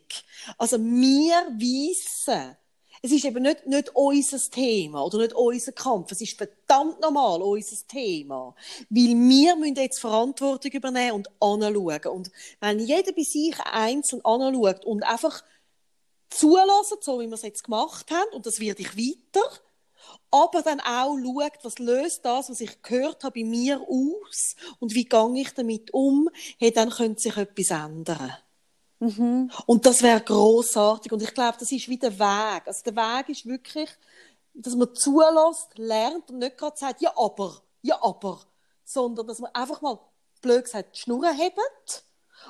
also 0.56 0.78
wir 0.78 1.35
wissen, 1.59 2.56
es 3.02 3.12
ist 3.12 3.24
eben 3.24 3.43
nicht, 3.43 3.66
nicht 3.66 3.90
unser 3.94 4.39
Thema 4.51 5.05
oder 5.05 5.18
nicht 5.18 5.32
unser 5.32 5.72
Kampf. 5.72 6.12
Es 6.12 6.20
ist 6.20 6.36
verdammt 6.36 7.01
normal 7.01 7.40
unser 7.40 7.86
Thema. 7.89 8.55
Weil 8.90 9.16
wir 9.16 9.56
müssen 9.56 9.77
jetzt 9.77 10.01
Verantwortung 10.01 10.70
übernehmen 10.70 11.12
und 11.12 11.31
anschauen. 11.40 12.12
Und 12.12 12.31
wenn 12.60 12.78
jeder 12.78 13.12
bei 13.12 13.22
sich 13.22 13.59
einzeln 13.60 14.22
anschaut 14.22 14.85
und 14.85 15.02
einfach 15.02 15.43
zulassen, 16.28 16.98
so 17.01 17.20
wie 17.20 17.27
wir 17.27 17.35
es 17.35 17.43
jetzt 17.43 17.64
gemacht 17.64 18.10
haben, 18.10 18.35
und 18.35 18.44
das 18.44 18.60
werde 18.60 18.82
ich 18.82 18.97
weiter, 18.97 19.48
aber 20.31 20.62
dann 20.62 20.81
auch 20.81 21.16
schaut, 21.16 21.59
was 21.64 21.78
löst 21.78 22.24
das, 22.24 22.51
was 22.51 22.60
ich 22.60 22.82
gehört 22.82 23.24
habe, 23.24 23.40
bei 23.40 23.44
mir 23.44 23.81
aus 23.81 24.56
und 24.78 24.94
wie 24.94 25.05
gehe 25.05 25.40
ich 25.40 25.52
damit 25.55 25.93
um, 25.93 26.28
hey, 26.59 26.72
dann 26.72 26.90
könnte 26.90 27.20
sich 27.20 27.36
etwas 27.36 27.70
ändern. 27.70 28.36
Mhm. 29.01 29.51
Und 29.66 29.86
das 29.86 30.02
wäre 30.02 30.20
großartig. 30.20 31.10
Und 31.10 31.22
ich 31.22 31.35
glaube, 31.35 31.56
das 31.59 31.72
ist 31.72 31.89
wie 31.89 31.98
der 31.98 32.18
Weg. 32.18 32.62
Also 32.66 32.82
der 32.85 32.97
Weg 32.97 33.31
ist 33.31 33.47
wirklich, 33.47 33.89
dass 34.55 34.74
man 34.74 34.94
zulässt, 34.94 35.77
lernt 35.77 36.31
und 36.31 36.39
nicht 36.39 36.59
gerade 36.59 36.77
sagt, 36.77 37.01
ja, 37.01 37.12
aber, 37.16 37.62
ja, 37.82 37.98
aber, 38.02 38.40
sondern 38.85 39.27
dass 39.27 39.39
man 39.39 39.55
einfach 39.55 39.81
mal, 39.81 39.98
blöd 40.43 40.64
gesagt, 40.64 40.97
die 40.97 41.01
Schnur 41.01 41.31
hebt 41.32 42.05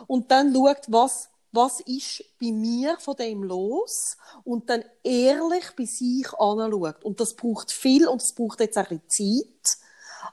und 0.07 0.31
dann 0.31 0.55
schaut, 0.55 0.83
was, 0.89 1.30
was 1.53 1.81
ist 1.81 2.25
bei 2.41 2.53
mir 2.53 2.97
von 2.99 3.17
dem 3.17 3.43
los 3.43 4.17
und 4.45 4.71
dann 4.71 4.85
ehrlich 5.03 5.65
bei 5.77 5.85
sich 5.85 6.33
anschaut. 6.39 7.05
Und 7.05 7.21
das 7.21 7.35
braucht 7.35 7.73
viel 7.73 8.07
und 8.07 8.23
es 8.23 8.33
braucht 8.33 8.61
jetzt 8.61 8.79
auch 8.79 8.91
ein 8.91 9.01
bisschen 9.01 9.43
Zeit. 9.43 9.79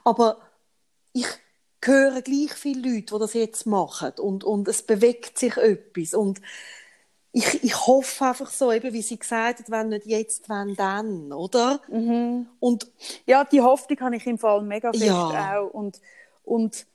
Aber 0.04 0.38
ich 1.12 1.26
hören 1.84 2.22
gleich 2.22 2.52
viele 2.54 2.90
Leute, 2.90 3.14
die 3.14 3.18
das 3.18 3.34
jetzt 3.34 3.66
machen 3.66 4.12
und, 4.18 4.44
und 4.44 4.68
es 4.68 4.82
bewegt 4.82 5.38
sich 5.38 5.56
etwas 5.56 6.14
und 6.14 6.40
ich, 7.32 7.62
ich 7.62 7.86
hoffe 7.86 8.24
einfach 8.24 8.50
so, 8.50 8.72
eben 8.72 8.92
wie 8.92 9.02
sie 9.02 9.18
gesagt 9.18 9.60
hat, 9.60 9.70
wenn 9.70 9.90
nicht 9.90 10.06
jetzt, 10.06 10.48
wenn 10.48 10.74
dann, 10.74 11.32
oder? 11.32 11.80
Mhm. 11.88 12.48
Und 12.58 12.90
ja, 13.26 13.44
die 13.44 13.60
Hoffnung 13.60 14.00
habe 14.00 14.16
ich 14.16 14.26
im 14.26 14.38
Fall 14.38 14.62
mega 14.62 14.92
fest 14.92 15.04
ja. 15.04 15.58
auch 15.58 15.70
und, 15.70 16.00
und 16.42 16.86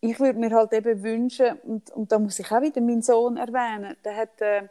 ich 0.00 0.20
würde 0.20 0.38
mir 0.38 0.50
halt 0.50 0.72
eben 0.72 1.02
wünschen, 1.02 1.58
und, 1.60 1.90
und 1.90 2.12
da 2.12 2.18
muss 2.18 2.38
ich 2.38 2.50
auch 2.50 2.62
wieder 2.62 2.80
meinen 2.80 3.02
Sohn 3.02 3.36
erwähnen, 3.36 3.96
der 4.04 4.16
hat, 4.16 4.40
äh, 4.40 4.68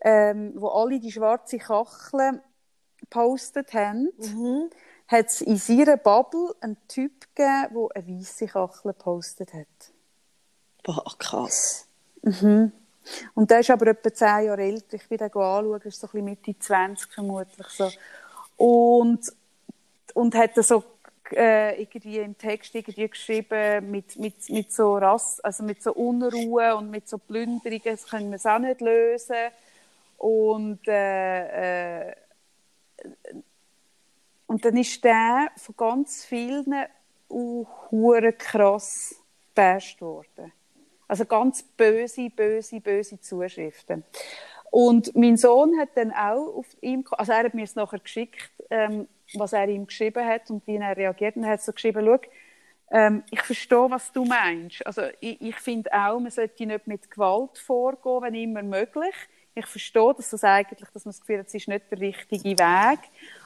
ähm, 0.00 0.52
wo 0.56 0.68
alle 0.68 1.00
die 1.00 1.12
schwarze 1.12 1.58
Kachel 1.58 2.40
gepostet 3.00 3.74
haben, 3.74 4.10
mhm 4.18 4.70
hat 5.06 5.26
es 5.26 5.40
in 5.40 5.56
seiner 5.56 5.96
Bubble 5.96 6.54
einen 6.60 6.76
Typ 6.88 7.12
gegeben, 7.34 7.74
der 7.74 8.02
eine 8.02 8.20
weisse 8.20 8.46
Kachel 8.46 8.92
gepostet 8.92 9.52
hat. 9.52 9.66
Boah, 10.82 11.04
krass. 11.18 11.86
Mhm. 12.22 12.72
Und 13.34 13.50
der 13.50 13.60
ist 13.60 13.70
aber 13.70 13.88
etwa 13.88 14.12
zehn 14.12 14.46
Jahre 14.46 14.62
älter. 14.62 14.94
Ich 14.94 15.08
bin 15.08 15.18
den 15.18 15.26
anschauen, 15.26 15.80
ist 15.82 16.00
so 16.00 16.06
ein 16.06 16.10
bisschen 16.10 16.24
Mitte 16.24 16.58
20 16.58 17.12
vermutlich 17.12 17.66
so. 17.68 17.90
Und, 18.56 19.20
und 20.14 20.34
hat 20.34 20.54
so 20.56 20.82
äh, 21.36 21.80
irgendwie 21.80 22.18
im 22.18 22.36
Text 22.36 22.74
irgendwie 22.74 23.08
geschrieben 23.08 23.90
mit, 23.90 24.16
mit, 24.16 24.48
mit 24.48 24.72
so 24.72 24.96
Rass, 24.96 25.40
also 25.40 25.64
mit 25.64 25.82
so 25.82 25.92
Unruhe 25.92 26.76
und 26.76 26.90
mit 26.90 27.08
so 27.08 27.18
Plünderungen, 27.18 27.82
das 27.84 28.06
können 28.06 28.30
wir 28.30 28.36
es 28.36 28.46
auch 28.46 28.58
nicht 28.58 28.80
lösen. 28.80 29.50
Und 30.18 30.86
äh, 30.88 32.08
äh, 32.08 32.14
und 34.46 34.64
dann 34.64 34.76
ist 34.76 35.02
der 35.02 35.48
von 35.56 35.76
ganz 35.76 36.24
vielen 36.24 36.72
uh, 37.28 37.66
krass 38.38 39.16
gebasht 39.54 40.00
worden. 40.00 40.52
Also 41.08 41.24
ganz 41.24 41.62
böse, 41.62 42.30
böse, 42.30 42.80
böse 42.80 43.20
Zuschriften. 43.20 44.04
Und 44.70 45.14
mein 45.14 45.36
Sohn 45.36 45.78
hat 45.78 45.90
dann 45.94 46.10
auch 46.10 46.58
auf 46.58 46.66
ihm, 46.80 47.04
also 47.12 47.32
er 47.32 47.44
hat 47.44 47.54
mir 47.54 47.64
es 47.64 47.76
nachher 47.76 48.00
geschickt, 48.00 48.50
ähm, 48.74 49.08
was 49.34 49.52
er 49.52 49.68
ihm 49.68 49.86
geschrieben 49.86 50.24
hat 50.26 50.50
und 50.50 50.66
wie 50.66 50.76
er 50.76 50.96
reagiert. 50.96 51.36
Und 51.36 51.44
er 51.44 51.50
hat 51.50 51.62
so 51.62 51.72
geschrieben, 51.72 52.04
schau, 52.04 52.18
ähm, 52.90 53.22
ich 53.30 53.40
verstehe, 53.40 53.90
was 53.90 54.12
du 54.12 54.24
meinst. 54.24 54.84
Also 54.86 55.02
ich, 55.20 55.40
ich 55.40 55.56
finde 55.56 55.92
auch, 55.92 56.18
man 56.18 56.30
sollte 56.30 56.66
nicht 56.66 56.86
mit 56.86 57.10
Gewalt 57.10 57.58
vorgehen, 57.58 58.22
wenn 58.22 58.34
immer 58.34 58.62
möglich. 58.62 59.14
Ich 59.56 59.66
verstehe, 59.66 60.12
dass 60.16 60.30
das 60.30 60.42
eigentlich, 60.42 60.88
dass 60.90 61.04
man 61.04 61.12
das 61.12 61.20
Gefühl 61.20 61.38
hat, 61.38 61.46
es 61.46 61.54
ist 61.54 61.68
nicht 61.68 61.88
der 61.88 62.00
richtige 62.00 62.58
Weg. 62.58 62.98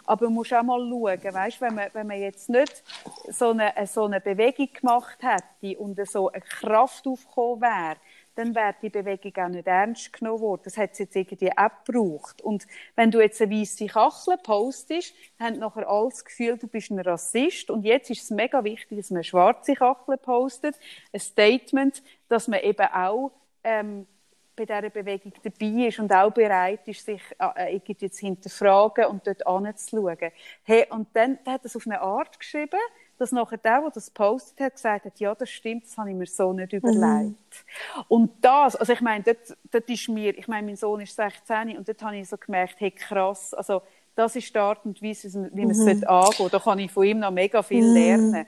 Aber 0.06 0.24
man 0.24 0.34
muss 0.34 0.52
auch 0.54 0.62
mal 0.62 0.80
schauen, 0.80 1.34
weißt, 1.34 1.60
wenn, 1.60 1.74
man, 1.74 1.88
wenn 1.92 2.06
man 2.06 2.18
jetzt 2.18 2.48
nicht 2.48 2.82
so 3.28 3.50
eine, 3.50 3.74
so 3.86 4.06
eine 4.06 4.20
Bewegung 4.20 4.72
gemacht 4.72 5.18
hätte 5.20 5.78
und 5.78 6.00
so 6.08 6.30
eine 6.30 6.40
Kraft 6.40 7.06
aufgekommen 7.06 7.60
wäre, 7.60 7.96
dann 8.38 8.54
wäre 8.54 8.76
die 8.80 8.88
Bewegung 8.88 9.32
auch 9.44 9.48
nicht 9.48 9.66
ernst 9.66 10.12
genommen 10.12 10.40
worden. 10.40 10.62
Das 10.64 10.76
hat 10.76 10.92
es 10.92 11.00
jetzt 11.00 11.16
irgendwie 11.16 11.50
auch 11.56 11.84
gebraucht. 11.84 12.40
Und 12.40 12.68
wenn 12.94 13.10
du 13.10 13.20
jetzt 13.20 13.42
eine 13.42 13.52
weisse 13.52 13.86
Kachel 13.86 14.36
postest, 14.40 15.12
dann 15.38 15.54
haben 15.54 15.58
nachher 15.58 15.88
alle 15.88 16.10
das 16.10 16.24
Gefühl, 16.24 16.56
du 16.56 16.68
bist 16.68 16.90
ein 16.90 17.00
Rassist. 17.00 17.68
Und 17.68 17.84
jetzt 17.84 18.10
ist 18.10 18.22
es 18.22 18.30
mega 18.30 18.62
wichtig, 18.62 18.96
dass 18.96 19.10
man 19.10 19.18
eine 19.18 19.24
schwarze 19.24 19.74
Kachel 19.74 20.16
postet. 20.18 20.76
Ein 21.12 21.18
Statement, 21.18 22.00
dass 22.28 22.46
man 22.46 22.60
eben 22.60 22.86
auch 22.86 23.32
ähm, 23.64 24.06
bei 24.54 24.66
dieser 24.66 24.90
Bewegung 24.90 25.32
dabei 25.42 25.88
ist 25.88 25.98
und 25.98 26.12
auch 26.12 26.30
bereit 26.30 26.86
ist, 26.86 27.04
sich 27.04 27.22
äh, 27.40 27.74
irgendwie 27.74 28.08
zu 28.08 28.24
hinterfragen 28.24 29.06
und 29.06 29.26
dort 29.26 29.44
anzuschauen. 29.48 30.30
Hey, 30.62 30.86
und 30.90 31.08
dann 31.14 31.38
hat 31.44 31.62
er 31.62 31.64
es 31.64 31.74
auf 31.74 31.86
eine 31.86 32.00
Art 32.00 32.38
geschrieben, 32.38 32.78
dass 33.18 33.32
nachher 33.32 33.58
der, 33.58 33.80
der 33.80 33.90
das 33.90 34.10
postet 34.10 34.60
hat, 34.60 34.74
gesagt 34.74 35.04
hat, 35.04 35.20
ja, 35.20 35.34
das 35.34 35.50
stimmt, 35.50 35.84
das 35.84 35.98
habe 35.98 36.10
ich 36.10 36.16
mir 36.16 36.26
so 36.26 36.52
nicht 36.52 36.72
mhm. 36.72 36.78
überlegt. 36.78 37.04
Mhm. 37.30 38.04
Und 38.08 38.30
das, 38.40 38.76
also 38.76 38.92
ich 38.92 39.00
meine, 39.00 39.24
dort, 39.24 39.56
dort 39.70 39.90
ist 39.90 40.08
mir, 40.08 40.36
ich 40.38 40.48
meine, 40.48 40.66
mein 40.66 40.76
Sohn 40.76 41.00
ist 41.00 41.16
16 41.16 41.76
und 41.76 41.88
dort 41.88 42.02
habe 42.02 42.16
ich 42.16 42.28
so 42.28 42.36
gemerkt, 42.36 42.76
hey, 42.78 42.90
krass, 42.90 43.52
also 43.54 43.82
das 44.14 44.34
ist 44.36 44.54
die 44.54 44.58
Art 44.58 44.84
und 44.84 45.02
Weise, 45.02 45.50
wie 45.52 45.60
man 45.60 45.70
es 45.70 45.78
mhm. 45.78 46.04
angehen 46.06 46.48
Da 46.50 46.58
kann 46.58 46.78
ich 46.78 46.90
von 46.90 47.04
ihm 47.04 47.18
noch 47.20 47.30
mega 47.30 47.62
viel 47.62 47.86
mhm. 47.86 47.94
lernen. 47.94 48.46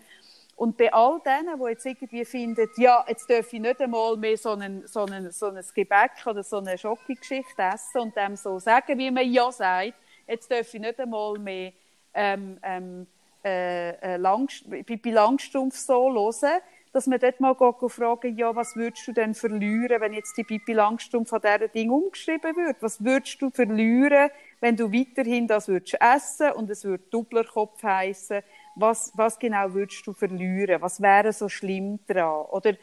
Und 0.57 0.77
bei 0.77 0.93
all 0.93 1.21
denen, 1.21 1.59
die 1.59 1.69
jetzt 1.71 1.87
irgendwie 1.87 2.25
finden, 2.25 2.69
ja, 2.77 3.03
jetzt 3.09 3.31
darf 3.31 3.51
ich 3.51 3.61
nicht 3.61 3.81
einmal 3.81 4.17
mehr 4.17 4.37
so 4.37 4.51
ein, 4.51 4.83
so 4.87 5.07
ein, 5.07 5.31
so 5.31 5.47
ein 5.47 5.65
Gebäck 5.75 6.27
oder 6.27 6.43
so 6.43 6.59
eine 6.59 6.77
Schokogeschichte 6.77 7.63
essen 7.63 8.01
und 8.01 8.17
dem 8.17 8.37
so 8.37 8.59
sagen, 8.59 8.99
wie 8.99 9.11
man 9.11 9.31
ja 9.33 9.51
sagt, 9.51 9.95
jetzt 10.27 10.51
darf 10.51 10.75
ich 10.75 10.81
nicht 10.81 11.01
einmal 11.01 11.39
mehr 11.39 11.73
ähm, 12.13 12.59
ähm, 12.63 13.07
äh, 13.45 13.91
äh 13.91 14.17
Langst 14.17 14.69
Pippi 14.69 15.11
Langstrumpf 15.11 15.77
so 15.77 16.13
hören, 16.13 16.61
dass 16.93 17.07
man 17.07 17.21
dort 17.21 17.41
mal 17.41 17.55
fragen 17.55 18.37
ja, 18.37 18.55
was 18.55 18.75
würdest 18.75 19.07
du 19.07 19.13
denn 19.13 19.35
verlieren, 19.35 20.01
wenn 20.01 20.13
jetzt 20.13 20.37
die 20.37 20.45
Pippi 20.45 20.73
Langstrumpf 20.73 21.29
von 21.29 21.41
dieser 21.41 21.69
Ding 21.69 21.91
umgeschrieben 21.91 22.57
wird? 22.57 22.77
Was 22.81 23.03
würdest 23.05 23.41
du 23.41 23.51
verlieren, 23.51 24.31
wenn 24.61 24.77
du 24.77 24.93
weiterhin 24.93 25.47
das 25.47 25.69
würdest 25.69 25.97
essen 26.01 26.53
und 26.53 26.69
es 26.69 26.85
würde 26.85 27.05
Dopplerkopf 27.11 27.83
heißen? 27.83 28.43
was, 28.75 29.13
was 29.15 29.39
genau 29.39 29.73
würdest 29.73 30.07
du 30.07 30.13
verlieren? 30.13 30.81
Was 30.81 31.01
wäre 31.01 31.33
so 31.33 31.49
schlimm 31.49 31.99
daran? 32.07 32.47
Oder, 32.47 32.75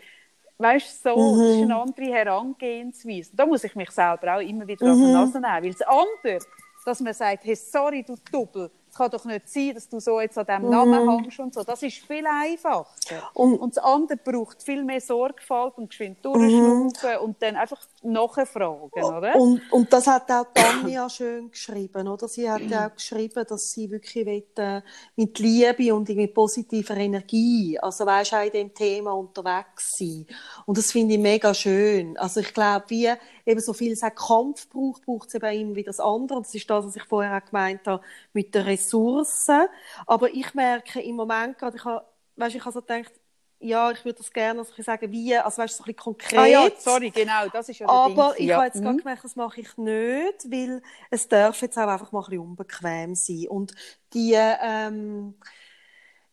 weißt 0.58 1.06
du, 1.06 1.10
so, 1.10 1.34
mhm. 1.34 1.40
das 1.40 1.50
ist 1.50 1.62
eine 1.64 1.76
andere 1.76 2.14
Herangehensweise. 2.14 3.32
Da 3.34 3.46
muss 3.46 3.64
ich 3.64 3.76
mich 3.76 3.92
selber 3.92 4.38
auch 4.38 4.42
immer 4.42 4.68
wieder 4.68 4.86
mhm. 4.86 4.92
an 4.92 5.08
die 5.08 5.14
Nase 5.14 5.40
nehmen, 5.40 5.64
weil 5.64 5.72
das 5.72 5.82
andere, 5.82 6.40
dass 6.86 7.00
man 7.02 7.14
sagt, 7.14 7.46
hey, 7.46 7.56
sorry, 7.56 8.04
du 8.04 8.16
Doppel, 8.32 8.72
kann 8.98 9.12
doch 9.12 9.26
nicht 9.26 9.50
sein, 9.50 9.74
dass 9.74 9.88
du 9.88 10.00
so 10.00 10.20
jetzt 10.20 10.38
an 10.38 10.46
diesem 10.46 10.70
Namen 10.70 11.06
mm. 11.06 11.10
hängst 11.10 11.40
und 11.40 11.54
so. 11.54 11.64
Das 11.64 11.82
ist 11.84 11.98
viel 11.98 12.26
einfacher. 12.26 12.88
Und, 13.34 13.58
und 13.60 13.78
das 13.78 13.84
andere 13.84 14.18
braucht 14.18 14.64
viel 14.64 14.84
mehr 14.84 15.02
Sorgfalt 15.02 15.78
und 15.78 15.90
geschwind 15.90 16.24
durchschnaufen 16.24 16.90
mm. 16.92 17.24
und 17.24 17.42
dann 17.42 17.56
einfach 17.56 17.82
nachfragen, 18.04 18.90
oder? 18.94 19.36
Und, 19.36 19.62
und 19.72 19.94
das 19.94 20.08
hat 20.08 20.32
auch 20.32 20.46
Tanja 20.54 21.10
schön 21.10 21.52
geschrieben, 21.52 22.08
oder? 22.08 22.28
Sie 22.28 22.50
hat 22.50 22.62
ja 22.62 22.88
auch 22.88 22.96
geschrieben, 22.96 23.46
dass 23.48 23.72
sie 23.72 23.90
wirklich 23.90 24.26
will, 24.26 24.44
äh, 24.58 24.82
mit 25.16 25.38
Liebe 25.40 25.94
und 25.94 26.10
mit 26.10 26.34
positiver 26.34 26.98
Energie, 26.98 27.78
also 27.80 28.06
weißt 28.06 28.34
auch 28.34 28.46
in 28.46 28.52
dem 28.52 28.74
Thema 28.74 29.14
unterwegs 29.14 29.98
sein. 29.98 30.26
Und 30.66 30.78
das 30.78 30.92
finde 30.92 31.16
ich 31.16 31.20
mega 31.20 31.54
schön. 31.54 32.18
Also 32.18 32.40
ich 32.40 32.54
glaube, 32.54 32.86
wie 32.90 33.10
eben 33.48 33.62
so 33.62 33.74
viel 33.74 33.94
es 33.94 34.04
auch 34.04 34.14
Kampf 34.14 34.70
braucht, 34.70 35.06
braucht 35.06 35.30
es 35.30 35.36
eben 35.36 35.62
immer 35.62 35.76
wie 35.76 35.84
das 35.84 36.00
andere. 36.00 36.38
Und 36.38 36.46
das 36.46 36.54
ist 36.54 36.70
das, 36.70 36.86
was 36.86 36.96
ich 36.96 37.04
vorher 37.04 37.38
auch 37.38 37.46
gemeint 37.46 37.88
habe 37.88 38.04
mit 38.34 38.54
der 38.54 38.66
Ressourcen. 38.66 39.68
Aber 40.06 40.30
ich 40.34 40.54
merke 40.54 41.02
im 41.02 41.16
Moment 41.16 41.58
gerade, 41.58 41.78
ich 41.78 41.86
habe, 41.86 42.06
weißt, 42.36 42.56
ich 42.56 42.62
habe 42.62 42.74
so 42.74 42.82
gedacht, 42.82 43.14
ja, 43.60 43.90
ich 43.90 44.06
würde 44.06 44.20
das 44.20 44.32
gerne 44.32 44.60
also 44.60 44.72
ich 44.78 44.86
sagen, 44.86 45.12
wie, 45.12 45.36
also 45.36 45.58
weißt 45.60 45.74
du, 45.74 45.78
so 45.78 45.84
ein 45.84 45.86
bisschen 45.86 45.96
konkret. 45.96 46.40
Ah 46.40 46.46
ja, 46.46 46.70
sorry, 46.78 47.10
genau, 47.10 47.48
das 47.52 47.70
ist 47.70 47.80
ja 47.80 47.90
Aber 47.90 48.34
Ding. 48.34 48.44
ich 48.44 48.50
ja. 48.50 48.58
habe 48.58 48.66
jetzt 48.68 48.76
mhm. 48.76 48.84
gerade 48.84 48.98
gemerkt, 48.98 49.24
das 49.24 49.36
mache 49.36 49.62
ich 49.62 49.78
nicht, 49.78 50.52
weil 50.52 50.82
es 51.10 51.28
darf 51.28 51.60
jetzt 51.62 51.78
auch 51.78 51.88
einfach 51.88 52.12
mal 52.12 52.20
ein 52.20 52.26
bisschen 52.26 52.40
unbequem 52.42 53.16
sein. 53.16 53.48
Und 53.50 53.74
die, 54.14 54.36
ähm, 54.36 55.36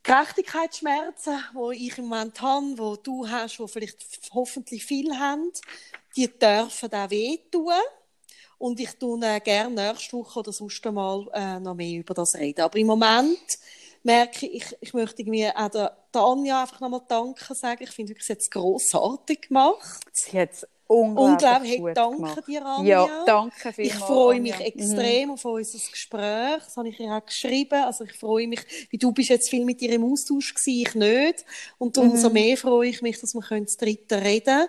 Gerechtigkeitsschmerzen, 0.05 1.43
die 1.55 1.87
ich 1.87 1.97
im 1.97 2.05
Moment 2.07 2.41
habe, 2.43 2.75
die 2.77 3.03
du 3.03 3.27
hast, 3.27 3.59
die 3.59 3.69
vielleicht 3.69 4.31
hoffentlich 4.35 4.85
viele 4.85 5.19
haben, 5.19 5.51
die 6.15 6.29
dürfen 6.29 6.93
auch 6.93 7.11
wehtun. 7.11 7.73
Und 8.59 8.79
ich 8.81 8.93
tue 8.93 9.19
gerne 9.41 9.75
nächste 9.75 10.19
Woche 10.19 10.41
oder 10.41 10.53
sonst 10.53 10.87
einmal 10.87 11.27
äh, 11.33 11.59
noch 11.59 11.75
mehr 11.75 11.99
über 12.01 12.15
das 12.15 12.35
reden. 12.35 12.61
Aber 12.61 12.79
im 12.79 12.87
Moment 12.87 13.59
merke 14.03 14.47
ich, 14.47 14.77
ich, 14.81 14.93
möchte 14.93 15.25
mir 15.25 15.57
auch 15.57 15.71
der, 15.71 15.97
der 16.13 16.21
Anja 16.21 16.63
einfach 16.63 16.81
nochmal 16.81 17.03
Danke 17.09 17.55
sagen. 17.55 17.83
Ich 17.83 17.91
finde 17.91 18.15
sie 18.19 18.33
hat 18.33 18.41
es 18.41 18.51
grossartig 18.51 19.49
gemacht. 19.49 20.05
Sie 20.13 20.39
hat 20.39 20.69
unglaublich. 20.87 21.81
Hey, 21.83 21.95
danke 21.95 22.43
dir, 22.43 22.65
Anja. 22.65 23.07
Ja, 23.07 23.25
danke 23.25 23.73
vielmals. 23.73 23.79
Ich 23.79 24.05
freue 24.05 24.41
mich 24.41 24.55
Anja. 24.55 24.67
extrem 24.67 25.25
mhm. 25.25 25.31
auf 25.35 25.45
unser 25.45 25.79
Gespräch. 25.91 26.59
Das 26.65 26.77
habe 26.77 26.89
ich 26.89 27.01
ihr 27.01 27.13
auch 27.13 27.25
geschrieben. 27.25 27.83
Also 27.85 28.05
ich 28.05 28.13
freue 28.13 28.47
mich, 28.47 28.61
wie 28.91 28.99
du 28.99 29.13
bist 29.13 29.31
jetzt 29.31 29.51
viel 29.51 29.65
mit 29.65 29.81
ihr 29.83 29.93
im 29.93 30.05
Austausch 30.05 30.55
gewesen, 30.55 30.83
ich 30.83 30.95
nicht. 30.95 31.45
Und 31.79 31.97
umso 31.99 32.29
mhm. 32.29 32.35
mehr 32.35 32.57
freue 32.57 32.89
ich 32.89 33.03
mich, 33.03 33.21
dass 33.21 33.35
wir 33.35 33.61
das 33.61 33.77
dritte 33.77 34.23
reden 34.23 34.67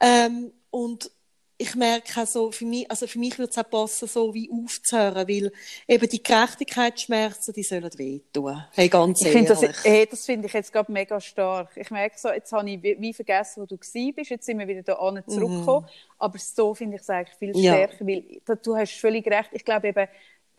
ähm, 0.00 0.52
Und 0.70 1.10
ich 1.58 1.74
merke 1.74 2.20
auch 2.20 2.26
so, 2.26 2.50
für 2.50 2.66
mich, 2.66 2.90
also 2.90 3.06
für 3.06 3.18
mich 3.18 3.38
würde 3.38 3.50
es 3.50 3.58
auch 3.58 3.68
passen, 3.68 4.06
so 4.06 4.34
wie 4.34 4.50
aufzuhören, 4.50 5.26
weil 5.26 5.52
eben 5.88 6.08
die 6.08 6.22
Gerechtigkeitsschmerzen, 6.22 7.54
die 7.54 7.62
sollen 7.62 7.90
wehtun. 7.96 8.62
Hey, 8.72 8.88
ganz 8.88 9.22
ich 9.22 9.34
ehrlich. 9.34 9.48
Das, 9.48 9.84
hey, 9.84 10.06
das 10.06 10.26
finde 10.26 10.48
ich 10.48 10.52
jetzt 10.52 10.72
gerade 10.72 10.92
mega 10.92 11.18
stark. 11.18 11.70
Ich 11.76 11.90
merke 11.90 12.18
so, 12.18 12.28
jetzt 12.28 12.52
habe 12.52 12.68
ich 12.68 12.82
wie, 12.82 13.12
vergessen, 13.14 13.62
wo 13.62 13.66
du 13.66 13.78
bist, 13.78 14.30
jetzt 14.30 14.44
sind 14.44 14.58
wir 14.58 14.68
wieder 14.68 14.82
da 14.82 14.94
an 14.94 15.22
zurückgekommen, 15.26 15.86
mhm. 15.86 16.14
aber 16.18 16.38
so 16.38 16.74
finde 16.74 16.96
ich 16.96 17.02
es 17.02 17.10
eigentlich 17.10 17.38
viel 17.38 17.54
stärker, 17.56 18.04
ja. 18.04 18.22
weil 18.46 18.56
du 18.62 18.76
hast 18.76 18.92
völlig 18.92 19.26
recht, 19.26 19.50
ich 19.52 19.64
glaube 19.64 19.88
eben, 19.88 20.08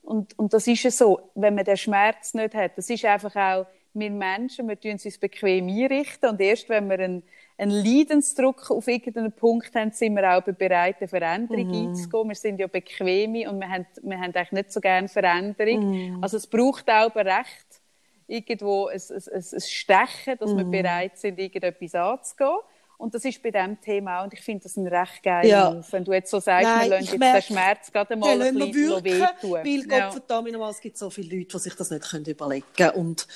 und, 0.01 0.39
und 0.39 0.53
das 0.53 0.65
ist 0.65 0.83
ja 0.83 0.91
so, 0.91 1.19
wenn 1.35 1.53
man 1.53 1.65
den 1.65 1.77
Schmerz 1.77 2.33
nicht 2.33 2.55
hat, 2.55 2.77
das 2.77 2.89
ist 2.89 3.05
einfach 3.05 3.35
auch, 3.35 3.67
wir 3.93 4.09
Menschen, 4.09 4.67
wir 4.67 4.79
tun 4.79 4.91
uns 4.91 5.17
bequem 5.17 5.67
einrichten 5.67 6.29
und 6.29 6.39
erst 6.39 6.69
wenn 6.69 6.87
wir 6.89 6.99
einen 6.99 7.23
einen 7.57 7.83
Leidensdruck 7.83 8.69
auf 8.69 8.87
irgendeinen 8.87 9.31
Punkt 9.31 9.73
haben, 9.75 9.91
sind 9.91 10.15
wir 10.15 10.37
auch 10.37 10.43
bereit, 10.43 10.97
eine 10.99 11.07
Veränderung 11.07 11.67
mhm. 11.67 11.89
einzugehen. 11.89 12.27
Wir 12.29 12.35
sind 12.35 12.59
ja 12.59 12.67
bequeme 12.67 13.49
und 13.49 13.59
wir 13.59 13.69
haben, 13.69 13.85
wir 14.03 14.17
haben 14.17 14.33
eigentlich 14.33 14.51
nicht 14.51 14.71
so 14.71 14.79
gerne 14.79 15.07
Veränderung. 15.07 15.91
Mhm. 15.91 16.23
Also 16.23 16.37
es 16.37 16.45
braucht 16.45 16.89
auch 16.89 17.15
recht 17.15 17.81
irgendwo 18.27 18.87
ein, 18.87 19.01
ein, 19.09 19.43
ein 19.53 19.61
Stechen, 19.61 20.37
dass 20.39 20.51
mhm. 20.51 20.57
wir 20.57 20.65
bereit 20.65 21.17
sind, 21.17 21.39
irgendetwas 21.39 21.95
anzugehen. 21.95 22.59
Und 22.97 23.13
das 23.13 23.25
ist 23.25 23.41
bei 23.43 23.51
diesem 23.51 23.79
Thema 23.79 24.19
auch, 24.19 24.23
und 24.23 24.33
ich 24.33 24.41
finde 24.41 24.63
das 24.63 24.75
ein 24.75 24.87
recht 24.87 25.21
geiler 25.21 25.47
ja. 25.47 25.81
Wenn 25.91 26.03
du 26.03 26.13
jetzt 26.13 26.31
so 26.31 26.39
sagst, 26.39 26.67
Nein, 26.67 26.81
wir 26.81 26.89
lassen 26.89 27.05
jetzt 27.05 27.19
merke, 27.19 27.39
den 27.39 27.43
Schmerz 27.43 27.91
gerade 27.91 28.15
mal 28.15 28.41
ein 28.41 28.55
bisschen 28.55 28.73
wehtun. 28.73 29.51
Weil 29.51 29.87
ja. 29.87 30.05
Gott 30.05 30.13
verdammt 30.13 30.51
nochmal, 30.51 30.71
es 30.71 30.81
gibt 30.81 30.97
so 30.97 31.09
viele 31.11 31.37
Leute, 31.37 31.57
die 31.57 31.59
sich 31.59 31.75
das 31.75 31.91
nicht 31.91 32.27
überlegen 32.27 32.65
können. 32.75 32.91
Und 32.91 33.27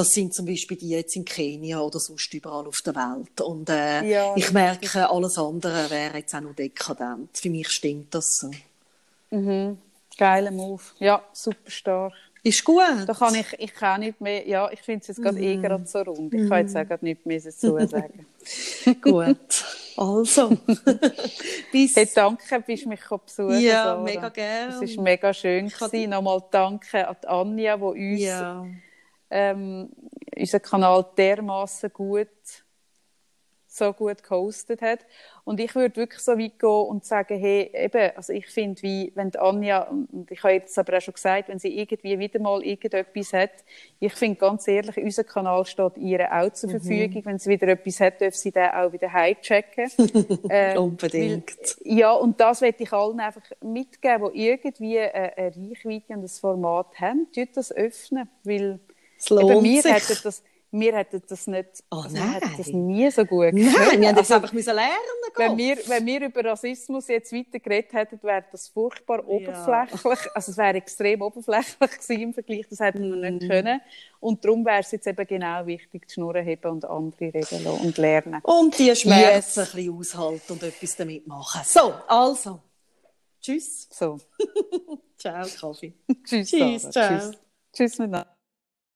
das 0.00 0.14
sind 0.14 0.32
zum 0.32 0.46
Beispiel 0.46 0.78
die 0.78 0.88
jetzt 0.88 1.14
in 1.14 1.26
Kenia 1.26 1.78
oder 1.78 2.00
sonst 2.00 2.32
überall 2.32 2.66
auf 2.66 2.80
der 2.80 2.94
Welt. 2.94 3.38
Und 3.42 3.68
äh, 3.68 4.02
ja, 4.04 4.34
ich 4.34 4.50
merke, 4.50 5.10
alles 5.10 5.36
andere 5.36 5.90
wäre 5.90 6.16
jetzt 6.16 6.34
auch 6.34 6.40
noch 6.40 6.54
dekadent. 6.54 7.36
Für 7.36 7.50
mich 7.50 7.68
stimmt 7.68 8.14
das 8.14 8.38
so. 8.38 8.50
Mhm. 9.28 9.76
Geiler 10.16 10.52
Move. 10.52 10.82
Ja, 11.00 11.22
super 11.34 11.70
stark. 11.70 12.14
Ist 12.42 12.64
gut. 12.64 12.80
Da 13.06 13.12
kann 13.12 13.34
ich, 13.34 13.52
ich 13.58 13.74
kann 13.74 14.00
nicht 14.00 14.22
mehr, 14.22 14.48
ja, 14.48 14.70
ich 14.72 14.80
finde 14.80 15.02
es 15.02 15.08
jetzt 15.08 15.22
gerade 15.22 15.38
mm. 15.38 15.42
eh 15.42 15.56
gerade 15.56 15.86
so 15.86 15.98
rund. 15.98 16.32
Ich 16.32 16.40
mm. 16.40 16.48
kann 16.48 16.58
jetzt 16.60 16.74
auch 16.74 16.88
gerade 16.88 17.04
nicht 17.04 17.26
mehr 17.26 17.38
dazu 17.38 17.78
sagen. 17.86 18.26
gut. 19.02 19.64
Also. 19.98 20.48
Bis... 21.72 21.94
Hey, 21.94 22.08
danke, 22.14 22.60
bist 22.66 22.86
mich 22.86 23.00
besuchen 23.00 23.60
Ja, 23.60 23.84
Sarah. 23.84 24.02
mega 24.02 24.30
gerne. 24.30 24.82
Es 24.82 24.96
war 24.96 25.04
mega 25.04 25.34
schön. 25.34 25.68
Gewesen. 25.68 26.08
Nochmal 26.08 26.42
danke 26.50 27.06
an 27.06 27.16
Anja, 27.26 27.76
die 27.76 27.82
uns 27.82 28.20
ja 28.22 28.66
ähm, 29.30 29.90
unseren 30.36 30.62
Kanal 30.62 31.06
dermaßen 31.16 31.92
gut 31.92 32.28
so 33.70 33.92
gut 33.92 34.22
gehostet 34.22 34.82
hat. 34.82 35.00
Und 35.44 35.60
ich 35.60 35.74
würde 35.74 35.96
wirklich 35.96 36.20
so 36.20 36.32
weit 36.32 36.58
gehen 36.58 36.68
und 36.68 37.04
sagen, 37.04 37.38
hey, 37.38 37.70
eben, 37.72 38.10
also 38.16 38.32
ich 38.32 38.46
finde, 38.46 38.82
wie, 38.82 39.12
wenn 39.14 39.34
Anja, 39.36 39.82
und 39.82 40.30
ich 40.30 40.42
habe 40.42 40.54
jetzt 40.54 40.78
aber 40.78 40.98
auch 40.98 41.00
schon 41.00 41.14
gesagt, 41.14 41.48
wenn 41.48 41.58
sie 41.58 41.78
irgendwie 41.78 42.18
wieder 42.18 42.40
mal 42.40 42.62
irgendetwas 42.62 43.32
hat, 43.32 43.50
ich 44.00 44.12
finde 44.12 44.38
ganz 44.38 44.66
ehrlich, 44.68 44.96
unser 44.96 45.24
Kanal 45.24 45.64
steht 45.64 45.96
ihr 45.96 46.32
auch 46.32 46.52
zur 46.52 46.68
mhm. 46.68 46.80
Verfügung. 46.80 47.24
Wenn 47.24 47.38
sie 47.38 47.50
wieder 47.50 47.68
etwas 47.68 48.00
hat, 48.00 48.20
darf 48.20 48.34
sie 48.34 48.50
den 48.50 48.70
auch 48.70 48.92
wieder 48.92 49.12
heimchecken. 49.12 49.90
äh, 50.48 50.76
Unbedingt. 50.76 51.50
Weil, 51.84 51.98
ja, 51.98 52.12
und 52.12 52.40
das 52.40 52.60
möchte 52.60 52.82
ich 52.82 52.92
allen 52.92 53.20
einfach 53.20 53.42
mitgeben, 53.62 54.32
die 54.34 54.48
irgendwie 54.48 54.98
eine, 54.98 55.36
eine 55.36 55.56
Reichweite 55.56 56.14
und 56.14 56.24
ein 56.24 56.28
Format 56.28 57.00
haben, 57.00 57.28
tut 57.32 57.56
das 57.56 57.72
öffnen, 57.72 58.28
weil 58.44 58.80
es 59.20 59.28
lohnt 59.28 59.50
Eben, 59.50 59.64
wir 59.64 59.82
sich. 59.82 59.92
Hätten 59.92 60.18
das, 60.24 60.42
wir 60.72 60.96
hätten 60.96 61.22
das 61.28 61.46
nicht, 61.46 61.68
oh, 61.90 61.96
also 61.96 62.16
nein. 62.16 62.26
wir 62.26 62.34
hätten 62.34 62.56
das 62.56 62.66
nie 62.68 63.10
so 63.10 63.24
gut 63.24 63.52
Nein, 63.52 63.72
können. 63.72 64.00
wir 64.00 64.08
haben 64.08 64.16
das 64.16 64.30
Also, 64.30 64.34
einfach 64.34 64.52
müssen 64.52 64.74
lernen 64.74 65.20
wenn 65.36 65.56
wir, 65.56 65.76
wenn 65.86 66.06
wir 66.06 66.20
über 66.22 66.44
Rassismus 66.44 67.08
jetzt 67.08 67.32
weiter 67.32 67.58
geredet 67.58 67.92
hätten, 67.92 68.22
wäre 68.22 68.44
das 68.50 68.68
furchtbar 68.68 69.26
oberflächlich. 69.26 70.34
Also 70.34 70.52
es 70.52 70.58
wäre 70.58 70.76
extrem 70.76 71.22
oberflächlich 71.22 71.76
gewesen 71.78 72.20
im 72.20 72.34
Vergleich. 72.34 72.66
Das 72.68 72.80
hätten 72.80 73.10
wir 73.10 73.30
nicht 73.30 73.48
können. 73.48 73.80
Und 74.20 74.44
darum 74.44 74.64
wäre 74.64 74.80
es 74.80 74.90
jetzt 74.90 75.06
eben 75.06 75.26
genau 75.26 75.66
wichtig, 75.66 76.06
die 76.08 76.14
Schnurren 76.14 76.44
heben 76.44 76.70
und 76.70 76.84
andere 76.84 77.32
reden 77.34 77.64
lassen 77.64 77.80
und 77.80 77.98
lernen. 77.98 78.40
Und 78.42 78.78
die 78.78 78.94
Schmerzen 78.94 79.60
ein 79.60 79.66
bisschen 79.66 79.98
aushalten 79.98 80.52
und 80.52 80.62
etwas 80.62 80.96
damit 80.96 81.26
machen. 81.26 81.62
So, 81.64 81.94
also. 82.06 82.60
Tschüss. 83.40 83.88
So. 83.90 84.18
ciao, 85.16 85.46
Kaffee. 85.58 85.94
Tschüss. 86.24 86.50
Tschüss, 86.50 86.90
ciao. 86.90 87.18
Tschüss. 87.18 87.38
Tschüss 87.72 87.98
miteinander. 87.98 88.39